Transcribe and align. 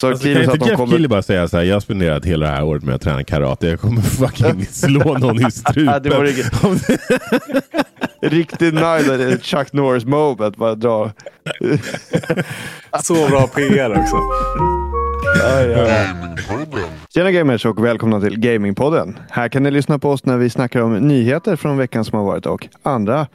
Så 0.00 0.08
Alltså, 0.08 0.24
kan 0.24 0.42
inte 0.42 0.56
de 0.56 0.66
Jeff 0.68 0.76
kommer... 0.76 0.92
Keely 0.92 1.08
bara 1.08 1.22
säga 1.22 1.48
så 1.48 1.56
här, 1.56 1.64
jag 1.64 1.74
har 1.74 1.80
spenderat 1.80 2.24
hela 2.24 2.46
det 2.46 2.52
här 2.52 2.64
året 2.64 2.82
med 2.82 2.94
att 2.94 3.02
träna 3.02 3.24
karate. 3.24 3.66
Jag 3.66 3.80
kommer 3.80 4.00
fucking 4.00 4.66
slå 4.70 5.18
någon 5.18 5.46
i 5.46 5.50
strupen. 5.50 6.02
Det 6.02 6.10
var 6.10 6.24
Riktigt 8.28 8.74
nöjd. 9.08 9.42
Chuck 9.44 9.72
Norris 9.72 10.04
moment. 10.04 10.56
Bara 10.56 10.74
dra. 10.74 11.10
Så 13.02 13.28
bra 13.28 13.46
PR 13.46 13.90
också. 13.90 14.16
Ja, 15.42 15.60
ja. 15.62 16.04
Tjena 17.14 17.30
gamers 17.30 17.66
och 17.66 17.84
välkomna 17.84 18.20
till 18.20 18.40
Gamingpodden. 18.40 19.18
Här 19.30 19.48
kan 19.48 19.62
ni 19.62 19.70
lyssna 19.70 19.98
på 19.98 20.10
oss 20.10 20.24
när 20.24 20.36
vi 20.36 20.50
snackar 20.50 20.80
om 20.82 20.96
nyheter 20.96 21.56
från 21.56 21.76
veckan 21.76 22.04
som 22.04 22.18
har 22.18 22.26
varit 22.26 22.46
och 22.46 22.68
andra 22.82 23.26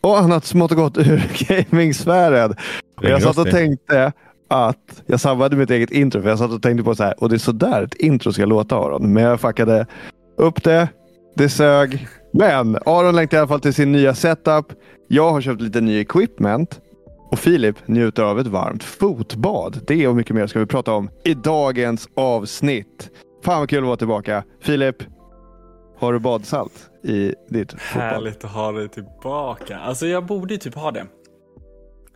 och 0.00 0.18
annat 0.18 0.44
smått 0.44 0.70
och 0.70 0.76
gott 0.76 0.98
ur 0.98 1.22
gamingsfären. 1.48 2.54
Jag 3.02 3.22
satt 3.22 3.38
och 3.38 3.50
tänkte 3.50 4.12
att 4.50 5.02
jag 5.06 5.20
sabbade 5.20 5.56
mitt 5.56 5.70
eget 5.70 5.90
intro 5.90 6.22
för 6.22 6.28
jag 6.28 6.38
satt 6.38 6.50
och 6.50 6.62
tänkte 6.62 6.84
på 6.84 6.94
så 6.94 7.04
här 7.04 7.14
och 7.22 7.28
det 7.28 7.36
är 7.36 7.38
så 7.38 7.52
där 7.52 7.82
ett 7.82 7.94
intro 7.94 8.32
ska 8.32 8.44
låta 8.44 8.76
Aron. 8.76 9.12
Men 9.12 9.22
jag 9.22 9.40
fuckade 9.40 9.86
upp 10.36 10.64
det. 10.64 10.88
Det 11.34 11.48
sög. 11.48 12.08
Men 12.32 12.76
Aron 12.86 13.16
längtar 13.16 13.36
i 13.36 13.40
alla 13.40 13.48
fall 13.48 13.60
till 13.60 13.74
sin 13.74 13.92
nya 13.92 14.14
setup. 14.14 14.66
Jag 15.08 15.30
har 15.30 15.40
köpt 15.40 15.60
lite 15.60 15.80
ny 15.80 16.00
equipment. 16.00 16.80
Och 17.30 17.38
Filip 17.38 17.76
njuter 17.88 18.22
av 18.22 18.40
ett 18.40 18.46
varmt 18.46 18.82
fotbad. 18.82 19.80
Det 19.86 20.08
och 20.08 20.16
mycket 20.16 20.36
mer 20.36 20.46
ska 20.46 20.58
vi 20.58 20.66
prata 20.66 20.92
om 20.92 21.10
i 21.24 21.34
dagens 21.34 22.08
avsnitt. 22.16 23.10
Fan 23.44 23.58
vad 23.58 23.68
kul 23.68 23.78
att 23.78 23.86
vara 23.86 23.96
tillbaka. 23.96 24.44
Filip, 24.62 24.96
har 25.98 26.12
du 26.12 26.18
badsalt 26.18 26.90
i 27.04 27.34
ditt 27.48 27.72
fotbad? 27.72 28.10
Härligt 28.10 28.44
att 28.44 28.50
ha 28.50 28.72
dig 28.72 28.88
tillbaka. 28.88 29.78
Alltså 29.78 30.06
jag 30.06 30.26
borde 30.26 30.54
ju 30.54 30.58
typ 30.58 30.74
ha 30.74 30.90
det. 30.90 31.06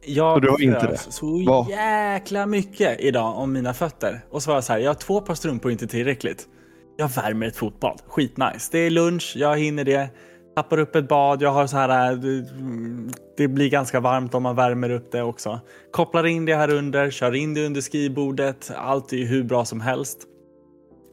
Jag 0.06 0.42
du 0.42 0.48
har 0.50 0.62
inte 0.62 0.86
det? 0.86 0.96
så 0.98 1.44
Vad? 1.46 1.68
jäkla 1.70 2.46
mycket 2.46 3.00
idag 3.00 3.38
om 3.38 3.52
mina 3.52 3.74
fötter. 3.74 4.20
Och 4.30 4.42
så 4.42 4.50
var 4.50 4.56
jag 4.56 4.64
så 4.64 4.72
här, 4.72 4.80
jag 4.80 4.90
har 4.90 4.94
två 4.94 5.20
par 5.20 5.34
strumpor 5.34 5.72
inte 5.72 5.86
tillräckligt. 5.86 6.46
Jag 6.96 7.08
värmer 7.08 7.46
ett 7.46 7.56
fotbad, 7.56 8.02
skitnice. 8.06 8.69
Det 8.72 8.78
är 8.78 8.91
lunch, 8.91 9.33
jag 9.36 9.58
hinner 9.58 9.84
det. 9.84 10.08
Tappar 10.56 10.78
upp 10.78 10.96
ett 10.96 11.08
bad, 11.08 11.42
jag 11.42 11.50
har 11.50 11.66
så 11.66 11.77
här, 11.77 12.12
äh, 12.12 12.19
det- 13.36 13.48
blir 13.48 13.70
ganska 13.70 14.00
varmt 14.00 14.34
om 14.34 14.42
man 14.42 14.56
värmer 14.56 14.91
upp 14.91 15.12
det 15.12 15.22
också. 15.22 15.61
Kopplar 15.92 16.27
in 16.27 16.44
det 16.44 16.55
här 16.56 16.70
under, 16.70 17.11
kör 17.11 17.34
in 17.34 17.55
det 17.55 17.66
under 17.66 17.80
skrivbordet. 17.80 18.70
Allt 18.77 19.12
är 19.12 19.24
hur 19.24 19.42
bra 19.42 19.64
som 19.64 19.80
helst. 19.80 20.18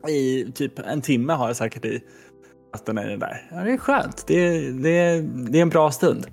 I 0.09 0.51
typ 0.51 0.79
en 0.79 1.01
timme 1.01 1.33
har 1.33 1.47
jag 1.47 1.55
säkert 1.55 1.85
i 1.85 2.01
vatten 2.73 2.97
i 2.97 3.05
det 3.07 3.17
där. 3.17 3.47
Ja, 3.51 3.57
det 3.57 3.71
är 3.71 3.77
skönt. 3.77 4.23
Det 4.27 4.59
det, 4.71 5.21
det 5.49 5.57
är 5.57 5.61
en 5.61 5.69
bra 5.69 5.91
stund. 5.91 6.25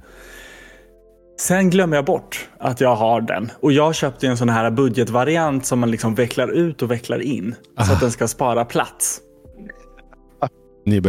Sen 1.41 1.71
glömmer 1.71 1.97
jag 1.97 2.05
bort 2.05 2.49
att 2.59 2.81
jag 2.81 2.97
har 2.97 3.21
den. 3.21 3.51
Och 3.61 3.73
jag 3.73 3.95
köpte 3.95 4.27
en 4.27 4.37
sån 4.37 4.49
här 4.49 4.71
budgetvariant 4.71 5.67
som 5.67 5.79
man 5.79 5.91
liksom 5.91 6.15
vecklar 6.15 6.49
ut 6.49 6.83
och 6.83 6.91
vecklar 6.91 7.19
in. 7.23 7.55
Så 7.87 7.93
att 7.93 8.01
den 8.01 8.11
ska 8.11 8.29
spara 8.29 8.65
plats. 8.65 9.21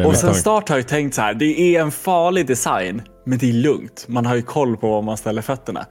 Och 0.05 0.15
sen 0.15 0.33
start 0.33 0.69
har 0.69 0.75
jag 0.75 0.87
tänkt 0.87 1.15
så 1.15 1.21
här, 1.21 1.33
det 1.33 1.75
är 1.75 1.81
en 1.81 1.91
farlig 1.91 2.47
design. 2.47 3.01
Men 3.25 3.37
det 3.37 3.49
är 3.49 3.53
lugnt. 3.53 4.05
Man 4.07 4.25
har 4.25 4.35
ju 4.35 4.41
koll 4.41 4.77
på 4.77 4.89
var 4.89 5.01
man 5.01 5.17
ställer 5.17 5.41
fötterna. 5.41 5.85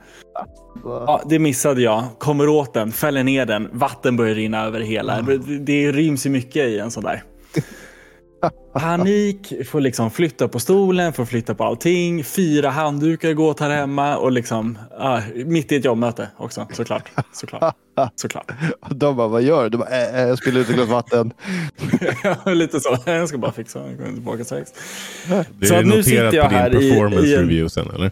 Ja, 0.84 1.22
det 1.28 1.38
missade 1.38 1.82
jag. 1.82 2.04
Kommer 2.18 2.48
åt 2.48 2.74
den, 2.74 2.92
fäller 2.92 3.24
ner 3.24 3.46
den, 3.46 3.68
vatten 3.72 4.16
börjar 4.16 4.34
rinna 4.34 4.64
över 4.64 4.80
hela. 4.80 5.22
Det, 5.22 5.58
det 5.58 5.92
ryms 5.92 6.26
ju 6.26 6.30
mycket 6.30 6.68
i 6.68 6.78
en 6.78 6.90
sån 6.90 7.04
där. 7.04 7.22
Panik, 8.74 9.52
får 9.66 9.80
liksom 9.80 10.10
flytta 10.10 10.48
på 10.48 10.58
stolen, 10.60 11.12
får 11.12 11.24
flytta 11.24 11.54
på 11.54 11.64
allting. 11.64 12.24
Fyra 12.24 12.70
handdukar 12.70 13.32
går 13.32 13.48
åt 13.50 13.60
här 13.60 13.70
hemma 13.70 14.16
och 14.16 14.32
liksom 14.32 14.78
ah, 14.98 15.20
mitt 15.34 15.72
i 15.72 15.76
ett 15.76 15.84
jobbmöte 15.84 16.28
också 16.36 16.66
såklart. 16.72 17.10
Såklart. 17.32 17.74
såklart. 18.14 18.50
De 18.90 19.16
bara, 19.16 19.28
vad 19.28 19.42
gör 19.42 19.68
du? 19.70 19.78
Bara, 19.78 19.88
äh, 19.88 20.22
äh, 20.22 20.28
jag 20.28 20.38
spiller 20.38 20.60
ut 20.60 20.68
ett 20.68 20.74
glas 20.74 20.88
vatten. 20.88 21.32
Lite 22.56 22.80
så. 22.80 22.96
Jag 23.06 23.28
ska 23.28 23.38
bara 23.38 23.52
fixa. 23.52 23.78
Jag 23.88 23.96
kommer 23.98 24.12
tillbaka 24.12 24.44
strax. 24.44 24.70
Det 25.60 25.66
är 25.70 25.84
noterat 25.84 26.30
på 26.30 26.48
din 26.48 26.58
här 26.58 26.82
i- 26.82 26.90
performance 26.90 27.26
i 27.26 27.34
en- 27.34 27.40
review 27.40 27.68
sen 27.70 27.90
eller? 27.94 28.10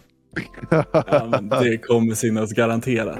Ja, 1.51 1.61
det 1.63 1.79
kommer 1.79 2.15
synas 2.15 2.53
garanterat. 2.53 3.19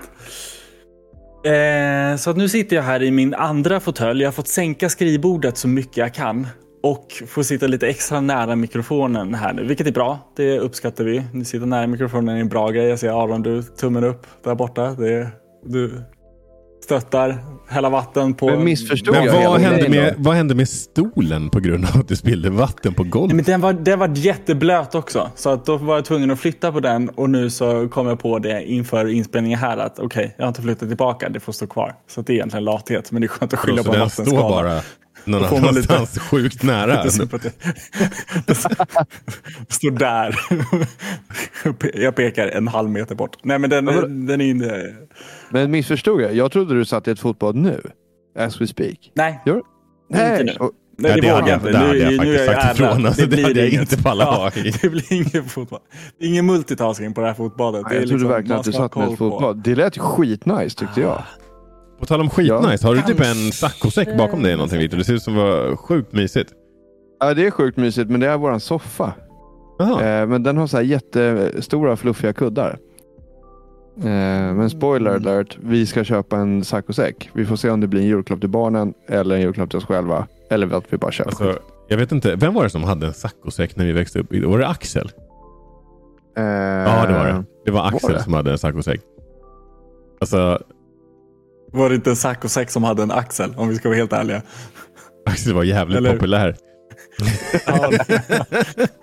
Eh, 1.45 2.17
så 2.19 2.31
att 2.31 2.37
nu 2.37 2.49
sitter 2.49 2.77
jag 2.77 2.83
här 2.83 3.03
i 3.03 3.11
min 3.11 3.35
andra 3.35 3.81
fåtölj. 3.81 4.23
Jag 4.23 4.27
har 4.29 4.33
fått 4.33 4.49
sänka 4.49 4.89
skrivbordet 4.89 5.57
så 5.59 5.69
mycket 5.69 5.97
jag 5.97 6.15
kan. 6.15 6.47
Och 6.83 7.23
får 7.27 7.43
sitta 7.43 7.67
lite 7.67 7.89
extra 7.89 8.21
nära 8.21 8.57
mikrofonen 8.57 9.35
här 9.35 9.53
nu, 9.53 9.65
vilket 9.65 9.87
är 9.87 9.93
bra. 9.93 10.19
Det 10.37 10.59
uppskattar 10.59 11.05
vi. 11.05 11.23
Ni 11.33 11.45
sitter 11.45 11.67
nära 11.67 11.87
mikrofonen 11.87 12.37
är 12.37 12.41
en 12.41 12.49
bra 12.49 12.71
grej. 12.71 12.87
Jag 12.87 12.99
ser 12.99 13.23
Aron, 13.23 13.43
du 13.43 13.63
tummen 13.63 14.05
upp 14.05 14.27
där 14.45 14.55
borta. 14.55 14.91
Det, 14.91 15.29
du 15.65 16.03
stöttar, 16.85 17.39
hälla 17.69 17.89
vatten 17.89 18.35
på... 18.35 18.47
Men 18.47 18.65
missförstod 18.65 19.15
Men 19.15 19.25
jag 19.25 19.51
vad 19.51 19.61
hände, 19.61 19.89
med, 19.89 20.15
vad 20.19 20.35
hände 20.35 20.55
med 20.55 20.69
stolen 20.69 21.51
på 21.51 21.61
grund 21.61 21.85
av 21.85 22.01
att 22.01 22.09
du 22.09 22.17
spillde 22.17 22.51
vatten 22.51 22.95
på 22.95 23.03
Nej, 23.03 23.11
golvet? 23.11 23.37
men 23.37 23.45
den 23.45 23.61
var, 23.61 23.73
den 23.73 23.99
var 23.99 24.09
jätteblöt 24.17 24.95
också. 24.95 25.31
Så 25.35 25.51
att 25.51 25.67
då 25.67 25.77
var 25.77 25.95
jag 25.95 26.05
tvungen 26.05 26.31
att 26.31 26.41
flytta 26.41 26.73
på 26.73 26.81
den 26.81 27.09
och 27.09 27.31
nu 27.31 27.51
så 27.51 27.89
kom 27.89 28.07
jag 28.07 28.19
på 28.19 28.39
det 28.39 28.65
inför 28.65 29.07
inspelningen 29.09 29.59
här 29.59 29.77
att 29.77 29.99
okej, 29.99 30.35
jag 30.37 30.45
har 30.45 30.49
inte 30.49 30.63
flyttat 30.63 30.89
tillbaka, 30.89 31.29
det 31.29 31.41
får 31.41 31.53
stå 31.53 31.67
kvar. 31.67 31.95
Så 32.09 32.21
att 32.21 32.27
det 32.27 32.33
är 32.33 32.35
egentligen 32.35 32.65
lathet, 32.65 33.13
men 33.13 33.21
det 33.23 33.27
är 33.27 33.29
skönt 33.29 33.53
att 33.53 33.59
skylla 33.59 33.83
Så 33.83 33.85
på 33.85 33.93
står 33.93 34.01
vattenskada. 34.01 34.49
bara 34.49 34.81
någon 35.27 35.43
Då 35.43 35.49
får 35.49 35.61
man 35.61 35.75
lite- 35.75 35.95
annanstans 35.95 36.19
sjukt 36.29 36.63
nära. 36.63 37.05
Lite. 37.05 37.27
Står 39.69 39.91
där. 39.91 40.35
Jag 41.95 42.17
pekar 42.17 42.49
en 42.49 42.69
halv 42.69 42.91
meter 42.91 43.15
bort. 43.15 43.37
Nej 43.43 43.59
men 43.59 43.71
den, 43.71 43.87
Ja, 43.87 44.01
den 44.07 44.41
är 44.41 44.45
inte... 44.45 44.95
Men 45.51 45.71
missförstod 45.71 46.21
jag? 46.23 46.35
Jag 46.35 46.53
trodde 46.53 46.75
du 46.75 46.85
satt 46.85 47.09
i 47.09 47.11
ett 47.11 47.21
fotbad 47.21 47.57
nu. 47.57 47.81
As 48.39 48.61
we 48.61 48.67
speak. 48.67 49.11
Nej, 49.15 49.41
Gör 49.47 49.57
inte 50.11 50.43
nu. 50.45 50.53
Nej, 50.59 50.71
Nej, 50.99 51.13
det 51.15 51.21
det 51.21 51.33
vågar 51.33 51.41
hade 51.41 51.51
jag 51.51 51.59
inte. 51.59 51.71
det 51.71 51.79
hade 51.79 51.99
jag 51.99 52.17
faktiskt 52.17 52.47
sagt 52.47 52.75
ifrån. 52.81 53.07
Alltså, 53.07 53.27
det 53.27 53.43
hade 53.43 53.61
jag 53.61 53.69
inte 53.83 54.03
pallat 54.03 54.29
ha 54.29 54.51
i. 54.65 54.71
Det 54.83 54.89
blir 54.89 55.13
ingen 55.13 55.45
fotboll. 55.49 55.81
Det 56.19 56.25
är 56.25 56.29
ingen 56.29 56.47
multitasking 56.47 57.15
på 57.15 57.21
det 57.21 57.27
här 57.27 57.35
fotbollet. 57.35 57.85
Det 57.89 57.95
är 57.97 58.01
Jag 58.01 58.09
trodde 58.09 58.13
liksom- 58.15 58.29
verkligen 58.31 58.59
att 58.61 58.65
du 58.67 58.73
satt 58.73 58.97
med 58.97 59.09
ett 59.09 59.19
fotbad. 59.19 59.63
Det 59.65 59.75
lät 59.75 59.99
skitnice 59.99 60.79
tyckte 60.79 61.01
jag. 61.01 61.23
På 62.01 62.07
tal 62.07 62.21
om 62.21 62.31
skitnice, 62.31 62.87
har 62.87 62.95
du 62.95 63.03
typ 63.03 63.21
en 63.21 63.53
saccosäck 63.53 64.17
bakom 64.19 64.43
dig 64.43 64.53
eller 64.53 64.57
någonting 64.57 64.79
Victor? 64.79 64.99
Det 64.99 65.05
ser 65.05 65.15
ut 65.15 65.23
som 65.23 65.35
var 65.37 65.77
sjukt 65.77 66.13
mysigt. 66.13 66.53
Ja, 67.21 67.35
det 67.35 67.47
är 67.47 67.51
sjukt 67.51 67.77
mysigt, 67.77 68.11
men 68.11 68.21
det 68.21 68.27
är 68.27 68.37
våran 68.39 68.61
soffa. 68.61 69.13
Eh, 69.81 70.27
men 70.27 70.43
den 70.43 70.57
har 70.57 70.67
så 70.67 70.77
här 70.77 70.85
jättestora 70.85 71.97
fluffiga 71.97 72.33
kuddar. 72.33 72.79
Eh, 73.99 74.05
men 74.55 74.71
spoiler 74.71 75.11
Mm. 75.11 75.23
alert, 75.29 75.59
vi 75.63 75.87
ska 75.87 76.05
köpa 76.05 76.37
en 76.37 76.65
saccosäck. 76.65 77.31
Vi 77.33 77.47
får 77.47 77.57
se 77.57 77.71
om 77.71 77.81
det 77.81 77.87
blir 77.87 78.01
en 78.01 78.07
julklapp 78.07 78.41
till 78.41 78.49
barnen 78.49 78.95
eller 79.09 79.35
en 79.35 79.41
julklapp 79.41 79.71
till 79.71 79.79
oss 79.79 79.85
själva. 79.87 80.27
Eller 80.51 80.75
att 80.77 80.85
vi 80.93 80.97
bara 80.97 81.11
köper. 81.13 81.31
Alltså, 81.31 81.59
jag 81.89 81.97
vet 81.99 82.13
inte, 82.13 82.35
vem 82.37 82.55
var 82.55 82.65
det 82.65 82.71
som 82.71 82.85
hade 82.85 83.07
en 83.07 83.15
saccosäck 83.15 83.77
när 83.77 83.85
vi 83.85 83.93
växte 83.93 84.19
upp? 84.19 84.27
Var 84.45 84.59
det 84.59 84.69
Axel? 84.69 85.11
Eh, 86.37 86.45
Ja, 86.45 87.07
det 87.07 87.13
var 87.13 87.25
det. 87.27 87.45
Det 87.65 87.71
var 87.71 87.87
Axel 87.89 88.13
det? 88.13 88.23
som 88.23 88.33
hade 88.35 88.51
en 88.53 88.59
saccosäck. 88.59 89.01
Alltså, 90.21 90.59
Var 91.73 91.89
det 91.89 91.95
inte 91.95 92.17
Sacco 92.17 92.49
6 92.49 92.73
som 92.73 92.85
hade 92.85 93.03
en 93.03 93.11
axel, 93.11 93.55
om 93.57 93.69
vi 93.69 93.75
ska 93.77 93.89
vara 93.89 93.97
helt 93.99 94.13
ärliga? 94.13 94.43
Axel 95.27 95.55
var 95.55 95.65
jävligt 95.65 95.99
Eller- 95.99 96.13
populär. 96.13 96.57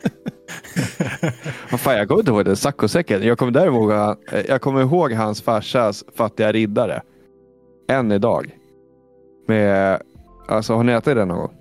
Vad 1.71 1.79
fan, 1.79 1.97
jag 1.97 2.07
kommer 2.07 2.19
inte 2.21 2.31
ihåg 2.31 2.45
den 2.45 2.55
saccosäcken. 2.55 3.23
Jag 3.23 3.37
kommer 3.37 3.51
däremot 3.51 3.91
ihåg, 3.91 4.17
eh, 4.31 4.41
jag 4.47 4.61
kommer 4.61 4.81
ihåg 4.81 5.11
hans 5.13 5.41
farsas 5.41 6.03
fattiga 6.15 6.51
riddare. 6.51 7.01
Än 7.89 8.11
idag. 8.11 8.57
Med, 9.47 10.01
alltså 10.47 10.73
har 10.73 10.83
ni 10.83 10.91
ätit 10.91 11.15
den 11.15 11.27
någon 11.27 11.37
gång? 11.37 11.53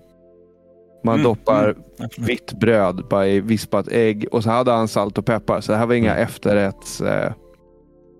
Man 1.04 1.14
Mm, 1.14 1.24
doppar 1.24 1.64
mm, 1.68 2.08
vitt 2.18 2.52
bröd 2.52 3.04
bara 3.10 3.26
i 3.28 3.40
vispat 3.40 3.88
ägg 3.88 4.26
och 4.32 4.42
så 4.42 4.50
hade 4.50 4.70
han 4.72 4.88
salt 4.88 5.18
och 5.18 5.26
peppar. 5.26 5.60
Så 5.60 5.72
det 5.72 5.78
här 5.78 5.86
var 5.86 5.94
inga 5.94 6.12
Mm. 6.14 6.22
efterrätts 6.24 7.00
eh, 7.00 7.32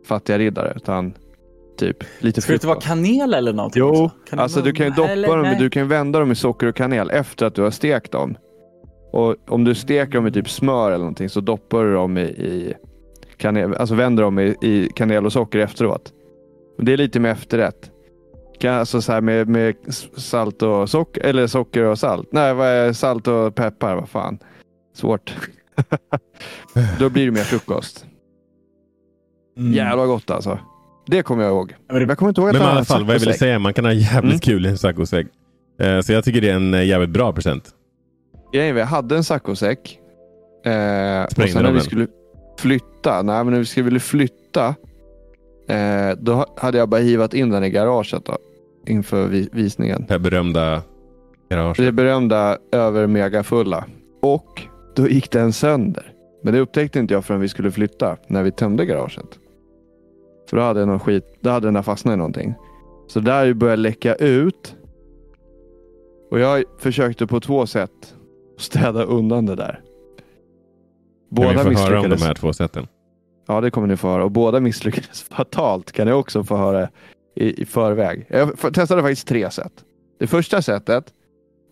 fattiga 0.07 0.39
riddare 0.39 0.73
utan 0.77 1.15
typ 1.77 2.05
lite 2.19 2.41
Ska 2.41 2.53
det 2.53 2.55
inte 2.55 2.67
vara 2.67 2.81
kanel 2.81 3.35
eller 3.35 3.53
någonting? 3.53 3.81
Jo, 3.81 3.89
också? 3.89 4.11
Kan 4.31 4.39
alltså 4.39 4.61
du 4.61 4.73
kan 4.73 4.87
ju 4.87 4.93
doppa 4.93 5.11
Eller- 5.11 5.29
dem, 5.29 5.43
nej. 5.43 5.57
du 5.59 5.71
kan 5.71 5.89
vända 5.89 6.19
dem 6.19 6.33
i 6.33 6.35
socker 6.35 6.67
och 6.67 6.77
kanel 6.77 7.11
efter 7.11 7.47
att 7.47 7.55
du 7.55 7.63
har 7.63 7.71
stekt 7.71 8.13
dem. 8.13 8.37
Och 9.13 9.37
om 9.49 9.65
du 9.65 9.75
steker 9.75 10.13
dem 10.13 10.27
i 10.27 10.33
typ 10.33 10.51
smör 10.51 10.87
eller 10.89 10.99
någonting 10.99 11.29
så 11.29 11.41
doppar 11.41 11.85
du 11.85 11.93
dem 11.95 12.19
i, 12.19 12.23
i 12.23 12.75
kanel, 13.37 13.75
alltså 13.75 13.95
vänder 13.95 14.23
dem 14.23 14.39
i, 14.39 14.57
i 14.63 14.89
kanel 14.95 15.27
och 15.27 15.33
socker 15.33 15.59
efteråt. 15.59 16.13
Det 16.79 16.93
är 16.93 16.97
lite 16.97 17.21
med 17.21 17.33
efterrätt. 17.33 17.91
Kan- 18.59 18.75
Alltså 18.75 19.03
så 19.03 19.13
här 19.13 19.21
med, 19.21 19.49
med 19.49 19.75
salt 20.17 20.63
och 20.63 20.91
socker, 20.91 21.21
eller 21.21 21.47
socker 21.47 21.83
och 21.85 21.99
salt. 21.99 22.29
Nej, 22.33 22.55
vad 22.55 22.67
är 22.67 22.93
salt 22.93 23.29
och 23.29 23.55
peppar? 23.55 23.95
Vad 23.97 24.09
fan. 24.09 24.39
Svårt. 24.95 25.35
Då 26.99 27.11
blir 27.11 27.25
det 27.25 27.31
mer 27.33 27.41
frukost. 27.41 28.07
Mm. 29.59 29.73
Jävlar 29.73 30.07
gott 30.07 30.31
alltså. 30.31 30.59
Det 31.13 31.23
kommer 31.23 31.43
jag 31.43 31.53
ihåg. 31.53 31.75
Men 31.89 31.97
det- 31.97 32.05
Jag 32.07 32.19
kommer 32.19 32.29
inte 32.31 32.41
ihåg 32.41 32.51
att 32.51 32.55
Men 32.57 32.63
i 32.63 32.71
alla 32.71 32.85
fall, 32.85 33.05
vad 33.05 33.15
jag 33.15 33.21
ville 33.21 33.33
säga, 33.35 33.59
man 33.59 33.75
kan 33.75 33.85
ha 33.85 33.93
jävligt 33.93 34.33
Mm. 34.33 34.39
kul 34.41 34.67
i 34.67 34.69
en 34.69 34.79
saccosäck. 34.79 35.27
Eh, 35.81 36.01
Så 36.01 36.13
jag 36.13 36.25
tycker 36.25 36.41
det 36.41 36.51
är 36.51 36.55
en 36.55 36.75
eh, 36.75 36.85
jävligt 36.85 37.11
bra 37.11 37.33
present. 37.33 37.71
Grejen 38.53 38.75
vi 38.75 38.83
hade 38.83 39.17
en 39.17 39.25
saccosäck. 39.25 39.99
Eh, 40.65 41.25
och 41.25 41.33
Sprängde 41.33 41.53
sen 41.53 41.63
när 41.63 41.73
vi 41.73 41.81
skulle 41.81 42.07
flytta, 42.59 43.23
nej 43.23 43.45
men 43.45 43.53
när 43.53 43.59
vi 43.59 43.65
skulle 43.65 44.01
flytta, 44.01 44.67
eh, 45.69 46.11
då 46.19 46.33
ha- 46.35 46.47
hade 46.57 46.79
jag 46.79 46.89
bara 46.89 47.01
hivat 47.01 47.35
in 47.35 47.51
den 47.51 47.65
i 47.65 47.71
garaget. 47.71 48.25
Då. 48.25 48.37
inför 48.87 49.27
vi, 49.27 49.49
visningen. 49.53 50.05
Det 50.09 50.19
berömda 50.19 50.83
garaget. 51.51 51.77
Det 51.87 51.93
berömda 51.93 52.59
över 52.73 53.07
megafulla. 53.07 53.85
Och 54.23 54.63
då 54.97 55.09
gick 55.09 55.31
den 55.31 55.53
sönder. 55.53 56.13
Men 56.43 56.55
det 56.55 56.61
upptäckte 56.61 56.99
inte 56.99 57.15
jag 57.15 57.25
förrän 57.25 57.41
vi 57.41 57.49
skulle 57.49 57.71
flytta. 57.71 58.17
När 58.29 58.43
vi 58.43 58.51
tömde 58.53 58.87
garaget. 58.87 59.27
För 60.53 60.57
då 60.57 60.63
hade, 60.63 60.87
någon 60.87 61.01
skit, 61.01 61.25
då 61.41 61.51
hade 61.51 61.67
den 61.67 61.75
där 61.75 61.83
fastnat 61.83 62.15
i 62.15 62.17
någonting. 62.17 62.55
Så 63.07 63.21
där 63.21 63.55
började 63.55 63.83
läcka 63.83 64.15
ut. 64.15 64.77
Och 66.31 66.41
jag 66.41 66.65
försökte 66.79 67.27
på 67.27 67.41
två 67.41 67.67
sätt 67.67 68.15
städa 68.59 69.03
undan 69.03 69.47
det 69.47 69.55
där. 69.55 69.81
Kan 71.37 71.49
vi 71.49 71.55
Båda 71.55 71.59
få 71.59 71.59
höra 71.59 71.65
om 71.65 71.69
misslyckades. 71.71 72.21
de 72.21 72.27
här 72.27 72.35
två 72.35 72.53
sätten? 72.53 72.87
Ja, 73.49 73.61
det 73.61 73.71
kommer 73.71 73.87
ni 73.87 73.97
få 73.97 74.09
höra. 74.09 74.25
Och 74.25 74.31
båda 74.31 74.61
misslyckades 74.61 75.23
fatalt 75.31 75.93
kan 75.93 76.07
ni 76.07 76.13
också 76.13 76.45
få 76.45 76.57
höra 76.57 76.89
i, 77.37 77.63
i 77.63 77.65
förväg. 77.65 78.27
Jag 78.29 78.75
testade 78.75 79.03
faktiskt 79.03 79.29
tre 79.29 79.51
sätt. 79.51 79.73
Det 80.19 80.27
första 80.27 80.63
sättet, 80.63 81.05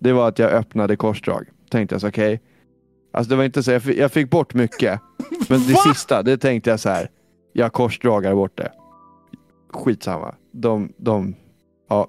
det 0.01 0.13
var 0.13 0.29
att 0.29 0.39
jag 0.39 0.51
öppnade 0.51 0.97
korsdrag. 0.97 1.47
Tänkte 1.71 1.95
jag 1.95 2.01
så 2.01 2.09
okej. 2.09 2.41
Alltså 3.13 3.31
det 3.31 3.37
var 3.37 3.45
inte 3.45 3.63
så, 3.63 3.71
jag 3.71 3.83
fick, 3.83 3.99
jag 3.99 4.13
fick 4.13 4.31
bort 4.31 4.55
mycket. 4.55 5.01
Men 5.49 5.61
det 5.61 5.75
sista, 5.75 6.23
det 6.23 6.39
tänkte 6.39 6.71
jag 6.71 6.81
så 6.81 6.89
här. 6.89 7.11
Jag 7.53 7.73
korsdragar 7.73 8.35
bort 8.35 8.57
det. 8.59 8.73
Skitsamma. 9.73 10.35
De, 10.53 10.93
de, 10.97 11.35
ja. 11.89 12.09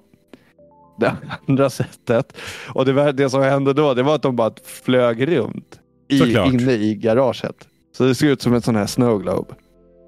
Det 0.98 1.16
andra 1.48 1.70
sättet. 1.70 2.36
Och 2.74 2.84
det, 2.84 2.92
var- 2.92 3.12
det 3.12 3.30
som 3.30 3.42
hände 3.42 3.72
då, 3.72 3.94
det 3.94 4.02
var 4.02 4.14
att 4.14 4.22
de 4.22 4.36
bara 4.36 4.52
flög 4.64 5.28
runt. 5.28 5.80
I, 6.08 6.18
Såklart. 6.18 6.52
inne 6.52 6.72
i 6.72 6.94
garaget. 6.94 7.68
Så 7.96 8.04
det 8.04 8.14
såg 8.14 8.28
ut 8.28 8.42
som 8.42 8.54
en 8.54 8.62
sån 8.62 8.76
här 8.76 8.86
snow 8.86 9.18
globe. 9.22 9.54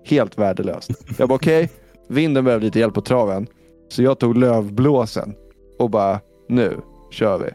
Helt 0.05 0.39
värdelöst. 0.39 0.91
Jag 1.19 1.29
bara 1.29 1.35
okej, 1.35 1.71
vinden 2.09 2.45
behöver 2.45 2.65
lite 2.65 2.79
hjälp 2.79 2.95
på 2.95 3.01
traven. 3.01 3.47
Så 3.89 4.03
jag 4.03 4.19
tog 4.19 4.37
lövblåsen 4.37 5.35
och 5.79 5.91
bara 5.91 6.21
nu 6.49 6.77
kör 7.11 7.39
vi. 7.39 7.51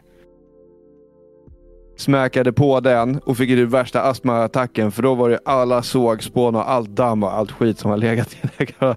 Smäkade 2.00 2.52
på 2.52 2.80
den 2.80 3.18
och 3.18 3.36
fick 3.36 3.50
ju 3.50 3.66
värsta 3.66 4.02
astmaattacken 4.02 4.92
för 4.92 5.02
då 5.02 5.14
var 5.14 5.30
det 5.30 5.38
alla 5.44 5.82
sågspån 5.82 6.54
och 6.54 6.70
allt 6.70 6.88
damm 6.88 7.22
och 7.22 7.32
allt 7.32 7.50
skit 7.50 7.78
som 7.78 7.90
har 7.90 7.96
legat 7.98 8.32
i 8.32 8.64
det. 8.78 8.96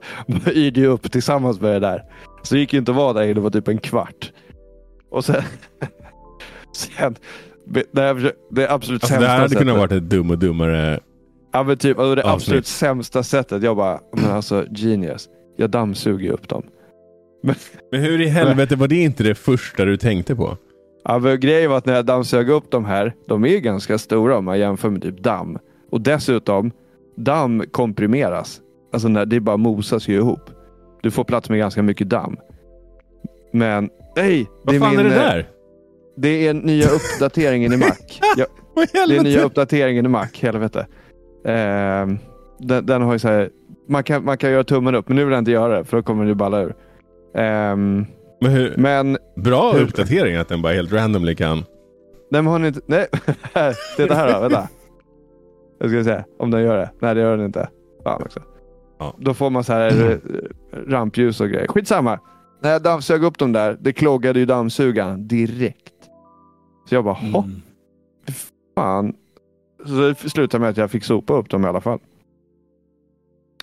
Yrde 0.54 0.80
ju 0.80 0.88
upp 0.88 1.12
tillsammans 1.12 1.62
med 1.62 1.72
det 1.72 1.80
där. 1.80 2.04
Så 2.44 2.56
det 2.56 2.60
gick 2.60 2.74
ju 2.74 2.80
inte 2.80 2.92
att 2.92 2.98
vara 2.98 3.14
där 3.14 3.24
inne, 3.24 3.34
det 3.34 3.40
var 3.42 3.50
typ 3.50 3.68
en 3.68 3.78
kvart. 3.78 4.32
Och 5.12 5.26
sen... 5.26 5.44
sen 6.76 7.16
det, 7.66 8.02
här, 8.02 8.32
det 8.52 8.72
absolut 8.72 9.04
Alltså, 9.04 9.16
det 9.16 9.22
sämsta 9.22 9.28
här 9.28 9.38
hade 9.38 9.50
sättet. 9.50 9.58
kunnat 9.60 9.78
varit 9.78 9.92
ett 9.92 10.10
dum 10.10 10.32
och 10.32 10.38
dummare. 10.38 11.00
Ja 11.54 11.64
men 11.64 11.78
typ, 11.78 12.00
alltså 12.00 12.16
det 12.16 12.24
Avsnitt. 12.24 12.36
absolut 12.36 12.68
sämsta 12.68 13.24
sättet. 13.24 13.64
Jag 13.64 13.78
bara, 13.78 14.00
men 14.14 14.32
alltså 14.32 14.66
genius. 14.76 15.30
Jag 15.58 15.70
dammsuger 15.70 16.26
ju 16.26 16.32
upp 16.32 16.50
dem. 16.50 16.64
Men 17.92 18.02
hur 18.02 18.22
i 18.22 18.28
helvete 18.28 18.76
var 18.76 18.88
det 18.88 18.96
inte 18.96 19.24
det 19.24 19.36
första 19.36 19.86
du 19.86 19.98
tänkte 19.98 20.36
på? 20.36 20.58
Ja, 21.04 21.20
men 21.20 21.40
grejen 21.40 21.70
var 21.70 21.78
att 21.78 21.86
när 21.86 21.96
jag 21.96 22.06
dammsög 22.06 22.50
upp 22.50 22.72
de 22.72 22.86
här, 22.86 23.14
de 23.28 23.46
är 23.46 23.58
ganska 23.58 23.98
stora 23.98 24.38
om 24.38 24.46
man 24.46 24.60
jämför 24.60 24.90
med 24.90 25.02
typ 25.02 25.24
damm. 25.24 25.58
Och 25.92 26.02
dessutom, 26.02 26.72
damm 27.16 27.64
komprimeras. 27.72 28.62
Alltså 28.94 29.08
när 29.08 29.26
det 29.26 29.40
bara 29.40 29.58
mosas 29.58 30.08
ju 30.08 30.16
ihop. 30.16 30.50
Du 31.02 31.12
får 31.12 31.24
plats 31.24 31.50
med 31.50 31.60
ganska 31.60 31.84
mycket 31.84 32.10
damm. 32.10 32.38
Men, 33.54 33.90
nej! 34.16 34.50
Vad 34.64 34.80
fan 34.80 35.00
är 35.00 35.04
det 35.04 35.10
eh, 35.10 35.16
där? 35.16 35.48
Det 36.18 36.48
är 36.48 36.54
nya 36.54 36.88
uppdateringen 36.90 37.74
i 37.74 37.78
Mac. 37.78 37.96
Ja, 38.38 38.46
Vad 38.74 38.84
i 38.84 38.90
det 38.94 39.18
är 39.18 39.24
nya 39.24 39.44
uppdateringen 39.44 40.06
i 40.06 40.10
Mac, 40.10 40.28
helvete. 40.42 40.88
Ehm, 41.46 42.18
den, 42.60 42.86
den 42.86 43.02
har 43.02 43.14
ju 43.14 43.20
så 43.20 43.28
här, 43.28 43.50
man 43.88 44.04
kan, 44.04 44.26
man 44.26 44.38
kan 44.38 44.52
göra 44.52 44.64
tummen 44.64 44.96
upp, 44.96 45.08
men 45.08 45.18
nu 45.18 45.24
vill 45.24 45.32
jag 45.32 45.42
inte 45.42 45.52
göra 45.52 45.78
det 45.78 45.86
för 45.86 45.98
då 45.98 46.04
kommer 46.04 46.26
det 46.26 46.36
balla 46.36 46.62
ur. 46.62 46.76
Ehm, 47.36 48.06
Men 48.44 48.52
hur, 48.52 48.74
men 48.78 49.18
bra 49.36 49.72
hur- 49.72 49.82
uppdatering 49.84 50.36
att 50.36 50.48
den 50.48 50.62
bara 50.62 50.74
helt 50.74 50.92
randomly 50.94 51.36
kan. 51.36 51.58
Nej, 52.32 52.42
men 52.42 52.46
har 52.48 52.60
ni 52.60 52.68
inte... 52.68 52.82
Nej, 52.86 53.08
titta 53.98 54.16
här 54.16 54.34
då. 54.34 54.40
Vänta. 54.40 54.68
Jag 55.80 55.90
ska 55.90 56.04
se 56.04 56.24
om 56.40 56.52
den 56.52 56.62
gör 56.64 56.78
det. 56.78 56.90
Nej, 57.00 57.16
det 57.16 57.22
gör 57.22 57.38
den 57.38 57.46
inte. 57.46 57.70
Fan 58.04 58.22
också. 58.22 58.40
Ja. 59.00 59.14
Då 59.18 59.34
får 59.34 59.50
man 59.50 59.64
så 59.64 59.74
här 59.74 60.12
eh, 60.12 60.18
rampljus 60.88 61.42
och 61.42 61.50
grejer. 61.50 61.68
Skitsamma. 61.68 62.20
När 62.62 62.72
jag 62.72 62.82
dammsög 62.82 63.24
upp 63.24 63.38
dem 63.38 63.52
där, 63.52 63.78
det 63.82 63.94
kloggade 63.94 64.40
ju 64.40 64.46
dammsugaren 64.46 65.28
direkt. 65.28 65.94
Så 66.90 66.96
jag 66.96 67.04
bara, 67.04 67.18
Mm. 67.18 67.62
fan. 68.76 69.14
Så 69.86 69.92
det 69.94 70.16
slutade 70.30 70.62
med 70.62 70.70
att 70.70 70.78
jag 70.78 70.92
fick 70.92 71.04
sopa 71.04 71.34
upp 71.34 71.50
dem 71.50 71.66
i 71.66 71.68
alla 71.68 71.82
fall. 71.82 72.00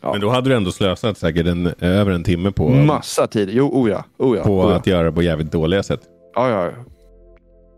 Ja. 0.02 0.12
Men 0.12 0.20
då 0.20 0.28
hade 0.30 0.50
du 0.50 0.56
ändå 0.56 0.72
slösat 0.72 1.18
säkert 1.18 1.46
en, 1.46 1.72
över 1.80 2.12
en 2.12 2.24
timme 2.24 2.50
på, 2.52 2.68
Massa 2.68 3.26
tid. 3.26 3.48
Jo, 3.52 3.70
oh 3.72 3.90
ja. 3.90 4.04
Oh 4.18 4.36
ja. 4.36 4.42
på 4.44 4.60
oh 4.60 4.70
ja. 4.70 4.76
att 4.76 4.86
göra 4.86 5.12
på 5.12 5.22
jävligt 5.22 5.52
dåliga 5.52 5.82
sätt. 5.82 6.00
Ja, 6.34 6.50
ja. 6.50 6.70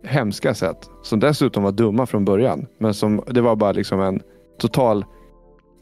Hemska 0.05 0.55
sätt. 0.55 0.77
Som 1.03 1.21
dessutom 1.21 1.63
var 1.63 1.73
dumma 1.73 2.07
från 2.07 2.25
början. 2.25 2.67
Men 2.79 2.95
som, 2.95 3.23
det 3.27 3.41
var 3.41 3.57
bara 3.57 3.73
liksom 3.73 4.01
en 4.01 4.21
total 4.61 5.05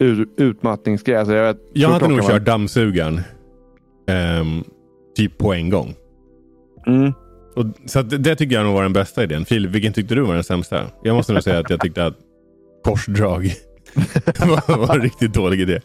ur, 0.00 0.28
utmattningsgrej. 0.36 1.16
Alltså 1.16 1.34
jag 1.34 1.56
Jag 1.72 1.88
hade 1.88 2.08
nog 2.08 2.22
kört 2.22 2.44
dammsugaren. 2.44 3.20
ehm, 4.08 4.64
typ 5.16 5.38
på 5.38 5.52
en 5.54 5.70
gång. 5.70 5.94
Mm, 6.86 7.12
Och, 7.56 7.64
så 7.86 8.02
det, 8.02 8.18
det 8.18 8.36
tycker 8.36 8.56
jag 8.56 8.64
nog 8.64 8.74
var 8.74 8.82
den 8.82 8.92
bästa 8.92 9.22
idén. 9.22 9.44
Filip, 9.44 9.70
vilken 9.70 9.92
tyckte 9.92 10.14
du 10.14 10.20
var 10.20 10.34
den 10.34 10.44
sämsta? 10.44 10.86
Jag 11.02 11.16
måste 11.16 11.32
nog 11.32 11.42
säga 11.42 11.58
att 11.58 11.70
jag 11.70 11.80
tyckte 11.80 12.06
att 12.06 12.16
korsdrag 12.84 13.52
var, 14.38 14.76
var 14.86 14.94
en 14.94 15.02
riktigt 15.02 15.34
dålig 15.34 15.60
idé. 15.60 15.80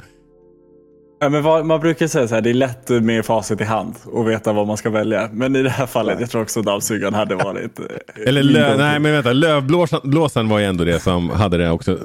Ja, 1.25 1.29
men 1.29 1.43
vad, 1.43 1.65
man 1.65 1.79
brukar 1.79 2.07
säga 2.07 2.27
så 2.27 2.35
här, 2.35 2.41
det 2.41 2.49
är 2.49 2.53
lätt 2.53 2.89
med 2.89 3.25
facit 3.25 3.61
i 3.61 3.63
hand 3.63 3.95
och 4.05 4.29
veta 4.29 4.53
vad 4.53 4.67
man 4.67 4.77
ska 4.77 4.89
välja. 4.89 5.29
Men 5.33 5.55
i 5.55 5.63
det 5.63 5.69
här 5.69 5.85
fallet, 5.85 6.19
jag 6.19 6.29
tror 6.29 6.41
också 6.41 6.61
dammsugaren 6.61 7.13
hade 7.13 7.35
varit... 7.35 7.79
eh, 7.79 7.85
Eller 8.27 8.43
lö, 8.43 8.77
nej 8.77 8.99
men 8.99 9.11
vänta, 9.11 9.33
lövblåsan 9.33 10.49
var 10.49 10.59
ju 10.59 10.65
ändå 10.65 10.83
det 10.83 10.99
som 10.99 11.29
hade 11.29 11.57
den 11.57 11.71
också 11.71 11.97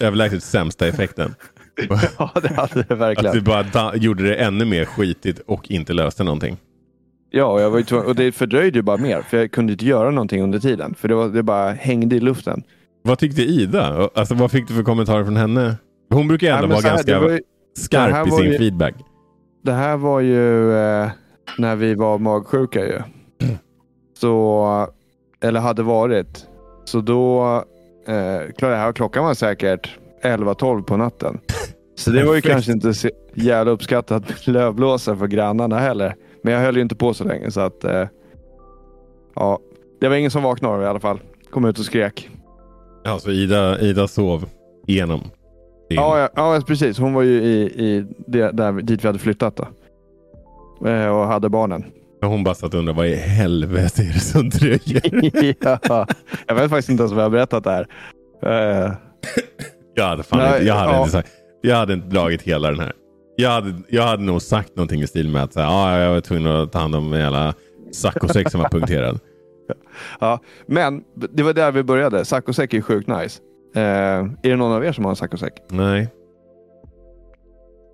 överlägset 0.00 0.42
sämsta 0.42 0.88
effekten. 0.88 1.34
ja, 2.18 2.30
det 2.42 2.48
hade 2.54 2.74
det 2.74 2.82
Att 2.82 2.88
du 2.88 2.94
verkligen. 2.94 3.44
bara 3.44 3.62
da, 3.62 3.96
gjorde 3.96 4.22
det 4.22 4.34
ännu 4.34 4.64
mer 4.64 4.84
skitigt 4.84 5.40
och 5.46 5.70
inte 5.70 5.92
löste 5.92 6.24
någonting. 6.24 6.56
Ja, 7.30 7.44
och, 7.44 7.60
jag 7.60 7.70
var 7.70 7.78
ju 7.78 7.84
tvungen, 7.84 8.06
och 8.06 8.14
det 8.14 8.32
fördröjde 8.32 8.78
ju 8.78 8.82
bara 8.82 8.96
mer. 8.96 9.22
För 9.30 9.36
jag 9.36 9.50
kunde 9.52 9.72
inte 9.72 9.84
göra 9.86 10.10
någonting 10.10 10.42
under 10.42 10.58
tiden. 10.58 10.94
För 10.94 11.08
det, 11.08 11.14
var, 11.14 11.28
det 11.28 11.42
bara 11.42 11.72
hängde 11.72 12.16
i 12.16 12.20
luften. 12.20 12.62
Vad 13.04 13.18
tyckte 13.18 13.42
Ida? 13.42 14.08
Alltså 14.14 14.34
vad 14.34 14.50
fick 14.50 14.68
du 14.68 14.74
för 14.74 14.82
kommentarer 14.82 15.24
från 15.24 15.36
henne? 15.36 15.76
Hon 16.10 16.28
brukar 16.28 16.46
ju 16.46 16.52
ändå 16.52 16.66
vara 16.66 16.80
ganska 16.80 17.12
det, 17.12 17.18
var 17.18 17.30
ju, 17.30 17.40
skarp 17.74 18.26
i 18.26 18.30
sin 18.30 18.44
ju- 18.44 18.58
feedback. 18.58 18.94
det 19.62 19.72
här 19.72 19.96
var 19.96 20.20
ju 20.20 20.72
eh, 20.76 21.10
när 21.58 21.76
vi 21.76 21.94
var 21.94 22.18
magsjuka 22.18 22.80
ju. 22.86 23.00
Så, 24.18 24.88
eller 25.40 25.60
hade 25.60 25.82
varit. 25.82 26.46
Så 26.84 27.00
då, 27.00 27.44
eh, 28.06 28.52
klar- 28.58 28.76
här, 28.76 28.92
klockan 28.92 29.24
var 29.24 29.34
säkert 29.34 29.98
11-12 30.22 30.82
på 30.82 30.96
natten. 30.96 31.40
Så 31.94 32.10
det 32.10 32.24
var 32.24 32.34
ju 32.34 32.40
kanske 32.40 32.72
inte 32.72 32.94
så 32.94 33.10
jävla 33.34 33.72
uppskattat 33.72 34.22
med 34.28 34.48
lövblåsare 34.54 35.16
för 35.16 35.26
grannarna 35.26 35.78
heller. 35.78 36.14
Men 36.42 36.52
jag 36.54 36.60
höll 36.60 36.76
ju 36.76 36.82
inte 36.82 36.94
på 36.96 37.14
så 37.14 37.24
länge 37.24 37.50
så 37.50 37.60
att 37.60 37.84
eh, 37.84 38.06
ja, 39.34 39.58
det 40.00 40.08
var 40.08 40.16
ingen 40.16 40.30
som 40.30 40.42
vaknade 40.42 40.84
i 40.84 40.86
alla 40.86 41.00
fall. 41.00 41.20
Kom 41.50 41.64
ut 41.64 41.78
och 41.78 41.84
skrek. 41.84 42.28
Ja, 43.04 43.18
så 43.18 43.30
Ida, 43.30 43.80
Ida 43.80 44.08
sov 44.08 44.44
igenom. 44.86 45.20
Ja, 45.94 46.18
ja, 46.18 46.28
ja 46.34 46.60
precis. 46.66 46.98
Hon 46.98 47.14
var 47.14 47.22
ju 47.22 47.42
i, 47.42 47.62
i 47.62 48.06
det, 48.26 48.50
där, 48.50 48.72
dit 48.72 49.04
vi 49.04 49.06
hade 49.08 49.18
flyttat 49.18 49.56
då. 49.56 49.66
Eh, 50.88 51.06
och 51.08 51.26
hade 51.26 51.48
barnen. 51.48 51.84
Hon 52.22 52.44
bara 52.44 52.54
satt 52.54 52.74
och 52.74 52.80
undrade 52.80 52.96
vad 52.96 53.06
i 53.06 53.14
helvete 53.14 54.02
är 54.02 54.12
det 54.12 54.20
som 54.20 54.48
dröjer? 54.48 55.54
ja, 55.88 56.06
jag 56.46 56.54
vet 56.54 56.70
faktiskt 56.70 56.88
inte 56.88 57.02
ens 57.02 57.12
vad 57.12 57.20
jag 57.20 57.24
har 57.24 57.30
berättat 57.30 57.64
det 57.64 57.70
här. 57.70 57.86
Eh, 58.42 58.92
Jag 59.94 60.04
hade, 60.04 60.22
fan 60.22 60.38
Nej, 60.38 60.52
inte, 60.52 60.66
jag, 60.66 60.74
hade 60.74 60.92
ja. 60.92 60.98
inte 60.98 61.10
sagt, 61.10 61.28
jag 61.60 61.76
hade 61.76 61.92
inte 61.92 62.06
dragit 62.08 62.42
hela 62.42 62.70
den 62.70 62.80
här. 62.80 62.92
Jag 63.36 63.50
hade, 63.50 63.74
jag 63.88 64.02
hade 64.02 64.22
nog 64.22 64.42
sagt 64.42 64.76
någonting 64.76 65.02
i 65.02 65.06
stil 65.06 65.28
med 65.28 65.42
att 65.42 65.52
så 65.52 65.60
här, 65.60 65.68
ah, 65.70 66.00
jag 66.00 66.12
var 66.14 66.20
tvungen 66.20 66.52
att 66.52 66.72
ta 66.72 66.78
hand 66.78 66.94
om 66.94 67.12
en 67.12 67.20
jävla 67.20 67.54
saccosäck 67.92 68.50
som 68.50 68.60
var 68.60 68.68
punkterad. 68.68 69.18
ja. 70.20 70.38
Men 70.66 71.02
det 71.32 71.42
var 71.42 71.52
där 71.52 71.72
vi 71.72 71.82
började. 71.82 72.24
Saccosäck 72.24 72.72
är 72.72 72.76
ju 72.78 72.82
sjukt 72.82 73.08
nice. 73.08 73.40
Eh, 73.74 73.82
är 73.82 74.48
det 74.50 74.56
någon 74.56 74.72
av 74.72 74.84
er 74.84 74.92
som 74.92 75.04
har 75.04 75.10
en 75.12 75.16
saccosäck? 75.16 75.52
Nej. 75.70 76.08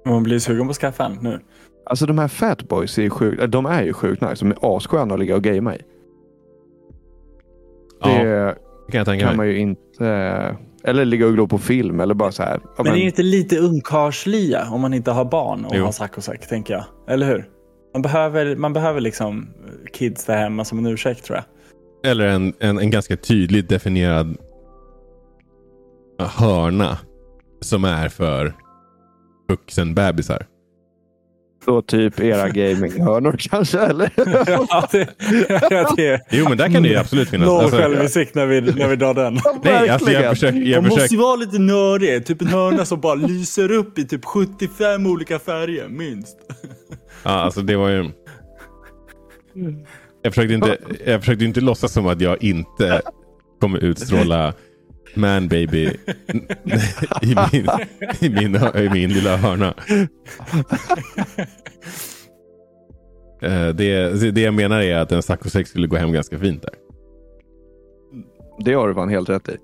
Man 0.06 0.22
blir 0.22 0.38
sugen 0.38 0.66
på 0.66 0.70
att 0.70 0.76
skaffa 0.76 1.04
en 1.04 1.18
nu. 1.22 1.40
Alltså 1.86 2.06
de 2.06 2.18
här 2.18 2.28
fatboys 2.28 2.98
är 2.98 3.02
ju 3.02 3.10
sjukt, 3.10 3.42
de 3.52 3.66
är 3.66 3.82
ju 3.82 3.92
sjukt 3.92 4.22
nice. 4.22 4.44
De 4.44 4.50
är 4.50 4.76
assköna 4.76 5.14
att 5.14 5.20
ligga 5.20 5.34
och 5.36 5.42
gamea 5.42 5.76
i. 5.76 5.80
Ja, 8.00 8.08
Det 8.08 8.24
det 8.86 8.92
kan 8.92 8.98
jag 8.98 9.06
tänka 9.06 9.26
kan 9.26 9.36
mig. 9.36 9.36
man 9.36 9.46
ju 9.48 9.58
inte... 9.58 10.06
eh, 10.06 10.90
Eller 10.90 11.04
ligga 11.04 11.26
och 11.26 11.32
glo 11.34 11.46
på 11.48 11.58
film 11.58 12.00
eller 12.00 12.14
bara 12.14 12.32
så 12.32 12.42
här. 12.42 12.60
ja, 12.76 12.82
Men 12.84 12.92
det 12.92 12.98
är 13.00 13.04
inte 13.04 13.22
lite 13.22 13.58
ungkarlslya 13.58 14.68
om 14.70 14.80
man 14.80 14.94
inte 14.94 15.10
har 15.10 15.24
barn 15.24 15.64
och 15.64 15.72
Jo. 15.76 15.84
har 15.84 15.92
saccosäck, 15.92 16.48
tänker 16.48 16.74
jag. 16.74 16.84
Eller 17.08 17.26
hur? 17.26 17.48
Man 17.92 18.02
behöver, 18.02 18.56
man 18.56 18.72
behöver 18.72 19.00
liksom 19.00 19.48
kids 19.92 20.24
där 20.24 20.36
hemma 20.36 20.64
som 20.64 20.78
en 20.78 20.86
ursäkt, 20.86 21.24
tror 21.24 21.36
jag. 21.38 21.44
Eller 22.12 22.26
en, 22.26 22.52
en, 22.58 22.78
en 22.78 22.90
ganska 22.90 23.16
tydligt 23.16 23.68
definierad 23.68 24.36
hörna 26.26 26.98
som 27.60 27.84
är 27.84 28.08
för 28.08 28.54
vuxenbebisar. 29.48 30.46
Så 31.64 31.82
typ 31.82 32.20
era 32.20 32.48
gaminghörnor 32.48 33.36
kanske, 33.38 33.78
eller? 33.78 34.10
ja, 34.16 34.88
det, 34.92 35.08
ja, 35.70 35.94
det 35.96 36.20
Jo, 36.30 36.48
men 36.48 36.58
där 36.58 36.68
kan 36.72 36.82
det 36.82 36.88
ju 36.88 36.96
absolut 36.96 37.28
finnas. 37.28 37.46
Noll 37.46 37.60
Alltså, 37.60 37.76
självinsikt 37.76 38.34
när 38.34 38.46
vi, 38.46 38.60
när 38.60 38.88
vi 38.88 38.96
drar 38.96 39.14
den. 39.14 39.38
nej, 39.64 39.88
alltså 39.88 40.10
jag 40.10 40.30
försöker... 40.30 40.58
Jag 40.58 40.82
Man 40.82 40.88
måste 40.88 41.00
försöker 41.00 41.14
ju 41.14 41.20
vara 41.22 41.36
lite 41.36 41.58
nördig. 41.58 42.26
Typ 42.26 42.42
en 42.42 42.48
hörna 42.48 42.84
som 42.84 43.00
bara 43.00 43.14
lyser 43.14 43.72
upp 43.72 43.98
i 43.98 44.04
typ 44.06 44.24
75 44.24 45.06
olika 45.06 45.38
färger, 45.38 45.88
minst. 45.88 46.36
ja, 47.22 47.30
alltså 47.30 47.60
det 47.62 47.76
var 47.76 47.88
ju... 47.88 48.10
Jag 50.22 50.34
försökte, 50.34 50.54
inte, 50.54 50.78
jag 51.06 51.20
försökte 51.20 51.44
inte 51.44 51.60
låtsas 51.60 51.92
som 51.92 52.06
att 52.06 52.20
jag 52.20 52.42
inte 52.42 53.02
kommer 53.60 53.78
utstråla 53.78 54.54
man 55.14 55.48
baby 55.48 55.84
i 57.22 57.34
min, 57.52 57.66
i 58.20 58.28
min, 58.28 58.56
i 58.84 58.90
min 58.92 59.10
lilla 59.10 59.36
hörna. 59.36 59.74
Eh, 63.42 63.68
Det, 63.68 64.30
det 64.34 64.40
jag 64.40 64.54
menar 64.54 64.80
är 64.82 64.96
att 64.96 65.12
en 65.12 65.22
saccosäck 65.22 65.66
skulle 65.66 65.86
gå 65.86 65.96
hem 65.96 66.12
ganska 66.12 66.38
fint 66.38 66.62
där. 66.62 66.74
Det 68.64 68.72
har 68.74 68.88
du 68.88 68.94
fan 68.94 69.08
helt 69.08 69.28
rätt 69.28 69.48
i. 69.48 69.56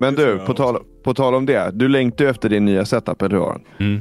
Men 0.00 0.14
du, 0.14 0.38
på 0.38 0.54
tal, 0.54 0.78
på 1.02 1.14
tal 1.14 1.34
om 1.34 1.46
det. 1.46 1.70
Du 1.74 1.88
längtar 1.88 2.24
ju 2.24 2.30
efter 2.30 2.48
din 2.48 2.64
nya 2.64 2.84
setup, 2.84 3.22
eller 3.22 3.36
hur? 3.36 3.86
Mm. 3.86 4.00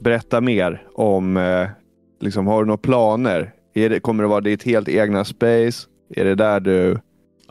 Berätta 0.00 0.40
mer 0.40 0.82
om, 0.94 1.36
eh, 1.36 1.68
liksom, 2.20 2.46
har 2.46 2.60
du 2.62 2.66
några 2.66 2.78
planer? 2.78 3.52
Är 3.74 3.88
det, 3.90 4.00
kommer 4.00 4.22
det 4.22 4.28
vara 4.28 4.40
ditt 4.40 4.62
helt 4.62 4.88
egna 4.88 5.24
space? 5.24 5.88
Är 6.16 6.24
det 6.24 6.34
där 6.34 6.60
du... 6.60 6.98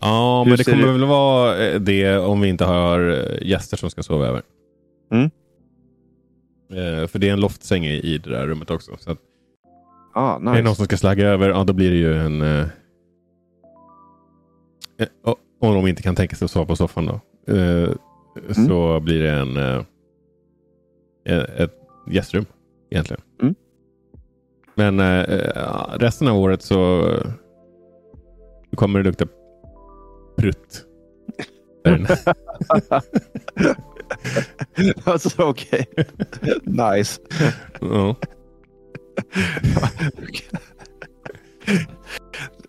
Ja, 0.02 0.44
Hur 0.44 0.50
men 0.50 0.58
det 0.58 0.64
kommer 0.64 0.86
det- 0.86 0.92
väl 0.92 1.06
vara 1.06 1.58
eh, 1.68 1.80
det 1.80 2.18
om 2.18 2.42
vi 2.42 2.50
inte 2.50 2.66
har 2.66 3.10
eh, 3.10 3.48
gäster 3.48 3.78
som 3.78 3.90
ska 3.90 4.04
sova 4.04 4.28
över. 4.28 4.42
Mm. 5.12 5.24
Eh, 6.72 7.08
För 7.08 7.20
det 7.20 7.30
är 7.30 7.34
en 7.34 7.40
loftsäng 7.40 7.86
i, 7.86 7.94
i 7.94 8.18
det 8.18 8.30
där 8.30 8.48
rummet 8.48 8.70
också. 8.72 8.98
Så 9.00 9.12
att 9.12 9.18
Ah, 10.14 10.36
är 10.36 10.40
det 10.40 10.46
någon 10.46 10.56
nice. 10.64 10.76
som 10.76 10.86
ska 10.86 10.98
slagga 10.98 11.28
över, 11.28 11.50
ja 11.50 11.64
då 11.64 11.74
blir 11.74 11.90
det 11.92 11.98
ju 11.98 12.14
en... 12.20 12.42
eh, 12.42 12.68
eh, 15.00 15.08
Om 15.60 15.74
de 15.76 15.88
inte 15.88 16.02
kan 16.02 16.16
tänka 16.16 16.36
sig 16.36 16.46
att 16.46 16.52
sova 16.52 16.66
på 16.66 16.76
soffan 16.76 17.06
då. 17.06 17.54
eh, 17.54 17.90
Så 18.68 19.00
blir 19.00 19.24
det 19.24 19.32
en... 19.32 19.58
eh, 19.58 19.84
Ett 21.64 21.74
gästrum 22.12 22.46
egentligen. 22.92 23.22
Mm. 23.42 23.56
Men 24.76 25.24
resten 26.00 26.28
av 26.28 26.38
året 26.38 26.62
så 26.62 27.10
kommer 28.76 29.00
det 29.00 29.06
lukta 29.06 29.26
prutt. 30.38 30.84
Alltså 35.04 35.44
okej. 35.44 35.86
nice. 36.64 37.22
ja. 37.82 38.16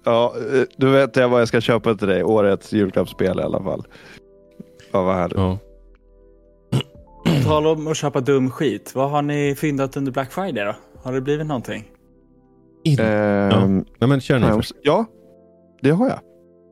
Ja, 0.04 0.34
då 0.76 0.90
vet 0.90 1.16
jag 1.16 1.28
vad 1.28 1.40
jag 1.40 1.48
ska 1.48 1.60
köpa 1.60 1.94
till 1.94 2.08
dig. 2.08 2.24
Årets 2.24 2.72
julklappsspel 2.72 3.38
i 3.40 3.42
alla 3.42 3.62
fall. 3.62 3.86
Ja, 4.92 5.02
vad 5.02 5.14
härligt. 5.14 5.38
Ja. 5.38 5.58
Tal 7.44 7.66
om 7.66 7.86
att 7.86 7.96
köpa 7.96 8.20
dum 8.20 8.50
skit. 8.50 8.92
Vad 8.94 9.10
har 9.10 9.22
ni 9.22 9.54
fyndat 9.54 9.96
under 9.96 10.12
Black 10.12 10.32
Friday 10.32 10.64
då? 10.64 10.74
Har 11.02 11.12
det 11.12 11.20
blivit 11.20 11.46
någonting? 11.46 11.84
In- 12.84 13.00
Ehm, 13.00 13.84
Nej, 13.98 14.08
men 14.08 14.20
kör 14.20 14.38
ni 14.38 14.46
Ja, 14.46 14.54
först. 14.56 14.72
Ja, 14.82 15.04
det 15.82 15.90
har 15.90 16.08
jag. 16.08 16.18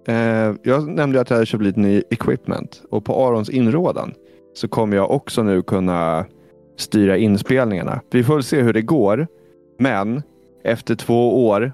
Eh, 0.08 0.54
jag 0.62 0.88
nämnde 0.88 1.20
att 1.20 1.30
jag 1.30 1.36
hade 1.36 1.46
köpt 1.46 1.62
lite 1.64 1.80
ny 1.80 2.02
equipment 2.10 2.82
och 2.90 3.04
på 3.04 3.26
Arons 3.26 3.50
inrådan 3.50 4.12
så 4.54 4.68
kommer 4.68 4.96
jag 4.96 5.10
också 5.10 5.42
nu 5.42 5.62
kunna 5.62 6.24
styra 6.76 7.16
inspelningarna. 7.16 8.00
Vi 8.10 8.24
får 8.24 8.34
väl 8.34 8.42
se 8.42 8.60
hur 8.62 8.72
det 8.72 8.82
går. 8.82 9.26
Men 9.78 10.22
efter 10.64 10.94
två 10.94 11.46
år, 11.48 11.72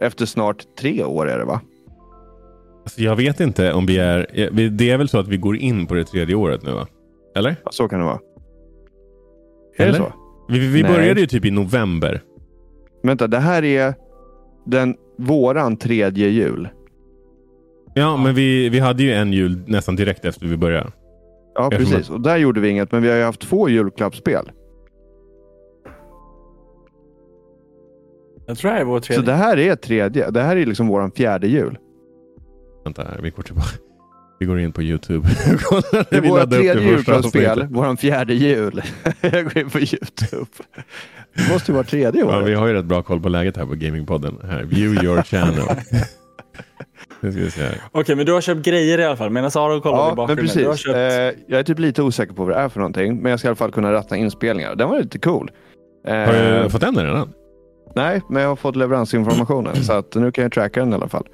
efter 0.00 0.26
snart 0.26 0.64
tre 0.78 1.04
år 1.04 1.28
är 1.28 1.38
det 1.38 1.44
va? 1.44 1.60
Alltså, 2.82 3.00
jag 3.02 3.16
vet 3.16 3.40
inte 3.40 3.72
om 3.72 3.86
vi 3.86 3.98
är... 3.98 4.26
eh, 4.32 4.50
Det 4.70 4.90
är 4.90 4.98
väl 4.98 5.08
så 5.08 5.18
att 5.18 5.28
vi 5.28 5.36
går 5.36 5.56
in 5.56 5.86
på 5.86 5.94
det 5.94 6.04
tredje 6.04 6.34
året 6.34 6.62
nu 6.62 6.72
va? 6.72 6.86
Eller? 7.36 7.56
Ja, 7.64 7.70
så 7.72 7.88
kan 7.88 7.98
det 7.98 8.04
vara. 8.04 8.18
Är 9.76 9.82
Eller? 9.82 9.92
det 9.92 9.98
så? 9.98 10.12
Vi, 10.48 10.58
vi 10.58 10.82
Nej. 10.82 10.92
började 10.92 11.20
ju 11.20 11.26
typ 11.26 11.44
i 11.44 11.50
november. 11.50 12.20
Vänta, 13.02 13.26
det 13.26 13.38
här 13.38 13.64
är 13.64 13.94
den 14.66 14.96
våran 15.18 15.76
tredje 15.76 16.28
jul. 16.28 16.68
Ja, 17.94 18.16
men 18.16 18.34
vi, 18.34 18.68
vi 18.68 18.78
hade 18.78 19.02
ju 19.02 19.12
en 19.12 19.32
jul 19.32 19.62
nästan 19.66 19.96
direkt 19.96 20.24
efter 20.24 20.46
vi 20.46 20.56
började. 20.56 20.90
Ja, 21.54 21.68
Jag 21.70 21.80
precis. 21.80 22.10
Och 22.10 22.20
där 22.20 22.36
gjorde 22.36 22.60
vi 22.60 22.68
inget, 22.68 22.92
men 22.92 23.02
vi 23.02 23.08
har 23.10 23.16
ju 23.16 23.22
haft 23.24 23.40
två 23.40 23.68
julklappsspel. 23.68 24.50
Jag 28.46 28.58
tror 28.58 28.70
det 28.70 28.74
här 28.74 28.80
är 28.80 28.84
vår 28.84 29.00
tredje. 29.00 29.20
Så 29.22 29.26
det 29.26 29.36
här 29.36 29.56
är 29.58 29.76
tredje. 29.76 30.30
Det 30.30 30.42
här 30.42 30.56
är 30.56 30.66
liksom 30.66 30.88
våran 30.88 31.12
fjärde 31.12 31.46
jul. 31.46 31.78
Vänta 32.84 33.02
här, 33.02 33.20
vi 33.22 33.30
går 33.30 33.42
tillbaka. 33.42 33.68
Vi 34.40 34.46
går 34.46 34.60
in 34.60 34.72
på 34.72 34.82
YouTube. 34.82 35.28
Det 36.10 36.16
är 36.16 36.46
det 36.46 36.56
tredje 36.56 36.82
julklappsspel, 36.82 37.66
våran 37.70 37.96
fjärde 37.96 38.34
jul. 38.34 38.82
Jag 39.20 39.44
går 39.44 39.58
in 39.58 39.70
på 39.70 39.78
YouTube. 39.78 40.46
Det 41.34 41.52
måste 41.52 41.70
ju 41.72 41.74
vara 41.74 41.84
tredje 41.86 42.20
Ja, 42.20 42.26
året. 42.36 42.48
vi 42.48 42.54
har 42.54 42.66
ju 42.66 42.72
rätt 42.74 42.84
bra 42.84 43.02
koll 43.02 43.20
på 43.20 43.28
läget 43.28 43.56
här 43.56 43.66
på 43.66 43.74
Gamingpodden. 43.74 44.38
Här, 44.44 44.62
view 44.64 45.04
your 45.06 45.22
channel. 45.22 45.62
Okej, 47.92 48.16
men 48.16 48.26
du 48.26 48.32
har 48.32 48.40
köpt 48.40 48.62
grejer 48.62 48.98
i 48.98 49.04
alla 49.04 49.16
fall. 49.16 49.30
Medan 49.30 49.50
Aron 49.54 49.80
kollar 49.80 49.96
i 49.96 50.00
Ja, 50.00 50.06
men 50.06 50.16
bakgrunden. 50.16 50.46
Du 50.56 50.64
har 50.64 50.70
precis. 50.72 50.84
köpt... 50.86 50.96
Eh, 50.96 51.42
jag 51.46 51.60
är 51.60 51.62
typ 51.62 51.78
lite 51.78 52.02
osäker 52.02 52.32
på 52.34 52.44
vad 52.44 52.54
det 52.56 52.60
är 52.60 52.68
för 52.68 52.80
någonting, 52.80 53.16
men 53.22 53.30
jag 53.30 53.38
ska 53.38 53.48
i 53.48 53.50
alla 53.50 53.56
fall 53.56 53.72
kunna 53.72 53.92
ratta 53.92 54.16
inspelningar. 54.16 54.74
Den 54.74 54.88
var 54.88 54.98
lite 54.98 55.18
cool. 55.18 55.50
Eh, 56.06 56.14
Har 56.14 56.62
du 56.62 56.70
fått 56.70 56.80
den 56.80 56.96
redan? 56.96 57.32
Nej, 57.94 58.22
men 58.28 58.42
jag 58.42 58.48
har 58.48 58.56
fått 58.56 58.76
leveransinformationen 58.76 59.76
så 59.76 59.92
att 59.92 60.14
nu 60.14 60.32
kan 60.32 60.42
jag 60.42 60.52
tracka 60.52 60.80
den 60.80 60.92
i 60.92 60.94
alla 60.94 61.08
fall. 61.08 61.26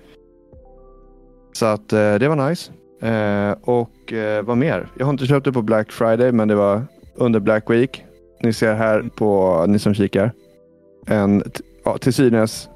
Så 1.53 1.67
att 1.67 1.93
eh, 1.93 2.15
det 2.15 2.29
var 2.29 2.49
nice. 2.49 2.73
Eh, 3.03 3.55
och 3.63 4.13
eh, 4.13 4.43
vad 4.45 4.57
mer? 4.57 4.89
Jag 4.99 5.07
har 5.07 5.13
inte 5.13 5.27
köpt 5.27 5.45
det 5.45 5.53
på 5.53 5.63
Black 5.63 5.93
Friday, 5.93 6.33
men 6.33 6.49
det 6.49 6.55
var 6.55 6.83
under 7.15 7.41
Black 7.41 7.71
Week. 7.71 8.05
Ni 8.43 8.53
ser 8.53 8.75
här 8.75 9.03
på, 9.17 9.65
ni 9.69 9.79
som 9.79 9.95
kikar, 9.95 10.33
en 11.07 11.43
ja, 11.85 11.99
till 11.99 12.13
synes 12.13 12.69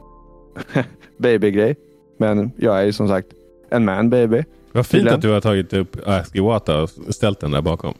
babygrej. 1.19 1.77
Men 2.21 2.51
jag 2.57 2.81
är 2.81 2.85
ju 2.85 2.93
som 2.93 3.09
sagt 3.09 3.27
en 3.71 3.85
man 3.85 4.11
baby. 4.11 4.45
Vad 4.73 4.87
fint 4.87 4.91
Tydligen. 4.91 5.15
att 5.15 5.23
du 5.23 5.31
har 5.31 5.41
tagit 5.41 5.73
upp 5.73 5.97
Ask 6.07 6.37
Iwata 6.37 6.83
och 6.83 6.91
ställt 6.91 7.41
den 7.41 7.51
där 7.51 7.63
bakom. 7.63 7.95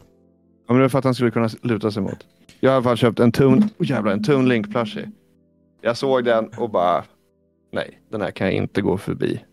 Ja, 0.67 0.73
men 0.73 0.75
det 0.75 0.81
var 0.81 0.89
för 0.89 0.99
att 0.99 1.05
han 1.05 1.15
skulle 1.15 1.31
kunna 1.31 1.49
luta 1.61 1.91
sig 1.91 2.03
mot. 2.03 2.17
Jag 2.59 2.69
har 2.69 2.73
i 2.73 2.75
alla 2.75 2.83
fall 2.83 2.97
köpt 2.97 3.19
en 3.19 3.31
Toon, 3.31 3.57
oh, 3.77 3.89
jävlar, 3.89 4.11
en 4.11 4.23
Toon 4.23 4.49
Link 4.49 4.71
plushie. 4.71 5.11
Jag 5.81 5.97
såg 5.97 6.25
den 6.25 6.49
och 6.57 6.69
bara, 6.69 7.03
nej, 7.71 8.01
den 8.11 8.21
här 8.21 8.31
kan 8.31 8.47
jag 8.47 8.55
inte 8.55 8.81
gå 8.81 8.97
förbi. 8.97 9.43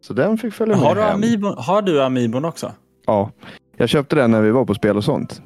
Så 0.00 0.12
den 0.12 0.38
fick 0.38 0.54
följa 0.54 0.76
med 0.76 0.84
Har 0.84 0.94
du, 0.94 1.00
hem. 1.00 1.14
Amiibon, 1.14 1.54
har 1.58 1.82
du 1.82 2.02
Amiibon 2.02 2.44
också? 2.44 2.72
Ja, 3.06 3.30
jag 3.76 3.88
köpte 3.88 4.16
den 4.16 4.30
när 4.30 4.42
vi 4.42 4.50
var 4.50 4.64
på 4.64 4.74
spel 4.74 4.96
och 4.96 5.04
sånt. 5.04 5.42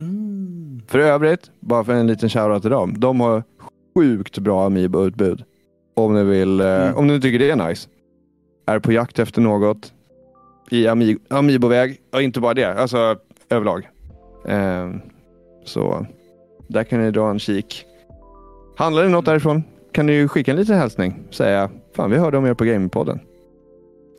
Mm. 0.00 0.82
För 0.86 0.98
övrigt, 0.98 1.50
bara 1.60 1.84
för 1.84 1.92
en 1.92 2.06
liten 2.06 2.28
shoutout 2.28 2.62
till 2.62 2.70
dem. 2.70 3.00
De 3.00 3.20
har 3.20 3.42
sjukt 3.94 4.38
bra 4.38 4.66
Amiibo-utbud. 4.66 5.44
Om 5.98 6.14
ni 6.14 6.24
vill, 6.24 6.60
eh, 6.60 6.66
Mm. 6.82 6.96
om 6.96 7.06
ni 7.06 7.20
tycker 7.20 7.38
det 7.38 7.50
är 7.50 7.68
nice. 7.68 7.88
Är 8.66 8.78
på 8.78 8.92
jakt 8.92 9.18
efter 9.18 9.40
något 9.40 9.92
i 10.70 10.86
Ami- 10.86 11.18
Amiibo-väg. 11.30 12.00
Och 12.12 12.22
inte 12.22 12.40
bara 12.40 12.54
det, 12.54 12.64
alltså 12.74 13.16
överlag. 13.50 13.88
Ehm, 14.48 15.00
så 15.64 16.06
där 16.68 16.84
kan 16.84 17.00
ni 17.04 17.10
dra 17.10 17.30
en 17.30 17.38
kik. 17.38 17.84
Handlar 18.76 19.02
det 19.02 19.08
något 19.08 19.24
därifrån 19.24 19.62
kan 19.92 20.06
ni 20.06 20.12
ju 20.12 20.28
skicka 20.28 20.50
en 20.50 20.56
liten 20.56 20.78
hälsning. 20.78 21.14
Säga, 21.30 21.70
fan 21.96 22.10
vi 22.10 22.16
hörde 22.16 22.38
om 22.38 22.46
er 22.46 22.54
på 22.54 22.64
Gamingpodden. 22.64 23.20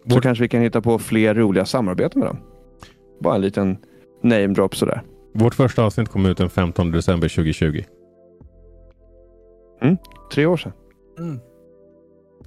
Så 0.08 0.16
Vårt- 0.16 0.24
kanske 0.24 0.42
vi 0.42 0.48
kan 0.48 0.62
hitta 0.62 0.82
på 0.82 1.00
fler 1.00 1.34
roliga 1.36 1.66
samarbeten 1.66 2.20
med 2.20 2.30
dem. 2.30 2.38
Bara 3.20 3.36
en 3.36 3.42
liten 3.42 3.78
name 4.22 4.48
drop 4.48 4.76
sådär. 4.76 5.02
Vårt 5.34 5.56
första 5.56 5.84
avsnitt 5.84 6.10
kom 6.10 6.26
ut 6.26 6.38
den 6.38 6.50
15 6.50 6.92
december 6.92 7.28
2020. 7.28 7.84
Tre 10.34 10.46
år 10.46 10.58
sedan. 10.58 10.72
Mm. 11.20 11.40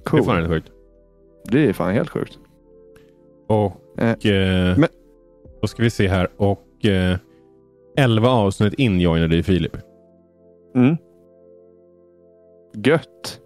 Det 0.03 0.09
Cool. 0.09 0.19
är 0.19 0.23
fan 0.23 0.37
rätt 0.41 0.47
sjukt. 0.49 0.71
Det 1.51 1.65
är 1.69 1.73
fan 1.73 1.93
helt 1.93 2.09
sjukt. 2.09 2.39
Och 3.47 3.79
Eh, 3.97 4.09
eh, 4.09 4.77
men- 4.77 4.89
då 5.61 5.67
ska 5.67 5.83
vi 5.83 5.89
se 5.89 6.07
här. 6.07 6.27
Och 6.37 6.85
eh, 6.85 7.17
11 7.97 8.29
avsnitt 8.29 8.73
in 8.73 8.99
joinade 8.99 9.35
ju 9.35 9.43
Filip. 9.43 9.77
Mm. 10.75 10.97
Gött. 12.85 13.39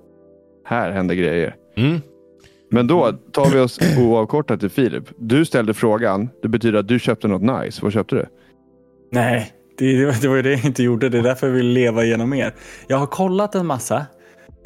Här 0.66 0.92
händer 0.92 1.16
grejer. 1.16 1.56
Mm. 1.78 2.02
Men 2.72 2.88
då 2.88 3.12
tar 3.32 3.50
vi 3.54 3.60
oss 3.60 3.80
oavkortat 4.00 4.60
till 4.60 4.70
Filip. 4.70 5.04
Du 5.18 5.46
ställde 5.46 5.74
frågan. 5.74 6.30
Det 6.42 6.48
betyder 6.48 6.80
att 6.80 6.88
du 6.88 7.00
köpte 7.00 7.28
något 7.28 7.62
nice. 7.64 7.80
Vad 7.84 7.94
köpte 7.94 8.16
du? 8.16 8.26
Nej, 9.12 9.54
det, 9.78 9.98
det 10.00 10.06
var- 10.06 10.22
det 10.22 10.28
var 10.28 10.36
ju 10.36 10.42
det 10.42 10.52
jag 10.52 10.66
inte 10.66 10.84
gjorde. 10.84 11.10
Det 11.10 11.18
är 11.18 11.24
därför 11.24 11.48
jag 11.48 11.54
vill 11.54 11.68
leva 11.68 12.04
genom 12.04 12.34
er. 12.34 12.54
Jag 12.88 12.98
har 12.98 13.08
kollat 13.08 13.56
en 13.56 13.66
massa. 13.66 14.06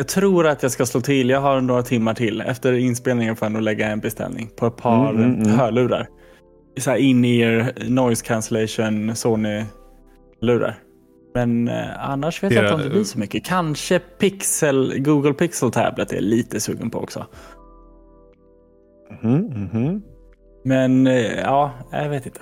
Jag 0.01 0.07
tror 0.07 0.47
att 0.47 0.63
jag 0.63 0.71
ska 0.71 0.85
slå 0.85 1.01
till. 1.01 1.29
Jag 1.29 1.41
har 1.41 1.61
några 1.61 1.83
timmar 1.83 2.13
till. 2.13 2.41
Efter 2.41 2.73
inspelningen 2.73 3.35
får 3.35 3.45
jag 3.45 3.51
nog 3.51 3.61
lägga 3.61 3.87
en 3.87 3.99
beställning 3.99 4.49
på 4.55 4.65
ett 4.67 4.77
par 4.77 5.09
Mm, 5.09 5.23
mm, 5.23 5.41
mm. 5.41 5.59
hörlurar. 5.59 6.07
Så 6.77 6.95
in-ear 6.95 7.73
noise 7.89 8.25
cancellation 8.25 9.15
Sony-lurar. 9.15 10.75
Men 11.35 11.67
eh, 11.67 12.09
annars 12.09 12.43
vet 12.43 12.51
jag 12.53 12.63
Era- 12.63 12.67
inte 12.67 12.75
om 12.75 12.81
det 12.81 12.89
blir 12.89 13.03
så 13.03 13.19
mycket. 13.19 13.45
Kanske 13.45 13.99
Pixel, 13.99 14.93
Google 14.97 15.33
Pixel 15.33 15.71
Tablet 15.71 16.13
är 16.13 16.21
lite 16.21 16.59
sugen 16.59 16.89
på 16.89 16.99
också. 16.99 17.25
Mhm. 19.21 20.01
Men 20.65 21.07
eh, 21.07 21.39
ja, 21.39 21.71
jag 21.91 22.09
vet 22.09 22.25
inte. 22.25 22.41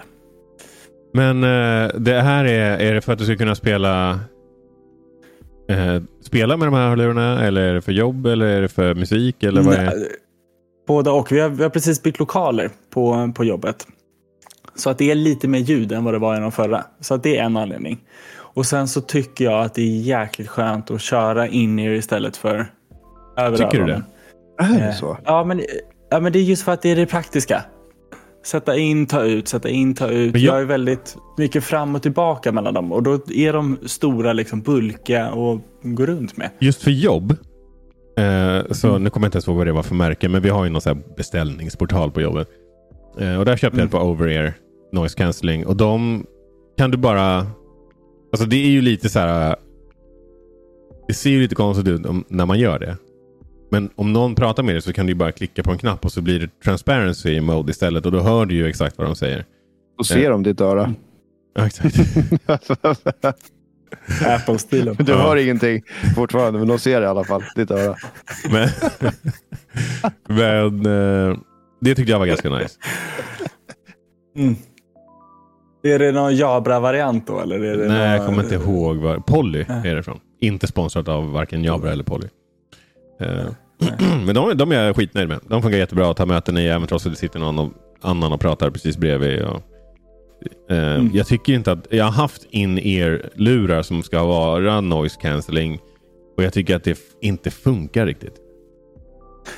Men 1.13 1.44
eh, 1.44 1.89
det 2.00 2.22
här 2.22 2.46
är, 2.46 2.78
är 2.78 2.94
det 2.94 3.01
för 3.01 3.13
att 3.13 3.20
du 3.20 3.25
ska 3.25 3.36
kunna 3.36 3.56
spela 3.56 4.20
eh, 5.70 6.02
spela 6.22 6.58
med 6.58 6.68
de 6.68 6.74
här 6.74 6.90
hörlurarna? 6.90 7.46
Eller 7.46 7.62
är 7.62 7.74
det 7.74 7.82
för 7.82 7.92
jobb? 7.92 8.26
Eller 8.26 8.46
är 8.46 8.62
det 8.62 8.70
för 8.70 8.96
musik? 8.96 9.44
Eller 9.44 9.62
vad 9.62 9.74
är 9.74 9.94
Båda 10.88 11.12
och. 11.12 11.32
Vi 11.32 11.40
har, 11.40 11.50
vi 11.50 11.64
har 11.64 11.70
precis 11.70 12.04
bytt 12.04 12.20
lokaler 12.20 12.70
på, 12.90 13.32
på 13.36 13.44
jobbet. 13.46 13.88
Så 14.76 14.90
att 14.90 14.98
det 14.98 15.12
är 15.12 15.16
lite 15.16 15.48
mer 15.48 15.60
ljud 15.60 15.92
än 15.92 16.04
vad 16.04 16.14
det 16.14 16.20
var 16.20 16.38
i 16.38 16.40
de 16.40 16.52
förra. 16.52 16.84
Så 17.00 17.14
att 17.14 17.24
det 17.24 17.38
är 17.38 17.44
en 17.44 17.58
anledning. 17.58 18.00
Och 18.38 18.66
sen 18.66 18.88
så 18.88 19.02
tycker 19.02 19.46
jag 19.46 19.66
att 19.66 19.74
det 19.74 19.82
är 19.82 20.02
jäkligt 20.02 20.48
skönt 20.50 20.92
att 20.92 21.02
köra 21.02 21.48
in 21.48 21.80
er 21.80 21.92
istället 21.92 22.38
för 22.38 22.72
över 23.38 23.58
Tycker 23.58 23.72
du 23.72 23.78
öronen. 23.78 24.04
Är 24.60 24.80
det 24.80 24.86
Eh, 24.86 24.94
så? 24.94 25.18
Ja 25.26 25.44
men, 25.44 25.62
ja, 26.10 26.20
men 26.20 26.32
det 26.34 26.40
är 26.40 26.44
just 26.44 26.64
för 26.64 26.72
att 26.72 26.82
det 26.82 26.90
är 26.90 26.96
det 26.96 27.06
praktiska. 27.06 27.64
Sätta 28.46 28.77
in, 28.77 29.05
ta 29.05 29.24
ut, 29.24 29.48
sätta 29.48 29.69
in, 29.69 29.96
ta 29.96 30.08
ut. 30.08 30.34
Men 30.34 30.41
jag- 30.41 30.55
jag... 30.55 30.62
är 30.62 30.65
väldigt 30.65 31.17
mycket 31.38 31.63
fram 31.63 31.96
och 31.96 32.01
tillbaka 32.01 32.51
mellan 32.51 32.74
dem. 32.74 32.91
Och 32.91 33.03
då 33.03 33.19
är 33.29 33.53
de 33.53 33.77
stora, 33.86 34.34
liksom 34.34 34.62
bulkiga 34.62 35.31
och 35.31 35.60
gå 35.84 36.05
runt 36.05 36.38
med. 36.38 36.50
Just 36.60 36.81
för 36.84 36.91
jobb. 36.91 37.31
Eh, 38.17 38.72
så 38.72 38.89
Mm. 38.89 39.03
Nu 39.03 39.10
kommer 39.10 39.25
jag 39.25 39.27
inte 39.27 39.36
ens 39.36 39.48
ihåg 39.48 39.58
vad 39.58 39.67
det 39.67 39.72
var 39.72 39.84
för 39.84 39.96
märke. 39.96 40.29
Men 40.29 40.41
vi 40.41 40.50
har 40.50 40.63
ju 40.63 40.69
någon 40.69 40.81
så 40.81 40.96
beställningsportal 41.17 42.12
på 42.12 42.22
jobbet. 42.22 42.48
Eh, 43.19 43.39
och 43.39 43.46
där 43.46 43.58
köpte 43.58 43.79
jag 43.79 43.88
ett 43.88 43.93
Mm. 43.93 44.05
par 44.05 44.12
over-ear 44.12 44.53
noise 44.93 45.17
cancelling. 45.17 45.65
Och 45.65 45.75
de 45.77 46.25
kan 46.77 46.91
du 46.91 46.98
bara... 46.98 47.48
Alltså 48.31 48.48
det 48.48 48.55
är 48.55 48.69
ju 48.69 48.81
lite 48.81 49.10
så 49.10 49.19
här... 49.19 49.55
Det 51.08 51.13
ser 51.13 51.29
ju 51.29 51.39
lite 51.41 51.55
konstigt 51.55 51.88
ut 51.88 52.05
om, 52.05 52.24
när 52.27 52.46
man 52.46 52.60
gör 52.60 52.79
det. 52.79 52.98
Men 53.70 53.90
om 53.96 54.14
någon 54.14 54.36
pratar 54.36 54.64
med 54.64 54.76
dig 54.76 54.82
så 54.82 54.94
kan 54.94 55.06
du 55.06 55.12
ju 55.12 55.16
bara 55.16 55.32
klicka 55.32 55.64
på 55.64 55.72
en 55.72 55.78
knapp 55.78 56.06
och 56.06 56.12
så 56.12 56.22
blir 56.22 56.40
det 56.40 56.50
transparency 56.64 57.42
mode 57.42 57.72
istället. 57.72 58.06
Och 58.06 58.12
då 58.12 58.20
hör 58.20 58.46
du 58.46 58.56
ju 58.56 58.68
exakt 58.68 58.98
vad 58.98 59.08
de 59.08 59.16
säger. 59.16 59.46
Då 59.98 60.04
ser 60.04 60.30
de 60.30 60.44
ditt 60.44 60.62
öra. 60.62 60.94
Ja, 61.56 61.66
exakt. 61.68 61.96
Apple-stilen. 64.28 64.96
du 65.00 65.12
Ja. 65.12 65.18
hör 65.18 65.36
ingenting 65.36 65.82
fortfarande, 66.16 66.60
men 66.60 66.68
de 66.68 66.80
ser 66.80 67.02
i 67.02 67.06
alla 67.06 67.24
fall 67.24 67.44
ditt 67.56 67.72
öra. 67.72 67.96
Men, 68.52 68.70
men 70.28 70.86
eh, 71.32 71.38
det 71.82 71.96
tyckte 71.96 72.12
jag 72.12 72.20
var 72.20 72.26
ganska 72.26 72.50
nice. 72.50 72.76
Mm. 74.38 74.56
Är 75.84 76.00
det 76.00 76.12
någon 76.12 76.36
Jabra-variant 76.36 77.28
då? 77.28 77.40
Eller 77.40 77.60
är 77.64 77.78
det 77.78 77.88
Nej, 77.88 78.10
jag 78.10 78.18
någon- 78.18 78.26
kommer 78.28 78.44
inte 78.44 78.56
ihåg. 78.56 78.98
Var... 78.98 79.18
Polly 79.18 79.66
är 79.68 79.96
det 79.96 80.04
från. 80.04 80.20
Inte 80.42 80.68
sponsrat 80.68 81.08
av 81.08 81.32
varken 81.32 81.64
Jabra 81.64 81.92
eller 81.92 82.04
Polly. 82.04 82.28
Eh, 83.20 83.46
men 84.26 84.36
de, 84.36 84.58
de 84.58 84.72
är 84.72 84.84
jag 84.84 84.96
skitnöjd 84.96 85.28
med. 85.28 85.40
De 85.48 85.62
funkar 85.62 85.78
jättebra 85.78 86.12
att 86.12 86.18
ta 86.18 86.26
möten 86.26 86.58
i, 86.58 86.66
även 86.66 86.88
trots 86.88 87.06
att 87.06 87.12
det 87.12 87.18
sitter 87.18 87.40
någon 87.40 87.60
och, 87.60 87.72
annan 88.02 88.34
och 88.34 88.40
pratar 88.40 88.70
precis 88.70 88.98
bredvid. 88.98 89.42
Och, 89.42 89.62
eh, 90.72 90.94
Mm. 90.94 91.12
Jag 91.14 91.28
tycker 91.28 91.54
inte 91.54 91.72
att... 91.72 91.88
Jag 91.90 92.06
har 92.06 92.12
haft 92.12 92.48
in-ear-lurar 92.50 93.82
som 93.82 94.04
ska 94.04 94.24
vara 94.24 94.82
noise 94.82 95.20
cancelling. 95.22 95.80
Och 96.38 96.44
jag 96.44 96.54
tycker 96.54 96.76
att 96.76 96.84
det 96.84 97.00
inte 97.22 97.52
funkar 97.52 98.06
riktigt. 98.06 98.36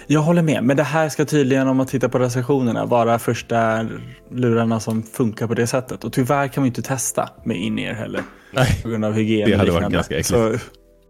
Jag 0.07 0.21
håller 0.21 0.41
med, 0.41 0.63
men 0.63 0.77
det 0.77 0.83
här 0.83 1.09
ska 1.09 1.25
tydligen 1.25 1.67
om 1.67 1.77
man 1.77 1.85
tittar 1.85 2.07
på 2.07 2.19
recensionerna 2.19 2.85
vara 2.85 3.19
första 3.19 3.87
lurarna 4.31 4.79
som 4.79 5.03
funkar 5.03 5.47
på 5.47 5.53
det 5.53 5.67
sättet. 5.67 6.03
Och 6.03 6.13
tyvärr 6.13 6.47
kan 6.47 6.63
vi 6.63 6.67
inte 6.67 6.81
testa 6.81 7.29
med 7.45 7.57
in-ear 7.57 7.93
heller. 7.93 8.23
Nej. 8.53 8.79
På 8.83 8.89
grund 8.89 9.05
av 9.05 9.13
hygien 9.13 9.49
Det 9.49 9.57
hade 9.57 9.71
varit 9.71 9.89
ganska 9.89 10.17
äckligt. 10.17 10.29
Så 10.29 10.57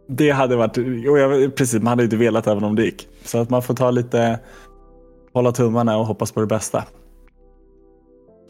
det 0.08 0.32
hade 0.32 0.56
varit, 0.56 0.78
och 0.78 1.20
jag, 1.20 1.56
precis, 1.56 1.82
man 1.82 1.88
hade 1.88 2.04
inte 2.04 2.18
velat 2.18 2.48
även 2.48 2.64
om 2.64 2.76
det 2.76 2.84
gick. 2.84 3.08
Så 3.26 3.38
att 3.38 3.50
man 3.50 3.62
får 3.62 3.74
ta 3.74 3.92
lite, 3.92 4.40
hålla 5.34 5.52
tummarna 5.52 5.98
och 5.98 6.06
hoppas 6.06 6.32
på 6.32 6.40
det 6.40 6.48
bästa. 6.48 6.84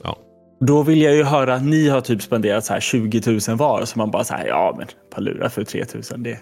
Ja. 0.04 0.18
Då 0.60 0.84
vill 0.84 1.02
jag 1.02 1.16
ju 1.16 1.24
höra 1.24 1.54
att 1.54 1.64
ni 1.66 1.90
har 1.90 2.02
typ 2.02 2.22
spenderat 2.22 2.66
så 2.66 2.74
här 2.74 2.80
20 2.80 3.22
000 3.50 3.58
var. 3.58 3.86
Så 3.86 3.98
man 4.00 4.12
bara 4.12 4.24
så 4.24 4.34
här, 4.34 4.48
ja 4.48 4.78
men 4.78 5.24
lurar 5.24 5.50
för 5.50 5.64
3 5.64 5.86
000, 5.94 6.24
det 6.24 6.32
är 6.32 6.38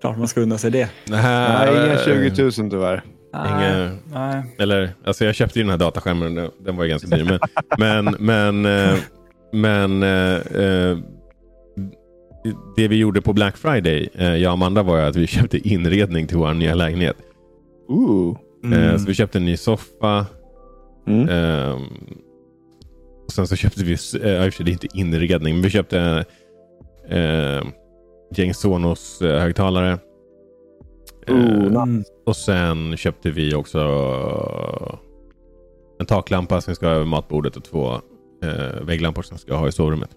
klart 0.00 0.18
man 0.18 0.28
ska 0.28 0.40
unna 0.40 0.58
sig 0.58 0.70
det. 0.70 0.88
Nej, 1.08 1.86
inga 1.86 1.98
20 1.98 2.42
000 2.42 2.52
tyvärr. 2.70 3.02
Inga- 3.34 3.96
nej. 4.12 4.56
Eller, 4.58 4.90
alltså 5.06 5.24
jag 5.24 5.34
köpte 5.34 5.58
ju 5.58 5.62
den 5.62 5.70
här 5.70 5.78
dataskärmen. 5.78 6.34
den- 6.34 6.50
Den 6.58 6.76
var 6.76 6.84
ju 6.84 6.90
ganska 6.90 7.16
dyr. 7.16 7.38
Men, 7.78 8.04
men, 8.18 8.62
men, 8.62 8.88
eh, 8.92 8.98
men 9.52 10.02
eh, 10.02 10.62
eh, 10.64 10.98
det 12.76 12.88
vi 12.88 12.96
gjorde 12.96 13.20
på 13.22 13.32
Black 13.32 13.56
Friday, 13.56 14.08
eh, 14.14 14.34
jag 14.36 14.50
och 14.50 14.52
Amanda, 14.52 14.82
var 14.82 14.98
att 14.98 15.16
vi 15.16 15.26
köpte 15.26 15.68
inredning 15.68 16.26
till 16.26 16.36
vår 16.36 16.54
nya 16.54 16.74
lägenhet. 16.74 17.16
Ooh. 17.88 18.30
Eh, 18.30 18.70
Mm. 18.72 18.98
Så 18.98 19.06
vi 19.06 19.14
köpte 19.14 19.38
en 19.38 19.44
ny 19.44 19.56
soffa. 19.56 20.26
Mm. 21.06 21.28
Eh, 21.28 21.78
och 23.26 23.32
sen 23.32 23.46
så 23.46 23.56
köpte 23.56 23.84
vi, 23.84 23.92
eh, 23.92 23.96
sig, 23.96 24.64
det 24.64 24.70
är 24.70 24.72
inte 24.72 24.86
inredning, 24.94 25.54
men 25.54 25.62
vi 25.62 25.70
köpte 25.70 26.24
eh, 27.08 27.62
gäng 28.36 28.54
Sonos 28.54 29.22
eh, 29.22 29.40
högtalare. 29.40 29.98
Eh, 31.26 31.34
Ooh, 31.34 31.82
Mm. 31.82 32.04
och 32.26 32.36
sen 32.36 32.96
köpte 32.96 33.30
vi 33.30 33.54
också 33.54 33.78
en 36.00 36.06
taklampa 36.06 36.60
som 36.60 36.74
ska 36.74 36.86
ha 36.86 36.94
över 36.94 37.04
matbordet 37.06 37.56
och 37.56 37.64
två 37.64 37.92
eh, 38.42 38.82
vägglampor 38.82 39.22
som 39.22 39.38
ska 39.38 39.54
ha 39.54 39.68
i 39.68 39.72
sovrummet. 39.72 40.10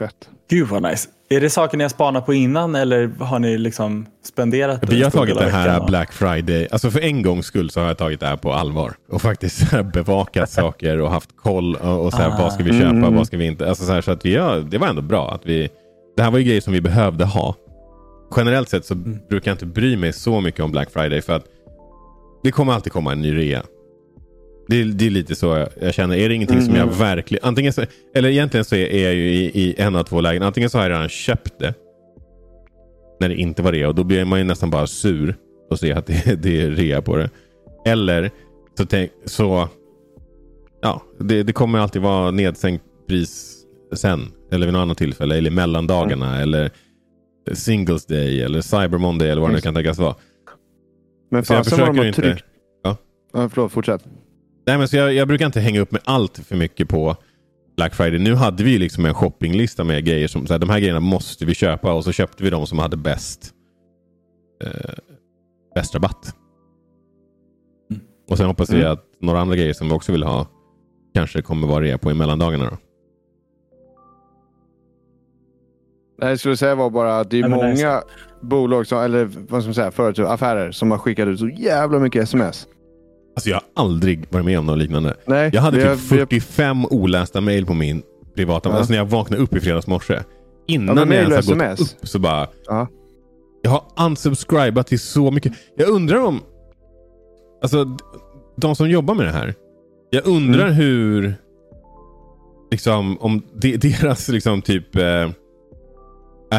Fett. 0.00 0.28
Gud 0.50 0.68
vad 0.68 0.82
nice. 0.82 1.08
Är 1.28 1.40
det 1.40 1.50
saker 1.50 1.76
ni 1.78 1.84
har 1.84 1.88
spanat 1.88 2.26
på 2.26 2.34
innan 2.34 2.74
eller 2.74 3.08
har 3.20 3.38
ni 3.38 3.58
liksom 3.58 4.06
spenderat 4.24 4.80
Vi 4.88 5.02
har 5.02 5.10
tagit 5.10 5.38
det 5.38 5.50
här? 5.50 5.86
Black 5.86 6.12
Friday, 6.12 6.68
alltså 6.70 6.90
för 6.90 7.00
en 7.00 7.22
gångs 7.22 7.46
skull 7.46 7.70
så 7.70 7.80
har 7.80 7.86
jag 7.86 7.98
tagit 7.98 8.20
det 8.20 8.26
här 8.26 8.36
på 8.36 8.52
allvar. 8.52 8.92
Och 9.10 9.22
faktiskt 9.22 9.70
bevakat 9.92 10.50
saker 10.50 11.00
och 11.00 11.10
haft 11.10 11.36
koll 11.36 11.74
och, 11.76 12.04
och 12.04 12.12
så 12.12 12.16
här, 12.18 12.28
Ah. 12.28 12.36
vad 12.38 12.52
ska 12.52 12.62
vi 12.64 12.70
köpa, 12.72 12.90
Mm. 12.90 13.14
vad 13.16 13.26
ska 13.26 13.36
vi 13.36 13.46
inte. 13.46 13.68
Alltså 13.68 13.84
så 13.84 13.92
här, 13.92 14.00
så 14.00 14.10
att 14.10 14.24
vi 14.24 14.36
har, 14.36 14.58
det 14.58 14.78
var 14.78 14.86
ändå 14.88 15.02
bra 15.02 15.30
att 15.34 15.46
vi, 15.46 15.68
det 16.16 16.22
här 16.22 16.30
var 16.30 16.38
ju 16.38 16.44
grejer 16.44 16.60
som 16.60 16.72
vi 16.72 16.80
behövde 16.80 17.24
ha. 17.24 17.54
Generellt 18.36 18.68
sett 18.68 18.84
så 18.84 18.94
Mm. 18.94 19.18
brukar 19.28 19.50
jag 19.50 19.54
inte 19.54 19.66
bry 19.66 19.96
mig 19.96 20.12
så 20.12 20.40
mycket 20.40 20.60
om 20.60 20.70
Black 20.72 20.90
Friday 20.90 21.20
för 21.22 21.32
att 21.32 21.44
det 22.42 22.50
kommer 22.50 22.72
alltid 22.72 22.92
komma 22.92 23.12
en 23.12 23.20
ny 23.22 23.36
rea. 23.36 23.62
Det 24.70 24.80
är, 24.80 24.84
det 24.84 25.06
är 25.06 25.10
lite 25.10 25.34
så 25.34 25.46
jag, 25.46 25.68
jag 25.80 25.94
känner. 25.94 26.16
Är 26.16 26.28
det 26.28 26.34
ingenting 26.34 26.62
som 26.62 26.74
jag 26.74 26.82
Mm. 26.86 26.98
verkligen... 26.98 27.44
Antingen 27.44 27.72
så, 27.72 27.82
eller 28.14 28.28
egentligen 28.28 28.64
så 28.64 28.74
är, 28.76 29.04
jag 29.04 29.14
ju 29.14 29.28
i, 29.30 29.44
i 29.60 29.74
en 29.78 29.96
av 29.96 30.04
två 30.04 30.20
lägen. 30.20 30.42
Antingen 30.42 30.70
så 30.70 30.78
har 30.78 30.82
jag 30.84 30.90
redan 30.90 31.08
köpt 31.08 31.58
det. 31.58 31.74
När 33.20 33.28
det 33.28 33.34
inte 33.34 33.62
var 33.62 33.72
rea. 33.72 33.88
Och 33.88 33.94
då 33.94 34.04
blir 34.04 34.24
man 34.24 34.38
ju 34.38 34.44
nästan 34.44 34.70
bara 34.70 34.86
sur. 34.86 35.36
Och 35.70 35.78
se 35.78 35.92
att 35.92 36.06
det, 36.06 36.42
det 36.42 36.60
är 36.62 36.70
rea 36.70 37.02
på 37.02 37.16
det. 37.16 37.30
Eller 37.86 38.30
så... 38.78 38.86
Tänk, 38.86 39.10
så 39.24 39.68
ja, 40.82 41.02
det, 41.18 41.42
det 41.42 41.52
kommer 41.52 41.78
alltid 41.78 42.02
vara 42.02 42.30
nedsänkt 42.30 42.84
pris 43.08 43.62
sen. 43.94 44.20
Eller 44.52 44.66
vid 44.66 44.72
något 44.72 44.80
annat 44.82 44.98
tillfälle. 44.98 45.36
Eller 45.36 45.50
mellandagarna. 45.50 46.40
Eller 46.42 46.70
Singles 47.52 48.06
Day. 48.06 48.42
Eller 48.42 48.60
Cyber 48.60 48.98
Monday. 48.98 49.30
Eller 49.30 49.40
vad 49.40 49.50
det 49.50 49.54
nu 49.54 49.60
kan 49.60 49.74
tänkas 49.74 49.98
vara. 49.98 50.14
Men 51.30 51.44
Så 51.44 51.52
jag 51.54 51.64
fan, 51.66 51.70
sen 51.70 51.78
var 51.80 51.86
de 51.86 51.98
har 51.98 52.04
inte- 52.06 52.22
tryckt... 52.22 52.44
Ja. 52.84 52.96
Ja, 53.32 53.48
förlåt, 53.48 53.72
fortsätt. 53.72 54.04
Nej, 54.70 54.78
men 54.78 54.88
så 54.88 54.96
jag, 54.96 55.12
jag 55.14 55.28
brukar 55.28 55.46
inte 55.46 55.60
hänga 55.60 55.80
upp 55.80 55.92
med 55.92 56.00
allt 56.04 56.38
för 56.38 56.56
mycket 56.56 56.88
på 56.88 57.16
Black 57.76 57.94
Friday. 57.94 58.18
Nu 58.18 58.34
hade 58.34 58.64
vi 58.64 58.78
liksom 58.78 59.04
en 59.06 59.14
shoppinglista 59.14 59.84
med 59.84 60.04
grejer 60.04 60.28
som 60.28 60.46
så 60.46 60.54
här, 60.54 60.58
de 60.58 60.70
här 60.70 60.78
grejerna 60.80 61.00
måste 61.00 61.44
vi 61.44 61.54
köpa 61.54 61.92
och 61.92 62.04
så 62.04 62.12
köpte 62.12 62.44
vi 62.44 62.50
de 62.50 62.66
som 62.66 62.78
hade 62.78 62.96
bäst 62.96 63.50
eh, 64.64 64.94
bäst 65.74 65.94
rabatt. 65.94 66.34
Mm. 67.90 68.02
Och 68.28 68.36
sen 68.36 68.46
hoppas 68.46 68.70
vi 68.70 68.80
Mm. 68.80 68.92
att 68.92 69.04
några 69.20 69.40
andra 69.40 69.56
grejer 69.56 69.72
som 69.72 69.88
vi 69.88 69.94
också 69.94 70.12
vill 70.12 70.22
ha 70.22 70.46
kanske 71.14 71.42
kommer 71.42 71.66
vara 71.66 71.84
rea 71.84 71.98
på 71.98 72.10
i 72.10 72.14
mellandagarna. 72.14 72.64
Då. 72.64 72.76
Det 76.20 76.28
jag 76.28 76.38
skulle 76.38 76.56
säga 76.56 76.74
var 76.74 76.90
bara 76.90 77.18
att 77.20 77.30
det 77.30 77.38
är 77.38 77.40
Nej, 77.40 77.50
men 77.50 77.58
det 77.58 77.66
är 77.66 77.86
många 77.86 78.02
bolag, 78.40 78.86
som, 78.86 78.98
eller 78.98 79.24
vad 79.24 79.62
ska 79.62 79.68
man 79.68 79.74
säga, 79.74 79.90
företag, 79.90 80.26
affärer 80.26 80.70
som 80.70 80.90
har 80.90 80.98
skickat 80.98 81.28
ut 81.28 81.38
så 81.38 81.48
jävla 81.48 81.98
mycket 81.98 82.22
sms. 82.22 82.66
Alltså 83.36 83.50
jag 83.50 83.56
har 83.56 83.84
aldrig 83.84 84.26
varit 84.30 84.44
med 84.44 84.58
om 84.58 84.66
något 84.66 84.78
liknande. 84.78 85.16
Nej, 85.26 85.50
Jag 85.52 85.62
hade 85.62 85.76
typ 85.76 85.88
har- 85.88 85.96
45 85.96 86.86
olästa 86.86 87.40
mejl 87.40 87.66
på 87.66 87.74
min 87.74 88.02
privata... 88.36 88.68
Ja. 88.68 88.74
Alltså 88.76 88.92
när 88.92 88.98
jag 88.98 89.06
vaknade 89.06 89.42
upp 89.42 89.56
i 89.56 89.60
fredags 89.60 89.86
morse. 89.86 90.18
Innan 90.66 90.96
Ja, 90.96 91.02
jag 91.06 91.14
ens 91.14 91.48
har 91.48 91.54
gått 91.68 91.80
upp 91.80 92.08
så 92.08 92.18
bara... 92.18 92.46
Ja. 92.66 92.88
Jag 93.62 93.70
har 93.70 94.06
unsubscribat 94.06 94.86
till 94.86 95.00
så 95.00 95.30
mycket. 95.30 95.52
Jag 95.76 95.88
undrar 95.88 96.20
om... 96.24 96.40
Alltså, 97.62 97.96
de 98.56 98.76
som 98.76 98.90
jobbar 98.90 99.14
med 99.14 99.26
det 99.26 99.32
här. 99.32 99.54
Jag 100.10 100.26
undrar 100.26 100.64
Mm. 100.64 100.74
hur... 100.74 101.34
Liksom, 102.70 103.18
om 103.20 103.42
de, 103.54 103.76
deras 103.76 104.28
liksom 104.28 104.62
typ... 104.62 104.96
Eh, 104.96 105.28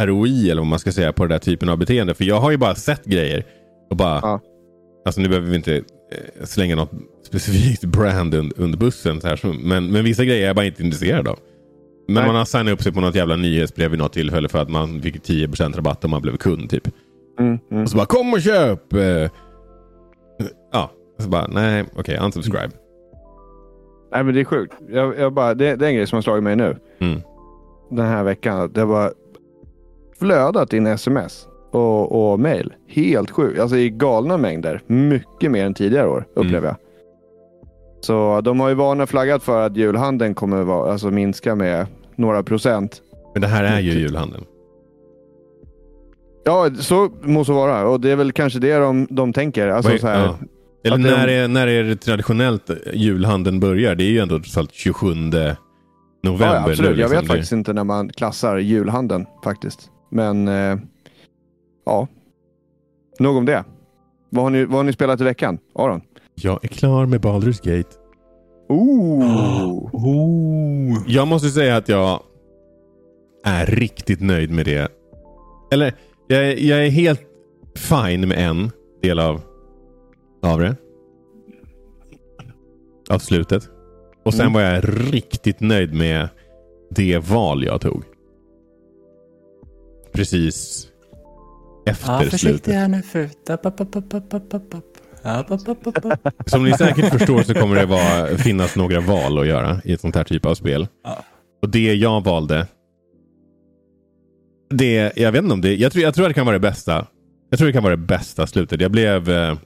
ROI 0.06 0.50
eller 0.52 0.62
vad 0.62 0.68
man 0.68 0.80
ska 0.80 0.92
säga 0.92 1.14
på 1.14 1.24
den 1.24 1.30
där 1.32 1.40
typen 1.40 1.70
av 1.70 1.78
beteende. 1.78 2.14
För 2.14 2.24
jag 2.24 2.40
har 2.40 2.52
ju 2.52 2.58
bara 2.58 2.76
sett 2.76 3.06
grejer 3.06 3.44
och 3.90 3.96
bara... 3.98 4.20
Ja. 4.22 4.40
Alltså 5.06 5.22
nu 5.22 5.28
behöver 5.30 5.48
vi 5.50 5.56
inte 5.56 5.84
slänga 6.44 6.76
något 6.76 6.92
specifikt 7.24 7.86
brand 7.86 8.36
und, 8.36 8.54
under 8.58 8.78
bussen. 8.78 9.22
Så 9.22 9.28
här, 9.28 9.64
men, 9.64 9.92
men 9.92 10.04
vissa 10.04 10.26
grejer 10.26 10.44
är 10.44 10.48
jag 10.48 10.56
bara 10.56 10.66
inte 10.66 10.84
intresserad 10.84 11.28
av. 11.28 11.40
Men 12.08 12.16
Nej. 12.16 12.26
man 12.26 12.36
har 12.36 12.46
signat 12.46 12.74
upp 12.74 12.84
sig 12.84 12.92
på 12.92 13.02
något 13.02 13.16
jävla 13.16 13.36
nyhetsbrev 13.36 13.92
vid 13.92 14.00
något 14.00 14.14
tillfälle 14.14 14.50
för 14.50 14.60
att 14.60 14.70
man 14.70 15.02
fick 15.02 15.16
10% 15.16 15.76
rabatt 15.76 16.06
om 16.06 16.12
man 16.12 16.22
blev 16.22 16.38
kund 16.38 16.70
typ. 16.70 16.88
Mm, 17.40 17.60
mm. 17.72 17.84
Och 17.84 17.90
så 17.90 17.98
bara 17.98 18.06
kom 18.06 18.34
och 18.34 18.42
köp! 18.42 18.94
Eh, 18.94 19.30
Ja, 20.72 20.92
så 21.18 21.30
bara 21.30 21.48
nej, 21.48 21.86
okej, 21.96 22.20
unsubscribe. 22.22 22.70
Nej, 24.12 24.24
men 24.24 24.34
det 24.34 24.40
är 24.40 24.46
sjukt. 24.46 24.74
Jag, 24.90 25.20
jag 25.20 25.34
bara, 25.34 25.54
det, 25.54 25.76
det 25.76 25.86
är 25.86 25.90
en 25.90 25.96
grej 25.96 26.08
som 26.08 26.18
har 26.18 26.22
slagit 26.22 26.44
mig 26.44 26.56
nu. 26.56 26.78
Mm. 27.00 27.22
Den 27.90 28.06
här 28.06 28.24
veckan. 28.24 28.72
Det 28.74 28.86
var 28.86 29.14
flödat 30.20 30.74
in 30.74 30.88
sms 30.88 31.48
och, 31.72 32.32
och 32.32 32.40
mail. 32.40 32.74
Helt 32.88 33.32
sjukt. 33.32 33.60
Alltså 33.60 33.78
i 33.78 33.90
galna 33.90 34.38
mängder. 34.38 34.82
Mycket 34.88 35.52
mer 35.52 35.66
än 35.66 35.74
tidigare 35.74 36.08
år 36.08 36.26
upplever 36.36 36.58
Mm. 36.58 36.64
jag. 36.66 36.76
Så 38.06 38.42
de 38.42 38.60
har 38.60 38.70
ju 38.70 38.76
varnat 38.76 39.10
för 39.44 39.66
att 39.66 39.78
julhandeln 39.78 40.34
kommer 40.36 40.64
vara, 40.64 40.92
alltså 40.92 41.12
minska 41.12 41.56
med 41.56 41.86
några 42.16 42.44
procent. 42.44 43.02
Men 43.34 43.42
det 43.42 43.48
här 43.48 43.64
är 43.64 43.80
ju 43.80 43.92
julhandeln. 43.92 44.44
Ja, 46.44 46.70
så 46.80 47.10
måste 47.22 47.54
vara. 47.54 47.88
Och 47.88 48.02
det 48.02 48.10
är 48.12 48.16
väl 48.16 48.32
kanske 48.32 48.60
det 48.60 48.78
de, 48.78 49.08
de 49.10 49.34
tänker. 49.34 49.68
Alltså, 49.68 49.98
så 49.98 50.08
är- 50.08 50.12
här, 50.12 50.26
ja. 50.26 50.36
Eller 50.84 50.96
att 50.96 51.04
de- 51.04 51.10
när, 51.10 51.28
är, 51.28 51.48
när 51.48 51.68
är 51.68 51.84
det 51.84 51.96
traditionellt 51.96 52.70
julhandeln 52.94 53.60
börjar? 53.60 53.96
Det 53.96 54.04
är 54.04 54.10
ju 54.10 54.20
ändå 54.20 54.36
trots 54.36 54.58
allt 54.58 54.74
27 54.74 55.08
november. 55.14 55.56
Ja, 56.24 56.36
ja, 56.40 56.58
absolut. 56.60 56.80
nu, 56.80 56.86
jag 56.88 56.98
liksom. 56.98 57.18
vet 57.18 57.28
faktiskt 57.28 57.52
inte 57.52 57.74
när 57.74 57.84
man 57.84 58.10
klassar 58.10 58.58
julhandeln 58.58 59.26
faktiskt. 59.44 59.90
Men 60.12 60.48
eh, 60.48 60.78
ja, 61.86 62.08
nog 63.20 63.36
om 63.38 63.46
det. 63.46 63.64
Vad 64.30 64.44
har, 64.44 64.50
ni, 64.50 64.66
vad 64.66 64.76
har 64.76 64.84
ni 64.84 64.94
spelat 64.94 65.22
i 65.22 65.24
veckan? 65.24 65.58
Aron? 65.76 66.02
Jag 66.36 66.64
är 66.64 66.68
klar 66.68 67.06
med 67.06 67.22
Baldur's 67.22 67.78
Gate. 67.78 67.90
Ooh. 68.70 69.90
Oh. 69.96 70.98
Jag 71.08 71.28
måste 71.28 71.50
säga 71.50 71.78
att 71.78 71.90
jag 71.90 72.20
är 73.46 73.66
riktigt 73.66 74.22
nöjd 74.22 74.52
med 74.52 74.66
det. 74.66 74.92
Eller, 75.72 75.94
jag, 76.28 76.40
är- 76.52 76.56
jag 76.70 76.86
är 76.86 76.90
helt 76.90 77.22
fine 77.76 78.28
med 78.28 78.50
en 78.50 78.72
del 79.02 79.20
av, 79.20 79.42
av 80.42 80.60
det. 80.60 80.76
Av 83.10 83.20
slutet. 83.20 83.70
Och 84.24 84.34
sen 84.34 84.42
Mm. 84.42 84.54
var 84.54 84.62
jag 84.62 84.84
riktigt 85.14 85.60
nöjd 85.60 85.94
med 85.94 86.30
det 86.90 87.18
val 87.18 87.64
jag 87.64 87.82
tog. 87.82 88.04
Precis 90.12 90.88
efter 91.86 92.12
Ja, 92.12 92.18
slutet. 92.20 92.40
försiktig 92.42 92.72
här 92.74 92.88
nu 92.88 93.04
upp. 96.04 96.50
Som 96.50 96.64
ni 96.64 96.74
säkert 96.74 97.12
förstår 97.14 97.44
så 97.44 97.54
kommer 97.54 97.76
det 97.76 97.86
vara, 97.86 98.38
finnas 98.38 98.76
några 98.76 99.00
val 99.00 99.40
att 99.40 99.48
göra 99.48 99.82
i 99.84 99.94
ett 99.94 100.02
sånt 100.02 100.16
här 100.16 100.24
typ 100.24 100.46
av 100.46 100.56
spel. 100.56 100.88
Ja. 101.04 101.24
Och 101.62 101.70
det 101.70 101.94
jag 101.94 102.24
valde. 102.24 102.68
Det, 104.70 105.18
jag 105.18 105.32
vet 105.32 105.42
inte 105.44 105.54
om 105.54 105.62
det, 105.62 105.76
jag 105.76 105.92
tror, 105.92 106.04
jag 106.04 106.14
tror 106.14 106.26
att 106.26 106.30
det 106.30 106.34
kan 106.34 106.46
vara 106.46 106.56
det 106.56 106.60
bästa. 106.60 107.08
Jag 107.50 107.58
tror 107.60 107.68
det 107.68 107.74
kan 107.74 107.84
vara 107.84 107.96
det 107.96 108.02
bästa 108.06 108.48
slutet. 108.48 108.82
Jag 108.82 108.92
blev... 108.92 109.30
Eh, 109.30 109.58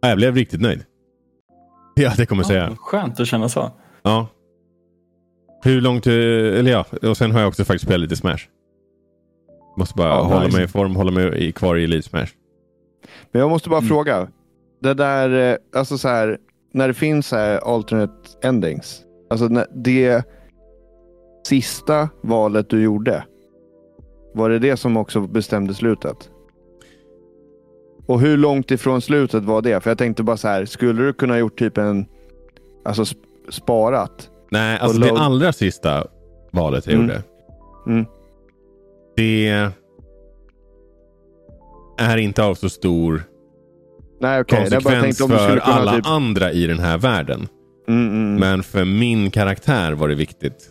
ja, 0.00 0.08
jag 0.08 0.16
blev 0.16 0.34
riktigt 0.34 0.60
nöjd. 0.60 0.84
Ja, 1.94 2.12
det 2.16 2.26
kommer 2.26 2.42
jag 2.42 2.46
säga. 2.46 2.68
Ja, 2.70 2.76
skönt 2.76 3.20
att 3.20 3.26
känna 3.28 3.48
så. 3.48 3.70
Ja. 4.02 4.28
Hur 5.64 5.80
långt, 5.80 6.06
eller 6.06 6.70
ja, 6.70 6.84
och 7.10 7.16
sen 7.16 7.30
har 7.32 7.40
jag 7.40 7.48
också 7.48 7.64
faktiskt 7.64 7.84
spelat 7.84 8.00
lite 8.00 8.16
Smash. 8.16 8.38
Måste 9.76 9.94
bara 9.96 10.08
Ja, 10.08 10.22
hålla 10.22 10.44
nice. 10.44 10.56
mig 10.56 10.64
i 10.64 10.68
form, 10.68 10.96
hålla 10.96 11.10
mig 11.10 11.44
i, 11.48 11.52
kvar 11.52 11.76
i 11.76 11.84
Elite 11.84 12.08
Smash. 12.08 12.26
Men 13.32 13.40
jag 13.40 13.50
måste 13.50 13.68
bara 13.68 13.78
Mm. 13.78 13.88
fråga. 13.88 14.28
Det 14.82 14.94
där, 14.94 15.52
eh, 15.52 15.56
alltså 15.78 15.98
så 15.98 16.08
här, 16.08 16.38
när 16.72 16.88
det 16.88 16.94
finns 16.94 17.26
så 17.26 17.36
här 17.36 17.58
alternate 17.74 18.12
endings. 18.42 19.02
Alltså 19.30 19.48
det 19.74 20.24
sista 21.46 22.08
valet 22.22 22.70
du 22.70 22.82
gjorde. 22.82 23.24
Var 24.34 24.50
det 24.50 24.58
det 24.58 24.76
som 24.76 24.96
också 24.96 25.20
bestämde 25.20 25.74
slutet? 25.74 26.30
Och 28.06 28.20
hur 28.20 28.36
långt 28.36 28.70
ifrån 28.70 29.00
slutet 29.00 29.44
var 29.44 29.62
det? 29.62 29.80
För 29.80 29.90
jag 29.90 29.98
tänkte 29.98 30.22
bara 30.22 30.36
så 30.36 30.48
här, 30.48 30.64
skulle 30.64 31.02
du 31.02 31.12
kunna 31.12 31.38
gjort 31.38 31.58
typ 31.58 31.78
en, 31.78 32.06
alltså 32.84 33.02
sp- 33.02 33.16
sparat? 33.48 34.30
Nej, 34.52 34.78
alltså 34.78 35.00
det 35.00 35.10
allra 35.10 35.52
sista 35.52 36.06
valet 36.50 36.86
jag 36.86 36.94
Mm. 36.94 37.06
gjorde. 37.06 37.22
Mm. 37.86 38.06
Det 39.16 39.48
är 41.98 42.16
inte 42.16 42.44
av 42.44 42.54
så 42.54 42.68
stor 42.68 43.22
Nej 44.20 44.44
bara 44.50 44.60
konsekvens 44.60 45.18
för 45.18 45.56
alla 45.56 45.92
typ... 45.96 46.06
andra 46.06 46.52
i 46.52 46.66
den 46.66 46.78
här 46.78 46.98
världen. 46.98 47.48
Mm, 47.88 48.08
mm. 48.08 48.34
Men 48.40 48.62
för 48.62 48.84
min 48.84 49.30
karaktär 49.30 49.92
var 49.92 50.08
det 50.08 50.14
viktigt. 50.14 50.68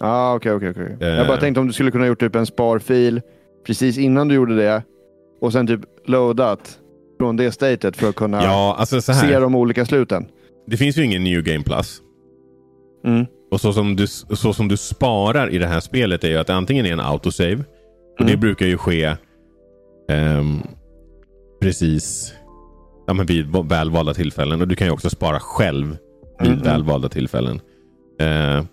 Ah, 0.00 0.34
okej, 0.34 0.52
okej, 0.52 0.70
okej. 0.70 0.96
Eh. 1.00 1.08
Jag 1.08 1.26
bara 1.26 1.36
tänkte 1.36 1.60
om 1.60 1.66
du 1.66 1.72
skulle 1.72 1.90
kunna 1.90 2.06
gjort 2.06 2.20
typ 2.20 2.36
en 2.36 2.46
sparfil 2.46 3.20
precis 3.66 3.98
innan 3.98 4.28
du 4.28 4.34
gjorde 4.34 4.56
det 4.56 4.82
och 5.40 5.52
sen 5.52 5.66
typ 5.66 5.80
loadat 6.06 6.78
från 7.18 7.36
det 7.36 7.52
statet 7.52 7.96
för 7.96 8.08
att 8.08 8.14
kunna 8.14 8.42
Ja, 8.42 8.76
alltså 8.78 9.00
så 9.00 9.12
se 9.14 9.38
de 9.38 9.54
olika 9.54 9.84
sluten. 9.86 10.26
Det 10.66 10.76
finns 10.76 10.98
ju 10.98 11.04
ingen 11.04 11.24
New 11.24 11.42
Game 11.42 11.64
Plus. 11.64 12.02
Mm. 13.06 13.26
Och 13.50 13.60
så 13.60 13.72
som, 13.72 13.96
du, 13.96 14.06
så 14.06 14.52
som 14.52 14.68
du 14.68 14.76
sparar 14.76 15.48
i 15.50 15.58
det 15.58 15.66
här 15.66 15.80
spelet 15.80 16.24
är 16.24 16.28
ju 16.28 16.36
att 16.36 16.46
det 16.46 16.54
antingen 16.54 16.86
är 16.86 16.92
en 16.92 17.00
autosave. 17.00 17.64
Och 18.18 18.24
det 18.24 18.32
Mm. 18.32 18.40
brukar 18.40 18.66
ju 18.66 18.78
ske 18.78 19.16
ehm, 20.10 20.62
precis 21.60 22.34
ja, 23.06 23.14
men 23.14 23.26
vid 23.26 23.46
va- 23.46 23.62
välvalda 23.68 24.14
tillfällen. 24.14 24.60
Och 24.60 24.68
du 24.68 24.74
kan 24.76 24.86
ju 24.86 24.92
också 24.92 25.10
spara 25.10 25.40
själv 25.40 25.96
vid 26.40 26.48
Mm, 26.50 26.62
välvalda 26.62 27.08
tillfällen. 27.08 27.60
Eh, 28.20 28.64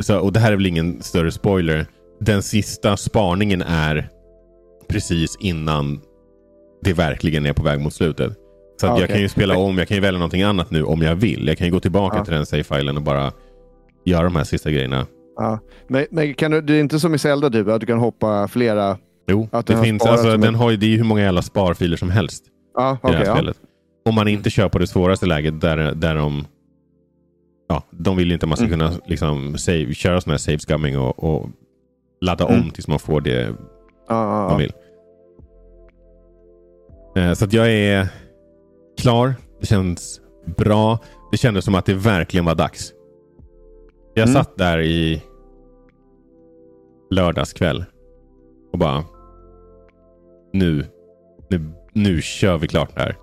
så, 0.00 0.18
och 0.18 0.32
det 0.32 0.40
här 0.40 0.52
är 0.52 0.56
väl 0.56 0.66
ingen 0.66 1.02
större 1.02 1.30
spoiler. 1.32 1.86
Den 2.20 2.42
sista 2.42 2.96
sparningen 2.96 3.62
är 3.62 4.08
precis 4.88 5.36
innan 5.40 6.00
det 6.82 6.92
verkligen 6.92 7.46
är 7.46 7.52
på 7.52 7.62
väg 7.62 7.80
mot 7.80 7.94
slutet. 7.94 8.32
Så 8.80 8.86
att 8.86 8.92
Ah, 8.96 9.00
jag 9.00 9.08
kan 9.08 9.20
ju 9.20 9.28
spela 9.28 9.56
om, 9.56 9.78
jag 9.78 9.88
kan 9.88 9.94
ju 9.96 10.00
välja 10.00 10.18
någonting 10.18 10.42
annat 10.42 10.70
nu 10.70 10.82
om 10.84 11.02
jag 11.02 11.14
vill. 11.14 11.48
Jag 11.48 11.58
kan 11.58 11.66
ju 11.66 11.72
gå 11.72 11.80
tillbaka 11.80 12.16
Ja. 12.16 12.24
till 12.24 12.34
den 12.34 12.46
save-filen 12.46 12.96
och 12.96 13.02
bara 13.02 13.32
göra 14.04 14.22
de 14.24 14.36
här 14.36 14.44
sista 14.44 14.70
grejerna. 14.70 15.06
Ja. 15.36 15.58
Men, 15.88 16.06
men 16.10 16.34
kan 16.34 16.50
du, 16.50 16.60
det 16.60 16.74
är 16.74 16.80
inte 16.80 17.00
som 17.00 17.14
i 17.14 17.18
Zelda 17.18 17.50
typ, 17.50 17.68
att 17.68 17.80
du 17.80 17.86
kan 17.86 17.98
hoppa 17.98 18.48
flera... 18.48 18.98
Jo, 19.26 19.48
Att 19.52 19.66
det 19.66 19.76
finns, 19.82 20.06
alltså, 20.06 20.36
den 20.36 20.54
har 20.54 20.70
ju, 20.70 20.76
det 20.76 20.86
är 20.86 20.90
ju 20.90 20.96
hur 20.96 21.04
många 21.04 21.20
jävla 21.22 21.42
sparfiler 21.42 21.96
som 21.96 22.10
helst 22.10 22.44
Ja, 22.74 22.92
i 22.92 22.96
okej. 23.02 23.10
det 23.12 23.18
här 23.18 23.24
ja. 23.26 23.34
spelet. 23.34 23.56
Om 24.04 24.14
man 24.14 24.28
inte 24.28 24.50
kör 24.50 24.68
på 24.68 24.78
det 24.78 24.86
svåraste 24.86 25.26
läget 25.26 25.60
där, 25.60 25.76
där 25.94 26.14
de 26.16 26.44
Ja, 27.68 27.82
de 27.90 28.16
vill 28.16 28.32
inte 28.32 28.44
att 28.46 28.48
man 28.48 28.56
ska 28.56 28.66
Mm. 28.66 28.78
kunna 28.78 28.92
liksom 29.06 29.58
save, 29.58 29.94
köra 29.94 30.20
sån 30.20 30.30
här 30.30 30.38
save 30.38 30.58
scumming 30.58 30.98
och, 30.98 31.24
och 31.24 31.48
ladda 32.20 32.46
Mm. 32.48 32.60
om 32.62 32.70
tills 32.70 32.88
man 32.88 32.98
får 32.98 33.20
det 33.20 33.40
Ja, 33.42 33.54
ja, 34.08 34.42
man 34.42 34.50
ja. 34.50 34.56
vill. 34.56 34.72
Eh, 37.16 37.32
Så 37.34 37.44
att 37.44 37.52
jag 37.52 37.70
är 37.72 38.08
klar. 39.00 39.34
Det 39.60 39.66
känns 39.66 40.20
bra. 40.56 40.98
Det 41.32 41.36
kändes 41.36 41.64
som 41.64 41.74
att 41.74 41.86
det 41.86 41.94
verkligen 41.94 42.44
var 42.44 42.54
dags. 42.54 42.92
Jag 44.14 44.28
Mm. 44.28 44.42
satt 44.42 44.56
där 44.56 44.78
i 44.80 45.22
lördags 47.10 47.52
kväll 47.52 47.84
och 48.72 48.78
bara 48.78 49.04
nu, 50.52 50.84
nu, 51.50 51.60
nu 51.92 52.22
kör 52.22 52.58
vi 52.58 52.68
klart 52.68 52.94
det 52.94 53.00
här. 53.00 53.16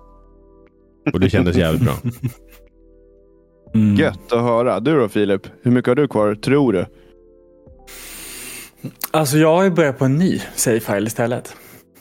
Och 1.12 1.20
det 1.20 1.30
kändes 1.30 1.56
jävligt 1.56 1.82
bra. 1.82 1.94
Mm. 3.74 3.96
Gött 3.96 4.32
att 4.32 4.42
höra. 4.42 4.80
Du 4.80 4.98
då 5.00 5.08
Filip? 5.08 5.46
Hur 5.62 5.70
mycket 5.70 5.88
har 5.88 5.94
du 5.94 6.08
kvar, 6.08 6.34
tror 6.34 6.72
du? 6.72 6.86
Alltså 9.10 9.36
jag 9.36 9.56
har 9.56 9.64
ju 9.64 9.70
börjat 9.70 9.98
på 9.98 10.04
en 10.04 10.16
ny 10.18 10.40
save-file 10.56 11.06
istället. 11.06 11.56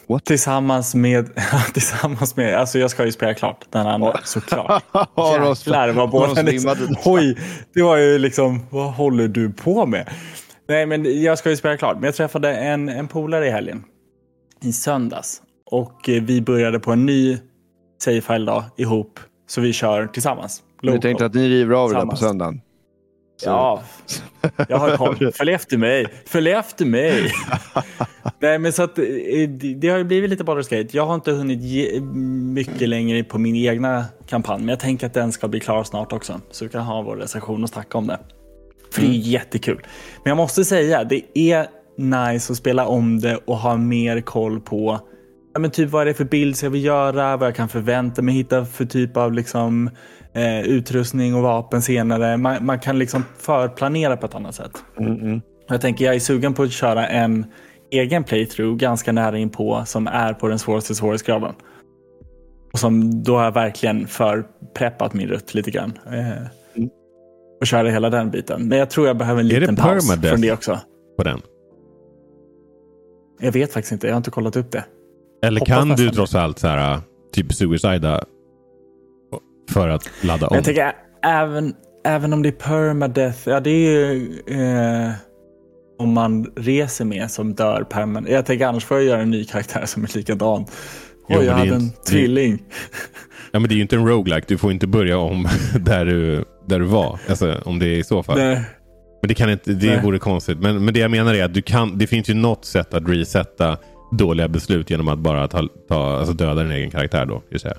What? 0.10 0.26
Tillsammans 0.26 0.95
med, 0.95 1.30
tillsammans 1.74 2.36
med, 2.36 2.56
alltså 2.56 2.80
jag 2.80 2.91
ska 2.91 3.06
ju 3.06 3.12
spela 3.12 3.34
klart 3.34 3.65
den 3.69 3.88
andra 3.88 4.19
såklart. 4.24 4.84
Aron 5.15 5.50
Jäklar 5.50 5.89
vad 5.89 6.10
båda 6.10 6.41
liksom, 6.41 6.95
oj, 7.06 7.38
det 7.74 7.82
var 7.82 7.98
ju 7.98 8.17
liksom, 8.17 8.62
vad 8.69 8.93
håller 8.93 9.28
du 9.28 9.52
på 9.52 9.86
med? 9.86 10.10
Nej 10.67 10.86
men 10.86 11.22
jag 11.24 11.38
ska 11.38 11.50
ju 11.50 11.58
spela 11.58 11.78
klart, 11.78 11.95
men 11.95 12.04
jag 12.04 12.15
träffade 12.15 12.54
en, 12.56 12.89
en 12.89 13.08
polare 13.08 13.48
i 13.48 13.52
helgen. 13.52 13.84
I 14.62 14.74
söndags. 14.74 15.41
Och 15.65 16.10
eh, 16.10 16.24
vi 16.24 16.41
började 16.41 16.80
på 16.80 16.91
en 16.91 17.06
ny 17.06 17.38
save-file 18.04 18.63
ihop. 18.78 19.19
Så 19.48 19.62
vi 19.62 19.74
kör 19.74 20.08
tillsammans. 20.08 20.63
Du 20.82 20.88
Local. 20.88 21.02
tänkte 21.02 21.26
att 21.26 21.34
ni 21.34 21.50
river 21.50 21.76
av 21.76 21.89
det 21.89 21.95
där 21.95 22.06
på 22.06 22.15
söndagen? 22.15 22.62
Så- 23.39 23.49
Ja, 23.49 23.84
jag 24.67 24.78
har 24.78 24.97
koll. 24.97 25.32
Följ 25.38 25.54
efter 25.54 25.78
mig. 25.78 26.06
Följ 26.25 26.52
efter 26.52 26.86
mig. 26.86 27.32
Nej, 28.39 28.60
men 28.60 28.73
så 28.73 28.84
att 28.84 28.97
eh, 28.99 29.06
det- 29.78 29.89
har 29.89 29.97
ju 29.97 30.04
blivit 30.04 30.30
lite 30.30 30.43
Baldur's. 30.43 30.89
Jag 30.91 31.06
har 31.06 31.15
inte 31.15 31.32
hunnit 31.32 31.62
ge 31.62 31.99
mycket 32.54 32.89
längre 32.89 33.23
på 33.23 33.38
min 33.38 33.56
egna 33.56 34.06
kampanj, 34.28 34.60
men 34.60 34.69
jag 34.69 34.80
tänker 34.80 35.08
att 35.08 35.13
den 35.13 35.32
ska 35.32 35.47
bli 35.47 35.60
klar 35.60 35.84
snart 35.84 36.13
också. 36.13 36.41
Så 36.52 36.65
vi 36.65 36.71
kan 36.71 36.82
ha 36.82 37.02
vår 37.02 37.15
recension 37.15 37.63
och 37.63 37.69
snacka 37.69 37.97
om 37.97 38.08
det. 38.08 38.19
För 38.91 39.02
det 39.02 39.08
är 39.08 39.12
jättekul. 39.12 39.82
Men 40.23 40.30
jag 40.32 40.38
måste 40.38 40.65
säga, 40.65 41.04
det 41.04 41.21
är 41.34 41.67
nice 41.97 42.52
att 42.54 42.58
spela 42.58 42.86
om 42.88 43.19
det 43.19 43.36
och 43.45 43.58
ha 43.58 43.78
mer 43.78 44.21
koll 44.21 44.60
på 44.60 44.99
ja, 45.54 45.60
men 45.60 45.71
typ 45.71 45.89
vad 45.89 46.02
är 46.02 46.06
det 46.06 46.13
för 46.13 46.23
bild 46.25 46.56
jag 46.63 46.69
vill 46.69 46.84
göra, 46.86 47.38
vad 47.38 47.47
jag 47.47 47.56
kan 47.56 47.69
förvänta 47.69 48.21
mig 48.21 48.36
hitta 48.36 48.65
för 48.65 48.86
typ 48.86 49.17
av 49.17 49.34
liksom, 49.34 49.89
eh, 50.39 50.62
utrustning 50.62 51.36
och 51.36 51.41
vapen 51.41 51.82
senare. 51.82 52.38
Man, 52.38 52.65
man, 52.65 52.80
kan 52.80 52.99
liksom 52.99 53.25
förplanera 53.38 54.17
på 54.17 54.25
ett 54.25 54.36
annat 54.36 54.56
sätt. 54.56 54.71
Mm-mm. 54.97 55.41
Jag 55.67 55.82
tänker 55.82 56.06
jag 56.06 56.15
är 56.15 56.19
sugen 56.19 56.54
på 56.54 56.63
att 56.63 56.71
köra 56.71 57.08
en 57.08 57.45
egen 57.91 58.23
playthrough 58.23 58.78
ganska 58.78 59.12
nära 59.12 59.38
in 59.38 59.49
på 59.49 59.84
som 59.86 60.08
är 60.08 60.34
på 60.34 60.47
den 60.47 60.60
svåraste 60.60 60.95
svårighetsgraden. 60.95 61.54
Och 62.73 62.80
som 62.80 63.23
då 63.23 63.38
har 63.38 63.43
jag 63.43 63.54
verkligen 63.54 64.08
förpreppat 64.08 65.13
min 65.13 65.28
rutt 65.28 65.54
lite 65.54 65.71
grann. 65.71 65.99
Eh, 66.08 66.84
och 67.62 67.67
köra 67.67 67.89
hela 67.89 68.10
den 68.10 68.32
biten. 68.32 68.67
Men 68.67 68.78
jag 68.78 68.89
tror 68.89 69.08
jag 69.08 69.17
behöver 69.17 69.41
en 69.41 69.47
liten 69.47 69.75
paus 69.75 70.19
från 70.21 70.41
det 70.41 70.52
också. 70.52 70.80
På 71.17 71.23
den. 71.23 71.41
Jag 73.39 73.52
vet 73.52 73.73
faktiskt 73.73 73.91
inte, 73.91 74.08
jag 74.08 74.13
har 74.13 74.17
inte 74.17 74.32
kollat 74.32 74.56
upp 74.56 74.71
det. 74.71 74.84
Eller 75.43 75.60
Hoppas 75.60 75.75
kan 75.75 75.89
du 75.89 76.10
trots 76.10 76.36
allt 76.36 76.60
så 76.60 76.67
här, 76.67 76.99
typ 77.34 77.54
suicida 77.54 78.25
för 79.69 79.89
att 79.89 80.10
ladda 80.21 80.47
om? 80.47 80.49
Men 80.51 80.58
jag 80.58 80.65
tänker 80.65 80.91
även, 81.25 81.73
även 82.05 82.34
om 82.34 82.43
det 82.43 82.49
är 82.49 82.53
permadeath, 82.53 83.49
ja 83.49 83.60
det 83.60 83.69
är 83.69 84.13
ju 84.13 84.39
eh, 84.47 85.12
om 85.99 86.13
man 86.13 86.45
reser 86.55 87.05
med 87.05 87.32
som 87.32 87.53
dör 87.55 87.84
permanent. 87.84 88.29
Jag 88.29 88.45
tänker 88.45 88.65
annars 88.67 88.86
får 88.86 88.97
jag 88.97 89.05
göra 89.05 89.21
en 89.21 89.32
ny 89.32 89.45
karaktär 89.45 89.86
som 89.86 90.03
är 90.03 90.17
likadan. 90.17 90.65
Oj, 91.27 91.45
jag 91.45 91.53
hade 91.53 91.75
en 91.75 91.82
inte- 91.82 91.95
det- 92.05 92.12
tvilling. 92.12 92.63
Ja, 93.51 93.60
men 93.60 93.69
det 93.69 93.73
är 93.73 93.75
ju 93.75 93.82
inte 93.82 93.95
en 93.95 94.08
roguelike. 94.08 94.45
Du 94.47 94.58
får 94.58 94.71
inte 94.71 94.88
börja 94.88 95.17
om 95.17 95.47
där 95.79 96.05
du, 96.05 96.45
där 96.67 96.79
du 96.79 96.86
var. 96.86 97.19
Alltså, 97.29 97.55
om 97.65 97.79
det 97.79 97.86
är 97.86 97.97
i 97.97 98.03
så 98.03 98.23
fall. 98.23 98.38
Nej. 98.38 98.62
Men 99.21 99.27
det, 99.27 99.34
kan 99.34 99.49
inte, 99.49 99.73
det 99.73 99.88
Nej. 99.88 100.01
vore 100.03 100.19
konstigt. 100.19 100.60
Men, 100.60 100.86
men 100.86 100.93
det 100.93 100.99
jag 100.99 101.12
menar 101.12 101.34
är 101.34 101.43
att 101.43 101.53
du 101.53 101.62
kan, 101.62 101.97
det 101.97 102.08
finns 102.08 102.29
ju 102.29 102.34
något 102.34 102.65
sätt 102.65 102.93
att 102.93 103.10
resetta 103.10 103.77
dåliga 104.12 104.47
beslut 104.47 104.89
genom 104.89 105.08
att 105.08 105.19
bara 105.19 105.47
ta, 105.47 105.67
ta, 105.89 106.17
alltså 106.17 106.34
döda 106.34 106.63
din 106.63 106.71
egen 106.71 106.91
karaktär 106.91 107.25
då. 107.25 107.43
Det. 107.51 107.73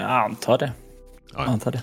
Jag 0.00 0.10
antar 0.10 0.58
det. 0.58 0.72
Ja. 1.34 1.40
Jag 1.40 1.48
antar 1.48 1.70
det. 1.72 1.82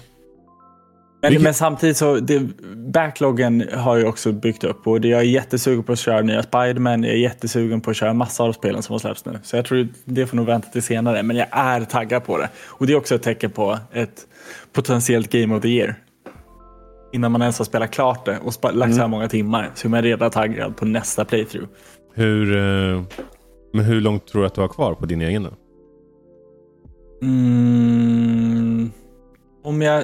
Men, 1.22 1.30
Vilket- 1.30 1.44
men 1.44 1.54
samtidigt 1.54 1.98
så, 1.98 2.16
det, 2.16 2.40
backloggen 2.76 3.64
har 3.74 3.96
ju 3.96 4.06
också 4.06 4.32
byggt 4.32 4.64
upp 4.64 4.88
och 4.88 5.02
det, 5.02 5.08
jag 5.08 5.20
är 5.20 5.24
jättesugen 5.26 5.84
på 5.84 5.92
att 5.92 6.00
köra 6.00 6.22
nya 6.22 6.44
Spiderman. 6.44 7.04
Jag 7.04 7.14
är 7.14 7.18
jättesugen 7.18 7.82
på 7.82 7.92
att 7.92 7.98
köra 7.98 8.14
massa 8.14 8.44
av 8.44 8.54
spelen 8.54 8.84
som 8.84 8.94
har 8.94 9.00
släppts 9.00 9.26
nu. 9.26 9.40
Så 9.44 9.56
jag 9.56 9.66
tror 9.66 9.88
det 10.06 10.28
får 10.28 10.38
nog 10.38 10.46
vänta 10.46 10.68
till 10.70 10.84
senare. 10.84 11.24
Men 11.24 11.36
jag 11.38 11.48
är 11.52 11.82
taggad 11.82 12.26
på 12.26 12.38
det. 12.38 12.50
Och 12.66 12.88
det 12.88 12.94
är 12.94 12.98
också 12.98 13.16
ett 13.16 13.24
tecken 13.24 13.52
på 13.52 13.80
ett 13.94 14.28
potentiellt 14.74 15.32
Game 15.32 15.56
of 15.56 15.62
the 15.62 15.68
Year. 15.70 15.96
Innan 17.14 17.32
man 17.32 17.42
ens 17.42 17.58
har 17.58 17.66
spelat 17.66 17.92
klart 17.92 18.26
det 18.26 18.38
och 18.38 18.74
lagt 18.76 18.94
så 18.96 19.02
här 19.02 19.08
många 19.08 19.28
timmar 19.30 19.72
så 19.76 19.88
är 19.88 19.90
man 19.90 20.02
redan 20.02 20.32
taggad 20.32 20.78
på 20.78 20.86
nästa 20.86 21.26
playthrough. 21.26 21.68
Hur, 22.14 22.56
eh, 22.58 23.02
men 23.74 23.86
hur 23.86 24.02
långt 24.02 24.28
tror 24.28 24.42
du 24.42 24.48
att 24.48 24.56
du 24.56 24.62
har 24.62 24.68
kvar 24.68 24.94
på 24.94 25.06
din 25.06 25.22
egen 25.22 25.44
då? 25.44 25.50
Mm, 27.24 28.92
om 29.64 29.82
jag 29.82 30.04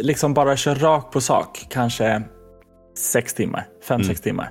liksom 0.00 0.34
bara 0.34 0.56
kör 0.56 0.74
rakt 0.74 1.12
på 1.12 1.20
sak, 1.20 1.66
kanske 1.70 2.22
sex 2.96 3.34
timmar, 3.34 3.66
fem, 3.88 3.94
Mm. 4.00 4.08
sex 4.08 4.20
timmar. 4.20 4.50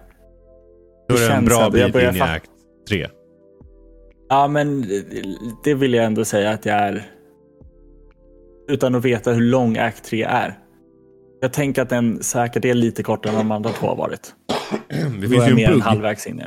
Då 1.09 1.15
är 1.15 1.29
det 1.29 1.33
en 1.35 1.45
bra 1.45 1.69
bit 1.69 1.95
in 1.95 2.15
i 2.15 2.21
akt 2.21 2.49
3. 2.89 3.07
Ja, 4.29 4.47
men 4.47 4.85
det 5.63 5.73
vill 5.73 5.93
jag 5.93 6.05
ändå 6.05 6.25
säga 6.25 6.49
att 6.51 6.65
jag 6.65 6.75
är. 6.77 7.03
Utan 8.69 8.95
att 8.95 9.05
veta 9.05 9.31
hur 9.31 9.41
lång 9.41 9.77
Act 9.77 10.03
3 10.03 10.23
är. 10.23 10.57
Jag 11.41 11.53
tänker 11.53 11.81
att 11.81 11.89
den 11.89 12.23
säkert 12.23 12.65
är 12.65 12.73
lite 12.73 13.03
kortare 13.03 13.31
än 13.33 13.37
de 13.37 13.51
andra 13.51 13.69
två 13.69 13.87
har 13.87 13.95
varit. 13.95 14.33
Det 14.89 15.21
Då 15.21 15.29
finns 15.29 15.47
ju 15.49 15.55
mer 15.55 15.67
en 15.67 15.73
bugg. 15.73 15.83
halvvägs 15.83 16.27
in 16.27 16.39
i. 16.39 16.43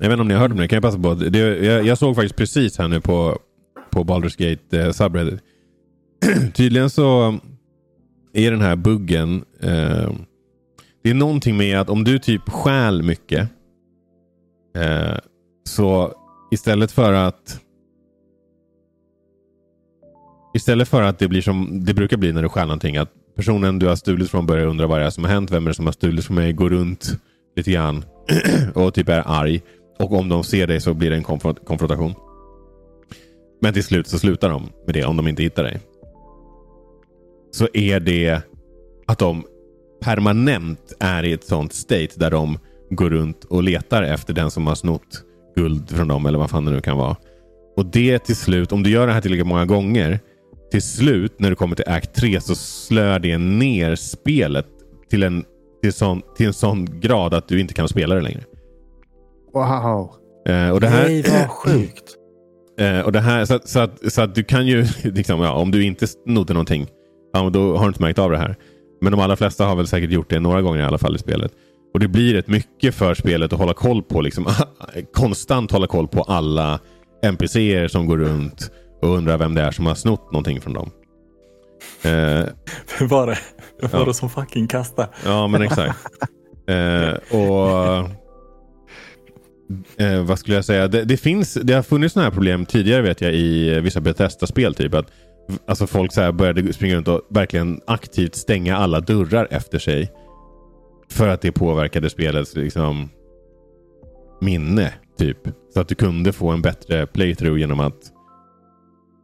Jag 0.00 0.08
vet 0.08 0.12
inte 0.12 0.20
om 0.20 0.28
ni 0.28 0.34
har 0.34 0.40
hört 0.40 0.50
om 0.50 0.56
det. 0.56 0.68
Kan 0.68 0.76
jag 0.76 0.82
passa 0.82 0.98
på? 0.98 1.14
Det, 1.14 1.38
jag, 1.38 1.84
jag 1.86 1.98
såg 1.98 2.14
faktiskt 2.14 2.36
precis 2.36 2.78
här 2.78 2.88
nu 2.88 3.00
på, 3.00 3.38
på 3.96 4.04
Baldur's 4.04 4.36
Gate 4.38 4.80
eh, 4.80 4.92
subreddit. 4.92 5.40
Tydligen 6.54 6.90
så 6.90 7.38
är 8.32 8.50
den 8.50 8.60
här 8.60 8.76
buggen. 8.76 9.44
Eh, 9.60 10.10
det 11.02 11.10
är 11.10 11.14
någonting 11.14 11.56
med 11.56 11.80
att 11.80 11.90
om 11.90 12.04
du 12.04 12.18
typ 12.18 12.48
stjäl 12.48 13.02
mycket. 13.02 13.48
Eh, 14.76 15.18
så 15.64 16.12
istället 16.50 16.92
för 16.92 17.12
att 17.12 17.60
Istället 20.54 20.88
för 20.88 21.02
att 21.02 21.18
det 21.18 21.28
blir 21.28 21.42
som 21.42 21.84
det 21.84 21.94
brukar 21.94 22.16
bli 22.16 22.32
när 22.32 22.42
du 22.42 22.48
stjäl 22.48 22.66
någonting. 22.66 22.96
Att 22.96 23.10
personen 23.36 23.78
du 23.78 23.86
har 23.86 23.96
stulit 23.96 24.30
från 24.30 24.46
börjar 24.46 24.66
undra 24.66 24.86
vad 24.86 25.00
det 25.00 25.06
är 25.06 25.10
som 25.10 25.24
har 25.24 25.30
hänt. 25.30 25.50
Vem 25.50 25.66
är 25.66 25.70
det 25.70 25.74
som 25.74 25.86
har 25.86 25.92
stulit 25.92 26.24
från 26.24 26.36
mig? 26.36 26.52
Går 26.52 26.70
runt 26.70 27.18
lite 27.56 27.70
grann 27.70 28.04
och 28.74 28.94
typ 28.94 29.08
är 29.08 29.22
arg. 29.26 29.62
Och 29.98 30.12
om 30.12 30.28
de 30.28 30.44
ser 30.44 30.66
dig 30.66 30.80
så 30.80 30.94
blir 30.94 31.10
det 31.10 31.16
en 31.16 31.24
konfront- 31.24 31.64
konfrontation. 31.64 32.14
Men 33.60 33.72
till 33.72 33.84
slut 33.84 34.08
så 34.08 34.18
slutar 34.18 34.48
de 34.48 34.68
med 34.86 34.94
det 34.94 35.04
om 35.04 35.16
de 35.16 35.28
inte 35.28 35.42
hittar 35.42 35.62
dig. 35.62 35.80
Så 37.50 37.68
är 37.72 38.00
det 38.00 38.40
att 39.06 39.18
de 39.18 39.44
permanent 40.00 40.92
är 41.00 41.22
i 41.22 41.32
ett 41.32 41.44
sånt 41.44 41.72
state 41.72 42.08
där 42.14 42.30
de 42.30 42.58
går 42.90 43.10
runt 43.10 43.44
och 43.44 43.62
letar 43.62 44.02
efter 44.02 44.34
den 44.34 44.50
som 44.50 44.66
har 44.66 44.74
snott 44.74 45.22
guld 45.56 45.90
från 45.90 46.08
dem 46.08 46.26
eller 46.26 46.38
vad 46.38 46.50
fan 46.50 46.64
det 46.64 46.70
nu 46.70 46.80
kan 46.80 46.98
vara. 46.98 47.16
Och 47.76 47.86
det 47.86 48.18
till 48.18 48.36
slut, 48.36 48.72
om 48.72 48.82
du 48.82 48.90
gör 48.90 49.06
det 49.06 49.12
här 49.12 49.20
tillräckligt 49.20 49.46
många 49.46 49.66
gånger, 49.66 50.20
till 50.70 50.82
slut 50.82 51.40
när 51.40 51.50
du 51.50 51.56
kommer 51.56 51.76
till 51.76 51.88
Act 51.88 52.14
3 52.14 52.40
så 52.40 52.54
slör 52.54 53.18
det 53.18 53.38
ner 53.38 53.94
spelet 53.94 54.66
till 55.10 55.22
en, 55.22 55.44
till 55.82 55.92
sån, 55.92 56.22
till 56.36 56.46
en 56.46 56.52
sån 56.52 57.00
grad 57.00 57.34
att 57.34 57.48
du 57.48 57.60
inte 57.60 57.74
kan 57.74 57.88
spela 57.88 58.14
det 58.14 58.20
längre. 58.20 58.44
Wow. 59.52 60.10
Eh, 60.48 60.70
och 60.70 60.80
det 60.80 60.88
här, 60.88 61.04
Nej, 61.08 61.22
vad 61.22 61.50
sjukt. 61.50 62.15
Eh, 62.78 63.00
och 63.00 63.12
det 63.12 63.20
här, 63.20 63.44
så, 63.44 63.58
så, 63.64 63.80
att, 63.80 64.12
så 64.12 64.22
att 64.22 64.34
du 64.34 64.44
kan 64.44 64.66
ju, 64.66 64.86
liksom, 65.02 65.40
ja, 65.40 65.52
om 65.52 65.70
du 65.70 65.84
inte 65.84 66.06
snodde 66.06 66.52
någonting, 66.52 66.86
ja, 67.32 67.50
då 67.50 67.76
har 67.76 67.82
du 67.84 67.88
inte 67.88 68.02
märkt 68.02 68.18
av 68.18 68.30
det 68.30 68.38
här. 68.38 68.56
Men 69.00 69.12
de 69.12 69.20
allra 69.20 69.36
flesta 69.36 69.64
har 69.66 69.76
väl 69.76 69.86
säkert 69.86 70.10
gjort 70.10 70.30
det 70.30 70.40
några 70.40 70.62
gånger 70.62 70.80
i 70.80 70.84
alla 70.84 70.98
fall 70.98 71.16
i 71.16 71.18
spelet. 71.18 71.52
Och 71.94 72.00
det 72.00 72.08
blir 72.08 72.34
rätt 72.34 72.48
mycket 72.48 72.94
för 72.94 73.14
spelet 73.14 73.52
att 73.52 73.58
hålla 73.58 73.74
koll 73.74 74.02
på, 74.02 74.20
liksom, 74.20 74.46
konstant 75.14 75.70
hålla 75.72 75.86
koll 75.86 76.08
på 76.08 76.22
alla 76.22 76.80
NPCer 77.24 77.88
som 77.88 78.06
går 78.06 78.18
runt 78.18 78.70
och 79.02 79.08
undrar 79.08 79.38
vem 79.38 79.54
det 79.54 79.62
är 79.62 79.70
som 79.70 79.86
har 79.86 79.94
snott 79.94 80.32
någonting 80.32 80.60
från 80.60 80.72
dem. 80.74 80.90
Eh, 82.02 82.10
Vem 82.98 83.08
var 83.08 83.26
det? 83.26 83.38
Vem 83.80 83.90
var 83.90 83.98
Ja. 84.00 84.04
det 84.06 84.14
som 84.14 84.30
fucking 84.30 84.68
kastade? 84.68 85.08
Ja, 85.24 85.46
men 85.46 85.62
exakt. 85.62 85.98
eh, 86.68 87.38
och 87.40 88.08
eh, 89.96 90.22
Vad 90.24 90.38
skulle 90.38 90.56
jag 90.56 90.64
säga? 90.64 90.88
Det, 90.88 91.04
det, 91.04 91.16
finns, 91.16 91.54
det 91.54 91.74
har 91.74 91.82
funnits 91.82 92.14
sådana 92.14 92.28
här 92.28 92.34
problem 92.34 92.66
tidigare 92.66 93.02
vet 93.02 93.20
jag 93.20 93.34
i 93.34 93.80
vissa 93.80 94.00
Bethesda-spel. 94.00 94.74
Typ, 94.74 94.94
att, 94.94 95.10
alltså 95.66 95.86
folk 95.86 96.12
så 96.12 96.20
här 96.20 96.32
började 96.32 96.72
springa 96.72 96.96
runt 96.96 97.08
och 97.08 97.20
verkligen 97.30 97.80
aktivt 97.86 98.34
stänga 98.34 98.76
alla 98.76 99.00
dörrar 99.00 99.48
efter 99.50 99.78
sig. 99.78 100.12
För 101.10 101.28
att 101.28 101.40
det 101.40 101.52
påverkade 101.52 102.10
spelets 102.10 102.56
liksom, 102.56 103.08
minne. 104.40 104.92
Typ. 105.18 105.38
Så 105.74 105.80
att 105.80 105.88
du 105.88 105.94
kunde 105.94 106.32
få 106.32 106.48
en 106.50 106.62
bättre 106.62 107.06
playthrough 107.06 107.58
genom 107.58 107.80
att 107.80 108.12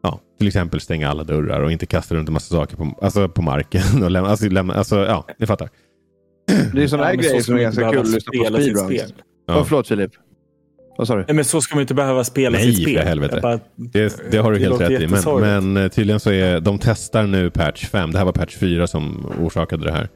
ja, 0.03 0.21
till 0.39 0.47
exempel 0.47 0.81
stänga 0.81 1.11
alla 1.11 1.25
dörrar 1.25 1.61
och 1.61 1.73
inte 1.73 1.87
kasta 1.87 2.15
runt 2.15 2.29
en 2.29 2.33
massa 2.33 2.55
saker 2.55 2.77
på, 2.77 2.99
alltså 3.03 3.29
på 3.29 3.43
marken. 3.43 3.83
Och 4.05 4.11
lämna, 4.11 4.31
alltså, 4.31 4.49
lämna, 4.49 4.75
alltså, 4.75 4.97
ja, 4.97 5.27
ni 5.39 5.47
fattar. 5.47 5.69
Det 6.73 6.83
är 6.83 6.87
sådana 6.87 7.07
här 7.07 7.13
Ja, 7.13 7.17
men 7.17 7.25
så 7.25 7.31
grejer 7.31 7.43
som 7.43 7.55
är 7.55 7.61
ganska 7.61 7.91
kul 7.91 8.01
att 8.01 8.09
lyssna 8.09 8.33
på 8.33 8.45
speedruns. 8.45 8.85
spel. 8.85 9.13
Ja. 9.47 9.57
Ja. 9.57 9.65
förlåt 9.65 9.89
Filip. 9.89 10.11
Vad 10.99 11.07
sa 11.07 11.17
du? 11.17 11.25
Nej, 11.29 11.35
men 11.37 11.45
så 11.45 11.61
ska 11.61 11.75
man 11.75 11.81
inte 11.81 11.95
behöva 11.95 12.25
spela 12.25 12.59
Nej, 12.59 12.73
sitt 12.75 12.83
spel. 12.83 12.99
för 12.99 13.05
helvete. 13.05 13.39
Bara- 13.43 13.61
Det, 13.77 14.31
det 14.31 14.39
har 14.39 14.53
du 14.53 14.59
Det 14.59 14.65
helt 14.65 14.81
rätt 14.81 15.01
i. 15.03 15.07
Men, 15.07 15.41
men 15.73 15.85
eh, 15.85 15.89
tydligen 15.89 16.21
så 16.21 16.31
är 16.31 16.61
de 16.61 16.79
testar 16.79 17.27
nu 17.27 17.51
patch 17.51 17.87
5. 17.87 18.11
Det 18.13 18.19
här 18.19 18.25
var 18.25 18.33
patch 18.33 18.57
4 18.57 18.87
som 18.87 19.27
orsakade 19.41 19.85
det 19.85 19.93
här. 19.93 20.09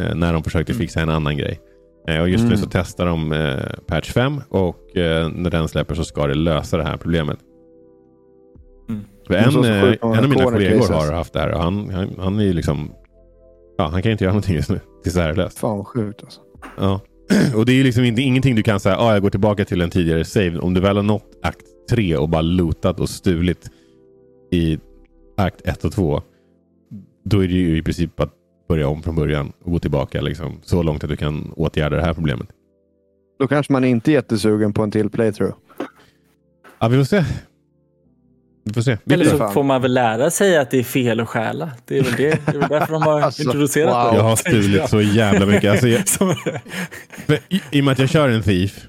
Eh, 0.00 0.14
när 0.14 0.32
de 0.32 0.42
försökte 0.44 0.72
Mm. 0.72 0.80
fixa 0.80 1.00
en 1.00 1.08
annan 1.10 1.36
grej. 1.36 1.60
Eh, 2.08 2.20
och 2.20 2.28
just 2.28 2.42
nu 2.44 2.48
Mm. 2.48 2.58
så 2.60 2.68
testar 2.72 3.06
de 3.06 3.34
patch 3.86 4.12
5 4.12 4.40
och 4.48 4.76
när 4.94 5.50
den 5.50 5.68
släpper 5.68 5.94
så 5.94 6.04
ska 6.04 6.26
det 6.26 6.34
lösa 6.34 6.76
det 6.76 6.84
här 6.84 6.96
problemet. 6.96 7.38
Mm. 8.88 9.04
En, 9.30 9.64
en 9.64 9.98
av 10.02 10.28
mina 10.28 10.44
kollegor 10.44 10.92
har 10.92 11.12
haft 11.12 11.32
det 11.32 11.40
här 11.40 11.52
och 11.52 11.62
han, 11.62 11.90
han, 11.90 12.14
han 12.18 12.38
är 12.40 12.44
ju 12.44 12.52
liksom 12.52 12.90
Ja, 13.78 13.86
han 13.88 14.02
kan 14.02 14.12
inte 14.12 14.24
göra 14.24 14.32
någonting 14.32 14.54
just 14.56 14.70
nu. 14.70 14.80
Tills 15.02 15.14
det 15.14 15.22
här 15.22 15.28
är 15.30 15.34
löst. 15.34 15.58
Fan 15.58 15.76
vad 15.76 15.86
sjukt 15.86 16.22
alltså. 16.22 16.40
Ja. 16.78 17.00
Och 17.54 17.66
det 17.66 17.72
är 17.72 17.76
ju 17.76 17.84
liksom 17.84 18.04
inte, 18.04 18.22
ingenting 18.22 18.54
du 18.54 18.62
kan 18.62 18.80
säga, 18.80 18.98
ah, 18.98 19.12
jag 19.12 19.22
går 19.22 19.30
tillbaka 19.30 19.64
till 19.64 19.80
en 19.80 19.90
tidigare 19.90 20.24
save. 20.24 20.58
Om 20.58 20.74
du 20.74 20.80
väl 20.80 20.96
har 20.96 21.02
nått 21.02 21.38
akt 21.42 21.66
3 21.90 22.16
och 22.16 22.28
bara 22.28 22.42
lootat 22.42 23.00
och 23.00 23.10
stulit 23.10 23.70
i 24.50 24.78
akt 25.36 25.60
1 25.66 25.84
och 25.84 25.92
2. 25.92 26.22
Då 27.24 27.44
är 27.44 27.48
det 27.48 27.54
ju 27.54 27.78
i 27.78 27.82
princip 27.82 28.20
att 28.20 28.32
börja 28.68 28.88
om 28.88 29.02
från 29.02 29.14
början 29.14 29.52
och 29.64 29.72
gå 29.72 29.78
tillbaka 29.78 30.20
liksom, 30.20 30.60
så 30.62 30.82
långt 30.82 31.04
att 31.04 31.10
du 31.10 31.16
kan 31.16 31.52
åtgärda 31.56 31.96
det 31.96 32.02
här 32.02 32.14
problemet. 32.14 32.48
Då 33.38 33.48
kanske 33.48 33.72
man 33.72 33.84
inte 33.84 34.10
är 34.10 34.12
jättesugen 34.12 34.72
på 34.72 34.82
en 34.82 34.90
till 34.90 35.10
playthrough. 35.10 35.54
Ja, 36.78 36.88
vi 36.88 36.96
får 36.96 37.04
se. 37.04 37.24
Vi 38.68 38.74
får 38.74 38.82
se. 38.82 38.98
Eller 39.10 39.24
så 39.24 39.48
får 39.48 39.62
man 39.62 39.82
väl 39.82 39.94
lära 39.94 40.30
sig 40.30 40.58
att 40.58 40.70
det 40.70 40.78
är 40.78 40.82
fel 40.82 41.20
att 41.20 41.28
stjäla. 41.28 41.70
Det 41.86 41.98
är 41.98 42.02
väl, 42.02 42.12
det. 42.16 42.46
Det 42.46 42.54
är 42.54 42.58
väl 42.58 42.68
därför 42.68 42.92
de 42.92 43.02
har 43.02 43.20
Alltså, 43.28 43.42
introducerat 43.42 44.06
wow. 44.06 44.12
det. 44.12 44.16
Jag 44.16 44.24
har 44.24 44.36
stulit 44.36 44.88
så 44.88 45.00
jävla 45.00 45.46
mycket. 45.46 45.70
Alltså, 45.70 45.88
jag, 45.88 46.02
i, 47.48 47.60
I 47.70 47.80
och 47.80 47.84
med 47.84 47.92
att 47.92 47.98
jag 47.98 48.08
kör 48.08 48.28
en 48.28 48.42
thief 48.42 48.88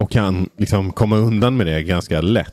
och 0.00 0.10
kan 0.10 0.48
liksom 0.58 0.92
komma 0.92 1.16
undan 1.16 1.56
med 1.56 1.66
det 1.66 1.82
ganska 1.82 2.20
lätt. 2.20 2.52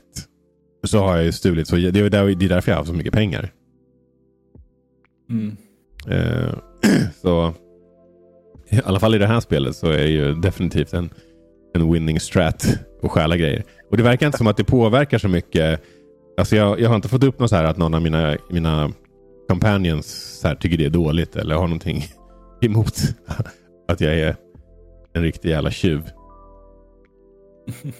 Så 0.84 0.99
har 0.99 1.15
jag 1.15 1.26
ju 1.26 1.32
stulit. 1.32 1.67
Så 1.67 1.76
det, 1.76 1.99
är 1.99 2.10
där, 2.10 2.36
det 2.36 2.45
är 2.45 2.49
därför 2.49 2.71
jag 2.71 2.78
har 2.78 2.86
så 2.86 2.93
mycket 2.93 3.13
pengar. 3.13 3.52
Mm. 5.30 5.58
Eh, 6.08 6.54
så 7.21 7.54
i 8.69 8.82
alla 8.86 8.99
fall 8.99 9.15
i 9.15 9.17
det 9.17 9.28
här 9.28 9.39
spelet 9.39 9.76
så 9.76 9.88
är 9.88 9.97
det 9.97 10.10
ju 10.10 10.34
definitivt 10.34 10.93
en, 10.93 11.10
en 11.76 11.93
winning 11.93 12.19
strat 12.19 12.80
att 13.04 13.12
stjäla 13.12 13.38
grejer. 13.38 13.63
Och 13.91 13.97
det 13.97 14.04
verkar 14.04 14.26
inte 14.26 14.38
som 14.38 14.47
att 14.47 14.58
det 14.58 14.63
påverkar 14.63 15.17
så 15.17 15.28
mycket. 15.28 15.84
Alltså 16.38 16.56
jag, 16.56 16.80
jag 16.80 16.89
har 16.89 16.96
inte 16.96 17.08
fått 17.10 17.24
upp 17.24 17.39
något 17.39 17.50
så 17.50 17.56
här 17.56 17.63
att 17.63 17.78
någon 17.78 17.93
av 17.93 18.02
mina, 18.02 18.38
mina 18.50 18.91
companions 19.50 20.39
så 20.41 20.48
här, 20.48 20.56
tycker 20.56 20.78
det 20.78 20.86
är 20.86 20.89
dåligt 20.89 21.36
eller 21.36 21.56
har 21.56 21.67
någonting 21.67 22.04
emot 22.62 22.93
att 23.88 24.02
jag 24.02 24.13
är 24.19 24.36
en 25.13 25.22
riktig 25.24 25.50
jävla 25.50 25.72
tjuv. 25.72 26.02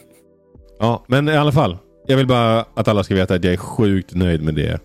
Ja, 0.80 1.04
men 1.08 1.30
i 1.30 1.36
alla 1.38 1.52
fall. 1.52 1.78
Jag 2.08 2.18
vill 2.18 2.28
bara 2.28 2.60
att 2.74 2.88
alla 2.88 3.04
ska 3.04 3.16
veta 3.16 3.34
att 3.36 3.44
jag 3.44 3.54
är 3.54 3.58
sjukt 3.58 4.16
nöjd 4.16 4.44
med 4.44 4.56
det 4.56 4.80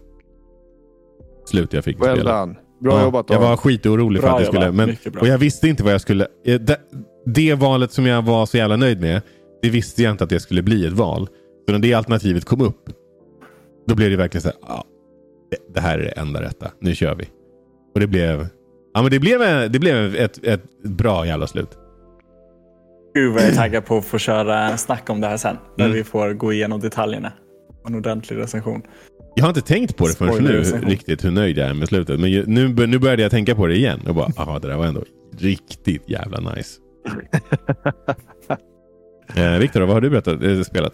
slut 1.51 1.73
jag 1.73 1.85
fick 1.85 2.01
Well 2.03 2.17
spelet. 2.17 2.35
done. 2.35 2.55
Bra 2.81 2.99
Ja, 2.99 3.03
jobbat 3.05 3.27
Jag 3.29 3.37
Aron. 3.39 3.49
var 3.51 3.57
skitorolig 3.57 4.21
för 4.23 4.29
Bra 4.29 4.37
att 4.37 4.43
jag 4.43 4.55
skulle... 4.55 4.73
Men, 4.73 4.97
och 5.21 5.27
jag 5.27 5.39
visste 5.39 5.69
inte 5.69 5.85
vad 5.85 5.93
jag 5.93 6.01
skulle... 6.01 6.27
eh, 6.47 6.61
Det, 6.61 6.81
det 7.27 7.55
valet 7.55 7.93
som 7.93 8.07
jag 8.07 8.23
var 8.23 8.47
så 8.47 8.57
jävla 8.57 8.77
nöjd 8.77 9.01
med. 9.01 9.23
Det 9.63 9.71
visste 9.71 10.03
jag 10.03 10.11
inte 10.11 10.25
att 10.25 10.31
det 10.31 10.41
skulle 10.41 10.63
bli 10.63 10.87
ett 10.87 10.93
val. 10.93 11.29
Så 11.67 11.73
när 11.73 11.79
det 11.79 11.95
alternativet 11.95 12.45
kom 12.45 12.61
upp. 12.61 12.91
Då 13.89 13.95
blev 13.95 14.11
det 14.11 14.17
verkligen 14.17 14.43
så 14.43 14.49
här. 14.49 14.57
Ja, 14.69 14.85
det, 15.51 15.57
det 15.75 15.81
här 15.81 15.99
är 15.99 16.03
det 16.03 16.09
enda 16.11 16.43
rätta. 16.43 16.71
Nu 16.81 16.95
kör 16.95 17.15
vi. 17.15 17.25
Och 17.95 18.01
det 18.01 18.07
blev... 18.07 18.47
Ja 18.95 19.03
men 19.03 19.11
det 19.11 19.19
blev, 19.19 19.41
det 19.73 19.79
blev 19.79 20.17
ett, 20.17 20.45
ett 20.45 20.83
bra 20.83 21.27
jävla 21.27 21.47
slut. 21.47 21.69
Gud 23.15 23.33
vad 23.33 23.43
jag 23.43 23.49
är 23.51 23.55
taggad 23.55 23.85
på 23.87 23.97
att 23.99 24.05
få 24.05 24.19
köra 24.19 24.77
snack 24.77 25.11
om 25.11 25.21
det 25.21 25.27
här 25.27 25.37
sen. 25.37 25.57
När 25.77 25.85
Mm. 25.85 25.97
vi 25.97 26.05
får 26.05 26.33
gå 26.33 26.53
igenom 26.53 26.81
detaljerna. 26.81 27.33
En 27.87 27.95
ordentlig 27.95 28.39
recension. 28.39 28.83
Jag 29.37 29.45
har 29.45 29.49
inte 29.49 29.61
tänkt 29.61 29.97
på 29.97 30.07
det 30.07 30.15
förrän 30.15 30.45
nu 30.45 30.63
riktigt 30.63 31.25
hur 31.25 31.31
nöjd 31.31 31.59
jag 31.59 31.69
är 31.69 31.75
med 31.75 31.89
slutet. 31.89 32.21
Men 32.21 32.31
nu, 32.31 32.87
nu 32.87 32.99
började 32.99 33.23
jag 33.23 33.31
tänka 33.31 33.55
på 33.55 33.67
det 33.67 33.77
igen. 33.77 34.01
Och 34.09 34.15
bara, 34.15 34.29
aha, 34.37 34.59
det 34.59 34.69
där 34.69 34.77
var 34.77 34.87
ändå 34.87 35.05
riktigt 35.39 36.11
jävla 36.11 36.55
nice. 36.55 36.81
eh, 39.37 39.59
Viktor, 39.59 39.81
vad 39.81 39.91
har 39.91 40.01
du 40.01 40.11
berättat, 40.11 40.43
eh, 40.43 40.61
spelat? 40.63 40.93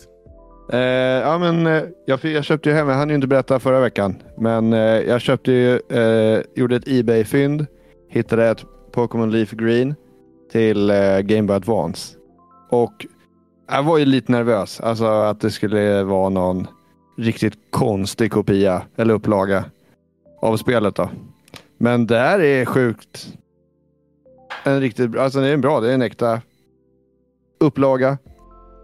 Eh, 0.72 0.78
ja, 0.78 1.38
men, 1.38 1.66
eh, 1.66 1.82
jag, 2.06 2.24
jag 2.24 2.44
köpte 2.44 2.68
ju 2.68 2.74
hem, 2.74 2.88
jag 2.88 2.96
hann 2.96 3.08
ju 3.08 3.14
inte 3.14 3.26
berätta 3.26 3.60
förra 3.60 3.80
veckan, 3.80 4.22
men 4.36 4.72
eh, 4.72 4.78
jag 4.80 5.20
köpte 5.20 5.52
ju, 5.52 5.80
eh, 5.88 6.42
gjorde 6.54 6.76
ett 6.76 6.88
Ebay-fynd, 6.88 7.66
hittade 8.08 8.46
ett 8.48 8.64
Pokémon 8.92 9.30
Leaf 9.30 9.50
Green 9.50 9.94
till 10.52 10.90
eh, 10.90 11.20
Game 11.20 11.42
Boy 11.42 11.56
Advance. 11.56 12.16
Och 12.70 13.06
jag 13.70 13.82
var 13.82 13.98
ju 13.98 14.04
lite 14.04 14.32
nervös, 14.32 14.80
alltså 14.80 15.04
att 15.04 15.40
det 15.40 15.50
skulle 15.50 16.02
vara 16.02 16.28
någon 16.28 16.66
riktigt 17.18 17.54
konstig 17.70 18.32
kopia 18.32 18.82
eller 18.96 19.14
upplaga 19.14 19.64
av 20.42 20.56
spelet 20.56 20.94
då. 20.94 21.10
Men 21.78 22.06
det 22.06 22.18
här 22.18 22.40
är 22.40 22.64
sjukt. 22.64 23.28
En 24.64 24.80
riktigt 24.80 25.16
alltså 25.16 25.40
det 25.40 25.48
är 25.48 25.54
en 25.54 25.60
bra, 25.60 25.80
det 25.80 25.90
är 25.90 25.94
en 25.94 26.02
äkta 26.02 26.40
upplaga. 27.60 28.18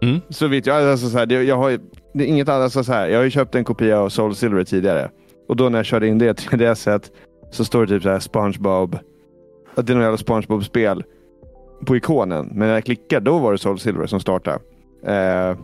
Mm. 0.01 0.21
Så 0.29 0.47
vitt 0.47 0.65
jag, 0.65 0.89
alltså 0.89 1.09
så 1.09 1.17
här, 1.17 1.25
det, 1.25 1.43
jag 1.43 1.57
har 1.57 1.79
det 2.13 2.23
är 2.23 2.27
inget 2.27 2.49
annat, 2.49 2.63
alltså 2.63 2.83
så 2.83 2.93
här, 2.93 3.07
jag 3.07 3.17
har 3.17 3.23
ju 3.23 3.29
köpt 3.29 3.55
en 3.55 3.63
kopia 3.63 3.99
av 3.99 4.09
Soul 4.09 4.35
Silver 4.35 4.63
tidigare. 4.63 5.11
Och 5.47 5.55
då 5.55 5.69
när 5.69 5.79
jag 5.79 5.85
körde 5.85 6.07
in 6.07 6.17
det 6.17 6.33
till 6.33 6.59
det 6.59 6.75
sätt 6.75 7.11
så 7.51 7.65
står 7.65 7.85
det 7.85 7.87
typ 7.87 8.03
så 8.03 8.09
här 8.09 8.19
SpongeBob. 8.19 8.97
Att 9.75 9.87
det 9.87 9.93
är 9.93 9.95
något 9.95 10.03
jävla 10.03 10.17
SpongeBob-spel 10.17 11.03
på 11.85 11.95
ikonen. 11.95 12.45
Men 12.45 12.67
när 12.67 12.73
jag 12.73 12.85
klickade 12.85 13.25
då 13.25 13.39
var 13.39 13.51
det 13.51 13.57
Soul 13.57 13.79
Silver 13.79 14.07
som 14.07 14.19
startade. 14.19 14.59
Eh, 15.05 15.57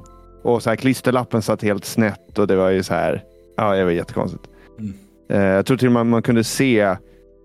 och 0.43 0.63
så 0.63 0.69
här 0.69 0.77
klisterlappen 0.77 1.41
satt 1.41 1.61
helt 1.63 1.85
snett 1.85 2.39
och 2.39 2.47
det 2.47 2.55
var 2.55 2.69
ju 2.69 2.83
så 2.83 2.93
här. 2.93 3.23
Ja, 3.57 3.75
det 3.75 3.83
var 3.83 3.91
jättekonstigt. 3.91 4.43
Mm. 4.79 4.93
Eh, 5.29 5.55
jag 5.55 5.65
tror 5.65 5.77
till 5.77 5.87
och 5.87 5.93
med 5.93 6.05
man 6.05 6.21
kunde 6.21 6.43
se 6.43 6.95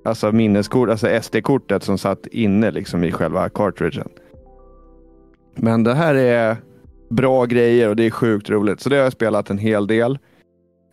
alltså 0.05 0.33
minneskort, 0.33 0.88
alltså 0.88 1.20
SD-kortet 1.22 1.83
som 1.83 1.98
satt 1.98 2.26
inne 2.26 2.70
liksom 2.70 3.05
i 3.05 3.12
själva 3.12 3.48
cartridgen. 3.48 4.09
Men 5.55 5.85
det 5.85 5.94
här 5.94 6.14
är 6.14 6.57
bra 7.12 7.44
grejer 7.46 7.88
och 7.88 7.96
det 7.96 8.07
är 8.07 8.11
sjukt 8.11 8.51
roligt. 8.51 8.81
Så 8.81 8.88
det 8.88 8.96
har 8.96 9.03
jag 9.03 9.12
spelat 9.12 9.51
en 9.51 9.59
hel 9.59 9.87
del. 9.87 10.18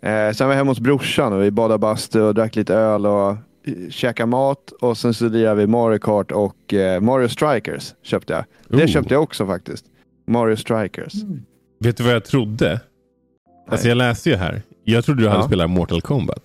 Eh, 0.03 0.31
sen 0.31 0.47
var 0.47 0.53
jag 0.53 0.57
hemma 0.57 0.71
hos 0.71 0.79
brorsan 0.79 1.33
och 1.33 1.41
vi 1.43 1.51
badade 1.51 1.77
bastu 1.79 2.21
och 2.21 2.33
drack 2.33 2.55
lite 2.55 2.75
öl 2.75 3.05
och 3.05 3.29
eh, 3.31 3.37
käkade 3.89 4.27
mat. 4.27 4.71
Och 4.81 4.97
sen 4.97 5.13
så 5.13 5.29
lirade 5.29 5.55
vi 5.55 5.67
Mario 5.67 5.99
Kart 5.99 6.31
och 6.31 6.73
eh, 6.73 7.01
Mario 7.01 7.27
Strikers 7.27 7.93
köpte 8.03 8.33
jag. 8.33 8.43
Det 8.67 8.83
Oh. 8.83 8.87
köpte 8.87 9.13
jag 9.13 9.23
också 9.23 9.45
faktiskt. 9.47 9.85
Mario 10.27 10.55
Strikers. 10.55 11.13
Vet 11.79 11.97
du 11.97 12.03
vad 12.03 12.13
jag 12.13 12.25
trodde? 12.25 12.81
Alltså 13.69 13.87
jag 13.87 13.97
läste 13.97 14.29
ju 14.29 14.35
här. 14.35 14.61
Jag 14.83 15.05
trodde 15.05 15.21
du 15.21 15.27
hade 15.29 15.41
Ja. 15.41 15.47
spelat 15.47 15.69
Mortal 15.69 16.01
Kombat. 16.01 16.43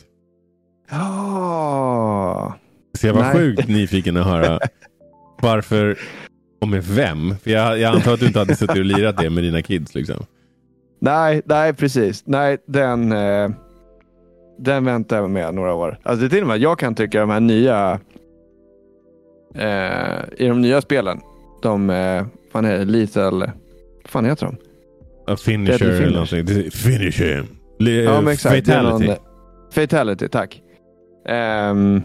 Ja. 0.91 2.55
Så 2.99 3.07
jag 3.07 3.15
var 3.15 3.23
Nej. 3.23 3.33
sjukt 3.35 3.69
nyfiken 3.69 4.17
att 4.17 4.27
höra 4.27 4.59
varför 5.43 5.99
och 6.65 6.69
med 6.71 6.85
vem. 6.85 7.35
För 7.43 7.51
jag, 7.51 7.79
jag 7.79 7.95
antar 7.95 8.15
att 8.15 8.21
du 8.21 8.27
inte 8.27 8.39
hade 8.39 8.57
suttit 8.57 8.77
och 8.79 8.85
lirat 8.85 9.17
det 9.17 9.31
med 9.31 9.45
dina 9.45 9.63
kids. 9.63 9.95
Liksom. 9.95 10.27
Nej, 11.01 11.43
nej 11.45 11.75
precis. 11.75 12.23
Nej, 12.27 12.59
den, 12.67 13.13
eh, 13.13 13.51
den 14.59 14.85
väntar 14.85 15.17
jag 15.17 15.31
med 15.31 15.55
några 15.55 15.75
år. 15.75 15.99
Alltså 16.03 16.21
det 16.21 16.27
är 16.27 16.31
till 16.31 16.41
och 16.43 16.49
med 16.49 16.59
jag 16.59 16.79
kan 16.79 16.95
tycka 16.95 17.21
de 17.21 17.31
här 17.31 17.41
nya 17.41 18.01
eh, 19.55 20.25
i 20.45 20.49
de 20.49 20.61
nya 20.61 20.81
spelen. 20.81 21.21
De, 21.63 21.91
eh, 21.91 22.25
fan 22.53 22.65
är 22.65 22.79
det, 22.79 22.85
Little, 22.85 23.31
vad 23.31 23.51
fan 24.05 24.25
heter 24.25 24.47
de? 24.47 24.57
A 25.33 25.37
finisher 25.37 25.79
Deadly 25.79 25.87
eller 25.97 26.01
finish. 26.25 26.35
någonting. 26.35 26.71
Finisher. 26.71 27.45
Li- 27.79 28.05
Ja, 28.05 28.33
exakt. 28.33 28.67
Fatality. 28.67 29.07
någon- 29.07 29.17
Fatality, 29.73 30.29
tack. 30.29 30.63
Ehm, 31.29 32.03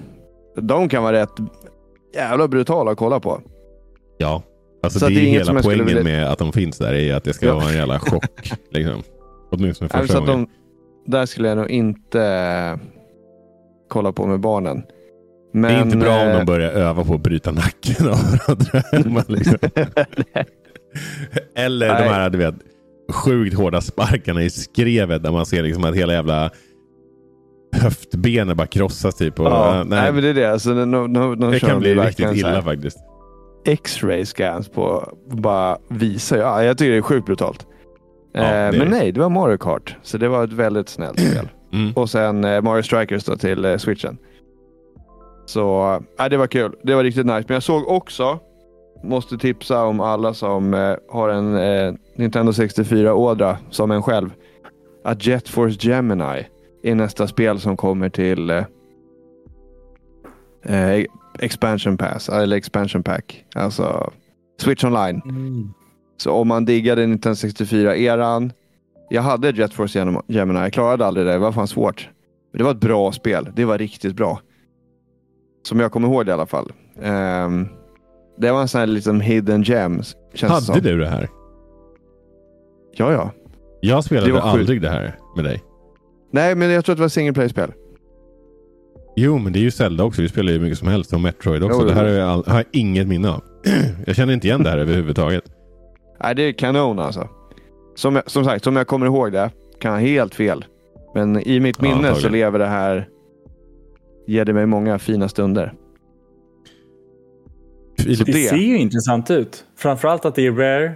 de 0.56 0.90
kan 0.90 1.04
vara 1.04 1.22
rätt 1.22 1.30
jävla 2.16 2.48
brutala 2.48 2.92
att 2.92 2.98
kolla 2.98 3.20
på. 3.20 3.42
Ja. 4.18 4.44
Alltså 4.84 5.00
Så 5.00 5.08
det 5.08 5.14
det 5.16 5.20
är 5.22 5.28
inget 5.28 5.48
hela 5.50 5.62
poängen 5.62 5.86
vilja- 5.86 6.04
med 6.04 6.28
att 6.32 6.40
de 6.40 6.54
finns 6.54 6.78
där. 6.78 6.94
är 6.94 7.16
att 7.16 7.24
det 7.24 7.34
ska 7.34 7.46
Ja. 7.46 7.56
vara 7.56 7.70
en 7.70 7.76
jävla 7.76 8.00
chock. 8.00 8.52
liksom. 8.72 9.04
Åtminstone 9.52 9.90
Nej, 9.94 10.02
första 10.02 10.14
så 10.14 10.20
att 10.22 10.28
gången. 10.30 10.48
de, 11.06 11.12
där 11.12 11.26
skulle 11.26 11.48
jag 11.48 11.58
nog 11.58 11.70
inte 11.70 12.22
eh, 12.24 12.80
kolla 13.90 14.12
på 14.12 14.28
med 14.28 14.40
barnen. 14.40 14.84
Men, 15.54 15.62
det 15.72 15.78
är 15.80 15.82
inte 15.82 15.98
bra 15.98 16.22
om 16.22 16.28
eh, 16.28 16.38
de 16.38 16.46
börjar 16.46 16.72
öva 16.72 17.04
på 17.04 17.14
att 17.14 17.22
bryta 17.24 17.52
nacken 17.52 18.08
av 18.10 18.18
varandra. 18.48 19.24
liksom. 19.28 19.58
Eller 21.56 21.88
de 21.88 21.94
Nej. 21.94 22.10
här 22.10 22.30
du 22.30 22.38
vet, 22.38 22.56
sjukt 23.12 23.58
hårda 23.58 23.82
sparkarna 23.82 24.44
i 24.44 24.50
skrevet 24.50 25.24
där 25.24 25.32
man 25.32 25.46
ser 25.46 25.64
liksom 25.64 25.84
att 25.84 25.96
hela 25.96 26.14
jävla 26.14 26.50
höftbenet 27.76 28.58
bara 28.58 28.68
krossas. 28.68 29.16
Typ, 29.16 29.40
och, 29.40 29.46
Ja, 29.46 29.80
äh, 29.80 29.86
nej. 29.86 30.12
men 30.14 30.24
det 30.24 30.30
är 30.30 30.34
det. 30.34 30.52
Alltså, 30.52 30.74
de, 30.74 30.92
de, 30.92 31.14
de, 31.14 31.40
de 31.40 31.52
det 31.52 31.60
kan 31.60 31.80
bli 31.80 31.96
riktigt 31.96 32.26
så 32.26 32.32
här 32.32 32.36
illa 32.36 32.62
faktiskt. 32.62 32.98
X-ray 33.66 34.26
scans 34.26 34.70
på 34.70 35.14
bara 35.32 35.78
visa. 35.88 36.38
Ja, 36.38 36.64
jag 36.64 36.78
tycker 36.78 36.92
det 36.92 36.98
är 36.98 37.02
sjukt 37.02 37.26
brutalt. 37.26 37.68
Ja, 38.32 38.42
eh, 38.42 38.78
men 38.78 38.88
nej, 38.88 39.12
det 39.12 39.20
var 39.20 39.30
Mario 39.30 39.58
Kart. 39.58 39.96
Så 40.04 40.18
det 40.18 40.28
var 40.28 40.44
ett 40.44 40.54
väldigt 40.54 40.90
snällt 40.90 41.20
spel. 41.20 41.50
Mm. 41.74 41.94
Och 41.96 42.10
sen 42.10 42.44
eh, 42.44 42.62
Mario 42.62 42.84
Strikers 42.84 43.24
då 43.24 43.36
till 43.36 43.66
eh, 43.66 43.78
switchen. 43.78 44.18
Så 45.46 45.94
eh, 46.20 46.26
det 46.30 46.38
var 46.38 46.48
kul. 46.48 46.76
Det 46.84 46.96
var 46.96 47.04
riktigt 47.04 47.26
nice. 47.26 47.44
Men 47.48 47.54
jag 47.54 47.64
såg 47.64 47.88
också, 47.88 48.40
måste 49.04 49.38
tipsa 49.38 49.86
om 49.86 50.00
alla 50.00 50.34
som 50.34 50.74
eh, 50.74 50.96
har 51.10 51.30
en 51.30 51.56
eh, 51.58 51.94
Nintendo 52.16 52.52
64-ådra 52.52 53.58
som 53.70 53.92
en 53.92 54.04
själv. 54.04 54.34
Att 55.04 55.26
Jet 55.26 55.50
Force 55.50 55.88
Gemini 55.90 56.48
är 56.84 56.96
nästa 56.96 57.28
spel 57.28 57.60
som 57.60 57.78
kommer 57.78 58.10
till 58.10 58.50
eh, 58.50 58.64
eh, 60.64 61.06
Expansion 61.40 61.98
Pass, 61.98 62.30
eller 62.30 62.58
Expansion 62.58 63.04
Pack. 63.04 63.46
Alltså 63.56 64.12
Switch 64.62 64.84
Online. 64.84 65.22
Så 66.18 66.32
om 66.32 66.48
man 66.48 66.66
diggade 66.66 67.06
Nintendo 67.06 67.34
64-eran. 67.36 68.52
Jag 69.10 69.22
hade 69.22 69.50
Jet 69.50 69.74
Force 69.74 70.00
Gem- 70.00 70.22
Gemini, 70.28 70.60
jag 70.60 70.74
klarade 70.74 71.06
aldrig 71.06 71.26
det. 71.26 71.32
Det 71.32 71.38
var 71.38 71.52
fan 71.52 71.68
svårt. 71.68 72.10
Men 72.52 72.58
det 72.58 72.64
var 72.64 72.72
ett 72.72 72.80
bra 72.80 73.12
spel. 73.12 73.50
Det 73.56 73.66
var 73.66 73.78
riktigt 73.78 74.16
bra. 74.16 74.40
Som 75.64 75.80
jag 75.80 75.92
kommer 75.92 76.08
ihåg 76.08 76.26
det 76.26 76.30
i 76.30 76.34
alla 76.34 76.46
fall. 76.46 76.72
Ehm, 77.02 77.68
det 78.38 78.52
var 78.52 78.62
en 78.62 78.68
sån 78.68 78.80
här 78.80 78.88
liksom 78.88 79.22
hidden 79.22 79.64
gems. 79.64 80.16
Känns 80.34 80.52
Hade 80.54 80.66
som. 80.66 80.80
du 80.82 81.00
det 81.00 81.08
här? 81.10 81.30
Ja, 82.96 83.12
ja. 83.12 83.32
Jag 83.82 84.04
spelade 84.04 84.32
Det 84.32 84.42
aldrig 84.42 84.82
det 84.82 84.90
här 84.90 85.16
med 85.36 85.46
dig. 85.46 85.64
Nej, 86.32 86.56
men 86.56 86.70
jag 86.70 86.86
tror 86.86 86.94
att 86.94 86.98
det 86.98 87.02
var 87.04 87.10
single 87.10 87.34
play-spel. 87.34 87.72
Jo, 89.22 89.38
men 89.38 89.54
det 89.54 89.60
är 89.60 89.62
ju 89.62 89.72
Zelda 89.72 90.04
också. 90.04 90.22
Vi 90.22 90.30
spelar 90.30 90.52
ju 90.54 90.60
mycket 90.60 90.78
som 90.78 90.88
helst. 90.88 91.14
Och 91.14 91.22
Metroid 91.22 91.64
också. 91.64 91.80
Jo, 91.82 91.88
det 91.88 91.94
här 91.94 92.06
jag, 92.06 92.30
all- 92.30 92.44
har 92.48 92.56
jag 92.58 92.66
inget 92.72 93.08
minne 93.08 93.30
av. 93.30 93.44
jag 94.06 94.16
känner 94.16 94.34
inte 94.34 94.48
igen 94.48 94.64
det 94.64 94.70
här 94.70 94.78
överhuvudtaget. 94.78 95.44
Nej, 96.24 96.36
det 96.36 96.42
är 96.44 96.52
kanon 96.52 97.00
alltså. 97.00 97.28
Som, 97.96 98.16
jag, 98.16 98.32
som 98.32 98.46
sagt, 98.46 98.64
som 98.64 98.76
jag 98.76 98.88
kommer 98.88 99.06
ihåg 99.06 99.32
det. 99.32 99.52
Kan 99.82 99.92
ha 99.92 100.00
helt 100.00 100.36
fel. 100.36 100.66
Men 101.16 101.48
i 101.48 101.60
mitt 101.60 101.76
Ja, 101.80 101.84
minne 101.84 102.02
så 102.02 102.08
antagligen. 102.08 102.32
lever 102.32 102.60
det 102.60 102.66
här. 102.68 103.08
Ger 104.28 104.46
det 104.46 104.54
mig 104.54 104.66
många 104.66 105.00
fina 105.00 105.30
stunder. 105.30 105.74
Så 107.98 108.04
Det 108.10 108.24
det- 108.24 108.34
ser 108.34 108.56
ju 108.56 108.78
intressant 108.78 109.32
ut. 109.32 109.64
Framförallt 109.78 110.26
att 110.26 110.36
det 110.36 110.46
är 110.48 110.52
rare. 110.52 110.96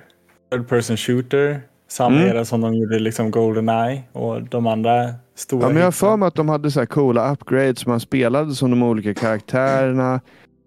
third 0.52 0.68
person 0.68 0.98
shooter. 0.98 1.62
Samma 1.94 2.16
Mm. 2.16 2.28
era 2.28 2.46
som 2.46 2.62
de 2.62 2.74
gjorde 2.74 3.00
liksom 3.00 3.32
Goldeneye 3.32 4.02
och 4.12 4.42
de 4.42 4.68
andra 4.68 5.14
stora. 5.36 5.62
Ja, 5.64 5.68
men 5.70 5.78
jag 5.78 5.84
har 5.86 5.92
för 5.92 6.18
mig 6.18 6.28
att 6.28 6.36
de 6.36 6.50
hade 6.50 6.72
så 6.72 6.80
här 6.80 6.86
coola 6.86 7.32
upgrades. 7.32 7.86
Man 7.86 8.00
spelade 8.00 8.56
som 8.56 8.70
de 8.72 8.84
olika 8.84 9.14
karaktärerna. 9.14 10.22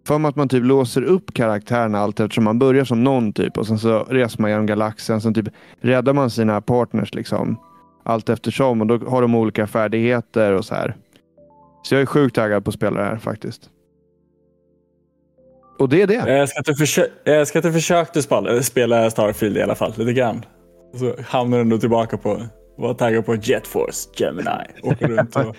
För 0.07 0.19
mig 0.19 0.29
att 0.29 0.37
man 0.37 0.49
typ 0.49 0.65
låser 0.65 1.03
upp 1.03 1.35
karaktärerna 1.35 1.99
allt 1.99 2.21
eftersom 2.21 2.45
man 2.45 2.59
börjar 2.59 2.85
som 2.85 3.05
någon 3.05 3.33
typ 3.33 3.59
och 3.59 3.67
sen 3.67 3.79
så 3.79 4.05
reser 4.05 4.41
man 4.43 4.51
genom 4.51 4.67
galaxen. 4.67 5.21
Sen 5.21 5.35
typ 5.35 5.49
räddar 5.81 6.13
man 6.13 6.31
sina 6.31 6.61
partners 6.61 7.15
liksom. 7.15 7.57
Allt 8.05 8.29
eftersom 8.29 8.81
och 8.81 8.87
då 8.87 8.99
har 9.11 9.23
de 9.23 9.35
olika 9.35 9.67
färdigheter 9.67 10.53
och 10.53 10.65
så 10.65 10.75
här. 10.75 10.97
Så 11.83 11.95
jag 11.95 12.03
är 12.03 12.07
sjukt 12.07 12.35
taggad 12.35 12.65
på 12.65 12.69
att 12.69 12.75
spela 12.75 13.01
det 13.01 13.07
här 13.07 13.17
faktiskt. 13.17 13.71
Och 15.79 15.89
det 15.89 16.03
är 16.03 16.07
det. 16.07 16.15
Jag 16.15 16.39
älskar 16.39 16.61
att 16.61 16.67
du, 16.67 16.73
försö- 16.75 17.11
jag 17.25 17.37
älskar 17.37 17.61
att 17.61 17.65
du 17.65 17.73
försökte 17.73 18.23
spela, 18.23 18.63
spela 18.63 19.11
Starfield 19.11 19.57
i 19.57 19.63
alla 19.63 19.75
fall, 19.75 19.93
lite 19.97 20.13
grann. 20.13 20.45
Och 20.97 21.01
så 21.01 21.23
hamnar 21.29 21.57
du 21.59 21.63
ändå 21.63 21.79
tillbaka 21.79 22.17
på 22.17 22.43
var 22.79 22.95
taggad 22.95 23.27
på 23.27 23.35
Jet 23.35 23.67
Force 23.67 24.09
Gemini. 24.17 24.51
Åker 24.83 25.09
runt 25.17 25.37
och 25.37 25.57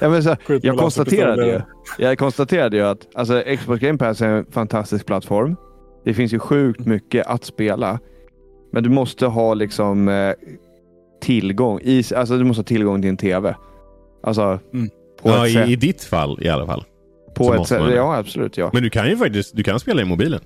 Ja, 0.00 0.08
men 0.08 0.22
så, 0.22 0.36
jag 0.62 0.78
konstaterade 0.78 1.46
ju, 1.46 1.60
jag 1.98 2.18
konstaterade 2.18 2.76
ju 2.76 2.82
att 2.82 2.98
alltså, 3.14 3.42
Xbox 3.58 3.80
Game 3.80 3.98
Pass 3.98 4.20
är 4.22 4.28
en 4.28 4.46
fantastisk 4.50 5.06
plattform. 5.06 5.56
Det 6.04 6.14
finns 6.14 6.32
ju 6.34 6.38
sjukt 6.38 6.80
Mm. 6.80 6.92
mycket 6.92 7.26
att 7.26 7.44
spela. 7.44 7.98
Men 8.72 8.82
du 8.82 8.88
måste 8.90 9.26
ha 9.26 9.54
liksom 9.54 10.08
eh, 10.08 10.32
tillgång. 11.22 11.80
I, 11.82 12.02
alltså, 12.16 12.38
du 12.38 12.44
måste 12.44 12.60
ha 12.60 12.64
tillgång 12.64 13.00
till 13.02 13.08
en 13.10 13.16
TV. 13.16 13.54
Alltså 14.22 14.58
Mm. 14.72 14.88
på 15.22 15.28
Ja, 15.28 15.44
ett 15.46 15.50
i, 15.50 15.54
sätt. 15.54 15.68
i 15.68 15.76
ditt 15.76 16.04
fall 16.04 16.38
i 16.42 16.48
alla 16.48 16.66
fall. 16.66 16.84
på 17.34 17.54
ett 17.54 17.66
sätt. 17.68 17.82
det. 17.86 17.94
Ja, 17.94 18.16
absolut. 18.16 18.56
Ja. 18.56 18.70
Men 18.72 18.82
du 18.82 18.90
kan 18.90 19.08
ju 19.10 19.16
faktiskt 19.16 19.56
du 19.56 19.62
kan 19.62 19.80
spela 19.80 20.02
i 20.02 20.04
mobilen. 20.04 20.40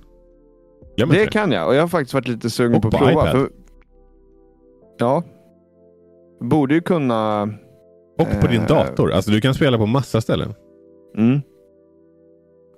Det 0.96 1.02
inte 1.02 1.26
kan 1.26 1.52
jag 1.52 1.66
och 1.68 1.74
jag 1.74 1.80
har 1.80 1.88
faktiskt 1.88 2.14
varit 2.14 2.28
lite 2.28 2.50
sugen 2.50 2.74
Och 2.76 2.82
på 2.82 2.88
att 2.88 2.94
prova. 2.98 3.12
iPad. 3.12 3.30
För, 3.30 3.48
ja. 5.00 5.22
Borde 6.40 6.74
ju 6.74 6.80
kunna... 6.80 7.42
Och 8.18 8.40
på 8.40 8.46
din 8.46 8.60
Eh. 8.60 8.66
dator. 8.66 9.12
Alltså 9.12 9.30
du 9.30 9.40
kan 9.40 9.54
spela 9.54 9.78
på 9.78 9.86
massa 9.86 10.20
ställen. 10.20 10.54
Mm. 11.16 11.40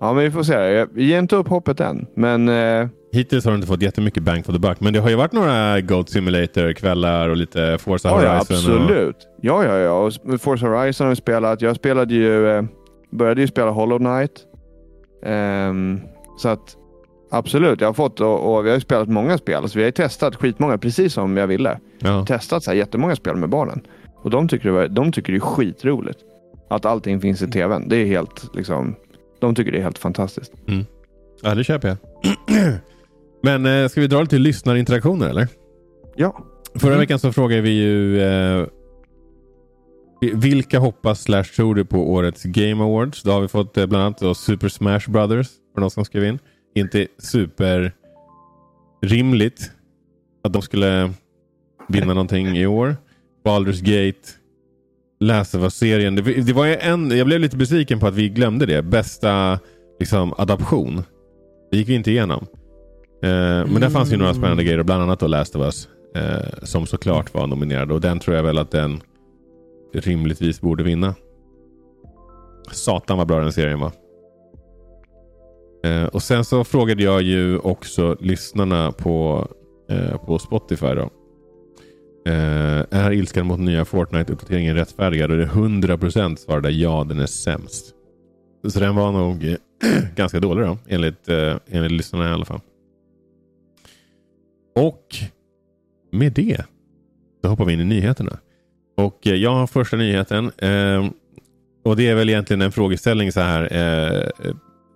Ja, 0.00 0.12
men 0.12 0.24
vi 0.24 0.30
får 0.30 0.42
se. 0.42 0.52
Jag 0.54 0.88
ger 0.98 1.18
inte 1.18 1.36
upp 1.36 1.48
hoppet 1.48 1.80
än. 1.80 2.06
Men 2.16 2.48
eh, 2.48 2.88
Hittills 3.12 3.44
har 3.44 3.52
du 3.52 3.56
inte 3.56 3.66
fått 3.68 3.82
jättemycket 3.82 4.22
bang 4.22 4.46
for 4.46 4.52
the 4.52 4.58
buck. 4.58 4.80
Men 4.80 4.92
det 4.92 4.98
har 5.00 5.10
ju 5.10 5.16
varit 5.16 5.32
några 5.32 5.80
Goat 5.80 6.08
Simulator-kvällar 6.10 7.28
och 7.28 7.36
lite 7.36 7.78
Forza 7.80 8.08
Ja, 8.08 8.22
ja 8.24 8.32
Horizon. 8.32 8.56
absolut. 8.56 9.16
Ja, 9.40 9.64
ja, 9.64 9.78
ja. 9.78 9.92
Och 9.92 10.40
Forza 10.40 10.66
Horizon 10.66 11.04
har 11.04 11.10
vi 11.10 11.16
spelat. 11.16 11.62
Jag 11.62 11.76
spelade 11.76 12.14
ju, 12.14 12.48
eh, 12.48 12.62
började 13.10 13.40
ju 13.40 13.46
spela 13.46 13.70
Hollow 13.70 13.98
Knight. 13.98 14.32
Ehm, 15.24 16.00
så 16.38 16.48
att 16.48 16.76
absolut, 17.32 17.80
jag 17.80 17.88
har 17.88 17.94
fått 17.94 18.20
och, 18.20 18.54
och 18.56 18.66
vi 18.66 18.70
har 18.70 18.78
spelat 18.80 19.08
många 19.08 19.38
spel. 19.38 19.68
Så 19.68 19.78
vi 19.78 19.84
har 19.84 19.90
testat 19.90 20.36
skitmånga, 20.36 20.78
precis 20.78 21.12
som 21.12 21.36
jag 21.36 21.46
ville. 21.46 21.78
Ja. 21.98 22.26
Testat 22.26 22.64
så 22.64 22.70
här 22.70 22.78
jättemånga 22.78 23.16
spel 23.16 23.36
med 23.36 23.48
barnen. 23.48 23.80
Och 24.22 24.30
de 24.30 24.48
tycker, 24.48 24.64
det 24.68 24.74
var, 24.74 24.88
de 24.88 25.12
tycker 25.12 25.32
det 25.32 25.38
är 25.38 25.40
skitroligt. 25.40 26.18
Att 26.70 26.84
allting 26.86 27.20
finns 27.20 27.42
i 27.42 27.46
tvn. 27.50 27.88
Det 27.88 27.96
är 27.96 28.06
helt 28.06 28.50
liksom, 28.54 28.94
de 29.40 29.54
tycker 29.54 29.72
det 29.72 29.78
är 29.78 29.82
helt 29.82 29.98
fantastiskt. 29.98 30.52
ja, 31.42 31.54
det 31.54 31.64
köper 31.64 31.88
jag. 31.88 31.96
Men 33.42 33.66
eh, 33.66 33.88
ska 33.88 34.00
vi 34.00 34.06
dra 34.06 34.20
lite 34.20 34.38
lyssnarinteraktioner 34.38 35.28
eller? 35.28 35.48
Ja. 36.16 36.44
Förra 36.74 36.90
Mm. 36.90 37.00
veckan 37.00 37.18
så 37.18 37.32
frågade 37.32 37.62
vi 37.62 37.70
ju 37.70 38.22
eh, 38.22 38.66
vilka 40.34 40.78
hoppas 40.78 41.22
slash 41.22 41.44
tror 41.44 41.74
du 41.74 41.84
på 41.84 42.12
årets 42.12 42.42
Game 42.42 42.84
Awards? 42.84 43.22
Då 43.22 43.30
har 43.30 43.40
vi 43.40 43.48
fått 43.48 43.76
eh, 43.78 43.86
bland 43.86 44.04
annat 44.22 44.36
Super 44.36 44.68
Smash 44.68 45.00
Brothers 45.08 45.48
för 45.74 45.80
de 45.80 45.90
som 45.90 46.04
skrev 46.04 46.24
in. 46.24 46.38
Inte 46.74 47.06
super 47.18 47.92
rimligt 49.02 49.70
att 50.44 50.52
de 50.52 50.62
skulle 50.62 51.12
vinna 51.88 52.14
någonting 52.14 52.56
i 52.56 52.66
år. 52.66 52.96
Baldur's 53.44 53.80
Gate. 53.80 54.28
Last 55.20 55.54
of 55.54 55.62
Us-serien. 55.62 56.14
Det, 56.14 56.22
det 56.22 56.52
var 56.52 56.66
en, 56.66 57.18
jag 57.18 57.26
blev 57.26 57.40
lite 57.40 57.56
besviken 57.56 58.00
på 58.00 58.06
att 58.06 58.14
vi 58.14 58.28
glömde 58.28 58.66
det. 58.66 58.82
Bästa 58.82 59.58
liksom, 60.00 60.34
adaption. 60.38 61.02
Det 61.70 61.76
gick 61.76 61.88
vi 61.88 61.94
inte 61.94 62.10
igenom. 62.10 62.46
Eh, 63.22 63.28
men 63.66 63.80
där 63.80 63.90
fanns 63.90 64.12
ju 64.12 64.16
några 64.16 64.34
spännande 64.34 64.64
grejer. 64.64 64.82
Bland 64.82 65.02
annat 65.02 65.20
då 65.20 65.26
Last 65.26 65.56
of 65.56 65.62
Us. 65.62 65.88
Eh, 66.14 66.62
som 66.62 66.86
såklart 66.86 67.34
var 67.34 67.46
nominerad. 67.46 67.92
Och 67.92 68.00
den 68.00 68.18
tror 68.18 68.36
jag 68.36 68.42
väl 68.42 68.58
att 68.58 68.70
den 68.70 69.00
rimligtvis 69.94 70.60
borde 70.60 70.82
vinna. 70.82 71.14
Satan 72.72 73.18
vad 73.18 73.26
bra 73.26 73.40
den 73.40 73.52
serien 73.52 73.80
var. 73.80 73.92
Eh, 75.84 76.04
och 76.04 76.22
sen 76.22 76.44
så 76.44 76.64
frågade 76.64 77.02
jag 77.02 77.22
ju 77.22 77.58
också 77.58 78.16
lyssnarna 78.20 78.92
på, 78.92 79.48
eh, 79.90 80.16
på 80.16 80.38
Spotify. 80.38 80.86
Då. 80.86 81.10
Eh, 82.26 82.84
är 82.90 83.12
ilskan 83.12 83.46
mot 83.46 83.58
nya 83.58 83.84
Fortnite-uppdateringen 83.84 84.74
rättfärdigad? 84.74 85.30
Och 85.30 85.36
det 85.36 85.42
är 85.42 85.46
100% 85.46 86.36
svarade 86.36 86.70
ja, 86.70 87.04
den 87.08 87.20
är 87.20 87.26
sämst. 87.26 87.94
Så 88.68 88.80
den 88.80 88.94
var 88.94 89.12
nog 89.12 89.44
eh, 89.44 89.56
ganska 90.16 90.40
dålig 90.40 90.66
då, 90.66 90.78
enligt, 90.88 91.28
eh, 91.28 91.56
enligt 91.70 91.92
lyssnarna 91.92 92.30
i 92.30 92.32
alla 92.32 92.44
fall. 92.44 92.60
Och 94.76 95.16
med 96.12 96.32
det 96.32 96.64
så 97.42 97.48
hoppar 97.48 97.64
vi 97.64 97.72
in 97.72 97.80
i 97.80 97.84
nyheterna. 97.84 98.38
Och 98.96 99.26
eh, 99.26 99.34
jag 99.34 99.50
har 99.54 99.66
första 99.66 99.96
nyheten. 99.96 100.50
Eh, 100.58 101.06
och 101.84 101.96
det 101.96 102.08
är 102.08 102.14
väl 102.14 102.28
egentligen 102.28 102.62
en 102.62 102.72
frågeställning 102.72 103.32
så 103.32 103.40
här. 103.40 103.72
Eh, 103.72 104.30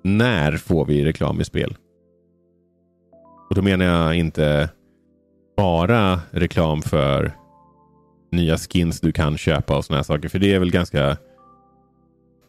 när 0.06 0.56
får 0.56 0.86
vi 0.86 1.04
reklam 1.04 1.40
i 1.40 1.44
spel? 1.44 1.76
Och 3.50 3.54
då 3.54 3.62
menar 3.62 3.84
jag 3.84 4.14
inte 4.14 4.70
bara 5.56 6.20
reklam 6.30 6.82
för 6.82 7.32
nya 8.32 8.56
skins 8.58 9.00
du 9.00 9.12
kan 9.12 9.38
köpa 9.38 9.76
och 9.76 9.84
sådana 9.84 9.98
här 9.98 10.04
saker. 10.04 10.28
För 10.28 10.38
det 10.38 10.54
är 10.54 10.58
väl 10.58 10.70
ganska 10.70 11.16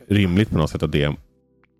rimligt 0.07 0.49
på 0.49 0.57
något 0.57 0.69
sätt 0.69 0.83
att 0.83 0.91
det 0.91 1.15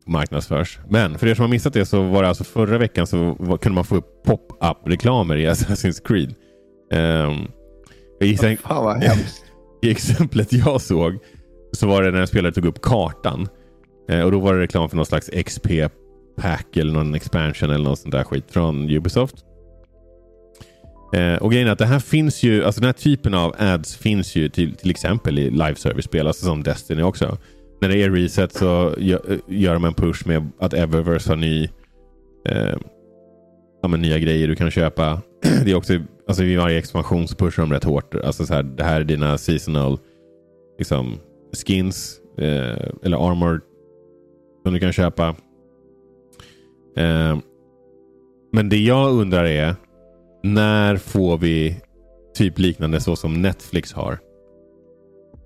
marknadsförs. 0.05 0.79
Men 0.89 1.17
för 1.17 1.27
er 1.27 1.35
som 1.35 1.43
har 1.43 1.49
missat 1.49 1.73
det 1.73 1.85
så 1.85 2.01
var 2.01 2.23
det 2.23 2.29
alltså 2.29 2.43
förra 2.43 2.77
veckan 2.77 3.07
så 3.07 3.35
var, 3.39 3.57
kunde 3.57 3.75
man 3.75 3.85
få 3.85 3.95
upp 3.95 4.23
pop-up-reklamer 4.23 5.35
i 5.35 5.47
Assassin's 5.47 6.01
Creed. 6.07 6.35
Um, 6.93 7.47
jag 8.19 8.29
gissar, 8.29 8.55
Fan 8.55 8.83
vad 8.83 9.03
hemskt. 9.03 9.43
I 9.81 9.91
exemplet 9.91 10.53
jag 10.53 10.81
såg 10.81 11.19
så 11.71 11.87
var 11.87 12.03
det 12.03 12.11
när 12.11 12.21
en 12.21 12.27
spelare 12.27 12.53
tog 12.53 12.65
upp 12.65 12.81
kartan. 12.81 13.47
Eh, 14.09 14.21
och 14.21 14.31
då 14.31 14.39
var 14.39 14.53
det 14.53 14.59
reklam 14.59 14.89
för 14.89 14.95
någon 14.95 15.05
slags 15.05 15.29
XP-pack 15.29 16.77
eller 16.77 16.93
någon 16.93 17.15
expansion 17.15 17.69
eller 17.69 17.85
någon 17.85 17.97
sån 17.97 18.11
där 18.11 18.23
skit 18.23 18.45
från 18.51 18.89
Ubisoft. 18.89 19.35
Eh, 21.13 21.35
och 21.35 21.51
grejen 21.51 21.67
är 21.67 21.71
att 21.71 21.79
det 21.79 21.85
här 21.85 21.99
finns 21.99 22.43
ju, 22.43 22.63
alltså 22.63 22.81
den 22.81 22.87
här 22.87 22.93
typen 22.93 23.33
av 23.33 23.55
ads 23.57 23.97
finns 23.97 24.35
ju 24.35 24.49
till, 24.49 24.75
till 24.75 24.89
exempel 24.89 25.39
i 25.39 25.49
live 25.49 25.75
service-spel, 25.75 26.27
alltså 26.27 26.45
som 26.45 26.63
Destiny 26.63 27.01
också. 27.01 27.37
När 27.81 27.89
det 27.89 28.03
är 28.03 28.11
reset 28.11 28.53
så 28.53 28.95
gör, 28.97 29.21
eh, 29.31 29.37
gör 29.47 29.73
de 29.73 29.85
en 29.85 29.93
push 29.93 30.27
med 30.27 30.49
att 30.59 30.73
Eververse 30.73 31.29
har 31.29 31.35
ny, 31.35 31.63
eh, 32.49 32.75
ja, 33.81 33.87
men 33.87 34.01
nya 34.01 34.19
grejer 34.19 34.47
du 34.47 34.55
kan 34.55 34.71
köpa. 34.71 35.21
Det 35.65 35.71
är 35.71 35.75
också, 35.75 35.99
alltså 36.27 36.43
vid 36.43 36.57
varje 36.57 36.77
expansion 36.77 37.27
så 37.27 37.35
pushar 37.35 37.63
de 37.63 37.73
rätt 37.73 37.83
hårt. 37.83 38.15
Alltså 38.15 38.45
så 38.45 38.53
här, 38.53 38.63
det 38.63 38.83
här 38.83 39.01
är 39.01 39.05
dina 39.05 39.37
seasonal 39.37 39.99
liksom, 40.77 41.19
skins 41.65 42.19
eh, 42.37 42.89
eller 43.03 43.31
armor 43.31 43.61
som 44.67 44.73
du 44.73 44.79
kan 44.79 44.93
köpa. 44.93 45.27
Eh, 46.97 47.37
men 48.51 48.69
det 48.69 48.77
jag 48.77 49.11
undrar 49.11 49.45
är 49.45 49.75
när 50.43 50.97
får 50.97 51.37
vi 51.37 51.81
typ 52.35 52.59
liknande 52.59 52.99
så 53.01 53.15
som 53.15 53.41
Netflix 53.41 53.93
har? 53.93 54.19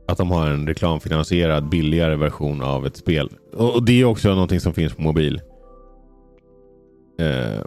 Att 0.08 0.18
de 0.18 0.32
har 0.32 0.48
en 0.48 0.68
reklamfinansierad 0.68 1.70
billigare 1.70 2.16
version 2.16 2.62
av 2.62 2.86
ett 2.86 2.98
spel. 2.98 3.30
Och 3.54 3.86
det 3.86 4.02
är 4.02 4.06
också 4.06 4.30
någonting 4.30 4.60
som 4.60 4.74
finns 4.74 4.94
på 4.94 5.02
mobil. 5.02 5.42
Eh, 7.20 7.62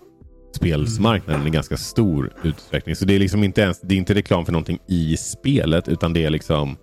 spelsmarknaden 0.57 1.47
i 1.47 1.51
ganska 1.51 1.77
stor 1.77 2.33
utsträckning. 2.43 2.97
Så 2.97 3.05
det 3.05 3.15
är 3.15 3.19
liksom 3.19 3.45
inte 3.45 3.61
ens 3.61 3.81
det 3.81 3.95
är 3.95 3.99
inte 3.99 4.15
reklam 4.15 4.45
för 4.45 4.53
någonting 4.53 4.79
i 4.89 5.17
spelet 5.17 5.89
utan 5.89 6.13
det 6.13 6.25
är 6.25 6.31
liksom 6.31 6.77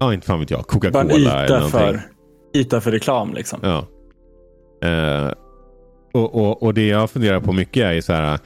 Ja, 0.00 0.14
inte 0.14 0.26
fan 0.26 0.40
vet 0.40 0.50
jag. 0.50 0.66
Coca-Cola 0.66 1.44
eller 1.44 1.48
någonting. 1.48 1.70
för, 1.70 2.13
yta 2.54 2.80
för 2.80 2.90
reklam 2.90 3.34
liksom. 3.34 3.60
Ja. 3.62 3.86
Eh, 4.88 5.32
och, 6.12 6.34
och, 6.34 6.62
och 6.62 6.74
det 6.74 6.86
jag 6.86 7.10
funderar 7.10 7.40
på 7.40 7.52
mycket 7.52 7.84
är 7.84 7.92
ju 7.92 8.02
så 8.02 8.12
här. 8.12 8.38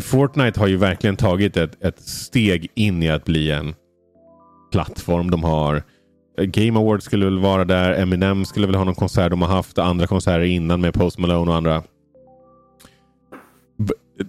Fortnite 0.00 0.60
har 0.60 0.66
ju 0.66 0.76
verkligen 0.76 1.16
tagit 1.16 1.56
ett, 1.56 1.84
ett 1.84 2.00
steg 2.00 2.70
in 2.74 3.02
i 3.02 3.10
att 3.10 3.24
bli 3.24 3.50
en 3.50 3.74
plattform. 4.72 5.30
De 5.30 5.44
har 5.44 5.82
Game 6.44 6.78
Awards 6.78 7.04
skulle 7.04 7.24
väl 7.24 7.38
vara 7.38 7.64
där. 7.64 7.92
Eminem 7.92 8.44
skulle 8.44 8.66
väl 8.66 8.76
ha 8.76 8.84
någon 8.84 8.94
konsert. 8.94 9.30
De 9.30 9.42
har 9.42 9.48
haft 9.48 9.78
andra 9.78 10.06
konserter 10.06 10.40
innan 10.40 10.80
med 10.80 10.94
Post 10.94 11.18
Malone 11.18 11.50
och 11.50 11.56
andra. 11.56 11.82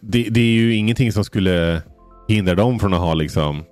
Det, 0.01 0.23
det 0.23 0.39
är 0.39 0.53
ju 0.53 0.75
ingenting 0.75 1.11
som 1.11 1.23
skulle 1.23 1.81
hindra 2.27 2.55
dem 2.55 2.79
från 2.79 2.93
att 2.93 2.99
ha 2.99 3.13
liksom 3.13 3.63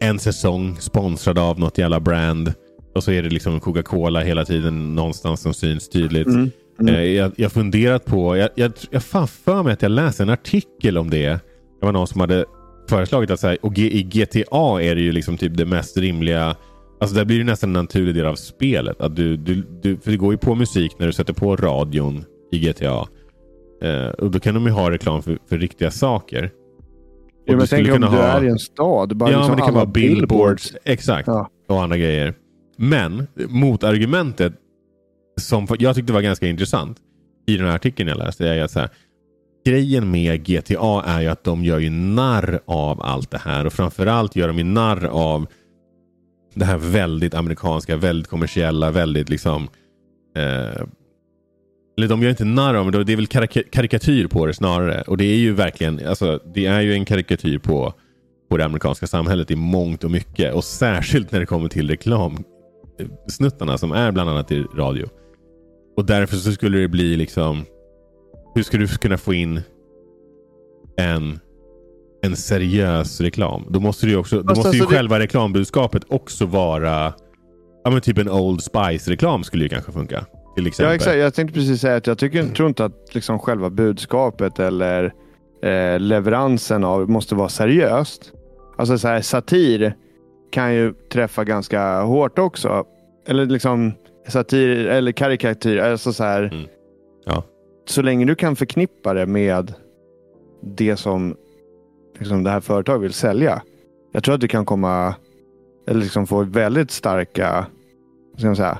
en 0.00 0.18
säsong 0.18 0.76
sponsrad 0.80 1.38
av 1.38 1.58
något 1.58 1.78
jävla 1.78 2.00
brand. 2.00 2.54
Och 2.94 3.04
så 3.04 3.12
är 3.12 3.22
det 3.22 3.28
liksom 3.28 3.60
Coca-Cola 3.60 4.20
hela 4.20 4.44
tiden 4.44 4.94
någonstans 4.94 5.40
som 5.40 5.54
syns 5.54 5.88
tydligt. 5.88 6.26
Mm. 6.26 6.50
Mm. 6.80 6.94
Eh, 6.94 7.02
jag, 7.02 7.32
jag 7.36 7.52
funderat 7.52 8.04
på, 8.04 8.36
jag, 8.36 8.50
jag, 8.54 8.72
jag 8.90 9.02
fan 9.02 9.28
för 9.28 9.62
mig 9.62 9.72
att 9.72 9.82
jag 9.82 9.90
läste 9.90 10.22
en 10.22 10.30
artikel 10.30 10.98
om 10.98 11.10
det. 11.10 11.28
Det 11.80 11.86
var 11.86 11.92
någon 11.92 12.06
som 12.06 12.20
hade 12.20 12.44
föreslagit 12.88 13.30
att 13.30 13.40
så 13.40 13.46
här, 13.46 13.58
och 13.62 13.78
i 13.78 14.02
GTA 14.02 14.82
är 14.82 14.94
det 14.94 15.00
ju 15.00 15.12
liksom 15.12 15.36
typ 15.36 15.56
det 15.56 15.66
mest 15.66 15.96
rimliga. 15.96 16.56
Alltså 17.00 17.16
där 17.16 17.24
blir 17.24 17.38
det 17.38 17.44
nästan 17.44 17.76
en 17.76 17.82
naturlig 17.82 18.14
del 18.14 18.26
av 18.26 18.34
spelet. 18.34 19.00
Att 19.00 19.16
du, 19.16 19.36
du, 19.36 19.62
du, 19.82 19.96
för 19.96 20.10
det 20.10 20.16
går 20.16 20.32
ju 20.32 20.38
på 20.38 20.54
musik 20.54 20.92
när 20.98 21.06
du 21.06 21.12
sätter 21.12 21.32
på 21.32 21.56
radion 21.56 22.24
i 22.52 22.58
GTA. 22.58 23.08
Eh, 23.82 24.06
och 24.06 24.30
då 24.30 24.40
kan 24.40 24.54
de 24.54 24.66
ju 24.66 24.72
ha 24.72 24.90
reklam 24.90 25.22
för, 25.22 25.38
för 25.48 25.58
riktiga 25.58 25.90
saker. 25.90 26.50
Ja, 27.44 27.56
men 27.56 27.66
tänk 27.66 27.94
om 27.94 28.00
du 28.00 28.18
är 28.18 28.44
i 28.44 28.48
en 28.48 28.58
stad. 28.58 29.16
Bara 29.16 29.30
ja, 29.30 29.36
liksom 29.36 29.50
men 29.50 29.60
det 29.60 29.64
kan 29.64 29.74
vara 29.74 29.86
billboards. 29.86 30.76
Exakt. 30.84 31.26
Ja. 31.26 31.50
Och 31.68 31.82
andra 31.82 31.96
grejer. 31.96 32.34
Men 32.76 33.26
motargumentet 33.48 34.52
som 35.40 35.66
jag 35.78 35.94
tyckte 35.94 36.12
var 36.12 36.20
ganska 36.20 36.46
intressant 36.46 36.98
i 37.46 37.56
den 37.56 37.66
här 37.66 37.74
artikeln 37.74 38.08
jag 38.08 38.18
läste 38.18 38.48
är 38.48 38.62
att 38.62 38.70
så 38.70 38.80
här, 38.80 38.90
grejen 39.66 40.10
med 40.10 40.44
GTA 40.44 41.02
är 41.06 41.20
ju 41.20 41.28
att 41.28 41.44
de 41.44 41.64
gör 41.64 41.78
ju 41.78 41.90
narr 41.90 42.60
av 42.64 43.02
allt 43.02 43.30
det 43.30 43.38
här 43.38 43.66
och 43.66 43.72
framförallt 43.72 44.36
gör 44.36 44.48
de 44.48 44.58
ju 44.58 44.64
narr 44.64 45.04
av 45.04 45.46
det 46.54 46.64
här 46.64 46.78
väldigt 46.78 47.34
amerikanska, 47.34 47.96
väldigt 47.96 48.28
kommersiella, 48.28 48.90
väldigt 48.90 49.28
liksom 49.28 49.68
eh, 50.36 50.82
eller 51.96 52.08
de 52.08 52.22
gör 52.22 52.30
inte 52.30 52.44
narr 52.44 52.74
av 52.74 52.92
det, 52.92 53.04
det 53.04 53.12
är 53.12 53.16
väl 53.16 53.26
karik 53.26 53.70
karikatyr 53.70 54.26
på 54.26 54.46
det 54.46 54.54
snarare. 54.54 55.02
Och 55.02 55.16
det 55.16 55.24
är 55.24 55.36
ju 55.36 55.52
verkligen, 55.52 56.06
alltså 56.06 56.40
det 56.54 56.66
är 56.66 56.80
ju 56.80 56.92
en 56.92 57.04
karikatyr 57.04 57.58
på, 57.58 57.94
på 58.50 58.56
det 58.56 58.64
amerikanska 58.64 59.06
samhället 59.06 59.50
i 59.50 59.56
mångt 59.56 60.04
och 60.04 60.10
mycket. 60.10 60.54
Och 60.54 60.64
särskilt 60.64 61.32
när 61.32 61.40
det 61.40 61.46
kommer 61.46 61.68
till 61.68 61.90
reklam 61.90 62.44
reklamsnuttarna 62.98 63.78
som 63.78 63.92
är 63.92 64.12
bland 64.12 64.30
annat 64.30 64.52
i 64.52 64.62
radio. 64.76 65.06
Och 65.96 66.06
därför 66.06 66.36
så 66.36 66.52
skulle 66.52 66.78
det 66.78 66.88
bli 66.88 67.16
liksom, 67.16 67.64
hur 68.54 68.62
ska 68.62 68.78
du 68.78 68.86
kunna 68.88 69.16
få 69.18 69.34
in 69.34 69.60
en, 70.96 71.40
en 72.22 72.36
seriös 72.36 73.20
reklam? 73.20 73.66
Då 73.70 73.80
måste, 73.80 74.06
det 74.06 74.10
ju 74.10 74.16
också, 74.18 74.42
då 74.42 74.48
Fast 74.48 74.56
måste 74.58 74.76
ju 74.76 74.80
alltså 74.82 74.90
det- 74.90 74.96
själva 74.96 75.18
reklambudskapet 75.18 76.02
också 76.08 76.46
vara, 76.46 77.12
ja 77.84 77.90
men 77.90 78.00
typ 78.00 78.18
en 78.18 78.28
Old 78.30 78.62
Spice-reklam 78.62 79.44
skulle 79.44 79.62
ju 79.62 79.68
kanske 79.68 79.92
funka. 79.92 80.26
Till 80.56 80.66
exempel. 80.66 80.90
Ja, 80.90 80.94
exakt. 80.94 81.16
Jag 81.16 81.34
tänkte 81.34 81.54
precis 81.54 81.80
säga 81.80 81.96
att 81.96 82.06
jag 82.06 82.18
tycker, 82.18 82.44
tror 82.44 82.68
inte 82.68 82.84
att 82.84 83.14
liksom 83.14 83.38
själva 83.38 83.70
budskapet 83.70 84.58
eller 84.58 85.04
eh, 85.62 86.00
leveransen 86.00 86.84
av 86.84 87.10
måste 87.10 87.34
vara 87.34 87.48
seriöst. 87.48 88.32
Alltså 88.78 88.98
så 88.98 89.08
här, 89.08 89.20
satir 89.20 89.96
kan 90.52 90.74
ju 90.74 90.94
träffa 91.12 91.44
ganska 91.44 92.00
hårt 92.02 92.38
också. 92.38 92.84
Eller 93.26 93.46
liksom 93.46 93.92
satir 94.28 94.86
eller 94.86 95.12
karikatyr. 95.12 95.78
Alltså 95.78 96.12
så 96.12 96.24
här, 96.24 96.42
Mm. 96.42 96.66
Ja. 97.24 97.44
Så 97.88 98.02
länge 98.02 98.24
du 98.24 98.34
kan 98.34 98.56
förknippa 98.56 99.14
det 99.14 99.26
med 99.26 99.74
det 100.62 100.96
som 100.96 101.36
liksom, 102.18 102.44
det 102.44 102.50
här 102.50 102.60
företaget 102.60 103.02
vill 103.02 103.12
sälja. 103.12 103.62
Jag 104.12 104.24
tror 104.24 104.34
att 104.34 104.40
du 104.40 104.48
kan 104.48 104.64
komma 104.64 105.14
eller 105.86 106.00
liksom 106.00 106.26
få 106.26 106.42
väldigt 106.42 106.90
starka 106.90 107.66
ska 108.36 108.46
man 108.46 108.56
säga, 108.56 108.78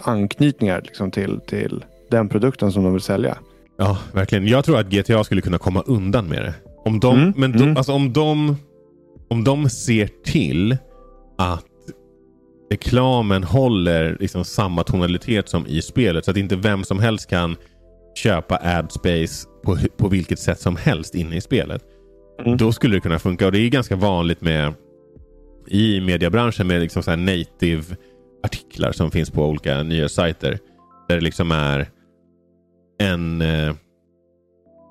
anknytningar 0.00 0.80
liksom, 0.84 1.10
till, 1.10 1.40
till 1.46 1.84
den 2.10 2.28
produkten 2.28 2.72
som 2.72 2.84
de 2.84 2.92
vill 2.92 3.02
sälja. 3.02 3.38
Ja, 3.76 3.98
verkligen. 4.12 4.46
Jag 4.46 4.64
tror 4.64 4.78
att 4.78 4.86
GTA 4.90 5.24
skulle 5.24 5.40
kunna 5.40 5.58
komma 5.58 5.82
undan 5.86 6.28
med 6.28 6.42
det. 6.42 6.54
Om 6.84 7.00
de, 7.00 7.16
Mm, 7.18 7.32
men 7.36 7.52
de, 7.52 7.62
mm. 7.62 7.76
Alltså, 7.76 7.92
om, 7.92 8.12
de, 8.12 8.56
om 9.28 9.44
de 9.44 9.70
ser 9.70 10.08
till 10.24 10.76
att 11.38 11.64
reklamen 12.70 13.44
håller 13.44 14.16
liksom 14.20 14.44
samma 14.44 14.82
tonalitet 14.82 15.48
som 15.48 15.66
i 15.66 15.82
spelet. 15.82 16.24
Så 16.24 16.30
att 16.30 16.36
inte 16.36 16.56
vem 16.56 16.84
som 16.84 16.98
helst 16.98 17.30
kan 17.30 17.56
köpa 18.14 18.56
adspace 18.62 19.48
på, 19.64 19.78
på 19.96 20.08
vilket 20.08 20.38
sätt 20.38 20.60
som 20.60 20.76
helst 20.76 21.14
inne 21.14 21.36
i 21.36 21.40
spelet. 21.40 21.82
Mm. 22.44 22.56
Då 22.56 22.72
skulle 22.72 22.96
det 22.96 23.00
kunna 23.00 23.18
funka. 23.18 23.46
Och 23.46 23.52
det 23.52 23.58
är 23.58 23.68
ganska 23.68 23.96
vanligt 23.96 24.40
med 24.40 24.74
i 25.68 26.00
mediebranschen 26.00 26.66
med 26.66 26.80
liksom 26.80 27.02
så 27.02 27.10
här 27.10 27.16
native 27.16 27.96
artiklar 28.44 28.92
som 28.92 29.10
finns 29.10 29.30
på 29.30 29.46
olika 29.46 29.82
nya 29.82 30.08
sajter. 30.08 30.58
Där 31.08 31.14
det 31.14 31.20
liksom 31.20 31.52
är 31.52 31.88
en, 32.98 33.42
eh, 33.42 33.74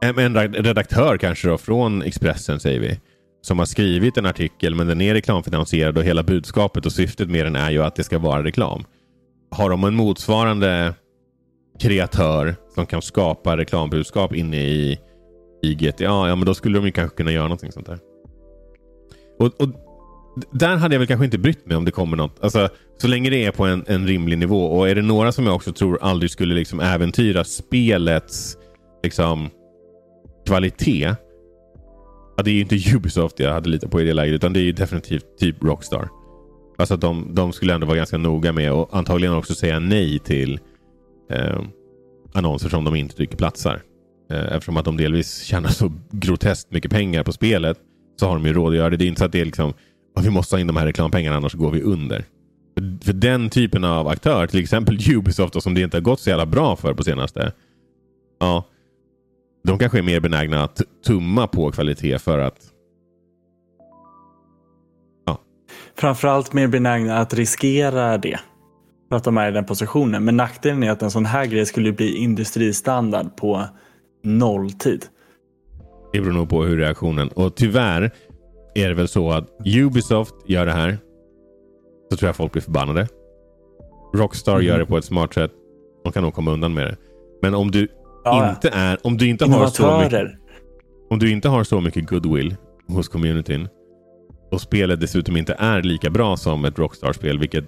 en, 0.02 0.20
en 0.20 0.54
redaktör 0.54 1.18
kanske 1.18 1.48
då 1.48 1.58
från 1.58 2.02
Expressen 2.02 2.60
säger 2.60 2.80
vi. 2.80 3.00
Som 3.44 3.60
har 3.60 3.66
skrivit 3.66 4.18
en 4.18 4.26
artikel 4.26 4.76
men 4.76 4.88
den 4.88 5.02
är 5.02 5.14
reklamfinansierad 5.14 5.98
och 5.98 6.04
hela 6.04 6.24
budskapet 6.24 6.86
och 6.86 6.92
syftet 6.92 7.30
med 7.30 7.46
den 7.46 7.56
är 7.56 7.72
ju 7.72 7.84
att 7.84 7.96
det 7.96 8.04
ska 8.04 8.20
vara 8.20 8.44
reklam. 8.44 8.84
Har 9.52 9.70
de 9.70 9.84
en 9.84 9.96
motsvarande 9.96 10.94
kreatör 11.80 12.56
som 12.76 12.86
kan 12.86 13.02
skapa 13.02 13.58
reklambudskap 13.58 14.36
inne 14.36 14.58
i, 14.58 15.00
i 15.64 15.76
GTA, 15.76 16.04
ja 16.04 16.36
men 16.36 16.46
då 16.46 16.54
skulle 16.54 16.78
de 16.78 16.86
ju 16.86 16.92
kanske 16.92 17.18
kunna 17.18 17.32
göra 17.32 17.44
någonting 17.44 17.72
sånt 17.72 17.86
där. 17.86 18.00
Och, 19.40 19.62
och 19.62 19.70
där 20.52 20.76
hade 20.76 20.96
jag 20.96 21.00
väl 21.00 21.08
kanske 21.08 21.26
inte 21.26 21.38
brytt 21.38 21.66
mig 21.66 21.78
om 21.78 21.86
det 21.86 21.92
kommer 21.92 22.18
något. 22.18 22.44
Alltså, 22.44 22.70
så 22.98 23.08
länge 23.08 23.30
det 23.30 23.46
är 23.46 23.52
på 23.52 23.66
en, 23.66 23.84
en 23.88 24.08
rimlig 24.08 24.38
nivå. 24.38 24.66
Och 24.66 24.90
är 24.90 24.96
det 24.96 25.02
några 25.02 25.32
som 25.32 25.46
jag 25.46 25.56
också 25.56 25.74
tror 25.74 26.00
aldrig 26.02 26.32
skulle 26.32 26.56
liksom 26.56 26.80
äventyra 26.80 27.44
spelets 27.44 28.58
liksom, 29.04 29.50
kvalitet. 30.48 31.16
Ja, 32.38 32.44
det 32.44 32.52
är 32.52 32.54
ju 32.54 32.62
inte 32.62 32.96
Ubisoft 32.96 33.40
jag 33.40 33.54
hade 33.54 33.70
litat 33.70 33.92
på 33.92 34.02
i 34.02 34.06
det 34.06 34.14
läget. 34.14 34.36
Utan 34.36 34.54
det 34.54 34.60
är 34.60 34.64
ju 34.64 34.72
definitivt 34.72 35.38
typ 35.38 35.64
Rockstar. 35.64 36.10
Alltså 36.78 36.94
att 36.94 37.02
de, 37.02 37.36
de 37.36 37.54
skulle 37.54 37.74
ändå 37.74 37.88
vara 37.88 37.98
ganska 37.98 38.18
noga 38.18 38.52
med 38.54 38.72
och 38.72 38.98
antagligen 38.98 39.36
också 39.36 39.56
säga 39.56 39.80
nej 39.80 40.20
till 40.20 40.60
eh, 41.32 41.62
annonser 42.34 42.70
som 42.70 42.84
de 42.84 42.96
inte 42.96 43.16
tycker 43.16 43.38
platsar. 43.38 43.82
Eh, 44.32 44.46
eftersom 44.46 44.78
att 44.78 44.86
de 44.86 44.98
delvis 44.98 45.44
tjänar 45.44 45.70
så 45.70 45.94
groteskt 46.12 46.72
mycket 46.72 46.92
pengar 46.92 47.24
på 47.24 47.32
spelet 47.32 47.78
så 48.20 48.28
har 48.28 48.34
de 48.36 48.46
ju 48.46 48.54
råd 48.54 48.72
att 48.72 48.78
göra 48.78 48.90
det. 48.90 48.98
Det 48.98 49.06
är 49.06 49.08
inte 49.08 49.20
så 49.20 49.26
att 49.26 49.32
det 49.32 49.42
är 49.42 49.46
liksom 49.46 49.74
"Ja, 50.16 50.22
vi 50.22 50.30
måste 50.30 50.56
ha 50.56 50.60
in 50.60 50.68
de 50.68 50.78
här 50.78 50.86
reklampengarna 50.86 51.38
annars 51.38 51.54
går 51.54 51.72
vi 51.72 51.82
under. 51.82 52.26
För, 52.78 53.06
för 53.06 53.14
den 53.14 53.50
typen 53.50 53.84
av 53.84 54.08
aktör, 54.08 54.48
till 54.48 54.60
exempel 54.60 54.98
Ubisoft 55.16 55.54
då, 55.54 55.62
som 55.62 55.74
det 55.74 55.82
inte 55.82 55.98
har 55.98 56.02
gått 56.02 56.20
så 56.20 56.30
jävla 56.30 56.46
bra 56.46 56.76
för 56.76 56.94
på 56.94 57.04
senaste. 57.04 57.52
Ja, 58.40 58.66
de 59.64 59.80
kanske 59.80 59.98
är 59.98 60.04
mer 60.04 60.20
benägna 60.20 60.64
att 60.64 60.82
tumma 61.08 61.48
på 61.48 61.72
kvalitet 61.72 62.20
för 62.20 62.40
att 62.40 62.70
Framförallt 65.96 66.54
mer 66.54 66.68
benägna 66.68 67.18
att 67.18 67.34
riskera 67.34 68.18
det. 68.18 68.40
För 69.10 69.16
att 69.18 69.24
de 69.24 69.38
är 69.38 69.50
i 69.50 69.52
den 69.52 69.66
positionen. 69.66 70.24
Men 70.26 70.38
nackdelen 70.38 70.84
är 70.84 70.92
att 70.92 71.02
en 71.02 71.12
sån 71.12 71.26
här 71.26 71.46
grej 71.46 71.66
skulle 71.66 71.92
bli 71.92 72.16
industristandard 72.16 73.36
på 73.36 73.64
nolltid. 74.24 75.06
Det 76.14 76.22
beror 76.22 76.34
nog 76.34 76.50
på 76.50 76.64
hur 76.64 76.78
reaktionen... 76.78 77.28
Och 77.28 77.56
tyvärr 77.56 78.12
är 78.76 78.90
det 78.90 78.94
väl 78.96 79.08
så 79.08 79.32
att 79.32 79.48
Ubisoft 79.66 80.36
gör 80.46 80.66
det 80.66 80.72
här. 80.72 80.98
Så 82.12 82.18
tror 82.18 82.28
jag 82.28 82.36
folk 82.36 82.52
blir 82.52 82.62
förbannade. 82.62 83.08
Rockstar 84.16 84.56
Mhm. 84.58 84.66
gör 84.66 84.80
det 84.80 84.86
på 84.86 84.98
ett 84.98 85.06
smart 85.06 85.34
sätt. 85.34 85.52
De 86.04 86.14
kan 86.14 86.24
nog 86.24 86.34
komma 86.34 86.52
undan 86.52 86.74
med 86.74 86.86
det. 86.88 86.98
Men 87.42 87.56
om 87.56 87.72
du 87.72 87.88
Ja, 88.24 88.50
inte 88.50 88.70
är... 88.70 88.98
Om 89.04 89.18
du 89.18 89.28
inte 89.30 89.46
har 89.46 89.68
så 89.68 90.00
mycket, 90.04 90.32
om 91.10 91.20
du 91.20 91.32
inte 91.32 91.50
har 91.50 91.64
så 91.64 91.82
mycket 91.82 92.10
goodwill 92.10 92.56
hos 92.88 93.08
communityn. 93.08 93.68
Och 94.52 94.62
spelet 94.62 95.00
dessutom 95.02 95.38
inte 95.38 95.54
är 95.60 95.82
lika 95.82 96.10
bra 96.10 96.38
som 96.38 96.66
ett 96.66 96.80
Rockstar-spel, 96.80 97.40
vilket 97.40 97.66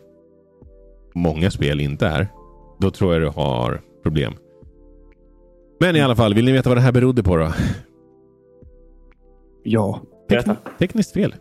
många 1.15 1.51
spel 1.51 1.81
inte 1.81 2.07
är. 2.07 2.27
Då 2.79 2.91
tror 2.91 3.13
jag 3.13 3.21
du 3.21 3.27
har 3.29 3.81
problem. 4.03 4.33
Men 5.79 5.95
i 5.95 6.01
alla 6.01 6.15
fall, 6.15 6.33
vill 6.33 6.45
ni 6.45 6.51
veta 6.51 6.69
vad 6.69 6.77
det 6.77 6.81
här 6.81 6.91
berodde 6.91 7.23
på 7.23 7.37
då? 7.37 7.51
Ja. 9.63 10.01
Berätta. 10.29 10.55
Tekniskt 10.79 11.13
fel. 11.13 11.35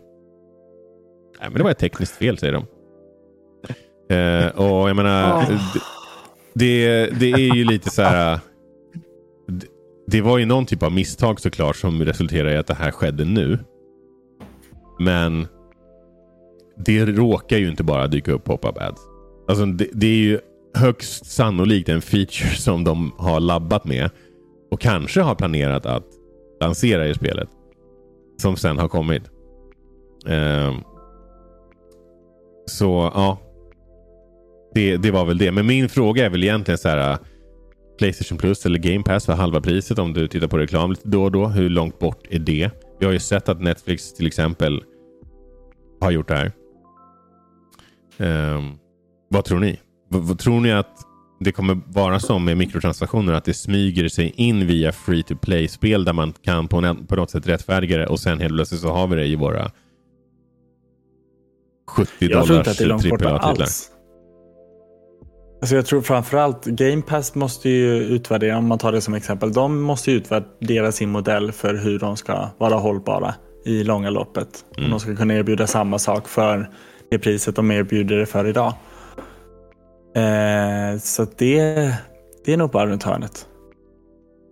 Nej, 1.39 1.49
men 1.49 1.53
det 1.57 1.63
var 1.63 1.71
ett 1.71 1.79
tekniskt 1.79 2.15
fel 2.15 2.37
säger 2.37 2.53
de. 2.53 2.65
Eh, 4.15 4.47
och 4.47 4.89
jag 4.89 4.95
menar, 4.95 5.41
d- 5.41 5.79
det, 6.53 7.07
det 7.19 7.31
är 7.31 7.55
ju 7.55 7.63
lite 7.65 7.89
så 7.89 8.01
här. 8.01 8.39
Det 10.07 10.21
var 10.21 10.37
ju 10.37 10.45
någon 10.45 10.65
typ 10.65 10.83
av 10.83 10.91
misstag 10.91 11.39
såklart 11.39 11.75
som 11.75 12.01
resulterade 12.01 12.53
i 12.53 12.57
att 12.57 12.67
det 12.67 12.73
här 12.73 12.91
skedde 12.91 13.25
nu. 13.25 13.59
Men 14.99 15.47
det 16.85 17.05
råkar 17.05 17.57
ju 17.57 17.69
inte 17.69 17.83
bara 17.83 18.07
dyka 18.07 18.31
upp 18.31 18.43
pop-up 18.43 18.77
ads. 18.77 19.01
Alltså 19.47 19.65
det, 19.65 19.89
det 19.93 20.07
är 20.07 20.17
ju 20.17 20.39
högst 20.75 21.25
sannolikt 21.25 21.89
en 21.89 22.01
feature 22.01 22.55
som 22.55 22.83
de 22.83 23.11
har 23.17 23.39
labbat 23.39 23.85
med 23.85 24.09
och 24.71 24.81
kanske 24.81 25.21
har 25.21 25.35
planerat 25.35 25.85
att 25.85 26.05
lansera 26.61 27.07
i 27.07 27.13
spelet. 27.13 27.49
Som 28.41 28.55
sen 28.55 28.77
har 28.77 28.87
kommit. 28.87 29.23
Ehm, 30.27 30.75
så 32.65 33.11
ja. 33.13 33.37
Det, 34.73 34.97
det 34.97 35.11
var 35.11 35.25
väl 35.25 35.37
det. 35.37 35.51
Men 35.51 35.65
min 35.65 35.89
fråga 35.89 36.25
är 36.25 36.29
väl 36.29 36.43
egentligen 36.43 36.77
så 36.77 36.89
här. 36.89 37.17
Playstation 37.97 38.37
Plus 38.37 38.65
eller 38.65 38.79
Game 38.79 39.03
Pass 39.03 39.25
för 39.25 39.33
halva 39.33 39.61
priset 39.61 39.99
om 39.99 40.13
du 40.13 40.27
tittar 40.27 40.47
på 40.47 40.57
reklam 40.57 40.89
lite 40.89 41.07
då 41.07 41.23
och 41.23 41.31
då. 41.31 41.47
Hur 41.47 41.69
långt 41.69 41.99
bort 41.99 42.23
är 42.29 42.39
det? 42.39 42.69
Vi 42.99 43.05
har 43.05 43.13
ju 43.13 43.19
sett 43.19 43.49
att 43.49 43.61
Netflix 43.61 44.13
till 44.13 44.27
exempel 44.27 44.83
har 46.01 46.11
gjort 46.11 46.27
det 46.27 46.35
här. 46.35 46.51
Ehm, 48.17 48.71
vad 49.29 49.45
tror 49.45 49.59
ni? 49.59 49.71
V- 49.71 49.77
vad 50.09 50.39
tror 50.39 50.59
ni 50.61 50.71
att 50.71 50.97
det 51.39 51.51
kommer 51.51 51.81
vara 51.87 52.19
som 52.19 52.45
med 52.45 52.57
mikrotransaktioner 52.57 53.33
att 53.33 53.45
det 53.45 53.53
smyger 53.53 54.07
sig 54.09 54.33
in 54.35 54.67
via 54.67 54.91
free 54.91 55.23
to 55.23 55.35
play-spel 55.35 56.05
där 56.05 56.13
man 56.13 56.33
kan 56.33 56.67
på, 56.67 56.77
en, 56.77 57.05
på 57.07 57.15
något 57.15 57.31
sätt 57.31 57.47
rättfärdiga 57.47 57.97
det 57.97 58.07
och 58.07 58.19
sen 58.19 58.39
helt 58.39 58.53
plötsligt 58.53 58.81
så 58.81 58.89
har 58.89 59.07
vi 59.07 59.15
det 59.15 59.25
i 59.25 59.35
våra 59.35 59.71
70 61.87 62.11
Jag 62.19 62.45
tror 62.45 62.57
inte 62.57 62.71
att 62.71 62.77
dollars 62.77 62.77
det 62.77 62.83
är 62.83 62.87
långt 62.87 63.09
borta 63.09 63.29
AAA-titlar. 63.29 63.94
Alltså 65.65 65.75
jag 65.75 65.85
tror 65.85 66.01
framförallt 66.01 66.65
Game 66.65 67.01
Pass 67.01 67.35
måste 67.35 67.69
ju 67.69 67.95
utvärdera, 67.95 68.57
om 68.57 68.67
man 68.67 68.77
tar 68.77 68.91
det 68.91 69.01
som 69.01 69.13
exempel, 69.13 69.53
de 69.53 69.81
måste 69.81 70.11
ju 70.11 70.17
utvärdera 70.17 70.91
sin 70.91 71.09
modell 71.09 71.51
för 71.51 71.73
hur 71.73 71.99
de 71.99 72.17
ska 72.17 72.49
vara 72.57 72.75
hållbara 72.75 73.35
i 73.65 73.83
långa 73.83 74.09
loppet. 74.09 74.65
Mm. 74.77 74.85
Om 74.85 74.91
de 74.91 74.99
ska 74.99 75.15
kunna 75.15 75.33
erbjuda 75.33 75.67
samma 75.67 75.99
sak 75.99 76.27
för 76.27 76.69
det 77.11 77.19
priset 77.19 77.55
de 77.55 77.71
erbjuder 77.71 78.15
det 78.17 78.25
för 78.25 78.47
idag. 78.47 78.73
Eh, 80.15 80.99
så 80.99 81.25
det, 81.37 81.93
det 82.45 82.53
är 82.53 82.57
nog 82.57 82.71
bara 82.71 82.87
runt 82.87 83.03
hörnet. 83.03 83.47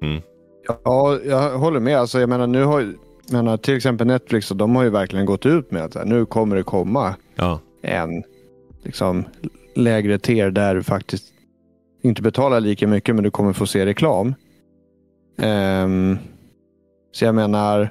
Mm. 0.01 0.21
Ja, 0.67 1.19
jag 1.25 1.57
håller 1.57 1.79
med. 1.79 1.97
Alltså, 1.97 2.19
jag 2.19 2.29
menar, 2.29 2.47
nu 2.47 2.63
har 2.63 2.93
menar, 3.31 3.57
till 3.57 3.75
exempel 3.75 4.07
Netflix 4.07 4.51
och 4.51 4.57
de 4.57 4.75
har 4.75 4.83
ju 4.83 4.89
verkligen 4.89 5.25
gått 5.25 5.45
ut 5.45 5.71
med 5.71 5.83
att 5.83 5.95
här, 5.95 6.05
nu 6.05 6.25
kommer 6.25 6.55
det 6.55 6.63
komma 6.63 7.15
Ja. 7.35 7.59
en 7.81 8.23
liksom, 8.83 9.25
lägre 9.75 10.19
tier 10.19 10.51
där 10.51 10.75
du 10.75 10.83
faktiskt 10.83 11.25
inte 12.01 12.21
betalar 12.21 12.59
lika 12.59 12.87
mycket 12.87 13.15
men 13.15 13.23
du 13.23 13.31
kommer 13.31 13.53
få 13.53 13.65
se 13.65 13.85
reklam. 13.85 14.35
Ehm, 15.37 16.17
så 17.11 17.25
jag 17.25 17.35
menar, 17.35 17.89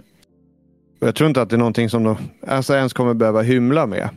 jag 1.00 1.14
tror 1.14 1.28
inte 1.28 1.42
att 1.42 1.50
det 1.50 1.56
är 1.56 1.58
någonting 1.58 1.90
som 1.90 2.04
de 2.04 2.16
alltså, 2.46 2.74
ens 2.74 2.92
kommer 2.92 3.14
behöva 3.14 3.42
hymla 3.42 3.86
med. 3.86 4.08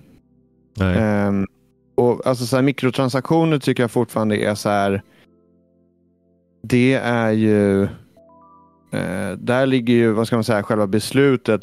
Ehm, 0.80 1.48
och 1.96 2.28
alltså 2.28 2.46
så 2.46 2.56
här, 2.56 2.64
Mikrotransaktioner 2.64 3.60
tycker 3.60 3.84
jag 3.84 3.92
fortfarande 3.92 4.38
är 4.38 4.56
så 4.56 4.70
här. 4.70 5.02
Det 6.64 6.94
är 6.94 7.32
ju. 7.32 7.84
Eh, 8.92 9.32
där 9.38 9.66
ligger 9.66 9.94
ju, 9.94 10.12
vad 10.12 10.28
ska 10.28 10.36
man 10.36 10.44
säga, 10.44 10.64
själva 10.64 10.88
beslutet 10.88 11.62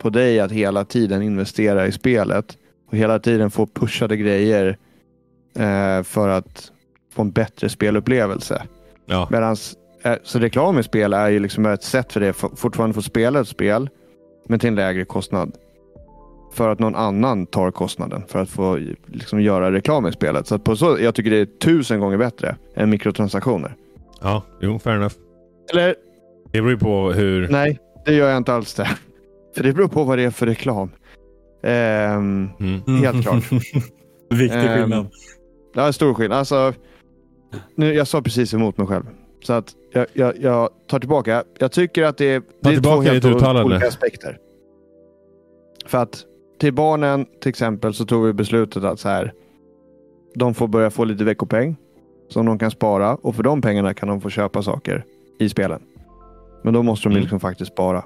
på 0.00 0.10
dig 0.10 0.40
att 0.40 0.52
hela 0.52 0.84
tiden 0.84 1.22
investera 1.22 1.86
i 1.86 1.92
spelet. 1.92 2.58
Och 2.86 2.96
hela 2.96 3.18
tiden 3.18 3.50
få 3.50 3.66
pushade 3.66 4.16
grejer 4.16 4.78
eh, 5.56 6.02
för 6.02 6.28
att 6.28 6.72
få 7.14 7.22
en 7.22 7.30
bättre 7.30 7.68
spelupplevelse. 7.68 8.62
Ja. 9.06 9.28
Medans, 9.30 9.76
eh, 10.02 10.14
så 10.22 10.38
reklam 10.38 10.78
i 10.78 10.82
spel 10.82 11.12
är 11.12 11.28
ju 11.28 11.38
liksom 11.40 11.66
ett 11.66 11.82
sätt 11.82 12.12
för 12.12 12.20
dig 12.20 12.28
att 12.28 12.36
fortfarande 12.56 12.94
få 12.94 13.02
spela 13.02 13.40
ett 13.40 13.48
spel. 13.48 13.88
Men 14.48 14.58
till 14.58 14.68
en 14.68 14.74
lägre 14.74 15.04
kostnad. 15.04 15.52
För 16.52 16.68
att 16.68 16.78
någon 16.78 16.94
annan 16.94 17.46
tar 17.46 17.70
kostnaden 17.70 18.22
för 18.28 18.38
att 18.38 18.48
få 18.50 18.78
liksom, 19.06 19.40
göra 19.42 19.72
reklam 19.72 20.06
i 20.06 20.12
spelet. 20.12 20.46
Så 20.46 20.54
att 20.54 20.64
på 20.64 20.76
så, 20.76 20.96
jag 21.00 21.14
tycker 21.14 21.30
det 21.30 21.38
är 21.38 21.46
tusen 21.46 22.00
gånger 22.00 22.16
bättre 22.18 22.56
än 22.76 22.90
mikrotransaktioner. 22.90 23.74
ja, 24.22 24.42
jo, 24.60 24.78
fair 24.78 24.96
enough. 24.96 25.14
Eller 25.72 25.94
Det 26.52 26.60
beror 26.60 26.70
ju 26.70 26.78
på 26.78 27.12
hur... 27.12 27.48
nej, 27.48 27.78
det 28.04 28.14
gör 28.14 28.28
jag 28.28 28.36
inte 28.36 28.54
alls 28.54 28.74
det. 28.74 28.88
För 29.56 29.62
det 29.62 29.72
beror 29.72 29.88
på 29.88 30.04
vad 30.04 30.18
det 30.18 30.24
är 30.24 30.30
för 30.30 30.46
reklam. 30.46 30.90
Ehm, 31.62 32.48
Mm. 32.60 32.80
Helt 33.02 33.22
klart. 33.22 33.42
Viktig 34.30 34.58
Ehm, 34.58 34.78
skillnad. 34.80 35.06
Det 35.74 35.80
är 35.80 35.92
stor 35.92 36.14
skillnad. 36.14 36.38
Alltså, 36.38 36.72
nu, 37.74 37.94
jag 37.94 38.06
sa 38.08 38.22
precis 38.22 38.54
emot 38.54 38.78
mig 38.78 38.86
själv. 38.86 39.04
Så 39.42 39.52
att 39.52 39.72
jag, 39.92 40.06
jag, 40.12 40.34
jag 40.40 40.68
tar 40.86 40.98
tillbaka. 40.98 41.44
Jag 41.58 41.72
tycker 41.72 42.02
att 42.02 42.16
det 42.16 42.24
är, 42.24 42.42
det 42.60 42.68
är 42.70 42.80
två 42.80 43.00
helt 43.00 43.24
olika 43.64 43.86
aspekter. 43.88 44.38
För 45.86 45.98
att 45.98 46.24
till 46.60 46.72
barnen 46.74 47.26
till 47.40 47.48
exempel 47.48 47.94
så 47.94 48.04
tog 48.04 48.26
vi 48.26 48.32
beslutet 48.32 48.84
att 48.84 49.00
så 49.00 49.08
här, 49.08 49.32
de 50.34 50.54
får 50.54 50.68
börja 50.68 50.90
få 50.90 51.04
lite 51.04 51.24
veckopeng 51.24 51.76
som 52.28 52.46
de 52.46 52.58
kan 52.58 52.70
spara 52.70 53.14
och 53.14 53.34
för 53.36 53.42
de 53.42 53.62
pengarna 53.62 53.94
kan 53.94 54.08
de 54.08 54.20
få 54.20 54.30
köpa 54.30 54.62
saker 54.62 55.04
i 55.38 55.48
spelen. 55.48 55.82
Men 56.62 56.74
då 56.74 56.82
måste 56.82 57.08
de 57.08 57.12
Mm. 57.12 57.20
liksom 57.22 57.40
faktiskt 57.40 57.72
spara. 57.72 58.04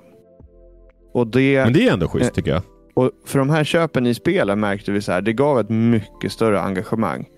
Och 1.13 1.27
det, 1.27 1.65
Men 1.65 1.73
det 1.73 1.89
är 1.89 1.93
ändå 1.93 2.07
Eh, 2.07 2.11
schysst 2.11 2.35
tycker 2.35 2.51
jag. 2.51 2.63
och 2.95 3.11
för 3.25 3.39
de 3.39 3.51
här 3.51 3.65
köpen 3.65 4.07
i 4.07 4.15
spelen 4.15 4.61
märkte 4.61 4.93
vi 4.93 5.01
så 5.03 5.13
här, 5.13 5.21
det 5.23 5.33
gav 5.33 5.61
ett 5.61 5.71
mycket 5.71 6.33
större 6.33 6.61
engagemang. 6.61 7.29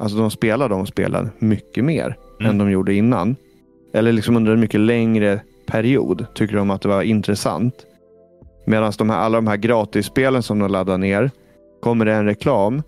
Alltså 0.00 0.18
de 0.18 0.30
spelade 0.30 0.74
de 0.74 0.86
spelen 0.86 1.30
mycket 1.38 1.84
mer 1.84 2.16
Mm. 2.40 2.50
än 2.50 2.58
de 2.58 2.70
gjorde 2.70 2.94
innan. 2.94 3.36
Eller 3.94 4.12
liksom 4.12 4.36
under 4.36 4.52
en 4.52 4.60
mycket 4.60 4.80
längre 4.80 5.40
period 5.66 6.26
tycker 6.34 6.56
de 6.56 6.70
att 6.70 6.82
det 6.82 6.88
var 6.88 7.02
intressant. 7.02 7.74
Medan 8.66 8.92
de 8.98 9.10
här, 9.10 9.18
alla 9.18 9.38
de 9.38 9.46
här 9.46 9.56
gratisspelen 9.56 10.42
som 10.42 10.58
de 10.58 10.70
laddar 10.70 10.98
ner, 10.98 11.30
kommer 11.82 12.04
det 12.04 12.12
en 12.12 12.24
reklam 12.24 12.82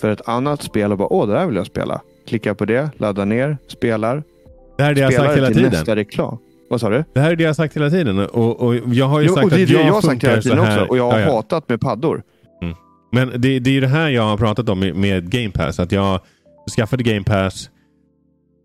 för 0.00 0.10
ett 0.10 0.28
annat 0.28 0.62
spel 0.62 0.92
och 0.92 0.98
bara 0.98 1.12
åh, 1.12 1.28
det 1.28 1.38
här 1.38 1.46
vill 1.46 1.56
jag 1.56 1.66
spela. 1.66 2.00
Klicka 2.28 2.54
på 2.54 2.64
det, 2.64 2.90
ladda 2.96 3.24
ner, 3.24 3.56
spelar. 3.66 4.22
Det 4.76 4.82
här 4.82 4.90
är 4.90 4.94
det 4.94 5.00
jag 5.00 5.06
har 5.08 5.12
spelar 5.12 5.26
sagt 5.28 5.36
hela 5.38 5.48
tiden. 5.50 5.70
nästa 5.70 5.96
reklam. 5.96 6.38
Vad 6.70 6.80
sa 6.80 6.90
du? 6.90 7.04
Det 7.14 7.20
här 7.20 7.32
är 7.32 7.36
det 7.36 7.42
jag 7.42 7.48
har 7.48 7.54
sagt 7.54 7.76
hela 7.76 7.90
tiden. 7.90 8.18
Och, 8.18 8.60
och 8.60 8.74
jag 8.76 9.06
har 9.06 9.20
ju 9.20 9.26
Jo, 9.26 9.34
sagt 9.34 9.50
det 9.50 9.62
att 9.62 9.68
jag, 9.70 9.86
jag 9.86 10.04
sagt 10.04 10.24
hela 10.24 10.42
tiden 10.42 10.58
också. 10.58 10.84
Och 10.88 10.98
jag 10.98 11.10
har 11.10 11.18
Ja, 11.20 11.26
ja. 11.26 11.32
hatat 11.32 11.68
med 11.68 11.80
paddor. 11.80 12.22
Men 13.12 13.28
det, 13.36 13.58
det 13.58 13.70
är 13.70 13.74
ju 13.74 13.80
det 13.80 13.86
här 13.88 14.08
jag 14.08 14.22
har 14.22 14.36
pratat 14.36 14.68
om 14.68 14.80
med, 14.80 14.94
med 14.96 15.30
Game 15.30 15.50
Pass. 15.50 15.80
Att 15.80 15.92
jag 15.92 16.20
skaffade 16.76 17.02
Game 17.02 17.22
Pass, 17.24 17.70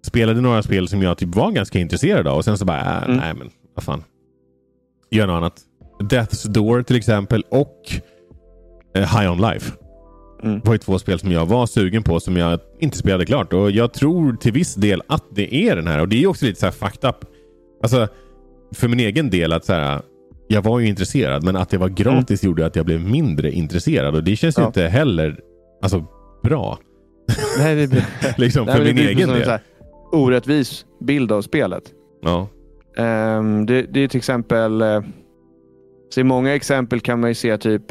spelade 0.07 0.41
några 0.41 0.63
spel 0.63 0.87
som 0.87 1.01
jag 1.01 1.17
typ 1.17 1.35
var 1.35 1.51
ganska 1.51 1.79
intresserad 1.79 2.27
av 2.27 2.37
och 2.37 2.45
sen 2.45 2.57
så 2.57 2.65
bara, 2.65 2.79
äh, 2.79 3.03
Mm. 3.03 3.17
nej 3.17 3.33
men 3.33 3.49
vad 3.75 3.83
fan. 3.83 4.03
Gör 5.11 5.27
något 5.27 5.33
annat. 5.37 5.61
Death's 5.99 6.47
Door 6.47 6.81
till 6.81 6.95
exempel 6.95 7.43
och 7.49 7.91
eh, 8.95 9.17
High 9.19 9.31
On 9.31 9.41
Life. 9.41 9.71
Mm. 10.43 10.61
var 10.63 10.73
ju 10.73 10.77
två 10.77 10.99
spel 10.99 11.19
som 11.19 11.31
jag 11.31 11.45
var 11.45 11.65
sugen 11.65 12.03
på 12.03 12.19
som 12.19 12.37
jag 12.37 12.59
inte 12.79 12.97
spelade 12.97 13.25
klart. 13.25 13.53
Och 13.53 13.71
jag 13.71 13.93
tror 13.93 14.33
till 14.33 14.51
viss 14.53 14.75
del 14.75 15.01
att 15.07 15.23
det 15.31 15.55
är 15.55 15.75
den 15.75 15.87
här. 15.87 15.99
Och 16.01 16.07
det 16.09 16.15
är 16.15 16.19
ju 16.19 16.27
också 16.27 16.45
lite 16.45 16.59
så 16.59 16.65
här 16.65 16.71
fucked 16.73 17.09
up. 17.09 17.15
Alltså, 17.83 18.07
för 18.75 18.87
min 18.87 18.99
egen 18.99 19.29
del 19.29 19.53
att 19.53 19.65
så 19.65 19.73
här, 19.73 20.01
jag 20.47 20.61
var 20.61 20.79
ju 20.79 20.87
intresserad 20.87 21.43
men 21.43 21.55
att 21.55 21.69
det 21.69 21.77
var 21.77 21.89
gratis 21.89 22.43
gjorde 22.43 22.65
att 22.65 22.75
jag 22.75 22.85
blev 22.85 23.01
mindre 23.01 23.51
intresserad. 23.51 24.15
Och 24.15 24.23
det 24.23 24.35
känns 24.35 24.57
ju 24.57 24.61
Ja. 24.61 24.67
inte 24.67 24.83
heller 24.87 25.39
alltså, 25.81 26.05
bra. 26.43 26.77
Nej, 27.57 27.75
det 27.75 27.87
blir, 27.87 28.05
liksom 28.37 28.65
Nej, 28.65 28.75
för 28.75 28.83
min 28.85 28.97
egen 28.97 29.29
del. 29.29 29.49
här 29.49 29.61
orättvis 30.11 30.85
bild 30.99 31.31
av 31.31 31.41
spelet. 31.41 31.83
Ja. 32.21 32.47
Ehm, 32.97 33.65
det, 33.65 33.81
det 33.81 33.99
är 33.99 34.07
till 34.07 34.17
exempel... 34.17 34.81
Uh, 34.81 35.03
så 36.09 36.19
I 36.19 36.23
många 36.23 36.55
exempel 36.55 36.99
kan 36.99 37.19
man 37.19 37.29
ju 37.29 37.33
se 37.33 37.57
typ... 37.57 37.83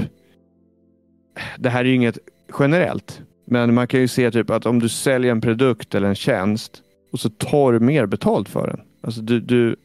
Det 1.58 1.70
här 1.70 1.80
är 1.80 1.84
ju 1.84 1.94
inget 1.94 2.18
generellt. 2.58 3.22
Men 3.44 3.74
man 3.74 3.86
kan 3.86 4.00
ju 4.00 4.08
se 4.08 4.30
typ 4.30 4.50
att 4.50 4.66
om 4.66 4.78
du 4.78 4.88
säljer 4.88 5.32
en 5.32 5.40
produkt 5.40 5.94
eller 5.94 6.08
en 6.08 6.14
tjänst 6.14 6.82
och 7.12 7.20
så 7.20 7.30
tar 7.30 7.72
du 7.72 7.80
mer 7.80 8.06
betalt 8.06 8.48
för 8.48 8.66
den. 8.66 8.80
Alltså 9.00 9.20
du, 9.20 9.40
du, 9.40 9.76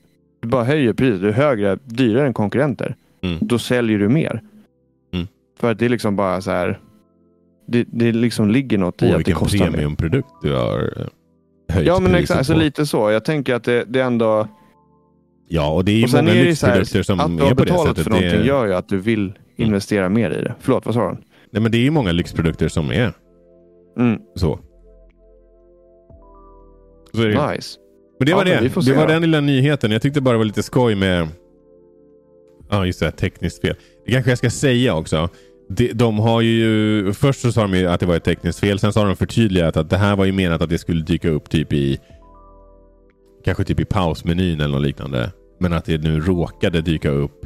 du 0.42 0.48
bara 0.48 0.64
höjer 0.64 0.94
priset. 0.94 1.22
Du 1.22 1.28
är 1.28 1.34
högre, 1.34 1.78
dyrare 1.86 2.28
än 2.28 2.34
konkurrenter. 2.34 2.96
Mm. 3.22 3.38
Då 3.42 3.60
säljer 3.60 4.00
du 4.00 4.10
mer. 4.10 4.42
Mm. 5.14 5.28
För 5.60 5.72
att 5.72 5.80
det 5.80 5.86
är 5.86 5.90
liksom 5.90 6.16
bara 6.16 6.42
så 6.42 6.52
här... 6.52 6.80
Det, 7.74 7.86
det 7.88 8.12
liksom 8.12 8.50
ligger 8.50 8.78
något 8.78 9.02
i 9.02 9.06
att 9.06 9.12
det 9.12 9.18
vilken 9.18 9.36
kostar 9.36 9.60
mer. 9.60 9.72
premiumprodukt 9.72 10.30
du 10.42 10.54
har 10.54 10.94
eh, 10.98 11.06
höjt 11.76 11.88
Ja 11.88 12.00
men 12.00 12.16
exakt, 12.16 12.38
alltså 12.38 12.54
på. 12.54 12.60
lite 12.60 12.86
så. 12.86 13.12
Jag 13.12 13.26
tänker 13.26 13.56
att 13.56 13.64
det, 13.64 13.84
det 13.88 14.00
är 14.00 14.04
ändå... 14.06 14.48
Ja, 15.48 15.74
och 15.74 15.86
det 15.86 15.92
är 15.92 15.96
ju 15.96 16.04
Och 16.04 16.10
många 16.12 16.32
är 16.32 16.36
det 16.36 16.40
ju 16.44 16.56
så 16.56 16.68
här, 16.68 16.80
lyxprodukter 16.80 17.04
som 17.04 17.20
att 17.20 17.38
du 17.38 17.44
är 17.44 17.48
har 17.48 17.56
på 17.56 17.60
det 17.60 17.66
betalat 17.66 17.88
sättet. 17.88 18.04
för 18.04 18.10
någonting 18.12 18.32
Det 18.32 18.38
är, 18.38 18.44
gör 18.48 18.66
ju 18.66 18.74
att 18.74 18.90
du 18.90 18.98
vill 18.98 19.34
investera 19.58 20.10
mer 20.10 20.32
i 20.32 20.42
det. 20.44 20.56
Förlåt, 20.60 20.86
vad 20.86 20.96
sa 20.96 21.10
du? 21.12 21.18
nej, 21.52 21.62
men 21.62 21.72
det 21.72 21.78
är 21.78 21.82
ju 21.84 21.92
många 21.92 22.12
lyxprodukter 22.12 22.68
som 22.68 22.92
är 22.92 23.14
Mm, 23.98 24.20
så. 24.36 24.60
Så 27.14 27.22
är 27.22 27.28
det 27.28 27.52
nice. 27.52 27.80
Men 28.20 28.26
det 28.26 28.30
Ja, 28.32 28.38
var 28.38 28.46
men 28.46 28.64
det. 28.64 28.70
Det 28.76 28.82
se 28.82 28.94
var 28.94 29.08
den 29.08 29.22
lilla 29.22 29.40
nyheten. 29.42 29.92
Jag 29.92 30.02
tyckte 30.02 30.22
bara 30.22 30.32
det 30.32 30.38
var 30.38 30.46
lite 30.46 30.64
skoj 30.64 30.96
med... 30.96 31.28
Ja, 32.70 32.86
just 32.86 33.00
det. 33.00 33.12
Tekniskt 33.12 33.62
fel. 33.62 33.76
Det 34.06 34.12
kanske 34.12 34.32
jag 34.32 34.38
ska 34.38 34.50
säga 34.50 34.96
också. 34.96 35.30
De, 35.78 35.94
de 35.94 36.20
har 36.20 36.42
ju... 36.42 37.14
Först 37.14 37.42
så 37.42 37.52
sa 37.52 37.62
de 37.62 37.74
ju 37.74 37.88
att 37.88 38.00
det 38.00 38.06
var 38.06 38.16
ett 38.16 38.24
tekniskt 38.24 38.60
fel. 38.60 38.80
Sen 38.80 38.94
så 38.94 39.00
har 39.00 39.08
de 39.08 39.16
förtydligat 39.16 39.78
att 39.78 39.90
det 39.90 39.98
här 39.98 40.16
var 40.16 40.26
ju 40.26 40.32
menat 40.32 40.62
att 40.62 40.70
det 40.70 40.78
skulle 40.78 41.04
dyka 41.04 41.30
upp 41.30 41.50
typ 41.50 41.74
i... 41.74 42.00
Kanske 43.46 43.64
typ 43.64 43.80
i 43.80 43.86
pausmenyn 43.86 44.62
eller 44.62 44.74
något 44.74 44.82
liknande. 44.82 45.32
Men 45.60 45.74
att 45.74 45.86
det 45.86 45.98
nu 45.98 46.20
råkade 46.20 46.82
dyka 46.82 47.10
upp 47.10 47.46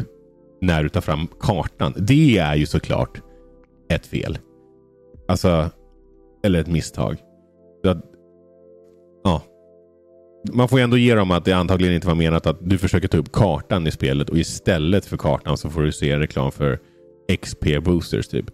när 0.61 0.83
du 0.83 0.89
tar 0.89 1.01
fram 1.01 1.27
kartan. 1.39 1.93
Det 1.97 2.37
är 2.37 2.55
ju 2.55 2.65
såklart 2.65 3.21
ett 3.89 4.07
fel. 4.07 4.37
Alltså... 5.27 5.69
Eller 6.43 6.59
ett 6.59 6.67
misstag. 6.67 7.17
Så 7.83 7.89
att, 7.89 8.03
ja, 9.23 9.41
man 10.53 10.67
får 10.67 10.79
ju 10.79 10.83
ändå 10.83 10.97
ge 10.97 11.15
dem 11.15 11.31
att 11.31 11.45
det 11.45 11.53
antagligen 11.53 11.95
inte 11.95 12.07
var 12.07 12.15
menat 12.15 12.47
att 12.47 12.57
du 12.61 12.77
försöker 12.77 13.07
ta 13.07 13.17
upp 13.17 13.31
kartan 13.31 13.87
i 13.87 13.91
spelet 13.91 14.29
och 14.29 14.37
istället 14.37 15.05
för 15.05 15.17
kartan 15.17 15.57
så 15.57 15.69
får 15.69 15.81
du 15.81 15.91
se 15.91 16.19
reklam 16.19 16.51
för 16.51 16.79
XP 17.29 17.65
boosters 17.83 18.27
typ. 18.27 18.45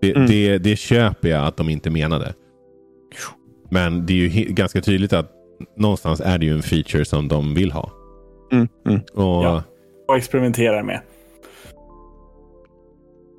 Det, 0.00 0.14
Mm. 0.16 0.26
det, 0.28 0.58
det 0.58 0.76
köper 0.76 1.28
jag 1.28 1.44
att 1.46 1.56
de 1.56 1.68
inte 1.68 1.90
menade. 1.90 2.34
Men 3.70 4.06
det 4.06 4.12
är 4.12 4.16
ju 4.28 4.44
ganska 4.52 4.80
tydligt 4.80 5.12
att 5.12 5.30
någonstans 5.76 6.20
är 6.20 6.38
det 6.38 6.46
ju 6.46 6.52
en 6.54 6.62
feature 6.62 7.04
som 7.04 7.28
de 7.28 7.54
vill 7.54 7.72
ha. 7.72 7.92
Mm, 8.52 8.68
mm. 8.86 9.00
Och, 9.14 9.44
Ja. 9.44 9.62
Och 10.08 10.16
experimenterar 10.16 10.82
med. 10.82 11.00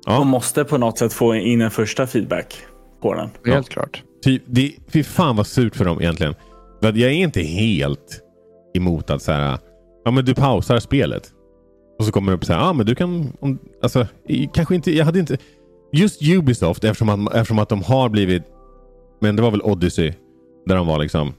Ja. 0.06 0.12
De 0.18 0.28
måste 0.28 0.64
på 0.64 0.78
något 0.78 0.98
sätt 0.98 1.12
få 1.12 1.34
in 1.34 1.60
en 1.60 1.70
första 1.70 2.06
feedback 2.06 2.54
på 3.02 3.14
den. 3.14 3.30
Helt 3.54 3.68
klart. 3.68 4.02
Typ, 4.22 4.42
det, 4.46 4.72
fy 4.92 5.02
fan 5.02 5.36
vad 5.36 5.46
surt 5.46 5.76
för 5.76 5.84
dem 5.84 6.00
egentligen. 6.00 6.34
Jag 6.80 6.98
är 6.98 7.08
inte 7.10 7.40
helt 7.40 8.20
emot 8.74 9.10
att 9.10 9.22
så 9.22 9.32
här, 9.32 9.58
ja 10.04 10.10
men 10.10 10.24
du 10.24 10.34
pausar 10.34 10.78
spelet. 10.78 11.32
Och 12.00 12.06
så 12.06 12.12
kommer 12.12 12.32
det 12.32 12.36
upp 12.36 12.44
så 12.44 12.52
här, 12.52 12.60
ja 12.60 12.72
men 12.72 12.86
du 12.86 12.94
kan, 12.94 13.32
om, 13.40 13.58
alltså 13.82 14.06
kanske 14.54 14.74
inte, 14.74 14.96
jag 14.96 15.04
hade 15.04 15.18
inte, 15.18 15.38
just 15.92 16.22
Ubisoft 16.22 16.84
eftersom 16.84 17.08
att, 17.08 17.34
eftersom 17.34 17.58
att 17.58 17.68
de 17.68 17.82
har 17.82 18.08
blivit, 18.08 18.42
men 19.20 19.36
det 19.36 19.42
var 19.42 19.50
väl 19.50 19.62
Odyssey, 19.62 20.12
där 20.66 20.76
de 20.76 20.86
var 20.86 20.98
liksom, 20.98 21.32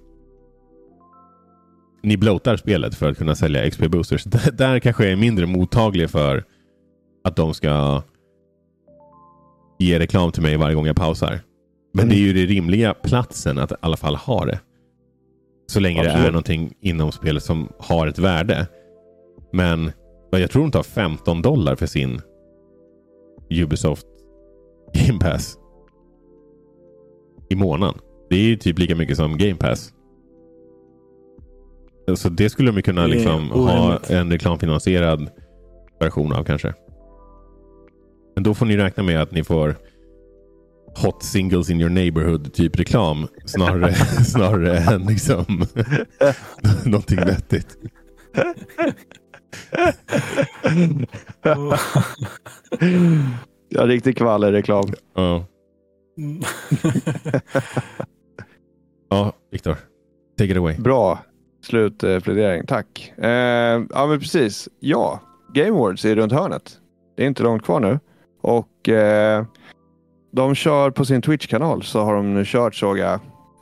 ni 2.04 2.18
bloatar 2.18 2.58
spelet 2.58 2.96
för 2.96 3.10
att 3.12 3.18
kunna 3.18 3.36
sälja 3.36 3.70
XP 3.72 3.88
boosters. 3.88 4.24
Där, 4.26 4.52
där 4.52 4.80
kanske 4.80 5.04
jag 5.04 5.12
är 5.12 5.16
mindre 5.16 5.46
mottaglig 5.46 6.10
för 6.10 6.44
att 7.24 7.36
de 7.36 7.54
ska 7.54 8.04
ge 9.80 10.00
reklam 10.00 10.32
till 10.32 10.42
mig 10.44 10.58
varje 10.58 10.76
gång 10.76 10.86
jag 10.86 10.96
pausar. 10.96 11.40
Men 11.94 12.04
Mm. 12.06 12.10
det 12.10 12.16
är 12.22 12.26
ju 12.26 12.34
det 12.34 12.54
rimliga 12.54 12.94
platsen 12.94 13.58
att 13.58 13.72
i 13.72 13.76
alla 13.80 13.98
fall 13.98 14.16
ha 14.16 14.46
det. 14.46 14.60
Så 15.68 15.80
länge 15.80 16.04
det 16.04 16.08
Absolut. 16.10 16.28
är 16.28 16.32
någonting 16.32 16.74
inom 16.82 17.12
spelet 17.12 17.44
som 17.44 17.70
har 17.80 18.08
ett 18.08 18.20
värde. 18.20 18.68
Men 19.54 19.92
jag 20.40 20.52
tror 20.52 20.62
de 20.62 20.72
tar 20.72 20.84
15 20.84 21.42
dollar 21.42 21.76
för 21.76 21.86
sin 21.86 22.22
Ubisoft 23.50 24.06
Game 24.94 25.20
Pass. 25.20 25.58
I 27.50 27.56
månaden. 27.56 28.00
Det 28.30 28.36
är 28.36 28.44
ju 28.44 28.56
typ 28.58 28.80
lika 28.80 28.96
mycket 28.96 29.18
som 29.18 29.38
Game 29.38 29.56
Pass. 29.56 29.94
Så 32.16 32.30
det 32.30 32.50
skulle 32.50 32.72
de 32.72 32.82
kunna 32.82 33.08
liksom 33.08 33.50
ha 33.50 34.00
en 34.10 34.32
reklamfinansierad 34.32 35.30
version 36.00 36.34
av 36.34 36.44
kanske. 36.44 36.74
Men 38.36 38.44
då 38.44 38.54
får 38.54 38.66
ni 38.66 38.78
räkna 38.78 39.04
med 39.04 39.22
att 39.22 39.32
ni 39.32 39.44
får 39.44 39.76
hot 40.96 41.24
singles 41.24 41.70
in 41.70 41.82
your 41.82 41.90
neighborhood 41.90 42.54
typ 42.54 42.80
reklam 42.80 43.28
snarare, 43.46 43.94
snarare 44.26 44.78
än 44.78 45.02
liksom 45.02 45.46
någonting 46.86 47.18
vettigt. 47.18 47.78
Ja, 53.74 53.86
riktig 53.86 54.18
kvallerreklam. 54.18 54.86
Ja, 55.16 55.46
ja 59.10 59.34
Viktor. 59.52 59.76
Take 60.38 60.52
it 60.52 60.58
away. 60.58 60.76
Bra 60.78 61.20
slutplädering. 61.62 62.66
Tack. 62.66 63.14
Eh, 63.18 63.30
ja, 63.90 64.06
men 64.08 64.20
precis. 64.20 64.70
Ja, 64.80 65.20
Game 65.54 65.70
Awards 65.70 66.06
är 66.06 66.16
runt 66.16 66.32
hörnet. 66.32 66.78
Det 67.18 67.24
är 67.24 67.28
inte 67.28 67.44
långt 67.44 67.64
kvar 67.64 67.80
nu. 67.80 68.00
Och 68.42 68.90
eh, 68.90 69.46
de 70.32 70.56
kör 70.56 70.92
på 70.92 71.06
sin 71.06 71.22
Twitch-kanal 71.22 71.84
så 71.84 72.02
har 72.02 72.16
de 72.16 72.34
nu 72.34 72.44
kört 72.46 72.76
såg 72.76 72.98
jag 72.98 73.14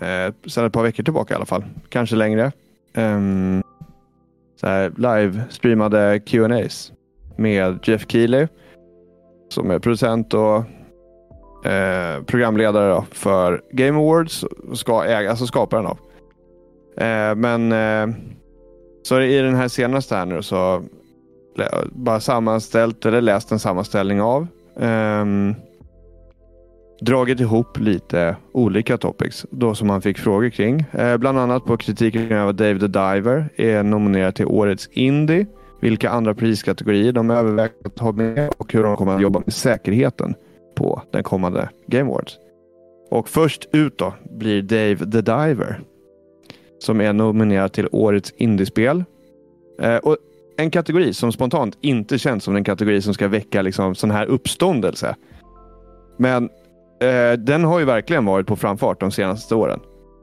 eh, 0.01 0.33
sedan 0.47 0.65
ett 0.65 0.73
par 0.73 0.83
veckor 0.83 1.03
tillbaka 1.03 1.33
i 1.33 1.35
alla 1.35 1.45
fall. 1.45 1.65
Kanske 1.89 2.15
längre. 2.15 2.51
Um, 2.93 3.63
så 4.59 4.67
här 4.67 4.89
live-streamade 4.89 6.19
Q&As 6.19 6.91
med 7.37 7.79
Jeff 7.83 8.05
Keely 8.07 8.47
som 9.49 9.71
är 9.71 9.79
producent 9.79 10.33
och 10.33 10.57
eh, 11.71 12.23
programledare 12.23 12.89
då, 12.89 13.05
för 13.11 13.61
Game 13.71 13.99
Awards. 13.99 14.45
Ska 14.73 15.05
äga, 15.05 15.29
alltså 15.29 15.47
skaparen 15.47 15.85
av. 15.85 15.97
Eh, 16.97 17.35
men 17.35 17.71
eh, 17.71 18.15
så 19.03 19.21
i 19.21 19.41
den 19.41 19.55
här 19.55 19.67
senaste 19.67 20.15
här 20.15 20.25
nu 20.25 20.41
så 20.41 20.83
bara 21.91 22.19
sammanställt 22.19 23.05
eller 23.05 23.21
läst 23.21 23.51
en 23.51 23.59
sammanställning 23.59 24.21
av. 24.21 24.47
Ehm, 24.79 25.55
dragit 27.01 27.39
ihop 27.39 27.79
lite 27.79 28.35
olika 28.51 28.97
topics 28.97 29.45
då 29.51 29.75
som 29.75 29.87
man 29.87 30.01
fick 30.01 30.17
frågor 30.17 30.49
kring. 30.49 30.85
Eh, 30.91 31.17
bland 31.17 31.39
annat 31.39 31.65
på 31.65 31.77
kritiken 31.77 32.31
över 32.31 32.49
att 32.49 32.57
Dave 32.57 32.79
the 32.79 32.87
Diver 32.87 33.49
är 33.55 33.83
nominerad 33.83 34.35
till 34.35 34.45
årets 34.45 34.89
Indie. 34.91 35.45
Vilka 35.81 36.09
andra 36.09 36.33
priskategorier 36.33 37.11
de 37.11 37.31
överväger 37.31 37.73
att 37.85 37.99
ha 37.99 38.11
med 38.11 38.49
och 38.57 38.73
hur 38.73 38.83
de 38.83 38.97
kommer 38.97 39.15
att 39.15 39.21
jobba 39.21 39.39
med 39.39 39.53
säkerheten 39.53 40.35
på 40.75 41.01
den 41.11 41.23
kommande 41.23 41.69
Game 41.87 42.09
Awards. 42.11 42.37
Och 43.09 43.29
först 43.29 43.69
ut 43.71 43.97
då 43.97 44.13
blir 44.31 44.61
Dave 44.61 44.95
the 44.95 45.21
Diver 45.21 45.79
som 46.79 47.01
är 47.01 47.13
nominerad 47.13 47.73
till 47.73 47.87
årets 47.91 48.33
indiespel. 48.37 49.03
Eh, 49.81 49.97
och 49.97 50.17
en 50.57 50.71
kategori 50.71 51.13
som 51.13 51.31
spontant 51.31 51.77
inte 51.81 52.19
känns 52.19 52.43
som 52.43 52.53
den 52.53 52.63
kategori 52.63 53.01
som 53.01 53.13
ska 53.13 53.27
väcka 53.27 53.61
liksom 53.61 53.95
sån 53.95 54.11
här 54.11 54.25
uppståndelse. 54.25 55.15
Men 56.17 56.49
den 57.37 57.63
har 57.63 57.79
ju 57.79 57.85
verkligen 57.85 58.25
varit 58.25 58.47
på 58.47 58.55
framfart 58.55 58.99
de 58.99 59.11
senaste 59.11 59.55
åren. 59.55 59.79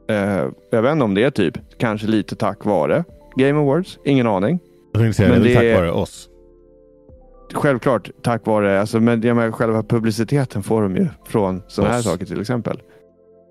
Eh, 0.09 0.45
jag 0.71 0.81
vet 0.81 0.91
inte 0.91 1.03
om 1.05 1.13
det 1.13 1.23
är 1.23 1.29
typ 1.29 1.57
kanske 1.77 2.07
lite 2.07 2.35
tack 2.35 2.65
vare 2.65 3.03
Game 3.35 3.59
Awards. 3.59 3.99
Ingen 4.05 4.27
aning. 4.27 4.59
Jag 4.93 5.01
tänkte 5.01 5.17
säga 5.17 5.29
Men 5.29 5.43
det, 5.43 5.49
är 5.49 5.53
väl 5.53 5.55
tack 5.55 5.63
är- 5.63 5.75
vare 5.75 5.91
oss. 5.91 6.29
Självklart 7.53 8.09
tack 8.21 8.45
vare, 8.45 8.79
alltså, 8.79 8.99
men 8.99 9.21
jag 9.21 9.35
menar, 9.35 9.51
själva 9.51 9.83
publiciteten 9.83 10.63
får 10.63 10.81
de 10.81 10.95
ju 10.95 11.07
från 11.27 11.61
sådana 11.67 11.93
här 11.93 12.01
saker 12.01 12.25
till 12.25 12.41
exempel. 12.41 12.81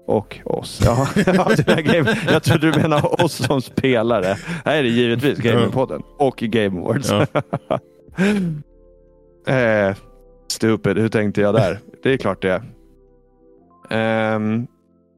Och 0.07 0.39
oss. 0.45 0.81
Ja, 0.85 1.09
game, 1.67 2.17
jag 2.31 2.43
trodde 2.43 2.71
du 2.71 2.81
menade 2.81 3.09
oss 3.09 3.33
som 3.33 3.63
spelare. 3.63 4.37
Är 4.65 4.83
det 4.83 4.89
givetvis 4.89 5.39
Gamingpodden 5.39 6.03
och 6.19 6.37
Game 6.37 6.81
Awards. 6.81 7.11
Ja. 7.11 7.27
eh, 9.55 9.97
stupid, 10.49 10.99
hur 10.99 11.09
tänkte 11.09 11.41
jag 11.41 11.55
där? 11.55 11.79
Det 12.03 12.13
är 12.13 12.17
klart 12.17 12.43
det. 12.43 12.63
Um, 13.91 14.67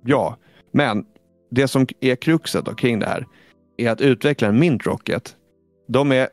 ja, 0.05 0.37
men 0.73 1.05
det 1.51 1.69
som 1.69 1.87
är 2.01 2.17
kruxet 2.17 2.65
då 2.65 2.75
kring 2.75 2.99
det 2.99 3.07
här 3.07 3.27
är 3.77 3.91
att 3.91 4.01
utvecklaren 4.01 4.59
Mint 4.59 4.87
Rocket, 4.87 5.37
de 5.87 6.13
är, 6.13 6.29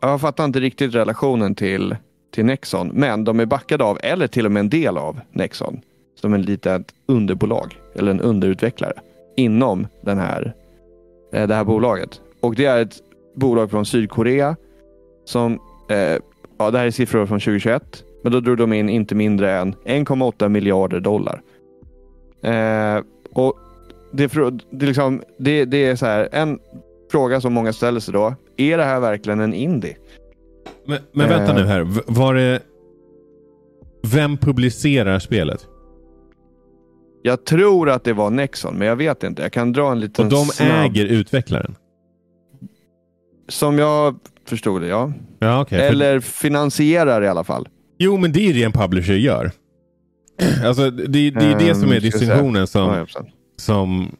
jag 0.00 0.20
fattar 0.20 0.44
inte 0.44 0.60
riktigt 0.60 0.94
relationen 0.94 1.54
till, 1.54 1.96
till 2.34 2.44
Nexon, 2.44 2.90
men 2.94 3.24
de 3.24 3.40
är 3.40 3.46
backade 3.46 3.84
av, 3.84 3.98
eller 4.02 4.26
till 4.26 4.46
och 4.46 4.52
med 4.52 4.60
en 4.60 4.70
del 4.70 4.98
av 4.98 5.20
Nexon, 5.32 5.80
som 6.20 6.34
en 6.34 6.42
litet 6.42 6.94
underbolag 7.06 7.78
eller 7.94 8.10
en 8.10 8.20
underutvecklare 8.20 8.92
inom 9.36 9.86
den 10.00 10.18
här, 10.18 10.54
eh, 11.32 11.46
det 11.46 11.54
här 11.54 11.64
bolaget. 11.64 12.20
Och 12.40 12.54
det 12.54 12.64
är 12.64 12.82
ett 12.82 12.96
bolag 13.34 13.70
från 13.70 13.86
Sydkorea 13.86 14.56
som, 15.24 15.60
eh, 15.90 16.18
ja 16.58 16.70
det 16.70 16.78
här 16.78 16.86
är 16.86 16.90
siffror 16.90 17.26
från 17.26 17.40
2021, 17.40 18.04
men 18.22 18.32
då 18.32 18.40
drog 18.40 18.56
de 18.56 18.72
in 18.72 18.88
inte 18.88 19.14
mindre 19.14 19.52
än 19.52 19.74
1,8 19.84 20.48
miljarder 20.48 21.00
dollar. 21.00 21.42
Eh, 22.42 23.02
och 23.32 23.54
det, 24.12 24.32
det, 24.70 24.86
liksom, 24.86 25.22
det, 25.38 25.64
det 25.64 25.84
är 25.86 25.96
så 25.96 26.06
här, 26.06 26.28
en 26.32 26.58
fråga 27.10 27.40
som 27.40 27.52
många 27.52 27.72
ställer 27.72 28.00
sig 28.00 28.14
då. 28.14 28.34
Är 28.56 28.78
det 28.78 28.84
här 28.84 29.00
verkligen 29.00 29.40
en 29.40 29.54
indie? 29.54 29.96
Men, 30.86 30.98
men 31.12 31.28
vänta 31.28 31.52
Eh. 31.52 31.56
nu 31.58 31.64
här. 31.64 31.86
Var 32.06 32.34
det... 32.34 32.60
Vem 34.02 34.36
publicerar 34.36 35.18
spelet? 35.18 35.66
Jag 37.22 37.44
tror 37.44 37.90
att 37.90 38.04
det 38.04 38.12
var 38.12 38.30
Nexon, 38.30 38.74
men 38.78 38.88
jag 38.88 38.96
vet 38.96 39.22
inte. 39.22 39.42
Jag 39.42 39.52
kan 39.52 39.72
dra 39.72 39.92
en 39.92 40.00
liten 40.00 40.24
Och 40.24 40.30
de 40.30 40.44
snabb... 40.46 40.68
äger 40.86 41.06
utvecklaren? 41.06 41.74
Som 43.48 43.78
jag 43.78 44.18
förstod 44.48 44.82
det, 44.82 44.88
ja. 44.88 45.12
Ja. 45.38 45.64
För- 45.68 45.76
Eller 45.76 46.20
finansierar 46.20 47.22
i 47.22 47.28
alla 47.28 47.44
fall. 47.44 47.68
Jo, 47.98 48.16
men 48.16 48.32
det 48.32 48.40
är 48.48 48.54
det 48.54 48.62
en 48.62 48.72
publisher 48.72 49.14
gör. 49.14 49.50
Alltså, 50.64 50.90
det, 50.90 51.30
det 51.30 51.44
är 51.44 51.58
det 51.58 51.74
som 51.74 51.90
är 51.90 51.96
Ehm, 51.96 52.02
distinktionen 52.02 52.66
som, 52.66 53.06
som, 53.56 54.16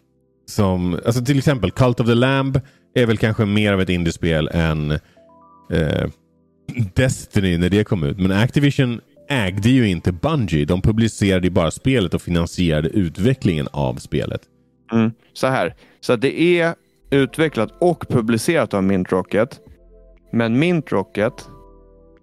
som... 0.46 1.00
Alltså 1.06 1.24
till 1.24 1.38
exempel 1.38 1.70
Cult 1.70 2.00
of 2.00 2.06
the 2.06 2.14
Lamb 2.14 2.60
är 2.94 3.06
väl 3.06 3.18
kanske 3.18 3.46
mer 3.46 3.72
av 3.72 3.80
ett 3.80 3.88
indiespel 3.88 4.48
än 4.52 4.90
eh, 5.70 6.08
Destiny 6.94 7.58
när 7.58 7.68
det 7.68 7.84
kom 7.84 8.02
ut. 8.02 8.18
Men 8.18 8.32
Activision 8.32 9.00
ägde 9.28 9.68
ju 9.68 9.88
inte 9.88 10.12
Bungie. 10.12 10.64
De 10.64 10.82
publicerade 10.82 11.46
ju 11.46 11.50
bara 11.50 11.70
spelet 11.70 12.14
och 12.14 12.22
finansierade 12.22 12.88
utvecklingen 12.88 13.68
av 13.70 13.94
spelet. 13.94 14.40
Mm. 14.92 15.12
Så 15.32 15.46
här. 15.46 15.74
Så 16.00 16.16
det 16.16 16.40
är 16.40 16.74
utvecklat 17.10 17.70
och 17.78 18.08
publicerat 18.08 18.74
av 18.74 18.84
Mint 18.84 19.12
Rocket. 19.12 19.60
Men 20.32 20.58
Mint 20.58 20.92
Rocket 20.92 21.48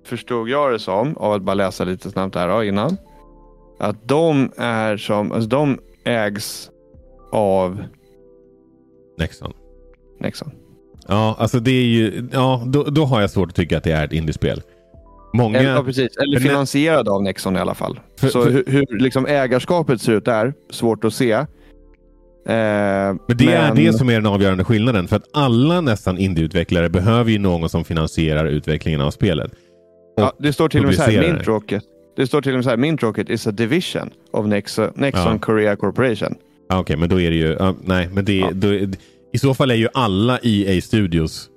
förstod 0.06 0.50
jag 0.50 0.72
det 0.72 0.80
som, 0.80 1.18
av 1.18 1.34
att 1.34 1.42
bara 1.42 1.54
läsa 1.54 1.84
lite 1.84 2.10
snabbt 2.10 2.36
här 2.36 2.64
innan. 2.64 2.98
Att 3.80 4.08
de 4.08 4.52
är 4.58 4.98
som, 4.98 5.32
alltså 5.32 5.50
de 5.50 5.78
ägs 6.04 6.70
av 7.32 7.84
Nexon. 9.18 9.54
Nexon. 10.20 10.52
Ja, 11.08 11.36
alltså 11.40 11.60
det 11.60 11.72
är 11.72 11.86
ju... 11.86 12.28
Ja, 12.34 12.64
då, 12.66 12.84
då 12.84 13.06
har 13.06 13.22
jag 13.22 13.30
svårt 13.30 13.50
att 13.50 13.56
tycka 13.56 13.78
att 13.78 13.84
det 13.84 13.92
är 13.92 14.06
ett 14.06 14.14
indiespel. 14.14 14.62
Många... 15.34 15.60
Eller, 15.60 15.70
ja, 15.76 15.84
precis. 15.84 16.18
Eller 16.18 16.40
Men- 16.40 16.50
finansierad 16.50 17.10
av 17.10 17.24
Nexon 17.24 17.56
i 17.56 17.60
alla 17.60 17.74
fall. 17.74 18.00
För- 18.20 18.28
så 18.28 18.44
för- 18.44 18.52
hur, 18.52 18.64
hur 18.68 19.00
liksom 19.00 19.26
ägarskapet 19.26 20.02
ser 20.02 20.14
ut 20.14 20.26
där, 20.26 20.54
svårt 20.70 21.04
att 21.04 21.14
se. 21.14 21.32
Eh, 21.32 21.46
Men 22.46 23.20
det 23.28 23.54
är 23.54 23.76
det 23.76 23.94
som 23.94 24.10
är 24.10 24.14
den 24.14 24.26
avgörande 24.26 24.64
skillnaden. 24.64 25.08
För 25.08 25.16
att 25.16 25.30
alla 25.34 25.82
nästan 25.82 26.18
indieutvecklare 26.18 26.90
behöver 26.90 27.32
ju 27.32 27.40
någon 27.40 27.70
som 27.70 27.84
finansierar 27.84 28.46
utvecklingen 28.46 29.02
av 29.02 29.12
spelet. 29.12 29.52
Ja, 30.18 30.34
det 30.40 30.54
står 30.54 30.70
till 30.70 30.80
och 30.80 30.86
med 30.86 30.96
så 30.96 31.02
här, 31.02 31.34
Mint 31.34 31.48
Rocket. 31.48 31.84
Det 32.18 32.28
står 32.28 32.42
till 32.42 32.52
och 32.52 32.56
med 32.58 32.64
så 32.64 32.70
här, 32.70 32.78
Mint 32.78 33.04
Rocket 33.04 33.30
is 33.30 33.48
a 33.48 33.52
division 33.52 34.10
of 34.32 34.46
Nexon, 34.46 34.92
Nexon 34.96 35.32
Ja. 35.32 35.38
Korea 35.40 35.76
Corporation. 35.76 36.36
Ja, 36.70 36.80
Okej, 36.80 36.98
men 36.98 37.10
då 37.10 37.22
är 37.22 37.30
det 37.30 37.36
ju... 37.38 37.56
ja, 37.60 37.76
nej, 37.86 38.10
men 38.14 38.26
det, 38.26 38.38
Ja. 38.38 38.50
då 38.54 38.74
I 39.34 39.38
så 39.40 39.54
fall 39.54 39.72
är 39.72 39.76
ju 39.76 39.88
alla 39.94 40.40
EA 40.44 40.82
Studios 40.82 41.50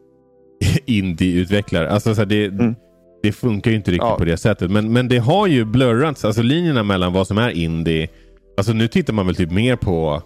indie-utvecklare. 0.87 1.89
Alltså, 1.91 2.15
så 2.15 2.21
här, 2.21 2.27
det, 2.27 2.45
Mm. 2.47 2.75
det 3.23 3.33
funkar 3.33 3.71
ju 3.71 3.77
inte 3.77 3.91
riktigt 3.91 4.09
Ja. 4.09 4.17
på 4.19 4.25
det 4.25 4.37
sättet. 4.37 4.71
Men, 4.71 4.93
men 4.93 5.09
det 5.09 5.19
har 5.19 5.47
ju 5.47 5.65
blurrats, 5.65 6.25
alltså 6.25 6.43
linjerna 6.43 6.83
mellan 6.83 7.13
vad 7.13 7.27
som 7.27 7.39
är 7.39 7.51
indie. 7.51 8.09
Alltså 8.57 8.73
nu 8.73 8.89
tittar 8.89 9.13
man 9.13 9.27
väl 9.27 9.35
typ 9.35 9.51
mer 9.51 9.77
på 9.77 10.23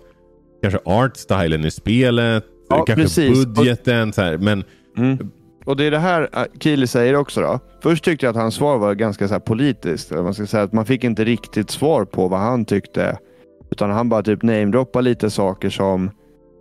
kanske 0.62 0.78
art-stylen 0.84 1.64
i 1.64 1.70
spelet, 1.70 2.44
Ja, 2.68 2.76
kanske 2.84 2.94
precis. 3.02 3.46
budgeten. 3.46 4.12
Så 4.12 4.22
här, 4.22 4.38
men 4.38 4.64
Mm. 4.98 5.18
Och 5.64 5.76
det 5.76 5.84
är 5.84 5.90
det 5.90 5.98
här 5.98 6.28
äh, 6.32 6.44
Keely 6.60 6.86
säger 6.86 7.16
också 7.16 7.40
då. 7.40 7.58
Först 7.80 8.04
tyckte 8.04 8.26
jag 8.26 8.30
att 8.30 8.42
hans 8.42 8.54
svar 8.54 8.78
var 8.78 8.94
ganska 8.94 9.28
så 9.28 9.34
här 9.34 9.40
politiskt. 9.40 10.12
Eller 10.12 10.22
Man 10.22 10.34
ska 10.34 10.46
säga 10.46 10.62
att 10.62 10.72
man 10.72 10.86
fick 10.86 11.04
inte 11.04 11.24
riktigt 11.24 11.70
svar 11.70 12.04
på 12.04 12.28
vad 12.28 12.40
han 12.40 12.64
tyckte. 12.64 13.18
Utan 13.70 13.90
han 13.90 14.08
bara 14.08 14.22
typ 14.22 14.42
namedroppar 14.42 15.02
lite 15.02 15.30
saker 15.30 15.70
som 15.70 16.10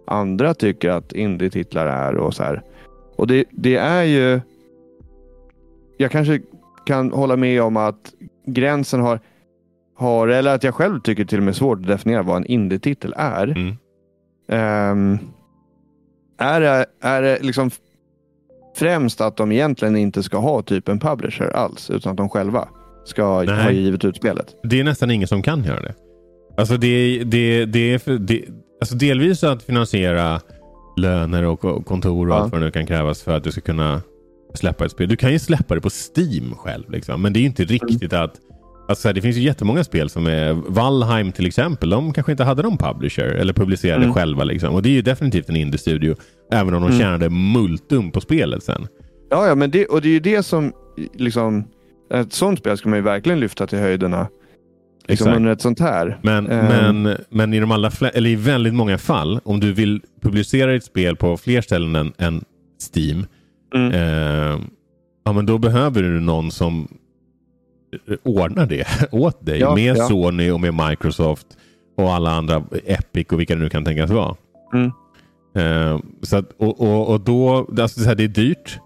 andra 0.08 0.54
tycker 0.54 0.90
att 0.90 1.14
indie-titlar 1.14 1.88
är 1.88 2.16
och 2.16 2.34
så 2.34 2.44
här. 2.44 2.62
Och 3.16 3.28
det, 3.28 3.46
det 3.52 3.76
är 3.76 4.04
ju... 4.04 4.42
Jag 5.98 6.12
kanske 6.12 6.42
kan 6.86 7.12
hålla 7.12 7.36
med 7.36 7.62
om 7.62 7.78
att 7.78 8.14
gränsen 8.46 9.00
har, 9.00 9.20
har, 9.96 10.28
eller 10.28 10.56
att 10.56 10.64
jag 10.64 10.76
själv 10.76 11.00
tycker 11.00 11.26
till 11.26 11.38
och 11.38 11.44
med 11.44 11.56
svårt 11.56 11.80
att 11.80 11.88
definiera 11.88 12.24
vad 12.24 12.38
en 12.38 12.46
indie-titel 12.46 13.14
är. 13.18 13.48
mm. 13.48 13.76
Ehm, 14.48 15.20
är 16.38 16.62
det, 16.62 16.86
är 17.02 17.22
det 17.22 17.40
liksom 17.42 17.72
främst 18.76 19.22
att 19.22 19.38
de 19.38 19.52
egentligen 19.52 19.96
inte 19.96 20.24
ska 20.24 20.38
ha 20.38 20.62
typ 20.62 20.88
en 20.90 21.00
publisher 21.00 21.50
alls, 21.56 21.90
utan 21.90 22.12
att 22.12 22.18
de 22.18 22.30
själva 22.30 22.68
ska 23.06 23.42
Nej. 23.42 23.64
ha 23.64 23.72
givit 23.72 24.06
ut 24.06 24.16
spelet? 24.16 24.46
det 24.64 24.80
är 24.80 24.84
nästan 24.84 25.12
ingen 25.12 25.28
som 25.28 25.42
kan 25.42 25.64
göra 25.64 25.82
det. 25.82 25.94
Alltså 26.58 26.78
det, 26.78 27.24
det, 27.24 27.66
det 27.66 27.94
är 27.94 27.98
för, 27.98 28.18
det, 28.18 28.46
alltså 28.82 28.96
delvis 28.96 29.44
att 29.44 29.64
finansiera 29.64 30.42
löner 30.98 31.44
och 31.44 31.86
kontor 31.86 32.28
och 32.30 32.34
Ja. 32.36 32.40
allt 32.40 32.52
vad 32.52 32.62
det 32.62 32.66
nu 32.66 32.72
kan 32.72 32.86
krävas 32.86 33.22
för 33.24 33.38
att 33.38 33.44
du 33.44 33.52
ska 33.52 33.62
kunna 33.62 34.02
släppa 34.54 34.86
ett 34.86 34.92
spel. 34.92 35.10
Du 35.10 35.16
kan 35.16 35.32
ju 35.32 35.40
släppa 35.40 35.76
det 35.76 35.82
på 35.82 35.90
Steam 35.90 36.56
själv. 36.56 36.92
Liksom. 36.92 37.22
Men 37.22 37.34
det 37.34 37.40
är 37.40 37.44
inte 37.44 37.64
riktigt 37.64 38.14
att... 38.14 38.32
Alltså, 38.88 39.14
det 39.14 39.22
finns 39.22 39.38
ju 39.38 39.42
jättemånga 39.42 39.84
spel 39.84 40.10
som 40.10 40.28
är... 40.28 40.54
Valheim 40.54 41.32
till 41.32 41.46
exempel. 41.46 41.90
De 41.90 42.14
kanske 42.14 42.32
inte 42.32 42.44
hade 42.44 42.64
någon 42.64 42.78
publisher 42.78 43.24
eller 43.26 43.54
publicerade 43.54 44.04
Mm. 44.04 44.14
själva. 44.14 44.44
Liksom. 44.44 44.74
Och 44.76 44.82
det 44.84 44.90
är 44.90 44.94
ju 44.94 45.02
definitivt 45.02 45.50
en 45.50 45.56
indie-studio. 45.56 46.16
Även 46.52 46.74
om 46.74 46.82
de 46.82 46.88
Mm. 46.88 47.00
tjänade 47.00 47.30
multum 47.30 48.12
på 48.12 48.22
spelet 48.22 48.64
sen. 48.64 48.88
Ja, 49.30 49.48
ja 49.48 49.56
men 49.56 49.72
det, 49.72 49.86
och 49.86 50.02
det 50.02 50.08
är 50.08 50.14
ju 50.14 50.20
det 50.20 50.44
som 50.44 50.74
liksom 51.14 51.64
ett 52.14 52.34
sånt 52.34 52.60
spel 52.60 52.78
ska 52.78 52.90
man 52.90 53.00
ju 53.00 53.04
verkligen 53.04 53.40
lyfta 53.40 53.68
till 53.68 53.80
höjderna. 53.80 54.28
Liksom 55.08 55.28
Exakt. 55.28 55.38
under 55.38 55.52
ett 55.52 55.62
sånt 55.62 55.80
här. 55.80 56.20
Men, 56.24 56.48
Ehm. 56.48 56.66
men, 57.04 57.18
men 57.30 57.54
i, 57.54 57.60
de 57.60 57.72
allra 57.72 57.90
fle- 57.90 58.12
eller 58.14 58.30
i 58.30 58.36
väldigt 58.36 58.74
många 58.74 58.98
fall, 58.98 59.40
om 59.44 59.60
du 59.60 59.74
vill 59.74 60.02
publicera 60.22 60.76
ett 60.76 60.84
spel 60.84 61.16
på 61.16 61.38
fler 61.38 61.62
ställen 61.62 61.96
än, 61.96 62.14
än 62.18 62.44
Steam, 62.96 63.26
Mm. 63.76 63.92
eh, 63.92 64.60
ja, 65.26 65.34
men 65.34 65.46
då 65.46 65.58
behöver 65.58 66.02
du 66.04 66.20
någon 66.20 66.52
som 66.52 66.88
ordnar 68.24 68.66
det 68.66 68.88
åt 69.12 69.46
dig. 69.46 69.60
Ja, 69.60 69.76
med 69.76 69.98
ja. 69.98 70.08
Sony 70.08 70.52
och 70.52 70.60
med 70.62 70.74
Microsoft 70.90 71.48
och 71.98 72.14
alla 72.14 72.32
andra, 72.32 72.64
Epic 72.86 73.28
och 73.32 73.40
vilka 73.40 73.56
det 73.56 73.62
nu 73.62 73.70
kan 73.70 73.86
tänkas 73.86 74.10
vara. 74.10 74.36
Mm. 74.74 74.92
Eh, 75.56 76.00
så 76.22 76.38
att, 76.38 76.52
och, 76.58 76.82
och, 76.82 77.10
och 77.10 77.22
då, 77.22 77.58
alltså 77.82 78.00
så 78.00 78.06
här, 78.08 78.16
det 78.16 78.24
är 78.24 78.28
dyrt. 78.28 78.80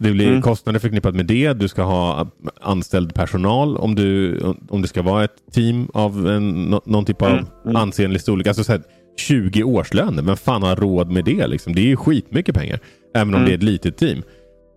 Det 0.00 0.12
blir 0.12 0.28
Mm. 0.28 0.42
kostnader 0.42 0.78
förknippat 0.80 1.14
med 1.14 1.26
det. 1.26 1.52
Du 1.52 1.68
ska 1.68 1.82
ha 1.82 2.26
anställd 2.60 3.14
personal 3.14 3.76
om, 3.76 3.94
du, 3.94 4.38
om 4.68 4.82
det 4.82 4.88
ska 4.88 5.02
vara 5.02 5.24
ett 5.24 5.36
team 5.52 5.88
av 5.94 6.28
en, 6.28 6.50
nå- 6.64 6.82
någon 6.86 7.04
typ 7.04 7.22
av 7.22 7.28
Mm, 7.28 7.44
mm. 7.64 7.76
ansenlig 7.76 8.20
storlek. 8.20 8.46
Alltså 8.46 8.64
så 8.64 8.72
här, 8.72 8.82
20 9.18 9.62
årslöner. 9.62 10.22
Vem 10.22 10.36
fan 10.36 10.62
har 10.62 10.76
råd 10.76 11.10
med 11.10 11.24
det? 11.24 11.46
Liksom? 11.46 11.74
Det 11.74 11.80
är 11.80 11.86
ju 11.86 11.96
skitmycket 11.96 12.54
pengar. 12.54 12.78
Även 13.14 13.28
om 13.28 13.40
Mm. 13.40 13.46
det 13.46 13.52
är 13.52 13.56
ett 13.56 13.62
litet 13.62 13.96
team. 13.96 14.22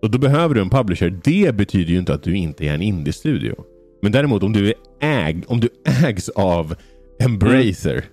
Och 0.02 0.10
Då 0.10 0.18
behöver 0.18 0.54
du 0.54 0.60
en 0.60 0.70
publisher. 0.70 1.20
Det 1.24 1.54
betyder 1.54 1.92
ju 1.92 1.98
inte 1.98 2.14
att 2.14 2.22
du 2.22 2.36
inte 2.36 2.64
är 2.66 2.74
en 2.74 2.82
indie-studio. 2.82 3.54
Men 4.02 4.12
däremot 4.12 4.42
om 4.42 4.52
du, 4.52 4.68
är 4.68 4.74
äg, 5.00 5.42
om 5.46 5.60
du 5.60 5.68
ägs 6.04 6.28
av 6.28 6.74
Embracer 7.22 8.04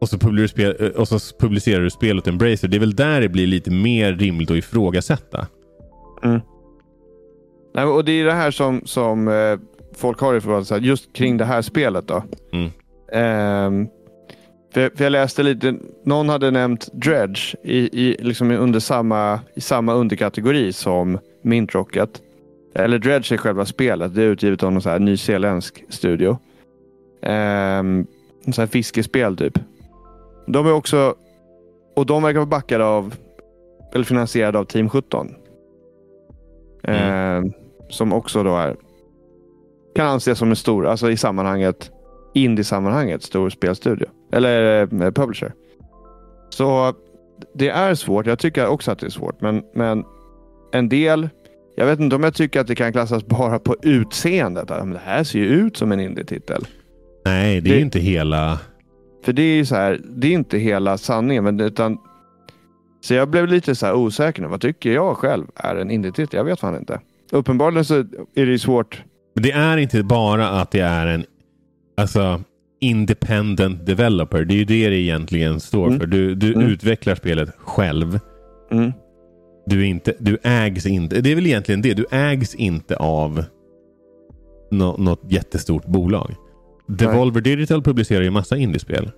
och, 0.00 0.08
så 0.08 0.18
publicerar, 0.18 0.42
du 0.42 0.48
spel, 0.78 0.92
och 0.96 1.08
så 1.08 1.18
publicerar 1.38 1.82
du 1.82 1.90
spel 1.90 2.18
åt 2.18 2.26
Embracer. 2.26 2.68
Det 2.68 2.76
är 2.76 2.80
väl 2.80 2.94
där 2.96 3.20
det 3.20 3.28
blir 3.28 3.46
lite 3.46 3.70
mer 3.70 4.12
rimligt 4.12 4.50
att 4.50 4.56
ifrågasätta. 4.56 5.46
Nej, 6.22 6.40
men- 7.74 7.88
och 7.88 8.04
det 8.04 8.12
är 8.12 8.24
det 8.24 8.32
här 8.32 8.50
som, 8.50 8.82
som 8.84 9.28
eh, 9.28 9.58
folk 9.96 10.20
har 10.20 10.62
så 10.64 10.74
här, 10.74 10.80
just 10.80 11.12
kring 11.12 11.36
det 11.36 11.44
här 11.44 11.62
spelet 11.62 12.08
då. 12.08 12.22
Mm. 12.52 12.70
Ehm, 13.12 13.88
för, 14.70 14.90
för 14.96 15.04
jag 15.04 15.10
läste 15.10 15.42
lite, 15.42 15.74
någon 16.04 16.28
hade 16.28 16.50
nämnt 16.50 16.88
Dredge 16.92 17.56
i, 17.62 17.78
i, 18.06 18.16
liksom 18.20 18.50
under 18.50 18.80
samma, 18.80 19.40
i 19.54 19.60
samma 19.60 19.94
underkategori 19.94 20.72
som 20.72 21.18
Mint 21.42 21.74
Rocket. 21.74 22.22
Eller 22.74 22.98
Dredge 22.98 23.32
är 23.32 23.36
själva 23.36 23.66
spelet. 23.66 24.14
Det 24.14 24.22
är 24.22 24.26
utgivet 24.26 24.62
av 24.62 24.72
någon 24.72 24.82
så 24.82 24.90
här 24.90 24.98
nyzeeländsk 24.98 25.84
studio. 25.88 26.38
Um, 27.22 28.06
så 28.52 28.60
här 28.60 28.66
fiskespel 28.66 29.36
typ. 29.36 29.58
De 30.46 30.66
är 30.66 30.72
också, 30.72 31.14
och 31.96 32.06
de 32.06 32.22
verkar 32.22 32.38
vara 32.38 32.46
backade 32.46 32.84
av, 32.84 33.14
eller 33.94 34.04
finansierade 34.04 34.58
av 34.58 34.64
Team 34.64 34.88
17. 34.88 35.34
Mm. 36.82 37.02
Ehm, 37.02 37.52
som 37.88 38.12
också 38.12 38.42
då 38.42 38.56
är, 38.56 38.76
kan 39.94 40.06
anses 40.06 40.38
som 40.38 40.50
en 40.50 40.56
stor, 40.56 40.86
alltså 40.86 41.10
i 41.10 41.16
sammanhanget, 41.16 41.90
indie-sammanhanget, 42.44 43.22
stor 43.22 43.50
spelstudio. 43.50 44.06
Eller 44.32 44.80
eh, 44.82 45.10
publisher. 45.10 45.52
Så 46.50 46.94
det 47.54 47.68
är 47.68 47.94
svårt. 47.94 48.26
Jag 48.26 48.38
tycker 48.38 48.66
också 48.66 48.90
att 48.90 48.98
det 48.98 49.06
är 49.06 49.10
svårt. 49.10 49.40
Men, 49.40 49.62
men 49.74 50.04
en 50.72 50.88
del, 50.88 51.28
jag 51.76 51.86
vet 51.86 52.00
inte 52.00 52.16
om 52.16 52.22
jag 52.22 52.34
tycker 52.34 52.60
att 52.60 52.66
det 52.66 52.74
kan 52.74 52.92
klassas 52.92 53.26
bara 53.26 53.58
på 53.58 53.76
utseendet. 53.82 54.70
Att, 54.70 54.78
men 54.84 54.92
det 54.94 55.00
här 55.04 55.24
ser 55.24 55.38
ju 55.38 55.46
ut 55.46 55.76
som 55.76 55.92
en 55.92 56.00
indie-titel. 56.00 56.66
Nej, 57.24 57.60
det 57.60 57.70
är 57.70 57.74
Det- 57.74 57.80
inte 57.80 57.98
hela... 57.98 58.58
För 59.24 59.32
det 59.32 59.42
är 59.42 59.56
ju 59.56 59.64
så 59.66 59.74
här, 59.74 60.00
det 60.04 60.26
är 60.26 60.32
inte 60.32 60.58
hela 60.58 60.98
sanningen. 60.98 61.44
Men, 61.44 61.60
utan, 61.60 61.98
så 63.00 63.14
jag 63.14 63.28
blev 63.28 63.46
lite 63.48 63.74
så 63.74 63.86
här 63.86 63.94
osäker 63.94 64.42
nu. 64.42 64.48
Vad 64.48 64.60
tycker 64.60 64.92
jag 64.92 65.16
själv 65.16 65.46
är 65.54 65.76
en 65.76 65.90
indie-titel? 65.90 66.36
Jag 66.36 66.44
vet 66.44 66.60
fan 66.60 66.76
inte. 66.76 67.00
Uppenbarligen 67.32 67.84
så 67.84 67.94
är 67.94 68.06
det 68.34 68.52
ju 68.52 68.58
svårt. 68.58 69.02
Men 69.34 69.42
det 69.42 69.50
är 69.50 69.76
inte 69.76 70.02
bara 70.02 70.48
att 70.48 70.70
det 70.70 70.80
är 70.80 71.06
en 71.06 71.24
alltså, 71.98 72.40
independent 72.80 73.86
developer. 73.86 74.44
Det 74.44 74.54
är 74.54 74.58
ju 74.58 74.64
det 74.64 74.88
det 74.88 74.96
egentligen 74.96 75.60
står 75.60 75.86
Mm. 75.86 76.00
för. 76.00 76.06
Du, 76.06 76.34
du 76.34 76.54
Mm. 76.54 76.66
utvecklar 76.66 77.14
spelet 77.14 77.50
själv. 77.58 78.20
Mm. 78.70 78.92
Du, 79.66 79.86
inte, 79.86 80.12
du 80.18 80.38
ägs 80.42 80.86
inte. 80.86 81.20
Det 81.20 81.30
är 81.30 81.34
väl 81.34 81.46
egentligen 81.46 81.82
det. 81.82 81.94
Du 81.94 82.06
ägs 82.10 82.54
inte 82.54 82.96
av 82.96 83.44
nå, 84.70 84.96
något 84.96 85.22
jättestort 85.28 85.86
bolag. 85.86 86.34
Devolver 86.86 87.40
Digital 87.40 87.82
publicerar 87.82 88.22
ju 88.22 88.30
massa 88.30 88.56
indiespel. 88.56 89.10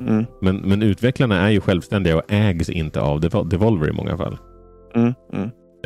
Mm. 0.00 0.24
Men, 0.40 0.56
men 0.56 0.82
utvecklarna 0.82 1.40
är 1.46 1.50
ju 1.50 1.60
självständiga 1.60 2.16
och 2.16 2.22
ägs 2.32 2.68
inte 2.70 3.00
av 3.00 3.20
Devol- 3.20 3.48
Devolver 3.48 3.88
i 3.88 3.92
många 3.92 4.16
fall. 4.16 4.38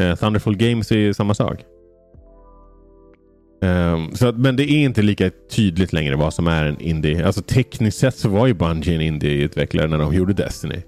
Eh, 0.01 0.15
Thunderful 0.17 0.57
Games 0.57 0.93
är 0.93 0.97
ju 0.97 1.15
samma 1.15 1.35
sak. 1.35 1.59
Ehm, 3.63 4.15
så 4.15 4.27
att, 4.27 4.37
men 4.39 4.57
det 4.57 4.63
är 4.71 4.85
inte 4.85 5.03
lika 5.03 5.31
tydligt 5.51 5.93
längre 5.93 6.17
vad 6.17 6.35
som 6.35 6.47
är 6.47 6.65
en 6.65 6.81
indie. 6.81 7.27
Alltså 7.27 7.43
tekniskt 7.43 7.99
sett 7.99 8.17
så 8.17 8.29
var 8.29 8.47
ju 8.47 8.55
Bungie 8.55 8.95
en 8.95 9.01
indie-utvecklare 9.01 9.89
när 9.89 9.99
de 9.99 10.15
gjorde 10.15 10.33
Destiny. 10.33 10.83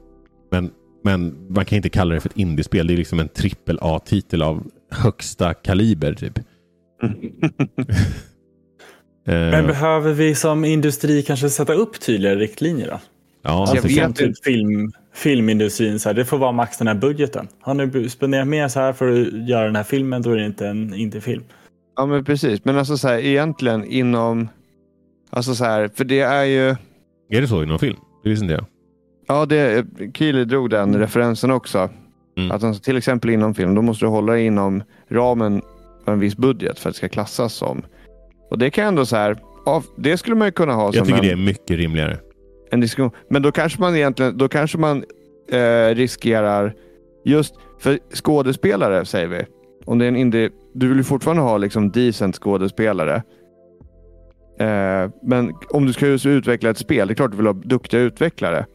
Men, 0.50 0.70
men 1.04 1.46
man 1.48 1.64
kan 1.64 1.76
inte 1.76 1.88
kalla 1.88 2.14
det 2.14 2.20
för 2.20 2.28
ett 2.28 2.36
indiespel. 2.36 2.86
Det 2.86 2.94
är 2.94 2.96
liksom 2.96 3.20
en 3.20 3.28
trippel 3.28 3.78
A-titel 3.82 4.42
av 4.42 4.66
högsta 4.90 5.54
kaliber 5.54 6.14
typ. 6.14 6.38
Men 9.26 9.54
Ehm, 9.54 9.66
behöver 9.66 10.12
vi 10.12 10.34
som 10.34 10.64
industri 10.64 11.22
kanske 11.22 11.50
sätta 11.50 11.74
upp 11.74 12.00
tydligare 12.00 12.36
riktlinjer 12.38 12.86
då? 12.86 12.92
ja, 12.92 13.00
jag 13.42 13.60
Alltså, 13.60 13.88
det- 13.88 14.06
vet 14.06 14.16
typ 14.16 14.44
film, 14.44 14.92
filmindustrin, 15.14 15.98
så 16.00 16.08
här, 16.08 16.14
det 16.16 16.24
får 16.24 16.38
vara 16.38 16.52
max 16.52 16.78
den 16.78 16.86
här 16.86 16.94
budgeten. 16.94 17.48
Har 17.60 17.74
ni 17.74 18.08
spenderat 18.10 18.48
mer 18.48 18.68
så 18.68 18.80
här 18.80 18.92
för 18.92 19.08
att 19.22 19.48
göra 19.48 19.64
den 19.64 19.76
här 19.76 19.82
filmen, 19.82 20.22
då 20.22 20.30
är 20.30 20.36
det 20.36 20.46
inte 20.46 20.66
en 20.68 20.94
indie-film. 20.94 21.42
Ja 21.96 22.06
men 22.06 22.24
precis. 22.24 22.64
Men 22.64 22.78
alltså 22.78 22.96
så 22.96 23.08
här, 23.08 23.18
egentligen 23.18 23.84
inom... 23.84 24.48
Alltså 25.30 25.54
så 25.54 25.64
här, 25.64 25.88
för 25.94 26.04
det 26.04 26.20
är 26.20 26.44
ju... 26.44 26.68
är 27.30 27.40
det 27.40 27.48
så 27.48 27.62
inom 27.62 27.78
film? 27.78 27.96
Det 28.22 28.28
visste 28.30 28.44
inte 28.44 28.54
jag. 28.54 28.64
Ja, 29.26 29.46
det, 29.46 29.86
Keely 30.14 30.44
drog 30.44 30.70
den 30.70 30.88
Mm. 30.88 31.00
referensen 31.00 31.50
också. 31.50 31.90
Mm. 32.36 32.50
Att 32.50 32.64
alltså, 32.64 32.82
till 32.82 32.96
exempel 32.96 33.30
inom 33.30 33.54
film, 33.54 33.74
då 33.74 33.82
måste 33.82 34.04
du 34.04 34.08
hålla 34.08 34.32
dig 34.32 34.46
inom 34.46 34.82
ramen 35.08 35.62
för 36.04 36.12
en 36.12 36.18
viss 36.20 36.36
budget 36.36 36.78
för 36.78 36.88
att 36.88 36.94
det 36.94 36.98
ska 36.98 37.08
klassas 37.08 37.54
som. 37.54 37.82
Och 38.50 38.58
det 38.58 38.70
kan 38.70 38.84
ändå 38.86 39.06
så 39.06 39.16
här, 39.16 39.36
ja, 39.66 39.82
det 39.96 40.16
skulle 40.16 40.36
man 40.36 40.48
ju 40.48 40.52
kunna 40.52 40.72
ha 40.72 40.84
Jag 40.84 40.94
som 40.94 41.06
tycker 41.06 41.18
en, 41.18 41.24
det 41.26 41.32
är 41.32 41.36
mycket 41.36 41.76
rimligare. 41.76 42.18
en 42.70 42.80
diskussion. 42.80 43.10
Men 43.30 43.42
då 43.42 43.52
kanske 43.52 43.80
man 43.80 43.96
egentligen, 43.96 44.38
då 44.38 44.48
kanske 44.48 44.78
man 44.78 45.04
eh, 45.50 45.94
riskerar 45.94 46.74
just 47.24 47.54
för 47.78 47.98
skådespelare 48.14 49.04
säger 49.04 49.26
vi. 49.28 49.42
Om 49.84 49.98
det 49.98 50.04
är 50.04 50.08
en 50.08 50.16
indie, 50.16 50.50
du 50.74 50.88
vill 50.88 50.96
ju 50.96 51.04
fortfarande 51.04 51.42
ha 51.42 51.58
liksom 51.58 51.90
decent 51.90 52.36
skådespelare. 52.36 53.22
Eh, 54.60 55.10
men 55.22 55.52
om 55.70 55.86
du 55.86 55.92
ska 55.92 56.06
just 56.06 56.26
utveckla 56.26 56.70
ett 56.70 56.78
spel, 56.78 57.08
det 57.08 57.12
är 57.12 57.16
klart 57.16 57.30
du 57.30 57.36
vill 57.36 57.46
ha 57.46 57.52
duktiga 57.52 58.00
utvecklare. 58.00 58.66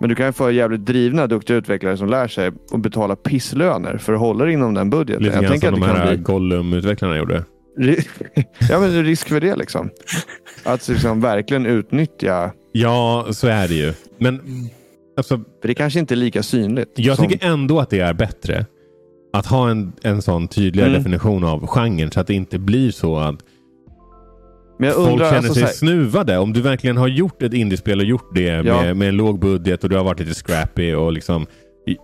Men 0.00 0.08
du 0.08 0.14
kan 0.14 0.26
ju 0.26 0.32
få 0.32 0.50
jävligt 0.50 0.86
drivna, 0.86 1.26
duktiga 1.26 1.56
utvecklare 1.56 1.96
som 1.96 2.08
lär 2.08 2.28
sig 2.28 2.50
och 2.72 2.78
betala 2.78 3.16
pisslöner 3.16 3.98
för 3.98 4.12
att 4.12 4.20
hålla 4.20 4.44
dig 4.44 4.54
inom 4.54 4.74
den 4.74 4.90
budgeten. 4.90 5.22
Lite 5.22 5.36
jag 5.36 5.44
grann 5.44 5.60
som 5.60 5.82
att 5.82 5.88
de 5.88 6.00
här 6.00 6.16
bli 6.16 6.22
Gollum-utvecklarna 6.22 7.16
gjorde. 7.16 7.44
ja, 8.70 8.80
men 8.80 9.04
risk 9.04 9.28
för 9.28 9.40
det 9.40 9.56
liksom. 9.56 9.90
Att 10.64 10.88
liksom 10.88 11.20
verkligen 11.20 11.66
utnyttja. 11.66 12.52
Ja, 12.72 13.26
så 13.30 13.48
är 13.48 13.68
det 13.68 13.74
ju. 13.74 13.92
Men 14.18 14.40
alltså, 15.16 15.36
För 15.60 15.68
det 15.68 15.74
kanske 15.74 16.00
inte 16.00 16.14
är 16.14 16.16
lika 16.16 16.42
synligt. 16.42 16.90
jag 16.94 17.16
som, 17.16 17.28
tycker 17.28 17.46
ändå 17.46 17.80
att 17.80 17.90
det 17.90 18.00
är 18.00 18.14
bättre 18.14 18.66
att 19.32 19.46
ha 19.46 19.70
en, 19.70 19.92
en 20.02 20.22
sån 20.22 20.48
tydligare 20.48 20.88
Mm. 20.90 21.02
definition 21.02 21.44
av 21.44 21.66
genren 21.66 22.10
så 22.10 22.20
att 22.20 22.26
det 22.26 22.34
inte 22.34 22.58
blir 22.58 22.90
så 22.90 23.16
att 23.18 23.36
jag 24.78 24.94
folk 24.94 25.08
undrar, 25.10 25.24
känner 25.26 25.36
alltså, 25.38 25.52
sig 25.54 25.62
så 25.62 25.66
här, 25.66 25.74
snuvade. 25.74 26.38
Om 26.38 26.52
du 26.52 26.60
verkligen 26.60 26.96
har 26.96 27.08
gjort 27.08 27.42
ett 27.42 27.52
indiespel 27.54 27.98
och 28.00 28.04
gjort 28.06 28.34
det 28.34 28.42
Ja. 28.42 28.62
med, 28.82 28.96
med 28.96 29.08
en 29.08 29.16
låg 29.16 29.38
budget 29.40 29.84
och 29.84 29.90
du 29.90 29.96
har 29.96 30.04
varit 30.04 30.20
lite 30.20 30.34
scrappy 30.34 30.94
och 30.94 31.12
liksom 31.12 31.46
i- 31.86 31.96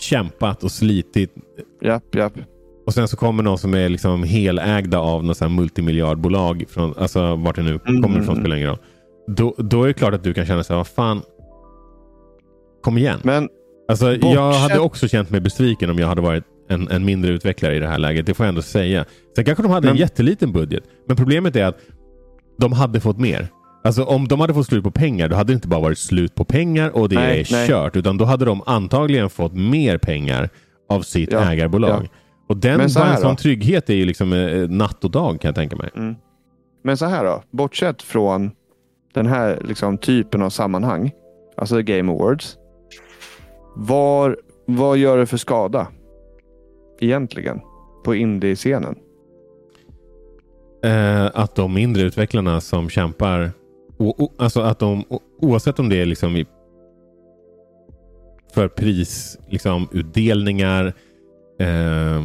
kämpat 0.00 0.64
och 0.64 0.70
slitit. 0.70 1.34
japp, 1.82 2.14
japp. 2.14 2.32
Och 2.86 2.94
sen 2.94 3.08
så 3.08 3.16
kommer 3.16 3.42
någon 3.42 3.58
som 3.58 3.74
är 3.74 3.88
liksom 3.88 4.22
helägda 4.22 4.98
av 4.98 5.24
något 5.24 5.40
här 5.40 5.48
multimiljardbolag. 5.48 6.64
Från, 6.68 6.94
alltså 6.98 7.36
vart 7.36 7.56
det 7.56 7.62
nu 7.62 7.80
Mm, 7.88 8.02
kommer 8.02 8.20
ifrån 8.20 8.32
mm, 8.34 8.42
spelar 8.44 8.56
ingen 8.56 8.68
roll. 8.68 8.78
Då, 9.26 9.54
då 9.58 9.82
är 9.82 9.86
det 9.86 9.94
klart 9.94 10.14
att 10.14 10.24
du 10.24 10.34
kan 10.34 10.46
känna 10.46 10.64
sig, 10.64 10.76
vad 10.76 10.86
fan. 10.86 11.20
Kom 12.82 12.98
igen. 12.98 13.20
Men 13.22 13.48
Alltså, 13.88 14.12
jag 14.16 14.52
hade 14.52 14.78
också 14.78 15.08
känt 15.08 15.30
mig 15.30 15.40
besviken 15.40 15.90
om 15.90 15.98
jag 15.98 16.06
hade 16.06 16.20
varit 16.22 16.44
en, 16.72 16.88
en 16.88 17.04
mindre 17.04 17.30
utvecklare 17.32 17.76
i 17.76 17.78
det 17.78 17.86
här 17.86 17.98
läget. 17.98 18.26
Det 18.26 18.34
får 18.34 18.46
jag 18.46 18.48
ändå 18.48 18.62
säga. 18.62 19.04
Sen 19.36 19.44
kanske 19.44 19.62
de 19.62 19.72
hade 19.72 19.88
en 19.88 19.92
Men- 19.94 20.00
jätteliten 20.00 20.52
budget. 20.52 20.84
Men 21.06 21.16
problemet 21.16 21.56
är 21.56 21.64
att 21.64 21.78
de 22.58 22.72
hade 22.72 23.00
fått 23.00 23.18
mer. 23.18 23.48
Alltså 23.84 24.04
om 24.04 24.28
de 24.28 24.40
hade 24.40 24.54
fått 24.54 24.66
slut 24.66 24.84
på 24.84 24.90
pengar, 24.90 25.28
då 25.28 25.36
hade 25.36 25.52
det 25.52 25.54
inte 25.54 25.68
bara 25.68 25.80
varit 25.80 25.98
slut 25.98 26.34
på 26.34 26.44
pengar 26.44 26.96
och 26.96 27.08
det 27.08 27.14
Nej, 27.14 27.40
är 27.40 27.46
nej. 27.52 27.68
kört. 27.68 27.96
Utan 27.96 28.16
då 28.18 28.24
hade 28.24 28.44
de 28.44 28.62
antagligen 28.66 29.30
fått 29.30 29.52
mer 29.54 29.98
pengar 29.98 30.48
av 30.88 31.02
sitt 31.02 31.32
Ja, 31.32 31.52
ägarbolag. 31.52 32.02
ja. 32.02 32.08
Och 32.48 32.56
den, 32.56 32.80
en 32.80 32.90
sån 33.18 33.36
trygghet 33.36 33.90
är 33.90 33.94
ju 33.94 34.04
liksom 34.04 34.32
eh, 34.32 34.68
natt 34.68 35.04
och 35.04 35.10
dag 35.10 35.40
kan 35.40 35.48
jag 35.48 35.54
tänka 35.54 35.76
mig. 35.76 35.90
Men 36.84 36.96
så 36.96 37.06
här 37.06 37.24
då, 37.24 37.42
bortsett 37.50 38.02
från 38.02 38.50
den 39.14 39.26
här 39.26 39.58
liksom, 39.64 39.98
typen 39.98 40.42
av 40.42 40.50
sammanhang, 40.50 41.10
alltså 41.56 41.82
Game 41.82 42.12
Awards. 42.12 42.56
Var, 43.76 44.36
vad 44.66 44.98
gör 44.98 45.18
det 45.18 45.26
för 45.26 45.36
skada? 45.36 45.86
Egentligen. 47.02 47.60
På 48.04 48.14
indie-scenen. 48.14 48.94
Eh, 50.84 51.30
att 51.34 51.54
de 51.54 51.74
mindre 51.74 52.02
utvecklarna 52.02 52.60
som 52.60 52.88
kämpar, 52.88 53.50
o, 53.98 54.14
o, 54.18 54.32
alltså 54.38 54.60
att 54.60 54.78
de, 54.78 55.04
oavsett 55.40 55.78
om 55.78 55.88
det 55.88 55.96
är 56.00 56.06
liksom 56.06 56.44
för 58.54 58.68
pris, 58.68 59.38
liksom 59.48 59.88
utdelningar. 59.92 60.86
Eh, 61.60 62.24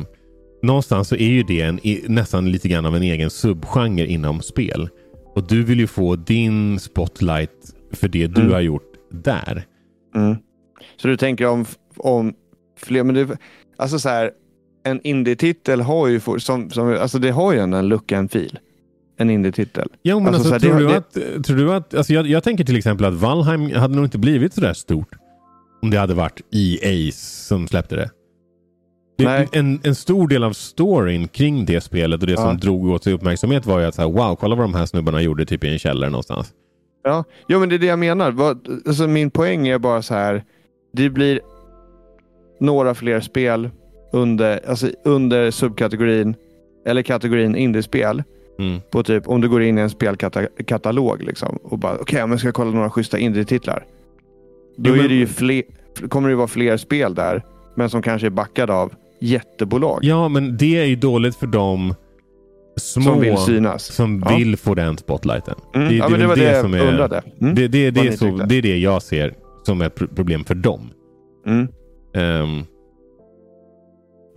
någonstans 0.61 1.07
så 1.07 1.15
är 1.15 1.27
ju 1.29 1.43
det 1.43 1.61
en, 1.61 1.79
nästan 2.07 2.51
lite 2.51 2.67
grann 2.67 2.85
av 2.85 2.95
en 2.95 3.03
egen 3.03 3.29
subgenre 3.29 4.07
inom 4.07 4.41
spel. 4.41 4.89
Och 5.35 5.47
du 5.47 5.63
vill 5.63 5.79
ju 5.79 5.87
få 5.87 6.15
din 6.15 6.79
spotlight 6.79 7.75
för 7.91 8.07
det 8.07 8.27
du 8.27 8.41
Mm. 8.41 8.53
har 8.53 8.61
gjort 8.61 8.93
där. 9.11 9.65
Mm. 10.15 10.35
Så 10.97 11.07
du 11.07 11.17
tänker 11.17 11.47
om, 11.47 11.65
om 11.97 12.33
fler, 12.77 13.03
men 13.03 13.15
det, 13.15 13.37
alltså 13.77 13.99
så 13.99 14.09
här, 14.09 14.31
en 14.87 15.01
indie-titel 15.03 15.81
har 15.81 16.07
ju, 16.07 16.19
for- 16.19 16.37
som, 16.37 16.69
som, 16.69 16.89
alltså 16.89 17.19
det 17.19 17.31
har 17.31 17.53
ju 17.53 17.59
ändå 17.59 17.77
en 17.77 17.87
look 17.87 18.11
and 18.11 18.31
feel. 18.31 18.59
En 19.17 19.29
indie-titel. 19.29 19.89
Ja, 20.01 20.19
men 20.19 20.33
Alltså, 20.35 20.53
alltså, 20.53 20.69
tror, 20.69 20.79
det- 20.79 20.85
du 20.87 20.93
att, 21.37 21.45
tror 21.45 21.57
du 21.57 21.73
att... 21.73 21.93
Alltså 21.93 22.13
jag, 22.13 22.27
jag 22.27 22.43
tänker 22.43 22.63
till 22.63 22.77
exempel 22.77 23.05
att 23.05 23.13
Valheim 23.13 23.71
hade 23.75 23.95
nog 23.95 24.05
inte 24.05 24.17
blivit 24.17 24.53
så 24.53 24.61
där 24.61 24.73
stort 24.73 25.09
om 25.81 25.89
det 25.89 25.97
hade 25.97 26.13
varit 26.13 26.41
EA 26.51 27.11
som 27.13 27.67
släppte 27.67 27.95
det. 27.95 28.09
det 29.17 29.47
en, 29.51 29.79
en 29.83 29.95
stor 29.95 30.27
del 30.27 30.43
av 30.43 30.53
storyn 30.53 31.27
kring 31.27 31.65
det 31.65 31.81
spelet 31.81 32.21
och 32.21 32.27
det 32.27 32.33
Ja. 32.33 32.37
som 32.37 32.57
drog 32.57 32.87
åt 32.89 33.03
sig 33.03 33.13
uppmärksamhet 33.13 33.65
var 33.65 33.79
ju 33.79 33.85
att 33.85 33.95
så 33.95 34.01
här, 34.01 34.09
wow, 34.09 34.35
kolla 34.35 34.55
vad 34.55 34.63
de 34.65 34.73
här 34.73 34.85
snubbarna 34.85 35.21
gjorde 35.21 35.45
typ 35.45 35.63
i 35.63 35.67
en 35.67 35.79
källare 35.79 36.09
någonstans. 36.09 36.53
Ja, 37.03 37.23
jo, 37.47 37.59
men 37.59 37.69
det 37.69 37.75
är 37.75 37.79
det 37.79 37.85
jag 37.85 37.99
menar. 37.99 38.35
Alltså 38.87 39.07
min 39.07 39.31
poäng 39.31 39.67
är 39.67 39.79
bara 39.79 40.01
så 40.01 40.13
här. 40.13 40.43
Det 40.93 41.09
blir 41.09 41.39
några 42.59 42.95
fler 42.95 43.19
spel 43.21 43.69
under, 44.11 44.69
alltså 44.69 44.89
under 45.05 45.51
subkategorin 45.51 46.35
eller 46.85 47.01
kategorin 47.01 47.55
indiespel. 47.55 48.23
Mm. 48.59 48.81
På 48.91 49.03
typ 49.03 49.27
om 49.27 49.41
du 49.41 49.49
går 49.49 49.61
in 49.63 49.77
i 49.77 49.81
en 49.81 49.89
spelkatalog 49.89 51.23
liksom, 51.23 51.59
och 51.63 51.79
bara 51.79 51.97
okej, 51.97 52.23
om 52.23 52.31
jag 52.31 52.39
ska 52.39 52.51
kolla 52.51 52.71
några 52.71 52.89
schyssta 52.89 53.17
indie-titlar. 53.19 53.85
Då 54.77 54.89
Jo, 54.89 54.95
men- 54.95 55.05
är 55.05 55.09
det 55.09 55.15
ju 55.15 55.27
fler, 55.27 55.63
kommer 56.09 56.29
det 56.29 56.35
vara 56.35 56.47
fler 56.47 56.77
spel 56.77 57.15
där, 57.15 57.41
men 57.75 57.89
som 57.89 58.01
kanske 58.01 58.27
är 58.27 58.31
backade 58.31 58.73
av 58.73 58.93
jättebolag 59.21 59.99
Ja, 60.03 60.27
men 60.27 60.57
det 60.57 60.77
är 60.77 60.85
ju 60.85 60.95
dåligt 60.95 61.35
för 61.35 61.47
de 61.47 61.95
små 62.79 63.03
som 63.03 63.19
vill 63.19 63.37
synas. 63.37 63.83
som 63.85 64.23
Ja. 64.29 64.37
vill 64.37 64.57
få 64.57 64.75
den 64.75 64.97
spotlighten. 64.97 65.55
Mm, 65.75 65.87
Det, 65.89 65.95
ja, 65.95 66.09
det, 66.09 66.17
det 66.17 66.27
var 66.27 66.35
det, 66.35 66.43
jag 66.43 66.61
som 66.61 66.73
är, 66.73 66.87
undrade. 66.87 67.21
Mm. 67.41 67.55
det, 67.55 67.67
det, 67.67 67.91
det, 67.91 68.07
är 68.07 68.11
så, 68.11 68.25
det 68.25 68.55
är 68.57 68.61
det 68.61 68.77
jag 68.77 69.01
ser 69.01 69.33
som 69.63 69.81
ett 69.81 69.95
pro- 69.95 70.07
problem 70.15 70.43
för 70.43 70.55
dem. 70.55 70.89
Um, 71.45 72.65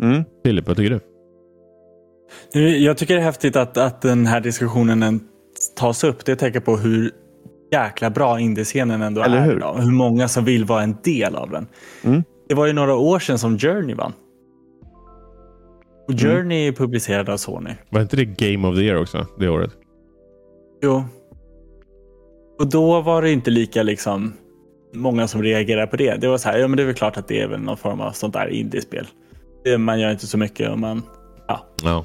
Mm. 0.02 0.24
Filip, 0.44 0.66
vad 0.68 0.76
tycker 0.76 0.90
du? 0.90 1.00
Nu, 2.54 2.68
Jag 2.78 2.96
tycker 2.98 3.14
det 3.14 3.20
är 3.20 3.24
häftigt 3.24 3.56
att, 3.56 3.76
att 3.76 4.02
den 4.02 4.26
här 4.26 4.40
diskussionen 4.40 5.02
en- 5.02 5.20
tas 5.76 6.04
upp. 6.04 6.24
Det 6.24 6.36
tänker 6.36 6.60
på 6.60 6.76
hur 6.76 7.10
jäkla 7.72 8.10
bra 8.10 8.40
indiescenen 8.40 9.02
ändå 9.02 9.22
Eller 9.22 9.36
är 9.36 9.44
hur? 9.44 9.56
idag. 9.56 9.74
Hur 9.78 9.92
många 9.92 10.28
som 10.28 10.44
vill 10.44 10.64
vara 10.64 10.82
en 10.82 10.96
del 11.04 11.36
av 11.36 11.50
den. 11.50 11.66
Mm. 12.04 12.22
Det 12.48 12.54
var 12.54 12.66
ju 12.66 12.72
några 12.72 12.94
år 12.96 13.18
sedan 13.18 13.38
som 13.38 13.58
Journey 13.58 13.94
vann. 13.94 14.12
Och 16.08 16.14
Mm. 16.22 16.36
Journey 16.36 16.68
är 16.68 16.72
publicerad 16.72 17.28
av 17.28 17.36
Sony. 17.36 17.70
Var 17.90 18.00
inte 18.00 18.16
det 18.16 18.24
Game 18.24 18.68
of 18.68 18.74
the 18.76 18.82
Year 18.82 19.00
också 19.02 19.26
det 19.38 19.48
året? 19.48 19.70
Jo. 20.82 21.04
Och 22.58 22.66
då 22.70 23.00
var 23.00 23.22
det 23.22 23.30
inte 23.32 23.50
lika 23.50 23.82
liksom 23.82 24.32
många 24.94 25.28
som 25.28 25.42
reagerade 25.42 25.86
på 25.86 25.96
det. 25.96 26.16
Det 26.20 26.28
var 26.28 26.38
så 26.38 26.48
här, 26.48 26.58
ja 26.58 26.68
men 26.68 26.76
det 26.76 26.82
är 26.82 26.86
väl 26.86 26.94
klart 26.94 27.16
att 27.16 27.28
det 27.28 27.40
är 27.40 27.48
väl 27.48 27.60
någon 27.60 27.76
form 27.76 28.00
av 28.00 28.12
sånt 28.12 28.34
där 28.34 28.46
indiespel. 28.48 29.06
Det, 29.64 29.78
man 29.78 30.00
gör 30.00 30.10
inte 30.10 30.26
så 30.26 30.38
mycket 30.38 30.70
om 30.70 30.80
man... 30.80 31.02
Ja. 31.82 32.04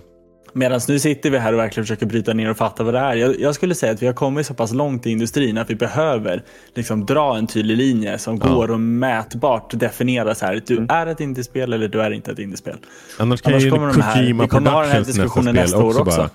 Medan 0.53 0.80
nu 0.88 0.99
sitter 0.99 1.30
vi 1.30 1.38
här 1.38 1.53
och 1.53 1.60
verkligen 1.60 1.86
försöker 1.86 2.06
bryta 2.06 2.34
ner 2.34 2.49
och 2.49 2.58
fatta 2.58 2.84
vad 2.84 2.93
det 2.93 2.99
är. 2.99 3.16
Jag, 3.16 3.39
jag 3.39 3.56
skulle 3.56 3.76
säga 3.76 3.91
att 3.93 4.01
vi 4.01 4.06
har 4.08 4.14
kommit 4.14 4.45
så 4.45 4.53
pass 4.53 4.74
långt 4.74 5.06
i 5.06 5.10
industrin 5.12 5.58
att 5.58 5.70
vi 5.70 5.76
behöver 5.76 6.43
liksom 6.76 7.06
dra 7.06 7.38
en 7.38 7.47
tydlig 7.47 7.78
linje 7.78 8.18
som 8.18 8.39
Ja. 8.43 8.53
går 8.53 8.74
att 8.74 8.80
mätbart 8.80 9.80
definiera 9.80 10.36
så 10.36 10.45
här. 10.45 10.62
Du 10.68 10.78
Mm. 10.78 10.89
är 10.89 11.08
ett 11.08 11.20
indiespel 11.20 11.74
eller 11.74 11.88
du 11.88 12.01
är 12.01 12.12
inte 12.12 12.32
ett 12.32 12.39
indiespel. 12.39 12.78
Annars 13.20 13.41
kan 13.41 13.53
Annars 13.53 13.70
kommer 13.70 13.88
de 13.93 14.01
här- 14.01 14.24
vi 14.41 14.47
kommer 14.47 14.72
ha 14.72 14.82
den 14.82 14.91
här 14.91 14.99
nästa 14.99 15.12
diskussionen 15.14 15.53
spel 15.53 15.64
nästa 15.64 15.78
år 15.84 15.89
också, 15.89 16.01
också. 16.01 16.30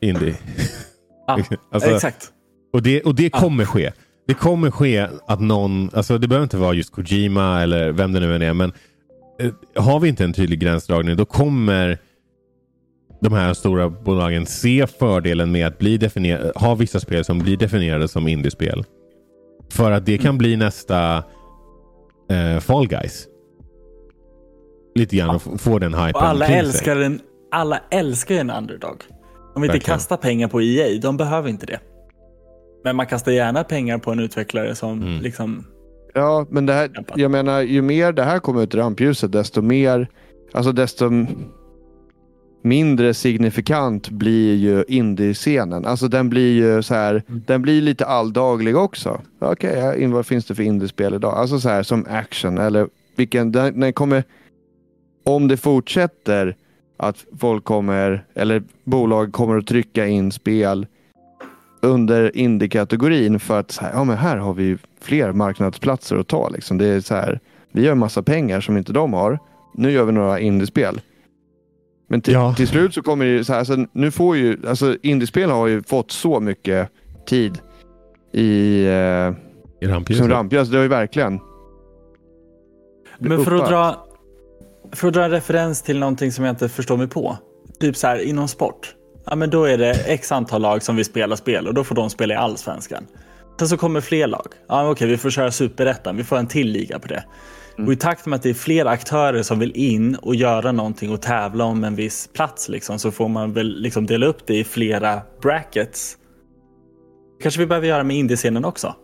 indie. 0.00 0.34
Ja, 1.26 1.38
Alltså, 1.72 1.90
Exakt. 1.90 2.28
Och 2.72 2.82
det, 2.82 3.02
och 3.02 3.14
det 3.14 3.30
kommer 3.30 3.64
ske. 3.64 3.92
Det 4.26 4.34
kommer 4.34 4.70
ske 4.70 5.08
att 5.26 5.40
någon, 5.40 5.90
alltså 5.94 6.18
det 6.18 6.28
behöver 6.28 6.42
inte 6.44 6.56
vara 6.56 6.74
just 6.74 6.92
Kojima 6.92 7.62
eller 7.62 7.92
vem 7.92 8.12
det 8.12 8.20
nu 8.20 8.34
än 8.34 8.42
är, 8.42 8.52
men 8.54 8.70
eh, 8.70 8.76
har 9.74 10.00
vi 10.00 10.08
inte 10.08 10.24
en 10.24 10.32
tydlig 10.32 10.58
gränsdragning 10.60 11.16
då 11.16 11.24
kommer 11.24 11.98
de 13.20 13.32
här 13.32 13.54
stora 13.54 13.88
bolagen 13.90 14.46
se 14.46 14.86
fördelen 14.86 15.52
med 15.52 15.66
att 15.66 15.78
bli 15.78 16.10
ha 16.54 16.74
vissa 16.74 17.00
spel 17.00 17.24
som 17.24 17.38
blir 17.38 17.56
definierade 17.56 18.08
som 18.08 18.28
indiespel. 18.28 18.84
För 19.72 19.90
att 19.90 20.06
det 20.06 20.18
kan 20.18 20.38
bli 20.38 20.56
nästa 20.56 21.16
eh, 22.30 22.60
Fall 22.60 22.86
Guys. 22.88 23.26
Lite 24.94 25.16
grann 25.16 25.34
och 25.34 25.60
få 25.60 25.78
den 25.78 25.94
hypen 25.94 26.14
Och 26.14 26.22
alla 26.22 26.46
älskar, 26.46 26.94
sig. 26.94 27.04
en, 27.04 27.20
alla 27.50 27.80
älskar 27.90 28.34
en 28.34 28.50
underdog. 28.50 28.96
De 29.54 29.62
vill 29.62 29.68
inte 29.70 29.78
Verkligen. 29.78 29.96
kasta 29.98 30.16
pengar 30.16 30.48
på 30.48 30.62
EA, 30.62 31.00
de 31.00 31.16
behöver 31.16 31.48
inte 31.48 31.66
det. 31.66 31.80
Men 32.84 32.96
man 32.96 33.06
kastar 33.06 33.32
gärna 33.32 33.64
pengar 33.64 33.98
på 33.98 34.10
en 34.12 34.18
utvecklare 34.18 34.74
som 34.74 35.02
Mm. 35.02 35.20
liksom... 35.22 35.64
Ja, 36.14 36.46
men 36.50 36.66
det 36.66 36.72
här, 36.72 36.90
jag 37.14 37.30
menar, 37.30 37.60
ju 37.60 37.82
mer 37.82 38.12
det 38.12 38.22
här 38.22 38.38
kommer 38.38 38.62
ut 38.62 38.74
i 38.74 38.78
rampljuset, 38.78 39.32
desto 39.32 39.62
mer, 39.62 40.08
alltså 40.52 40.72
desto 40.72 41.10
mindre 42.62 43.14
signifikant 43.14 44.10
blir 44.10 44.54
ju 44.54 44.84
indie-scenen. 44.88 45.86
Alltså 45.86 46.08
den 46.08 46.28
blir 46.28 46.52
ju 46.54 46.82
så 46.82 46.94
här, 46.94 47.22
den 47.26 47.62
blir 47.62 47.82
lite 47.82 48.06
alldaglig 48.06 48.76
också. 48.76 49.20
Okej, 49.38 50.02
in- 50.02 50.12
vad 50.12 50.26
finns 50.26 50.46
det 50.46 50.54
för 50.54 50.62
indiespel 50.62 51.14
idag? 51.14 51.34
Alltså 51.34 51.60
så 51.60 51.68
här 51.68 51.82
som 51.82 52.06
action 52.10 52.58
eller 52.58 52.88
vilken, 53.16 53.52
den, 53.52 53.80
den 53.80 53.92
kommer, 53.92 54.24
om 55.24 55.48
det 55.48 55.56
fortsätter 55.56 56.56
att 56.96 57.24
folk 57.38 57.64
kommer, 57.64 58.24
eller 58.34 58.62
bolag 58.84 59.32
kommer 59.32 59.56
att 59.58 59.66
trycka 59.66 60.06
in 60.06 60.32
spel 60.32 60.86
under 61.82 62.36
indie-kategorin 62.36 63.38
för 63.38 63.60
att 63.60 63.70
så 63.70 63.80
här, 63.84 63.92
ja, 63.92 64.04
men 64.04 64.16
här 64.16 64.36
har 64.36 64.54
vi 64.54 64.76
fler 65.00 65.32
marknadsplatser 65.32 66.16
att 66.16 66.28
ta. 66.28 66.48
Liksom. 66.48 66.78
Det 66.78 66.86
är 66.86 67.00
så 67.00 67.14
här, 67.14 67.40
vi 67.72 67.82
gör 67.82 67.94
massa 67.94 68.22
pengar 68.22 68.60
som 68.60 68.76
inte 68.76 68.92
de 68.92 69.12
har. 69.12 69.38
Nu 69.74 69.90
gör 69.90 70.04
vi 70.04 70.12
några 70.12 70.40
indiespel. 70.40 71.00
Men 72.08 72.20
till, 72.20 72.34
Ja. 72.34 72.54
till 72.54 72.68
slut 72.68 72.94
så 72.94 73.02
kommer 73.02 73.24
det 73.24 73.30
ju 73.30 73.44
så 73.44 73.52
här, 73.52 73.58
alltså, 73.58 73.76
nu 73.92 74.10
får 74.10 74.36
ju, 74.36 74.58
alltså 74.68 74.96
indiespel 75.02 75.50
har 75.50 75.66
ju 75.66 75.82
fått 75.82 76.10
så 76.10 76.40
mycket 76.40 76.88
tid 77.26 77.58
i, 78.32 78.84
eh, 78.86 78.92
I 79.80 79.86
rampljuset. 79.86 80.24
som 80.24 80.30
rampljus. 80.32 80.68
Det 80.68 80.76
har 80.76 80.82
ju 80.82 80.88
verkligen. 80.88 81.40
Men 83.18 83.44
för 83.44 83.52
att, 83.54 83.68
dra, 83.68 84.06
för 84.92 85.08
att 85.08 85.14
dra 85.14 85.24
en 85.24 85.30
referens 85.30 85.82
till 85.82 85.98
någonting 85.98 86.32
som 86.32 86.44
jag 86.44 86.52
inte 86.52 86.68
förstår 86.68 86.96
mig 86.96 87.08
på. 87.08 87.36
Typ 87.80 87.96
så 87.96 88.06
här 88.06 88.18
inom 88.18 88.48
sport. 88.48 88.94
Ja, 89.24 89.36
men 89.36 89.50
då 89.50 89.64
är 89.64 89.78
det 89.78 89.92
x 89.94 90.32
antal 90.32 90.62
lag 90.62 90.82
som 90.82 90.96
vill 90.96 91.04
spela 91.04 91.36
spel 91.36 91.66
och 91.66 91.74
då 91.74 91.84
får 91.84 91.94
de 91.94 92.10
spela 92.10 92.34
i 92.34 92.36
allsvenskan. 92.36 93.04
Sen 93.58 93.68
så 93.68 93.76
kommer 93.76 94.00
fler 94.00 94.26
lag. 94.26 94.46
Ja, 94.68 94.90
okej, 94.90 95.08
vi 95.08 95.16
får 95.16 95.30
köra 95.30 95.50
superettan. 95.50 96.16
Vi 96.16 96.24
får 96.24 96.36
en 96.36 96.46
till 96.46 96.68
liga 96.68 96.98
på 96.98 97.08
det. 97.08 97.24
Och 97.86 97.92
i 97.92 97.96
takt 97.96 98.26
med 98.26 98.36
att 98.36 98.42
det 98.42 98.50
är 98.50 98.54
fler 98.54 98.86
aktörer 98.86 99.42
som 99.42 99.58
vill 99.58 99.72
in 99.76 100.14
och 100.14 100.34
göra 100.34 100.72
någonting 100.72 101.12
och 101.12 101.22
tävla 101.22 101.64
om 101.64 101.84
en 101.84 101.94
viss 101.94 102.28
plats 102.34 102.68
liksom, 102.68 102.98
så 102.98 103.10
får 103.10 103.28
man 103.28 103.52
väl 103.52 103.80
liksom 103.80 104.06
dela 104.06 104.26
upp 104.26 104.46
det 104.46 104.58
i 104.58 104.64
flera 104.64 105.22
brackets. 105.42 106.16
kanske 107.42 107.60
vi 107.60 107.66
behöver 107.66 107.86
göra 107.86 108.04
med 108.04 108.16
indiescenen 108.16 108.64
också. 108.64 108.94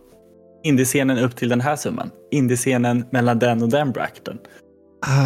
Indiescenen 0.63 1.17
upp 1.17 1.35
till 1.35 1.49
den 1.49 1.61
här 1.61 1.75
summan. 1.75 2.09
Indiescenen 2.31 3.05
mellan 3.11 3.39
den 3.39 3.63
och 3.63 3.69
den 3.69 3.91
bracketen. 3.91 4.37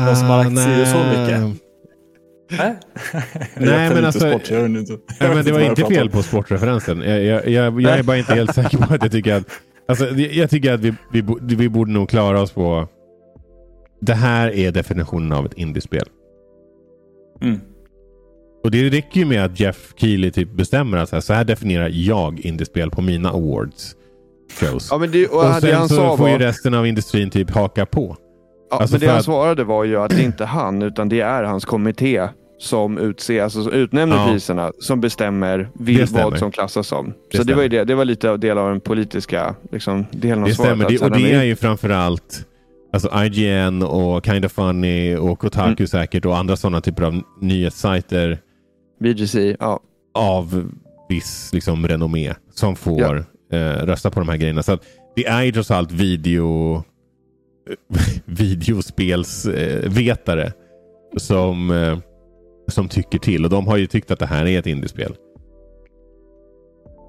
De 0.07 0.15
som 0.15 0.27
har 0.27 0.43
lagt 0.43 0.63
si 0.63 0.83
och 0.83 0.87
så 0.87 0.97
mycket. 0.97 1.68
Nej, 2.49 2.75
Nej, 3.57 3.89
men 3.93 4.05
alltså- 4.05 4.19
Sport, 4.19 4.49
jag 4.49 4.61
vet 4.61 4.69
inte. 4.69 4.91
Jag 4.91 5.01
Nej, 5.19 5.35
men 5.35 5.45
det 5.45 5.51
var 5.51 5.59
inte 5.59 5.85
fel 5.85 6.09
på 6.09 6.23
sportreferensen. 6.23 7.01
Jag, 7.01 7.23
jag, 7.23 7.47
jag, 7.47 7.81
jag 7.81 7.99
är 7.99 8.03
bara 8.03 8.17
inte 8.17 8.33
helt 8.33 8.55
säker 8.55 8.77
på 8.77 8.93
att 8.93 9.03
jag 9.03 9.11
tycker 9.11 9.33
att... 9.33 9.43
Alltså, 9.87 10.09
jag 10.15 10.49
tycker 10.49 10.73
att 10.73 10.79
vi, 10.79 10.93
vi, 11.11 11.23
vi 11.41 11.69
borde 11.69 11.91
nog 11.91 12.09
klara 12.09 12.41
oss 12.41 12.51
på... 12.51 12.87
Det 14.01 14.13
här 14.13 14.55
är 14.55 14.71
definitionen 14.71 15.31
av 15.31 15.45
ett 15.45 15.53
indiespel. 15.53 16.07
Mm. 17.41 17.59
Och 18.63 18.71
det 18.71 18.89
räcker 18.89 19.19
ju 19.19 19.25
med 19.25 19.45
att 19.45 19.59
Jeff 19.59 19.93
Keely 19.97 20.31
typ 20.31 20.51
bestämmer 20.51 20.97
att 20.97 21.09
så 21.09 21.15
här, 21.15 21.21
så 21.21 21.33
här 21.33 21.43
definierar 21.43 21.89
jag 21.93 22.39
indiespel 22.39 22.91
på 22.91 23.01
mina 23.01 23.29
awards. 23.29 23.95
Shows. 24.59 24.87
Ja, 24.91 24.97
men 24.97 25.11
det, 25.11 25.27
och 25.27 25.37
och 25.37 25.53
det 25.53 25.61
sen 25.61 25.75
han 25.75 25.89
så 25.89 25.95
sa 25.95 26.17
får 26.17 26.27
ju 26.27 26.33
var, 26.33 26.39
resten 26.39 26.73
av 26.73 26.87
industrin 26.87 27.29
typ 27.29 27.51
haka 27.51 27.85
på. 27.85 28.17
Ja, 28.71 28.77
alltså 28.77 28.93
men 28.93 28.99
det 29.01 29.07
han 29.07 29.17
att- 29.17 29.25
svarade 29.25 29.63
var 29.63 29.83
ju 29.83 29.97
att 29.97 30.09
det 30.09 30.23
inte 30.23 30.43
är 30.43 30.47
han, 30.47 30.81
utan 30.81 31.09
det 31.09 31.21
är 31.21 31.43
hans 31.43 31.65
kommitté 31.65 32.27
som 32.59 32.97
utser, 32.97 33.43
alltså 33.43 33.71
utnämner 33.71 34.15
Ja. 34.15 34.27
priserna, 34.31 34.71
som 34.79 35.01
bestämmer 35.01 35.69
vil, 35.73 36.05
vad 36.11 36.39
som 36.39 36.51
klassas 36.51 36.87
som. 36.87 37.13
Det 37.31 37.37
så 37.37 37.43
det 37.43 37.53
var 37.53 37.61
ju 37.63 37.69
det. 37.69 37.83
Det 37.83 37.95
var 37.95 38.05
lite 38.05 38.29
av 38.29 38.39
del 38.39 38.57
av 38.57 38.69
den 38.69 38.79
politiska 38.81 39.55
liksom, 39.71 40.05
delen 40.11 40.43
av 40.43 40.47
Det 40.49 40.55
svaret. 40.55 40.69
stämmer. 40.69 40.89
Det, 40.89 40.99
och 41.01 41.11
det 41.11 41.31
är 41.31 41.43
ju 41.43 41.55
framförallt 41.55 42.45
alltså 42.93 43.09
IGN 43.23 43.83
och 43.83 44.25
Kind 44.25 44.45
of 44.45 44.51
Funny 44.51 45.15
och 45.15 45.39
Kotaku 45.39 45.67
Mm. 45.83 45.87
säkert 45.87 46.25
och 46.25 46.37
andra 46.37 46.55
sådana 46.55 46.81
typer 46.81 47.03
av 47.03 47.21
nyhetssajter 47.41 48.37
VGC, 48.99 49.35
ja. 49.59 49.79
av 50.13 50.71
viss 51.09 51.49
liksom, 51.53 51.87
renommé 51.87 52.33
som 52.53 52.75
får 52.75 53.25
eh, 53.51 53.57
rösta 53.85 54.09
på 54.09 54.19
de 54.19 54.29
här 54.29 54.37
grejerna. 54.37 54.63
Så 54.63 54.71
att 54.71 54.83
det 55.15 55.25
är 55.25 55.43
ju 55.43 55.51
trots 55.51 55.71
allt 55.71 55.91
video 55.91 56.83
videospelsvetare 58.25 59.85
eh, 59.85 59.91
vetare 59.91 60.53
som, 61.17 61.71
eh, 61.71 61.97
som 62.67 62.87
tycker 62.87 63.19
till. 63.19 63.43
Och 63.43 63.49
de 63.49 63.67
har 63.67 63.77
ju 63.77 63.87
tyckt 63.87 64.11
att 64.11 64.19
det 64.19 64.25
här 64.25 64.45
är 64.45 64.59
ett 64.59 64.67
indiespel. 64.67 65.15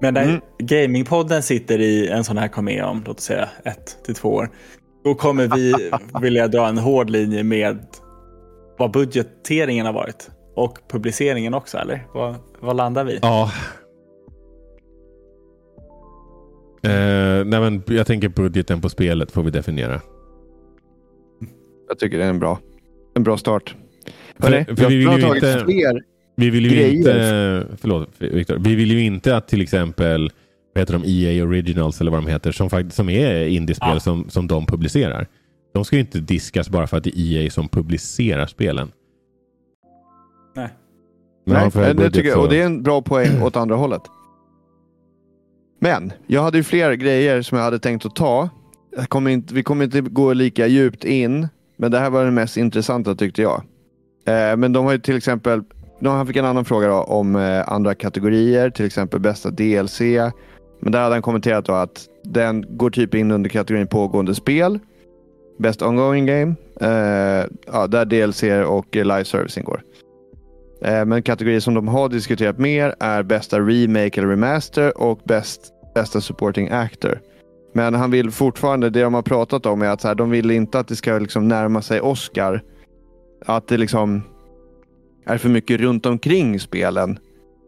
Men 0.01 0.13
när 0.13 0.23
Mm. 0.23 0.41
Gamingpodden 0.59 1.43
sitter 1.43 1.79
i 1.79 2.07
en 2.07 2.23
sån 2.23 2.37
här 2.37 2.47
komé 2.47 2.81
om, 2.81 3.03
låt 3.05 3.17
oss 3.17 3.23
säga 3.23 3.49
ett 3.63 3.97
till 4.05 4.15
två 4.15 4.29
år. 4.29 4.49
Då 5.03 5.15
kommer 5.15 5.47
vi 5.47 5.73
vilja 6.21 6.47
dra 6.47 6.67
en 6.67 6.77
hård 6.77 7.09
linje 7.09 7.43
med 7.43 7.85
vad 8.77 8.91
budgeteringen 8.91 9.85
har 9.85 9.93
varit. 9.93 10.31
Och 10.55 10.77
publiceringen 10.89 11.53
också, 11.53 11.77
eller? 11.77 12.07
Vad, 12.13 12.35
vad 12.59 12.75
landar 12.75 13.03
vi? 13.03 13.19
Ja. 13.21 13.51
Eh, 16.83 17.45
nej 17.45 17.59
men 17.59 17.83
jag 17.87 18.07
tänker 18.07 18.29
budgeten 18.29 18.81
på 18.81 18.89
spelet 18.89 19.31
får 19.31 19.43
vi 19.43 19.51
definiera. 19.51 20.01
Jag 21.91 21.99
tycker 21.99 22.17
det 22.17 22.23
är 22.23 22.29
en 22.29 22.39
bra, 22.39 22.59
en 23.15 23.23
bra 23.23 23.37
start. 23.37 23.75
För- 24.39 24.51
Hörrni, 24.51 24.65
för 24.65 24.75
vi 24.89 24.95
vill 24.97 25.07
ju 25.21 25.35
inte- 25.35 25.63
fler. 25.65 26.03
Vi 26.35 26.49
vill 26.49 26.63
ju 26.65 26.69
Grejer. 26.71 26.93
inte, 26.93 27.67
förlåt 27.77 28.09
Viktor, 28.17 28.57
vi 28.59 28.75
vill 28.75 28.91
ju 28.91 29.01
inte 29.03 29.35
att 29.37 29.47
till 29.47 29.61
exempel 29.61 30.31
vad 30.75 30.81
heter 30.81 30.93
de, 30.93 31.03
EA 31.05 31.43
Originals 31.43 32.01
eller 32.01 32.11
vad 32.11 32.23
de 32.23 32.27
heter, 32.31 32.51
som, 32.51 32.69
faktiskt, 32.69 32.95
som 32.95 33.09
är 33.09 33.45
indiespel 33.47 33.89
Ja. 33.93 33.99
som, 33.99 34.29
som 34.29 34.47
de 34.47 34.65
publicerar. 34.65 35.27
De 35.73 35.85
ska 35.85 35.95
ju 35.95 35.99
inte 35.99 36.19
diskas 36.19 36.69
bara 36.69 36.87
för 36.87 36.97
att 36.97 37.03
det 37.03 37.17
är 37.19 37.37
EA 37.43 37.49
som 37.49 37.67
publicerar 37.69 38.45
spelen. 38.45 38.91
Nej. 40.55 40.69
Nej, 41.45 41.63
har 41.63 41.69
för 41.69 41.93
det 41.93 42.11
tycker 42.11 42.29
jag, 42.29 42.43
och 42.43 42.49
det 42.49 42.61
är 42.61 42.65
en 42.65 42.83
bra 42.83 43.01
poäng 43.01 43.41
åt 43.41 43.55
andra 43.55 43.75
hållet. 43.75 44.01
Men 45.79 46.11
jag 46.27 46.41
hade 46.43 46.57
ju 46.57 46.63
fler 46.63 46.93
grejer 46.93 47.41
som 47.41 47.57
jag 47.57 47.65
hade 47.65 47.79
tänkt 47.79 48.05
att 48.05 48.15
ta. 48.15 48.49
Jag 48.97 49.09
kommer 49.09 49.31
inte, 49.31 49.53
vi 49.53 49.63
kommer 49.63 49.85
inte 49.85 50.01
gå 50.01 50.33
lika 50.33 50.67
djupt 50.67 51.03
in, 51.03 51.47
men 51.81 51.91
det 51.91 51.99
här 51.99 52.09
var 52.09 52.25
det 52.25 52.31
mest 52.31 52.57
intressanta 52.57 53.15
tyckte 53.15 53.41
jag. 53.41 53.63
Eh, 54.25 54.57
men 54.57 54.73
de 54.73 54.85
har 54.85 54.91
ju 54.91 54.99
till 54.99 55.17
exempel, 55.17 55.61
de, 55.99 56.07
han 56.07 56.27
fick 56.27 56.35
en 56.35 56.45
annan 56.45 56.65
fråga 56.65 56.87
då, 56.87 56.93
om 56.95 57.35
eh, 57.35 57.69
andra 57.69 57.95
kategorier, 57.95 58.69
till 58.69 58.85
exempel 58.85 59.19
bästa 59.19 59.49
DLC. 59.49 60.01
Men 60.81 60.91
där 60.91 61.01
hade 61.01 61.15
han 61.15 61.21
kommenterat 61.21 61.65
då 61.65 61.73
att 61.73 62.05
den 62.23 62.77
går 62.77 62.89
typ 62.89 63.15
in 63.15 63.31
under 63.31 63.49
kategorin 63.49 63.87
pågående 63.87 64.35
spel. 64.35 64.79
Best 65.59 65.81
ongoing 65.81 66.25
game, 66.25 66.55
eh, 66.81 67.45
ja, 67.65 67.87
där 67.87 68.05
DLC 68.05 68.43
och 68.67 68.95
live 68.95 69.25
service 69.25 69.57
ingår. 69.57 69.81
Eh, 70.81 71.05
Men 71.05 71.23
kategorier 71.23 71.59
som 71.59 71.73
de 71.73 71.87
har 71.87 72.09
diskuterat 72.09 72.57
mer 72.57 72.95
är 72.99 73.23
bästa 73.23 73.59
remake 73.59 74.21
eller 74.21 74.29
remaster 74.29 74.97
och 74.97 75.19
bäst, 75.23 75.61
bästa 75.95 76.21
supporting 76.21 76.69
actor. 76.69 77.19
Men 77.73 77.93
han 77.93 78.11
vill 78.11 78.31
fortfarande, 78.31 78.89
det 78.89 79.01
de 79.01 79.13
har 79.13 79.21
pratat 79.21 79.65
om 79.65 79.81
är 79.81 79.87
att 79.87 80.01
så 80.01 80.07
här, 80.07 80.15
de 80.15 80.29
vill 80.29 80.51
inte 80.51 80.79
att 80.79 80.87
det 80.87 80.95
ska 80.95 81.19
liksom 81.19 81.47
närma 81.47 81.81
sig 81.81 82.01
Oscar. 82.01 82.61
Att 83.45 83.67
det 83.67 83.77
liksom 83.77 84.21
är 85.25 85.37
för 85.37 85.49
mycket 85.49 85.79
runt 85.79 86.05
omkring 86.05 86.59
spelen 86.59 87.19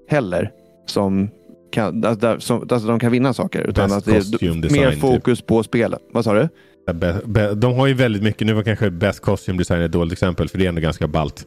heller. 0.10 0.52
Som 0.86 1.30
kan, 1.72 2.06
alltså, 2.06 2.40
som, 2.40 2.62
alltså 2.62 2.88
de 2.88 3.00
kan 3.00 3.12
vinna 3.12 3.34
saker. 3.34 3.62
Utan 3.62 3.90
Best 3.90 3.98
att 3.98 4.06
det 4.06 4.48
är 4.48 4.72
mer 4.74 4.92
typ. 4.92 5.00
fokus 5.02 5.42
på 5.42 5.64
spelet. 5.64 6.02
Vad 6.12 6.24
sa 6.24 6.34
du? 6.34 6.50
Be, 6.94 7.22
be, 7.26 7.54
de 7.56 7.74
har 7.74 7.88
ju 7.88 7.94
väldigt 7.94 8.24
mycket, 8.24 8.48
nu 8.48 8.54
var 8.54 8.64
kanske 8.64 8.90
Best 8.90 9.20
Costume 9.20 9.58
Design 9.58 9.82
ett 9.82 9.92
dåligt 9.92 10.14
exempel 10.14 10.50
för 10.50 10.58
det 10.58 10.66
är 10.66 10.70
ändå 10.70 10.82
ganska 10.82 11.08
ballt. 11.08 11.44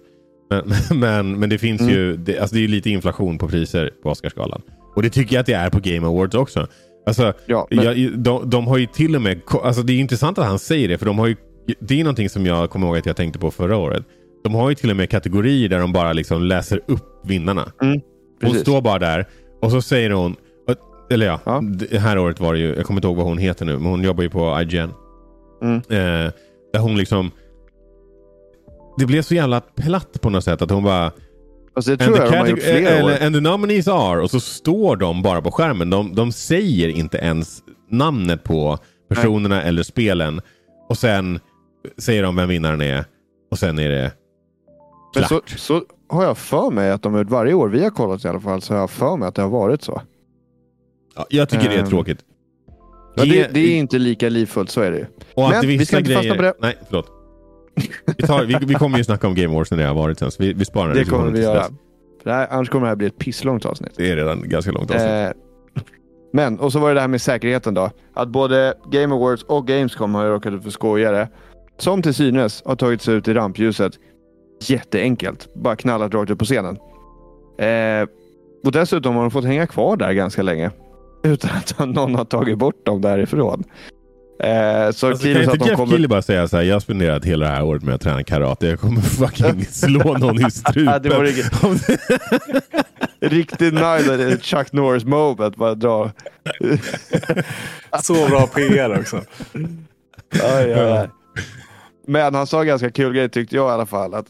Men, 0.51 0.73
men, 1.01 1.39
men 1.41 1.51
det 1.51 1.59
finns 1.59 1.81
Mm. 1.81 1.93
ju, 1.95 2.17
det, 2.17 2.39
alltså 2.39 2.57
det 2.57 2.65
är 2.65 2.69
lite 2.69 2.91
inflation 2.91 3.39
på 3.39 3.49
priser 3.49 3.91
på 4.03 4.11
Oscarsgalan. 4.11 4.63
Och 4.97 5.03
det 5.03 5.11
tycker 5.11 5.37
jag 5.37 5.41
att 5.41 5.47
det 5.47 5.53
är 5.53 5.71
på 5.71 5.81
Game 5.83 6.07
Awards 6.07 6.35
också. 6.35 6.67
Alltså, 7.07 7.33
Ja, 7.47 7.67
men- 7.71 7.85
jag, 7.85 8.19
de, 8.19 8.51
de 8.51 8.67
har 8.67 8.79
ju 8.79 8.87
till 8.87 9.17
och 9.17 9.23
med, 9.23 9.41
alltså 9.63 9.83
det 9.83 9.93
är 9.93 9.99
intressant 9.99 10.39
att 10.39 10.47
han 10.47 10.59
säger 10.59 10.89
det 10.89 10.99
för 10.99 11.07
de 11.07 11.19
har 11.19 11.27
ju, 11.27 11.37
det 11.81 12.01
är 12.01 12.05
någonting 12.05 12.29
som 12.29 12.47
jag 12.47 12.71
kommer 12.71 12.87
ihåg 12.87 12.99
att 12.99 13.07
jag 13.07 13.17
tänkte 13.17 13.39
på 13.39 13.51
förra 13.51 13.77
året. 13.77 14.05
De 14.45 14.55
har 14.55 14.69
ju 14.69 14.75
till 14.75 14.91
och 14.91 14.97
med 14.97 15.11
kategorier 15.11 15.69
där 15.69 15.79
de 15.79 15.93
bara 15.93 16.13
liksom 16.13 16.43
läser 16.43 16.81
upp 16.87 17.21
vinnarna. 17.25 17.73
Hon 17.81 18.01
precis. 18.41 18.61
står 18.61 18.81
bara 18.83 18.99
där 18.99 19.27
och 19.63 19.71
så 19.71 19.83
säger 19.83 20.11
hon, 20.11 20.37
eller 21.11 21.27
ja, 21.27 21.41
Ja. 21.45 21.61
det 21.91 21.99
här 21.99 22.19
året 22.19 22.41
var 22.41 22.53
det 22.55 22.59
ju, 22.61 22.75
jag 22.75 22.87
kommer 22.87 22.99
inte 22.99 23.09
ihåg 23.09 23.17
vad 23.17 23.27
hon 23.27 23.39
heter 23.39 23.65
nu, 23.65 23.73
men 23.79 23.87
hon 23.91 24.03
jobbar 24.05 24.23
ju 24.23 24.31
på 24.31 24.61
IGN. 24.63 24.91
Mm. 25.63 25.77
Eh, 25.77 26.33
där 26.73 26.79
hon 26.81 26.97
liksom, 26.97 27.31
det 28.99 29.07
blev 29.07 29.23
så 29.23 29.35
jävla 29.35 29.61
platt 29.61 30.21
på 30.21 30.31
något 30.31 30.45
sätt 30.45 30.63
att 30.63 30.71
hon 30.71 30.85
bara 30.85 31.13
Alltså, 31.77 31.97
det 31.97 32.05
tror 32.05 32.19
jag 32.19 32.33
de 32.33 32.37
har 32.39 32.47
gjort 32.47 32.63
flera 32.63 33.05
år. 33.05 33.11
and 33.23 33.35
the 33.35 33.41
nominees 33.41 33.89
are 33.89 34.23
och 34.23 34.31
så 34.31 34.41
står 34.41 34.97
de 34.97 35.23
bara 35.23 35.43
på 35.43 35.51
skärmen. 35.51 35.91
De, 35.91 36.15
de 36.15 36.33
säger 36.33 36.89
inte 36.89 37.19
ens 37.19 37.63
namnet 37.91 38.45
på 38.45 38.79
personerna 39.09 39.63
eller 39.63 39.83
spelen. 39.83 40.41
Och 40.89 40.99
sen 40.99 41.41
säger 41.99 42.23
de 42.23 42.37
vem 42.37 42.49
vinnaren 42.49 42.81
är. 42.81 43.05
Och 43.51 43.59
sen 43.59 43.79
är 43.79 43.89
det 43.89 44.13
klart. 45.15 45.29
så, 45.29 45.59
så 45.59 45.83
har 46.09 46.25
jag 46.25 46.39
för 46.39 46.71
mig 46.71 46.91
att 46.91 47.03
de 47.03 47.15
har 47.15 47.25
varje 47.25 47.55
år 47.55 47.69
vi 47.69 47.83
har 47.83 47.91
kollat 47.91 48.25
i 48.25 48.29
alla 48.29 48.41
fall 48.41 48.63
så 48.63 48.75
har 48.75 48.81
jag 48.81 48.91
för 48.91 49.17
mig 49.17 49.29
att 49.29 49.35
det 49.35 49.43
har 49.43 49.49
varit 49.49 49.83
så. 49.83 50.03
Ja, 51.17 51.27
jag 51.31 51.49
tycker 51.49 51.69
det 51.69 51.75
är 51.75 51.81
Ehm, 51.81 51.89
tråkigt. 51.89 52.19
Ja, 53.17 53.25
det, 53.25 53.49
det 53.55 53.61
är 53.61 53.77
inte 53.79 53.99
lika 53.99 54.29
livfullt, 54.29 54.71
så 54.71 54.81
är 54.81 54.91
det 54.91 54.99
ju. 54.99 55.07
Men 55.37 55.61
det 55.61 55.67
vi 55.67 55.87
ska 55.87 55.99
inte 55.99 56.15
fastna 56.15 56.35
grejer... 56.37 56.37
på 56.37 56.43
det. 56.43 56.67
Nej, 56.67 56.77
förlåt. 56.87 57.11
Vi, 58.19 58.27
tar, 58.27 58.45
vi, 58.45 58.57
vi 58.61 58.75
kommer 58.75 58.99
ju 58.99 59.05
snacka 59.05 59.27
om 59.27 59.35
Game 59.35 59.55
Awards 59.55 59.71
när 59.71 59.79
det 59.79 59.85
har 59.85 59.95
varit 59.95 60.19
sen, 60.19 60.31
så 60.31 60.43
vi, 60.43 60.53
vi 60.53 60.65
sparar 60.65 60.89
Det 60.89 60.99
diskussionen 60.99 61.25
kommer 61.27 61.39
vi 61.39 61.45
göra. 61.45 61.65
det 62.25 62.33
här, 62.33 62.47
annars 62.51 62.69
kommer 62.69 62.87
det 62.87 62.89
här 62.89 62.97
bli 62.97 63.07
ett 63.07 63.19
pisslångt 63.19 63.67
avsnitt. 63.67 63.93
Det 63.97 64.11
är 64.11 64.17
redan 64.17 64.49
ganska 64.49 64.73
långt 64.73 64.91
avsnitt. 64.91 65.11
Eh, 65.11 65.31
men, 66.33 66.59
och 66.59 66.73
så 66.73 66.79
var 66.79 66.89
det 66.89 66.95
det 66.95 67.01
här 67.01 67.09
med 67.09 67.21
säkerheten 67.21 67.75
då. 67.75 67.91
Att 68.15 68.29
både 68.29 68.75
Game 68.93 69.15
Awards 69.15 69.43
och 69.43 69.67
Gamescom 69.67 70.15
har 70.15 70.25
ju 70.25 70.31
råkat 70.31 70.53
ut 70.53 70.63
för 70.63 70.71
skojare. 70.71 71.29
Som 71.79 72.03
till 72.03 72.15
synes 72.15 72.63
har 72.67 72.77
tagits 72.77 73.09
ut 73.09 73.29
i 73.29 73.35
rampljuset. 73.35 73.93
Jätteenkelt. 74.63 75.49
Bara 75.55 75.77
knallat 75.77 76.15
rakt 76.15 76.31
upp 76.31 76.39
på 76.39 76.45
scenen. 76.45 76.77
Eh, 77.59 78.09
och 78.65 78.73
dessutom 78.73 79.15
har 79.15 79.23
de 79.23 79.31
fått 79.31 79.45
hänga 79.45 79.67
kvar 79.67 79.97
där 79.97 80.13
ganska 80.13 80.43
länge. 80.43 80.71
Utan 81.25 81.51
att 81.57 81.95
någon 81.95 82.15
har 82.15 82.25
tagit 82.25 82.59
bort 82.59 82.87
dem 82.87 83.01
därifrån. 83.01 83.65
Eh, 84.39 84.91
så 84.91 85.07
Alltså, 85.07 85.09
kan 85.33 85.43
inte 85.43 85.65
Jeff 85.67 85.77
kommer... 85.77 85.93
Keely 85.93 86.09
bara 86.09 86.23
säga 86.23 86.49
så 86.49 86.57
här, 86.57 86.65
jag 86.65 86.75
har 86.75 86.81
spenderat 86.81 87.25
hela 87.25 87.47
det 87.47 87.53
här 87.53 87.63
året 87.63 87.83
med 87.83 87.95
att 87.95 88.01
träna 88.01 88.25
karate. 88.25 88.67
Jag 88.67 88.81
kommer 88.81 89.01
fucking 89.01 89.65
slå 89.71 90.19
någon 90.19 90.47
i 90.47 90.51
strupen. 90.51 90.85
Ja, 90.85 90.99
det 90.99 91.09
det- 93.21 93.29
Riktigt 93.29 93.75
nice 93.75 94.39
Chuck 94.43 94.73
Norris 94.73 95.05
moment. 95.05 95.57
Bara 95.57 95.75
dra. 95.75 96.11
Så 98.03 98.29
bra 98.29 98.47
PR 98.47 98.99
också. 99.01 99.21
Aj, 100.43 100.73
aj, 100.73 100.93
aj. 100.93 101.09
Men 102.07 102.35
han 102.35 102.47
sa 102.47 102.63
ganska 102.63 102.91
kul 102.91 103.13
grej 103.13 103.29
tyckte 103.29 103.57
jag 103.57 103.69
i 103.71 103.73
alla 103.73 103.87
fall. 103.87 104.15
Att, 104.15 104.27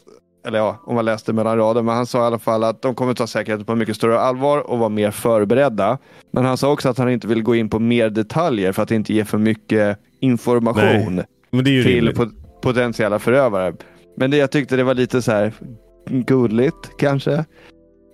eller 0.47 0.57
ja, 0.59 0.77
om 0.83 0.95
man 0.95 1.05
läste 1.05 1.33
mellan 1.33 1.57
rader. 1.57 1.81
Men 1.81 1.95
han 1.95 2.05
sa 2.05 2.19
i 2.19 2.21
alla 2.21 2.39
fall 2.39 2.63
att 2.63 2.81
de 2.81 2.95
kommer 2.95 3.13
ta 3.13 3.27
säkerheten 3.27 3.65
på 3.65 3.75
mycket 3.75 3.95
större 3.95 4.19
allvar 4.19 4.57
och 4.71 4.79
vara 4.79 4.89
mer 4.89 5.11
förberedda. 5.11 5.97
Men 6.31 6.45
han 6.45 6.57
sa 6.57 6.71
också 6.71 6.89
att 6.89 6.97
han 6.97 7.09
inte 7.09 7.27
vill 7.27 7.43
gå 7.43 7.55
in 7.55 7.69
på 7.69 7.79
mer 7.79 8.09
detaljer 8.09 8.71
för 8.71 8.83
att 8.83 8.91
inte 8.91 9.13
ge 9.13 9.25
för 9.25 9.37
mycket 9.37 9.97
information 10.19 11.21
det 11.51 11.83
till 11.83 12.13
pot- 12.15 12.61
potentiella 12.61 13.19
förövare. 13.19 13.73
Men 14.17 14.31
det 14.31 14.37
jag 14.37 14.51
tyckte 14.51 14.75
det 14.75 14.83
var 14.83 14.93
lite 14.93 15.21
så 15.21 15.31
här 15.31 15.53
gulligt 16.09 16.97
kanske. 16.97 17.45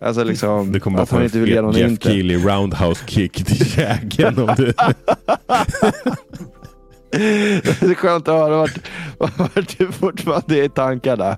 Alltså 0.05 0.23
liksom 0.23 0.71
Du 0.71 0.79
kommer 0.79 1.01
att 1.01 1.11
han 1.11 1.23
inte 1.23 1.39
vill 1.39 1.49
ge 1.49 1.61
någon 1.61 1.75
Jeff 1.75 1.89
inte. 1.91 2.09
Keely 2.09 2.37
roundhouse 2.37 3.07
kick 3.07 3.45
till 3.45 3.65
käken. 3.65 4.39
om 4.39 4.55
du... 4.57 4.73
Det 7.13 7.81
är 7.81 7.95
skönt 7.95 8.27
att 8.27 8.35
höra 8.35 8.57
vart, 8.57 8.79
vart 9.37 9.77
du 9.77 9.91
fortfarande 9.91 10.59
är 10.59 10.63
i 10.63 10.69
tankarna. 10.69 11.37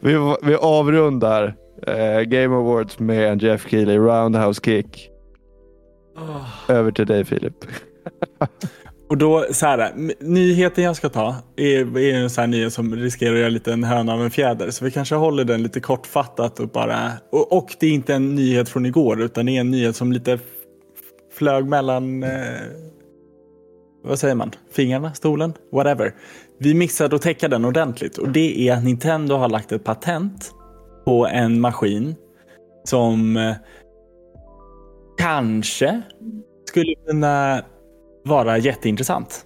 Vi, 0.00 0.36
vi 0.42 0.54
avrundar 0.54 1.54
eh, 1.86 2.20
Game 2.20 2.56
Awards 2.56 2.98
med 2.98 3.32
en 3.32 3.38
Jeff 3.38 3.70
Keely 3.70 3.96
roundhouse 3.96 4.60
kick. 4.64 5.10
Över 6.68 6.90
till 6.90 7.06
dig 7.06 7.24
Filip. 7.24 7.54
Och 9.08 9.18
då, 9.18 9.46
så 9.50 9.66
här, 9.66 9.92
nyheten 10.20 10.84
jag 10.84 10.96
ska 10.96 11.08
ta 11.08 11.36
är, 11.56 11.98
är 11.98 12.14
en 12.14 12.30
sån 12.30 12.42
här 12.42 12.48
nyhet 12.48 12.72
som 12.72 12.94
riskerar 12.94 13.32
att 13.32 13.38
göra 13.38 13.48
lite 13.48 13.72
en 13.72 13.84
höna 13.84 14.12
av 14.12 14.22
en 14.22 14.30
fjäder. 14.30 14.70
Så 14.70 14.84
vi 14.84 14.90
kanske 14.90 15.14
håller 15.14 15.44
den 15.44 15.62
lite 15.62 15.80
kortfattat 15.80 16.60
och 16.60 16.68
bara... 16.68 17.12
Och, 17.32 17.52
och 17.52 17.76
det 17.80 17.86
är 17.86 17.90
inte 17.90 18.14
en 18.14 18.34
nyhet 18.34 18.68
från 18.68 18.86
igår, 18.86 19.22
utan 19.22 19.46
det 19.46 19.56
är 19.56 19.60
en 19.60 19.70
nyhet 19.70 19.96
som 19.96 20.12
lite 20.12 20.38
flög 21.32 21.66
mellan... 21.66 22.22
Eh, 22.22 22.30
vad 24.08 24.18
säger 24.18 24.34
man? 24.34 24.50
Fingrarna? 24.70 25.14
Stolen? 25.14 25.52
Whatever. 25.72 26.14
Vi 26.58 26.74
missade 26.74 27.16
att 27.16 27.22
täcka 27.22 27.48
den 27.48 27.64
ordentligt 27.64 28.18
och 28.18 28.28
det 28.28 28.68
är 28.68 28.76
att 28.76 28.84
Nintendo 28.84 29.34
har 29.34 29.48
lagt 29.48 29.72
ett 29.72 29.84
patent 29.84 30.52
på 31.04 31.26
en 31.26 31.60
maskin 31.60 32.14
som 32.84 33.36
eh, 33.36 33.54
kanske 35.18 36.02
skulle 36.64 36.94
kunna 37.06 37.62
vara 38.24 38.58
jätteintressant. 38.58 39.44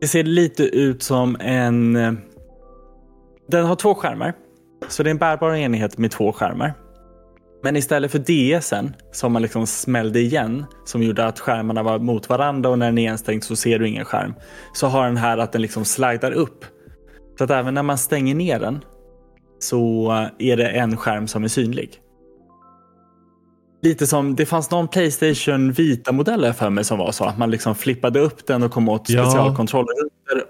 Det 0.00 0.08
ser 0.08 0.22
lite 0.22 0.62
ut 0.62 1.02
som 1.02 1.36
en... 1.40 1.96
Eh, 1.96 2.12
den 3.48 3.66
har 3.66 3.76
två 3.76 3.94
skärmar. 3.94 4.34
Så 4.88 5.02
det 5.02 5.08
är 5.08 5.10
en 5.10 5.18
bärbar 5.18 5.54
enhet 5.54 5.98
med 5.98 6.10
två 6.10 6.32
skärmar. 6.32 6.74
Men 7.62 7.76
istället 7.76 8.12
för 8.12 8.18
DSen 8.58 8.94
som 9.12 9.32
man 9.32 9.42
liksom 9.42 9.66
smällde 9.66 10.20
igen 10.20 10.64
som 10.84 11.02
gjorde 11.02 11.26
att 11.26 11.40
skärmarna 11.40 11.82
var 11.82 11.98
mot 11.98 12.28
varandra 12.28 12.70
och 12.70 12.78
när 12.78 12.86
den 12.86 12.98
är 12.98 13.10
instängd 13.12 13.44
så 13.44 13.56
ser 13.56 13.78
du 13.78 13.88
ingen 13.88 14.04
skärm. 14.04 14.34
Så 14.72 14.86
har 14.86 15.06
den 15.06 15.16
här 15.16 15.38
att 15.38 15.52
den 15.52 15.62
liksom 15.62 15.84
slidar 15.84 16.32
upp. 16.32 16.64
Så 17.38 17.44
att 17.44 17.50
även 17.50 17.74
när 17.74 17.82
man 17.82 17.98
stänger 17.98 18.34
ner 18.34 18.60
den 18.60 18.80
så 19.58 20.10
är 20.38 20.56
det 20.56 20.68
en 20.68 20.96
skärm 20.96 21.26
som 21.28 21.44
är 21.44 21.48
synlig. 21.48 21.90
Lite 23.82 24.06
som, 24.06 24.36
det 24.36 24.46
fanns 24.46 24.70
någon 24.70 24.88
Playstation 24.88 25.72
Vita-modell 25.72 26.52
för 26.52 26.70
mig 26.70 26.84
som 26.84 26.98
var 26.98 27.12
så. 27.12 27.24
Att 27.24 27.38
man 27.38 27.50
liksom 27.50 27.74
flippade 27.74 28.20
upp 28.20 28.46
den 28.46 28.62
och 28.62 28.72
kom 28.72 28.88
åt 28.88 29.10
Ja. 29.10 29.24
specialkontroller. 29.24 29.94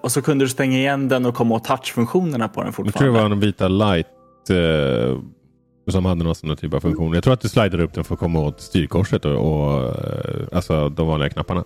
Och 0.01 0.12
så 0.12 0.23
kunde 0.23 0.45
du 0.45 0.49
stänga 0.49 0.78
igen 0.78 1.09
den 1.09 1.27
och 1.27 1.35
komma 1.35 1.55
åt 1.55 1.65
touchfunktionerna 1.65 2.49
på 2.49 2.61
den 2.61 2.66
Jag 2.66 2.74
tror 2.74 2.85
fortfarande. 2.85 3.19
det 3.19 3.23
var 3.24 3.31
en 3.31 3.41
vita 3.41 3.69
light 3.69 4.07
eh, 4.51 5.19
som 5.89 6.05
hade 6.05 6.24
någon 6.24 6.35
sån 6.35 6.57
typ 6.57 6.74
av 6.74 6.81
funktion. 6.81 7.15
Jag 7.15 7.24
tror 7.24 7.35
att 7.35 7.40
du 7.40 7.48
slidade 7.48 7.82
upp 7.82 7.94
den 7.94 8.05
för 8.05 8.15
att 8.15 8.20
komma 8.20 8.40
åt 8.40 8.61
styrkorset 8.61 9.24
och, 9.24 9.32
och 9.32 9.82
eh, 9.82 10.47
alltså 10.52 10.89
de 10.89 11.07
vanliga 11.09 11.28
knapparna. 11.28 11.65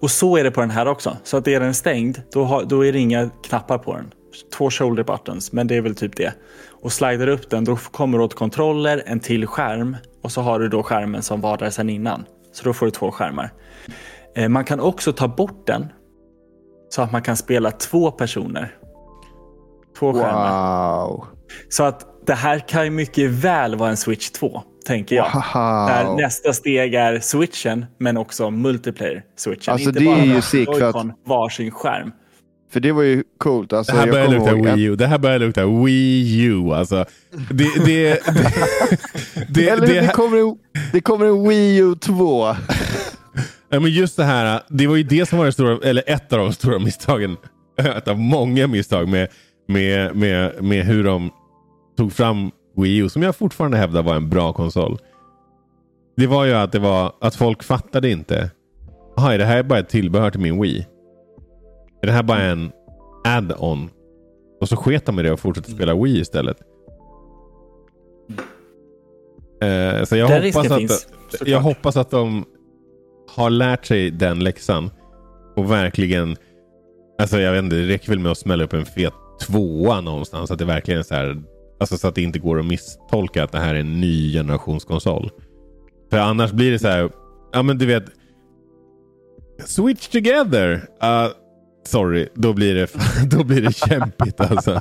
Och 0.00 0.10
så 0.10 0.36
är 0.36 0.44
det 0.44 0.50
på 0.50 0.60
den 0.60 0.70
här 0.70 0.88
också. 0.88 1.16
Så 1.24 1.36
att 1.36 1.48
är 1.48 1.60
den 1.60 1.74
stängd, 1.74 2.22
då, 2.32 2.44
har, 2.44 2.64
då 2.64 2.84
är 2.84 2.92
det 2.92 2.98
inga 2.98 3.30
knappar 3.48 3.78
på 3.78 3.94
den. 3.94 4.12
Två 4.56 4.70
shoulder 4.70 5.04
buttons, 5.04 5.52
men 5.52 5.66
det 5.66 5.76
är 5.76 5.80
väl 5.80 5.94
typ 5.94 6.16
det. 6.16 6.34
Och 6.82 6.92
slidar 6.92 7.26
upp 7.26 7.50
den, 7.50 7.64
då 7.64 7.76
kommer 7.76 8.18
du 8.18 8.24
åt 8.24 8.34
kontroller, 8.34 9.02
en 9.06 9.20
till 9.20 9.46
skärm 9.46 9.96
och 10.22 10.32
så 10.32 10.40
har 10.40 10.58
du 10.58 10.68
då 10.68 10.82
skärmen 10.82 11.22
som 11.22 11.40
var 11.40 11.56
där 11.56 11.70
sedan 11.70 11.90
innan. 11.90 12.24
Så 12.52 12.64
då 12.64 12.72
får 12.72 12.86
du 12.86 12.90
två 12.92 13.12
skärmar. 13.12 13.52
Eh, 14.34 14.48
Man 14.48 14.64
kan 14.64 14.80
också 14.80 15.12
ta 15.12 15.28
bort 15.28 15.66
den 15.66 15.86
så 16.88 17.02
att 17.02 17.12
man 17.12 17.22
kan 17.22 17.36
spela 17.36 17.70
två 17.70 18.10
personer. 18.10 18.76
Två 19.98 20.12
skärmar. 20.12 21.06
Wow. 21.06 21.26
Så 21.68 21.84
att 21.84 22.06
det 22.26 22.34
här 22.34 22.58
kan 22.58 22.84
ju 22.84 22.90
mycket 22.90 23.30
väl 23.30 23.76
vara 23.76 23.90
en 23.90 23.96
Switch 23.96 24.30
2, 24.30 24.62
tänker 24.86 25.16
jag. 25.16 25.42
Där 25.54 26.04
wow. 26.04 26.16
nästa 26.16 26.52
steg 26.52 26.94
är 26.94 27.20
switchen, 27.20 27.86
men 27.98 28.16
också 28.16 28.50
multiplayer-switchen. 28.50 29.72
Alltså, 29.72 29.88
Inte 29.88 30.00
det 30.00 30.06
bara 30.06 30.18
är 30.18 30.24
ju 30.24 30.40
sick 30.40 30.68
för 30.68 30.82
att- 30.82 31.06
varsin 31.26 31.70
skärm. 31.70 32.12
För 32.72 32.80
det 32.80 32.92
var 32.92 33.02
ju 33.02 33.22
coolt. 33.38 33.72
Alltså, 33.72 33.92
Det 33.92 33.98
här 33.98 34.06
jag 34.06 34.14
börjar 34.14 34.28
lukta 34.28 34.54
Wii 34.74 34.84
U. 34.84 34.96
Det 34.96 35.06
här 35.06 35.18
börjar 35.18 35.38
lukta 35.38 35.66
Wii 35.66 36.42
U. 36.44 36.72
Alltså, 36.72 37.04
det, 37.50 37.84
det, 37.84 37.84
det, 37.84 38.20
det, 39.48 39.68
Eller 39.68 39.86
det, 39.86 40.00
det, 40.00 40.08
kommer 40.08 40.38
en, 40.38 40.56
det 40.92 41.00
kommer 41.00 41.26
en 41.26 41.48
Wii 41.48 41.78
U 41.78 41.94
2. 41.94 42.46
Ja, 43.68 43.80
men 43.80 43.90
just 43.90 44.16
det 44.16 44.24
här, 44.24 44.60
det 44.68 44.86
var 44.86 44.96
ju 44.96 45.02
det 45.02 45.26
som 45.28 45.38
var 45.38 45.46
det 45.46 45.52
stora, 45.52 45.78
eller 45.88 46.02
ett 46.06 46.32
av 46.32 46.38
de 46.38 46.52
stora 46.52 46.78
misstagen. 46.78 47.36
Ett 47.96 48.08
av 48.08 48.18
många 48.18 48.66
misstag 48.66 49.08
med, 49.08 49.28
med, 49.68 50.16
med, 50.16 50.62
med 50.64 50.84
hur 50.86 51.04
de 51.04 51.30
tog 51.96 52.12
fram 52.12 52.50
Wii 52.76 52.96
U, 52.96 53.08
som 53.08 53.22
jag 53.22 53.36
fortfarande 53.36 53.76
hävdar 53.76 54.02
var 54.02 54.14
en 54.14 54.28
bra 54.28 54.52
konsol. 54.52 54.98
Det 56.16 56.26
var 56.26 56.44
ju 56.44 56.52
att 56.52 56.72
det 56.72 56.78
var 56.78 57.12
att 57.20 57.34
folk 57.34 57.62
fattade 57.62 58.10
inte. 58.10 58.50
Jaha, 59.16 59.34
är 59.34 59.38
det 59.38 59.44
här 59.44 59.62
bara 59.62 59.78
ett 59.78 59.88
tillbehör 59.88 60.30
till 60.30 60.40
min 60.40 60.60
Wii? 60.60 60.86
Är 62.02 62.06
det 62.06 62.12
här 62.12 62.22
bara 62.22 62.42
en 62.42 62.72
add-on? 63.24 63.90
Och 64.60 64.68
så 64.68 64.76
sket 64.76 65.06
de 65.06 65.14
med 65.14 65.24
det 65.24 65.32
och 65.32 65.40
fortsatte 65.40 65.70
spela 65.70 65.94
Wii 65.94 66.20
istället. 66.20 66.56
Eh, 69.62 70.04
så 70.04 70.16
jag 70.16 70.28
hoppas, 70.28 70.70
att, 70.70 70.78
finns, 70.78 71.08
jag 71.44 71.60
hoppas 71.60 71.96
att 71.96 72.10
de 72.10 72.44
har 73.36 73.50
lärt 73.50 73.86
sig 73.86 74.10
den 74.10 74.38
läxan. 74.38 74.90
Och 75.56 75.70
verkligen, 75.70 76.36
alltså 77.18 77.40
jag 77.40 77.52
vet 77.52 77.64
inte, 77.64 77.76
det 77.76 77.88
räcker 77.88 78.08
väl 78.08 78.18
med 78.18 78.32
att 78.32 78.38
smälla 78.38 78.64
upp 78.64 78.72
en 78.72 78.84
fet 78.84 79.12
tvåa 79.40 80.00
någonstans. 80.00 80.50
Att 80.50 80.58
det 80.58 80.64
verkligen 80.64 81.00
är 81.00 81.04
så 81.04 81.14
här, 81.14 81.42
alltså 81.80 81.98
så 81.98 82.08
att 82.08 82.14
det 82.14 82.22
inte 82.22 82.38
går 82.38 82.58
att 82.60 82.66
misstolka 82.66 83.44
att 83.44 83.52
det 83.52 83.58
här 83.58 83.74
är 83.74 83.80
en 83.80 84.00
ny 84.00 84.32
generationskonsol. 84.32 85.30
För 86.10 86.18
annars 86.18 86.52
blir 86.52 86.72
det 86.72 86.78
så 86.78 86.88
här, 86.88 87.10
ja 87.52 87.62
men 87.62 87.78
du 87.78 87.86
vet, 87.86 88.04
switch 89.64 90.08
together. 90.08 90.72
Uh, 90.74 91.32
sorry, 91.86 92.28
då 92.34 92.52
blir 92.52 92.74
det, 92.74 92.90
då 93.36 93.44
blir 93.44 93.62
det 93.62 93.72
kämpigt 93.76 94.40
alltså. 94.40 94.80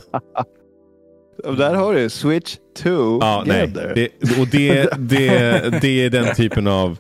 Där 1.57 1.73
har 1.76 1.93
du 1.93 2.09
Switch 2.09 2.57
2 2.77 2.89
Ja, 3.22 3.43
nej. 3.45 3.67
together. 3.67 3.93
Det, 3.95 4.39
och 4.39 4.47
det, 4.51 4.89
det, 4.99 5.81
det 5.81 6.05
är 6.05 6.09
den 6.09 6.35
typen 6.35 6.67
av 6.67 6.97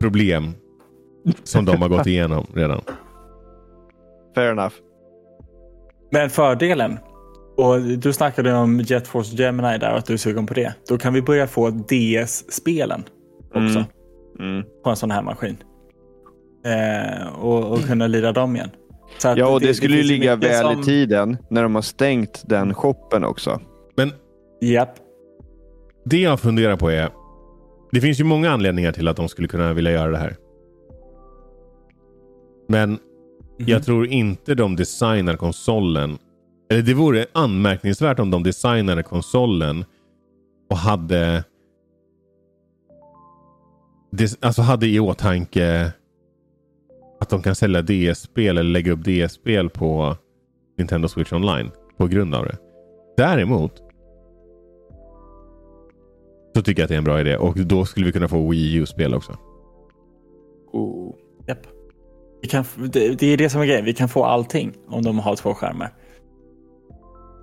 problem 0.00 0.54
som 1.44 1.64
de 1.64 1.82
har 1.82 1.88
gått 1.88 2.06
igenom 2.06 2.46
redan. 2.54 2.80
Fair 4.34 4.50
enough. 4.52 4.74
Men 6.12 6.30
fördelen, 6.30 6.98
och 7.58 7.80
du 7.80 8.12
snackade 8.12 8.54
om 8.54 8.80
Jet 8.80 9.08
Force 9.08 9.36
Gemini 9.36 9.78
där 9.78 9.92
och 9.92 9.98
att 9.98 10.06
du 10.06 10.12
är 10.12 10.16
sugen 10.16 10.46
på 10.46 10.54
det. 10.54 10.74
Då 10.88 10.98
kan 10.98 11.14
vi 11.14 11.22
börja 11.22 11.46
få 11.46 11.70
DS-spelen 11.70 13.04
också 13.54 13.84
Mm. 14.40 14.64
på 14.84 14.90
en 14.90 14.96
sån 14.96 15.10
här 15.10 15.22
maskin. 15.22 15.56
Eh, 16.64 17.26
och, 17.38 17.72
och 17.72 17.80
kunna 17.80 18.06
lira 18.06 18.32
dem 18.32 18.56
igen. 18.56 18.70
Så 19.18 19.28
att 19.28 19.38
Ja, 19.38 19.48
och 19.48 19.60
det, 19.60 19.74
skulle 19.74 19.94
ju 19.96 20.00
finns 20.02 20.10
ligga 20.10 20.36
väl 20.36 20.62
som- 20.72 20.80
i 20.80 20.84
tiden 20.84 21.36
när 21.50 21.62
de 21.62 21.74
har 21.74 21.82
stängt 21.82 22.42
den 22.46 22.74
shoppen 22.74 23.24
också. 23.24 23.60
Men 23.96 24.12
Japp. 24.60 24.94
det 26.04 26.20
jag 26.20 26.40
funderar 26.40 26.76
på 26.76 26.90
är, 26.90 27.08
det 27.92 28.00
finns 28.00 28.20
ju 28.20 28.24
många 28.24 28.50
anledningar 28.50 28.92
till 28.92 29.08
att 29.08 29.16
de 29.16 29.28
skulle 29.28 29.48
kunna 29.48 29.72
vilja 29.72 29.92
göra 29.92 30.10
det 30.10 30.18
här. 30.18 30.36
Men 32.68 32.98
jag 33.56 33.84
tror 33.84 34.06
inte 34.06 34.54
de 34.54 34.76
designar 34.76 35.36
konsolen. 35.36 36.18
Eller 36.70 36.82
det 36.82 36.94
vore 36.94 37.26
anmärkningsvärt 37.32 38.18
om 38.18 38.30
de 38.30 38.42
designade 38.42 39.02
konsolen 39.02 39.84
och 40.70 40.76
hade 40.76 41.44
alltså 44.40 44.62
hade 44.62 44.86
i 44.86 45.00
åtanke 45.00 45.92
att 47.20 47.28
de 47.28 47.42
kan 47.42 47.54
sälja 47.54 47.82
DS-spel 47.82 48.58
eller 48.58 48.70
lägga 48.70 48.92
upp 48.92 49.04
DS-spel 49.04 49.70
på 49.70 50.16
Nintendo 50.78 51.08
Switch 51.08 51.32
Online 51.32 51.70
på 51.96 52.06
grund 52.06 52.34
av 52.34 52.44
det. 52.44 52.56
Däremot 53.16 53.82
så 56.54 56.62
tycker 56.62 56.82
jag 56.82 56.84
att 56.84 56.88
det 56.88 56.94
är 56.94 56.98
en 56.98 57.04
bra 57.04 57.20
idé 57.20 57.36
och 57.36 57.56
då 57.56 57.84
skulle 57.84 58.06
vi 58.06 58.12
kunna 58.12 58.28
få 58.28 58.50
Wii 58.50 58.74
U-spel 58.74 59.14
också. 59.14 59.36
Oh. 60.72 61.14
yep. 61.48 61.66
Vi 62.42 62.48
kan, 62.48 62.64
det, 62.92 63.08
det 63.18 63.26
är 63.26 63.36
det 63.36 63.50
som 63.50 63.60
är 63.60 63.66
grejen. 63.66 63.84
Vi 63.84 63.94
kan 63.94 64.08
få 64.08 64.24
allting 64.24 64.72
om 64.88 65.02
de 65.02 65.18
har 65.18 65.36
två 65.36 65.54
skärmar. 65.54 65.92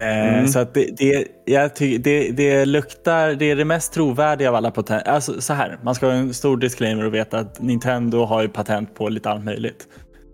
Eh, 0.01 0.33
Mm. 0.33 0.47
Så 0.47 0.59
att 0.59 0.73
det, 0.73 0.97
det, 0.97 1.27
jag 1.45 1.75
ty, 1.75 1.97
det, 1.97 2.31
det 2.31 2.65
luktar, 2.65 3.33
det 3.33 3.51
är 3.51 3.55
det 3.55 3.65
mest 3.65 3.93
trovärdiga 3.93 4.49
av 4.49 4.55
alla 4.55 4.71
patent. 4.71 5.07
Alltså 5.07 5.41
så 5.41 5.53
här, 5.53 5.77
man 5.83 5.95
ska 5.95 6.05
ha 6.05 6.13
en 6.13 6.33
stor 6.33 6.57
disclaimer 6.57 7.05
och 7.05 7.13
veta 7.13 7.39
att 7.39 7.61
Nintendo 7.61 8.23
har 8.25 8.41
ju 8.41 8.47
patent 8.47 8.95
på 8.95 9.09
lite 9.09 9.29
allt 9.29 9.43
möjligt. 9.45 9.87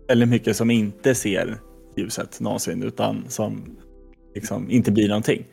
Väldigt 0.08 0.30
mycket 0.30 0.58
som 0.58 0.72
inte 0.72 1.16
ser 1.16 1.58
ljuset 1.98 2.40
någonsin 2.40 2.84
utan 2.84 3.26
som 3.28 3.76
liksom 4.36 4.72
inte 4.72 4.92
blir 4.92 5.08
någonting. 5.08 5.46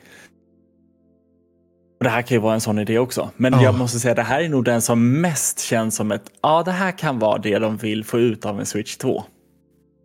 Och 1.99 2.05
det 2.05 2.11
här 2.11 2.23
kan 2.23 2.35
ju 2.35 2.41
vara 2.41 2.55
en 2.55 2.61
sån 2.61 2.79
idé 2.79 2.99
också. 2.99 3.31
Men 3.37 3.53
Ja. 3.53 3.63
jag 3.63 3.79
måste 3.79 3.99
säga 3.99 4.15
det 4.15 4.23
här 4.23 4.41
är 4.41 4.49
nog 4.49 4.65
den 4.65 4.83
som 4.83 5.21
mest 5.21 5.61
känns 5.61 5.97
som 5.97 6.13
ett, 6.13 6.23
ja 6.43 6.63
det 6.63 6.71
här 6.71 6.99
kan 6.99 7.19
vara 7.19 7.39
det 7.39 7.59
de 7.59 7.77
vill 7.77 8.05
få 8.05 8.19
ut 8.19 8.47
av 8.47 8.61
en 8.61 8.67
Switch 8.67 8.97
2. 8.97 9.25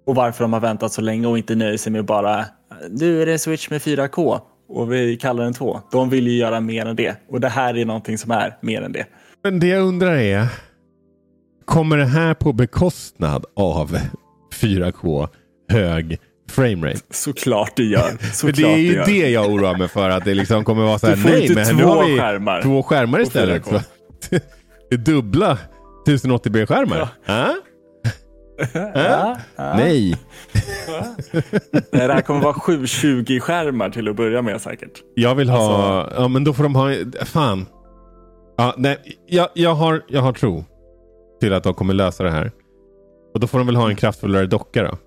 Och 0.05 0.15
varför 0.15 0.43
de 0.43 0.53
har 0.53 0.59
väntat 0.59 0.91
så 0.93 1.01
länge 1.01 1.27
och 1.27 1.37
inte 1.37 1.55
nöjer 1.55 1.77
sig 1.77 1.91
med 1.91 2.05
bara, 2.05 2.45
nu 2.89 3.21
är 3.21 3.25
det 3.25 3.31
en 3.31 3.39
Switch 3.39 3.69
med 3.69 3.81
4K 3.81 4.39
och 4.69 4.93
vi 4.93 5.17
kallar 5.17 5.43
den 5.43 5.53
2. 5.53 5.81
De 5.91 6.09
vill 6.09 6.27
ju 6.27 6.37
göra 6.37 6.59
mer 6.59 6.85
än 6.85 6.95
det. 6.95 7.15
Och 7.29 7.41
det 7.41 7.49
här 7.49 7.77
är 7.77 7.85
någonting 7.85 8.17
som 8.17 8.31
är 8.31 8.57
mer 8.61 8.81
än 8.81 8.91
det. 8.91 9.05
Men 9.43 9.59
det 9.59 9.67
jag 9.67 9.83
undrar 9.83 10.15
är. 10.15 10.47
Kommer 11.65 11.97
det 11.97 12.05
här 12.05 12.33
på 12.33 12.53
bekostnad 12.53 13.45
av 13.55 13.97
4K 14.61 15.29
hög 15.69 16.19
framerate? 16.49 16.99
Såklart 17.09 17.71
det 17.75 17.83
gör. 17.83 18.17
Såklart 18.33 18.55
det 18.55 18.73
är 18.73 18.77
ju 18.77 18.93
gör. 18.93 19.05
det 19.05 19.29
jag 19.29 19.51
oroar 19.53 19.77
mig 19.77 19.87
för. 19.87 20.09
Att 20.09 20.25
det 20.25 20.33
liksom 20.33 20.63
kommer 20.63 20.83
vara 20.83 20.99
så 20.99 21.07
här. 21.07 21.15
Nej, 21.15 21.49
men 21.55 21.75
nu 21.75 21.83
har 21.83 22.05
vi 22.05 22.19
skärmar 22.19 22.61
två 22.61 22.83
skärmar 22.83 23.19
istället. 23.19 23.63
4K. 23.63 23.81
det 24.89 24.97
dubbla 24.97 25.57
1080p-skärmar. 26.07 27.07
Ja. 27.25 27.55
Ja, 28.73 28.91
ja. 28.95 29.37
Nej. 29.75 30.15
Nej, 30.87 31.81
det 32.07 32.13
här 32.13 32.21
kommer 32.21 32.41
vara 32.41 32.53
720-skärmar 32.53 33.89
till 33.89 34.07
att 34.09 34.15
börja 34.15 34.41
med 34.41 34.61
säkert. 34.61 35.03
Jag 35.15 35.35
vill 35.35 35.49
ha... 35.49 35.57
Alltså- 36.01 36.21
Ja, 36.21 36.27
men 36.27 36.43
då 36.43 36.53
får 36.53 36.63
de 36.63 36.75
ha... 36.75 36.91
Fan. 37.25 37.65
Ja, 38.57 38.73
nej, 38.77 38.97
jag, 39.27 39.47
jag, 39.53 39.73
har, 39.75 40.01
jag 40.07 40.21
har 40.21 40.33
tro 40.33 40.65
till 41.39 41.53
att 41.53 41.63
de 41.63 41.73
kommer 41.73 41.93
lösa 41.93 42.23
det 42.23 42.31
här. 42.31 42.51
Och 43.33 43.39
då 43.39 43.47
får 43.47 43.57
de 43.57 43.67
väl 43.67 43.75
ha 43.75 43.89
en 43.89 43.95
kraftfullare 43.95 44.45
docka 44.45 44.83
då. 44.83 44.97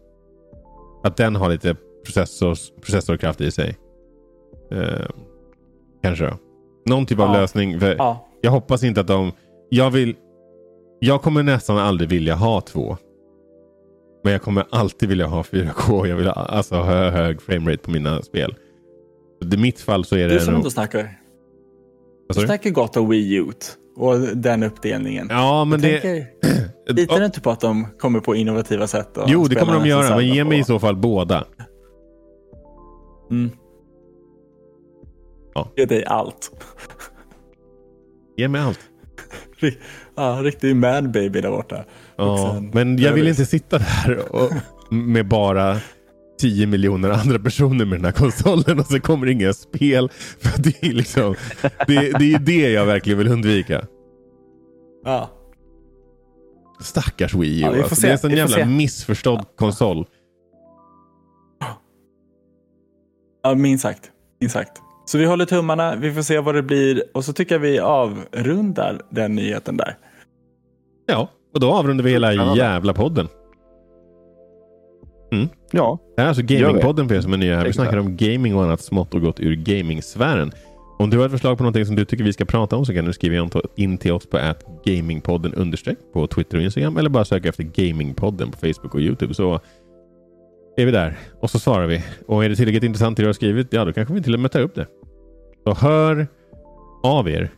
Att 1.04 1.16
den 1.16 1.36
har 1.36 1.48
lite 1.48 1.76
processors, 2.04 2.70
processorkraft 2.82 3.40
i 3.40 3.50
sig. 3.50 3.76
Eh, 4.72 5.06
kanske 6.02 6.24
då. 6.24 6.32
Någon 6.86 7.06
typ 7.06 7.18
av 7.20 7.34
Ja. 7.34 7.40
lösning. 7.40 7.78
Jag 8.40 8.50
hoppas 8.50 8.82
inte 8.84 9.00
att 9.00 9.06
de... 9.06 9.32
Jag 9.68 9.90
vill... 9.90 10.16
Jag 11.00 11.22
kommer 11.22 11.42
nästan 11.42 11.78
aldrig 11.78 12.08
vilja 12.10 12.34
ha 12.34 12.60
två. 12.60 12.96
Men 14.26 14.32
jag 14.32 14.42
kommer 14.42 14.64
alltid 14.70 15.08
vilja 15.08 15.26
ha 15.26 15.42
4K. 15.42 16.06
Jag 16.06 16.16
vill 16.16 16.26
ha, 16.26 16.32
alltså 16.32 16.74
ha 16.74 16.84
hö- 16.84 17.10
hög 17.10 17.42
framerate 17.42 17.82
på 17.82 17.90
mina 17.90 18.22
spel. 18.22 18.54
I 19.52 19.56
mitt 19.56 19.80
fall 19.80 20.04
så 20.04 20.16
är 20.16 20.28
du 20.28 20.34
det 20.34 20.40
som 20.40 20.52
nog... 20.52 20.60
ändå 20.60 20.70
snackar. 20.70 21.02
Du 22.28 22.40
du? 22.40 22.46
snackar 22.46 22.70
gott 22.70 22.96
om 22.96 23.08
Wii 23.08 23.34
U 23.34 23.46
och 23.96 24.18
den 24.20 24.62
uppdelningen. 24.62 25.26
Ja, 25.30 25.64
men 25.64 25.80
Jag 25.82 25.90
det... 25.92 26.00
tänker, 26.00 26.26
litar 26.92 27.18
du 27.18 27.24
inte 27.24 27.40
på 27.40 27.50
att 27.50 27.60
de 27.60 27.86
kommer 27.98 28.20
på 28.20 28.34
innovativa 28.34 28.86
sätt? 28.86 29.18
Jo, 29.26 29.44
det 29.44 29.54
kommer 29.54 29.72
de 29.72 29.86
göra. 29.86 30.16
Men 30.16 30.26
ge 30.26 30.44
mig 30.44 30.58
på? 30.58 30.62
i 30.62 30.64
så 30.64 30.78
fall 30.78 30.96
båda. 30.96 31.44
Mm. 33.30 33.50
Ja. 35.54 35.72
Ge 35.76 35.84
dig 35.84 36.04
allt. 36.04 36.50
Ge 38.36 38.48
mig 38.48 38.60
allt. 38.60 38.80
Ja, 40.18 40.40
riktig 40.42 40.76
man 40.76 41.12
baby 41.12 41.40
där 41.40 41.50
borta. 41.50 41.84
Ja, 42.16 42.52
sen- 42.54 42.70
men 42.74 42.98
jag 42.98 43.12
vill 43.12 43.28
inte 43.28 43.46
sitta 43.46 43.78
där 43.78 44.34
och, 44.36 44.52
med 44.90 45.28
bara 45.28 45.76
10 46.40 46.66
miljoner 46.66 47.10
andra 47.10 47.38
personer 47.38 47.84
med 47.84 47.98
den 47.98 48.04
här 48.04 48.12
konsolen 48.12 48.80
och 48.80 48.86
så 48.86 49.00
kommer 49.00 49.26
det 49.26 49.32
inga 49.32 49.52
spel. 49.52 50.08
För 50.40 50.62
det 50.62 50.82
är 50.82 50.92
liksom, 50.92 51.34
det, 51.86 52.18
det 52.18 52.32
är 52.34 52.38
det 52.38 52.70
jag 52.72 52.86
verkligen 52.86 53.18
vill 53.18 53.28
undvika. 53.28 53.86
Ja. 55.04 55.30
Stackars 56.80 57.34
Wii 57.34 57.58
U. 57.58 57.60
Ja, 57.60 57.82
alltså. 57.82 58.00
Det 58.00 58.08
är 58.08 58.12
en 58.12 58.18
sån 58.18 58.30
jävla 58.30 58.56
se. 58.56 58.64
missförstådd 58.64 59.44
konsol. 59.56 60.06
ja, 63.42 63.54
minst 63.54 63.82
sagt. 63.82 64.10
Minst 64.40 64.52
sagt. 64.54 64.82
Så 65.06 65.18
vi 65.18 65.24
håller 65.24 65.44
tummarna, 65.46 65.96
vi 65.96 66.12
får 66.14 66.22
se 66.22 66.38
vad 66.40 66.54
det 66.54 66.62
blir 66.62 67.02
och 67.14 67.24
så 67.24 67.32
tycker 67.32 67.54
jag 67.54 67.60
vi 67.60 67.78
avrundar 67.78 69.00
den 69.10 69.34
nyheten 69.34 69.76
där. 69.76 69.96
Ja, 71.06 71.28
och 71.56 71.60
då 71.60 71.72
avrundar 71.72 72.04
vi 72.04 72.10
hela 72.10 72.32
jävla 72.56 72.92
podden. 72.94 73.28
Ja, 75.72 75.98
Det 76.16 76.22
här 76.22 76.26
är 76.26 76.28
alltså. 76.28 76.42
Gamingpodden 76.42 77.08
för 77.08 77.14
er 77.14 77.20
som 77.20 77.32
är 77.32 77.36
nya 77.36 77.56
här. 77.56 77.64
Vi 77.64 77.72
snackar 77.72 77.96
om 77.98 78.16
gaming 78.16 78.54
och 78.56 78.62
annat 78.64 78.80
smått 78.80 79.14
och 79.14 79.20
gott 79.20 79.40
ur 79.40 79.54
gamingsfären. 79.56 80.52
Om 80.98 81.10
du 81.10 81.18
har 81.18 81.24
ett 81.26 81.32
förslag 81.32 81.58
på 81.58 81.64
någonting 81.64 81.86
som 81.86 81.96
du 81.96 82.04
tycker 82.04 82.24
vi 82.24 82.32
ska 82.32 82.44
prata 82.44 82.76
om 82.76 82.86
så 82.86 82.94
kan 82.94 83.04
du 83.04 83.12
skriva 83.12 83.36
in- 83.44 83.50
in 83.76 83.98
till 83.98 84.12
oss 84.12 84.26
på 84.26 84.36
att 84.36 84.64
gamingpodden 84.84 85.54
understreck 85.54 85.98
på 86.12 86.26
Twitter 86.26 86.58
och 86.58 86.62
Instagram 86.64 86.96
eller 86.96 87.10
bara 87.10 87.24
söka 87.24 87.48
efter 87.48 87.62
gamingpodden 87.64 88.50
på 88.50 88.58
Facebook 88.58 88.94
och 88.94 89.00
Youtube 89.00 89.34
så 89.34 89.60
är 90.76 90.84
vi 90.86 90.90
där 90.92 91.18
och 91.40 91.50
så 91.50 91.58
svarar 91.58 91.86
vi. 91.86 92.04
Och 92.26 92.44
är 92.44 92.48
det 92.48 92.56
tillräckligt 92.56 92.82
intressant 92.84 93.16
det 93.16 93.22
du 93.22 93.26
har 93.28 93.32
skrivit, 93.32 93.72
ja 93.72 93.84
då 93.84 93.92
kanske 93.92 94.14
vi 94.14 94.22
till 94.22 94.34
och 94.34 94.40
med 94.40 94.52
tar 94.52 94.60
upp 94.60 94.74
det. 94.74 94.86
Så 95.64 95.74
hör 95.74 96.26
av 97.02 97.28
er. 97.28 97.50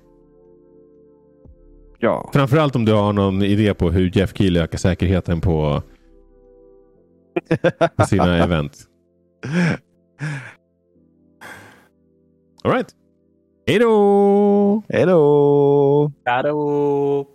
Ja. 1.98 2.30
Framförallt 2.32 2.76
om 2.76 2.84
du 2.84 2.92
har 2.92 3.12
någon 3.12 3.42
idé 3.42 3.74
på 3.74 3.90
hur 3.90 4.18
Jeff 4.18 4.36
Keely 4.36 4.60
ökar 4.60 4.78
säkerheten 4.78 5.40
på, 5.40 5.82
på 7.96 8.04
sina 8.04 8.36
event. 8.44 8.84
Alright. 12.64 12.88
Hej 13.66 13.78
då! 13.78 14.82
Hej 14.88 15.06
då! 15.06 16.12
Hallå! 16.24 17.26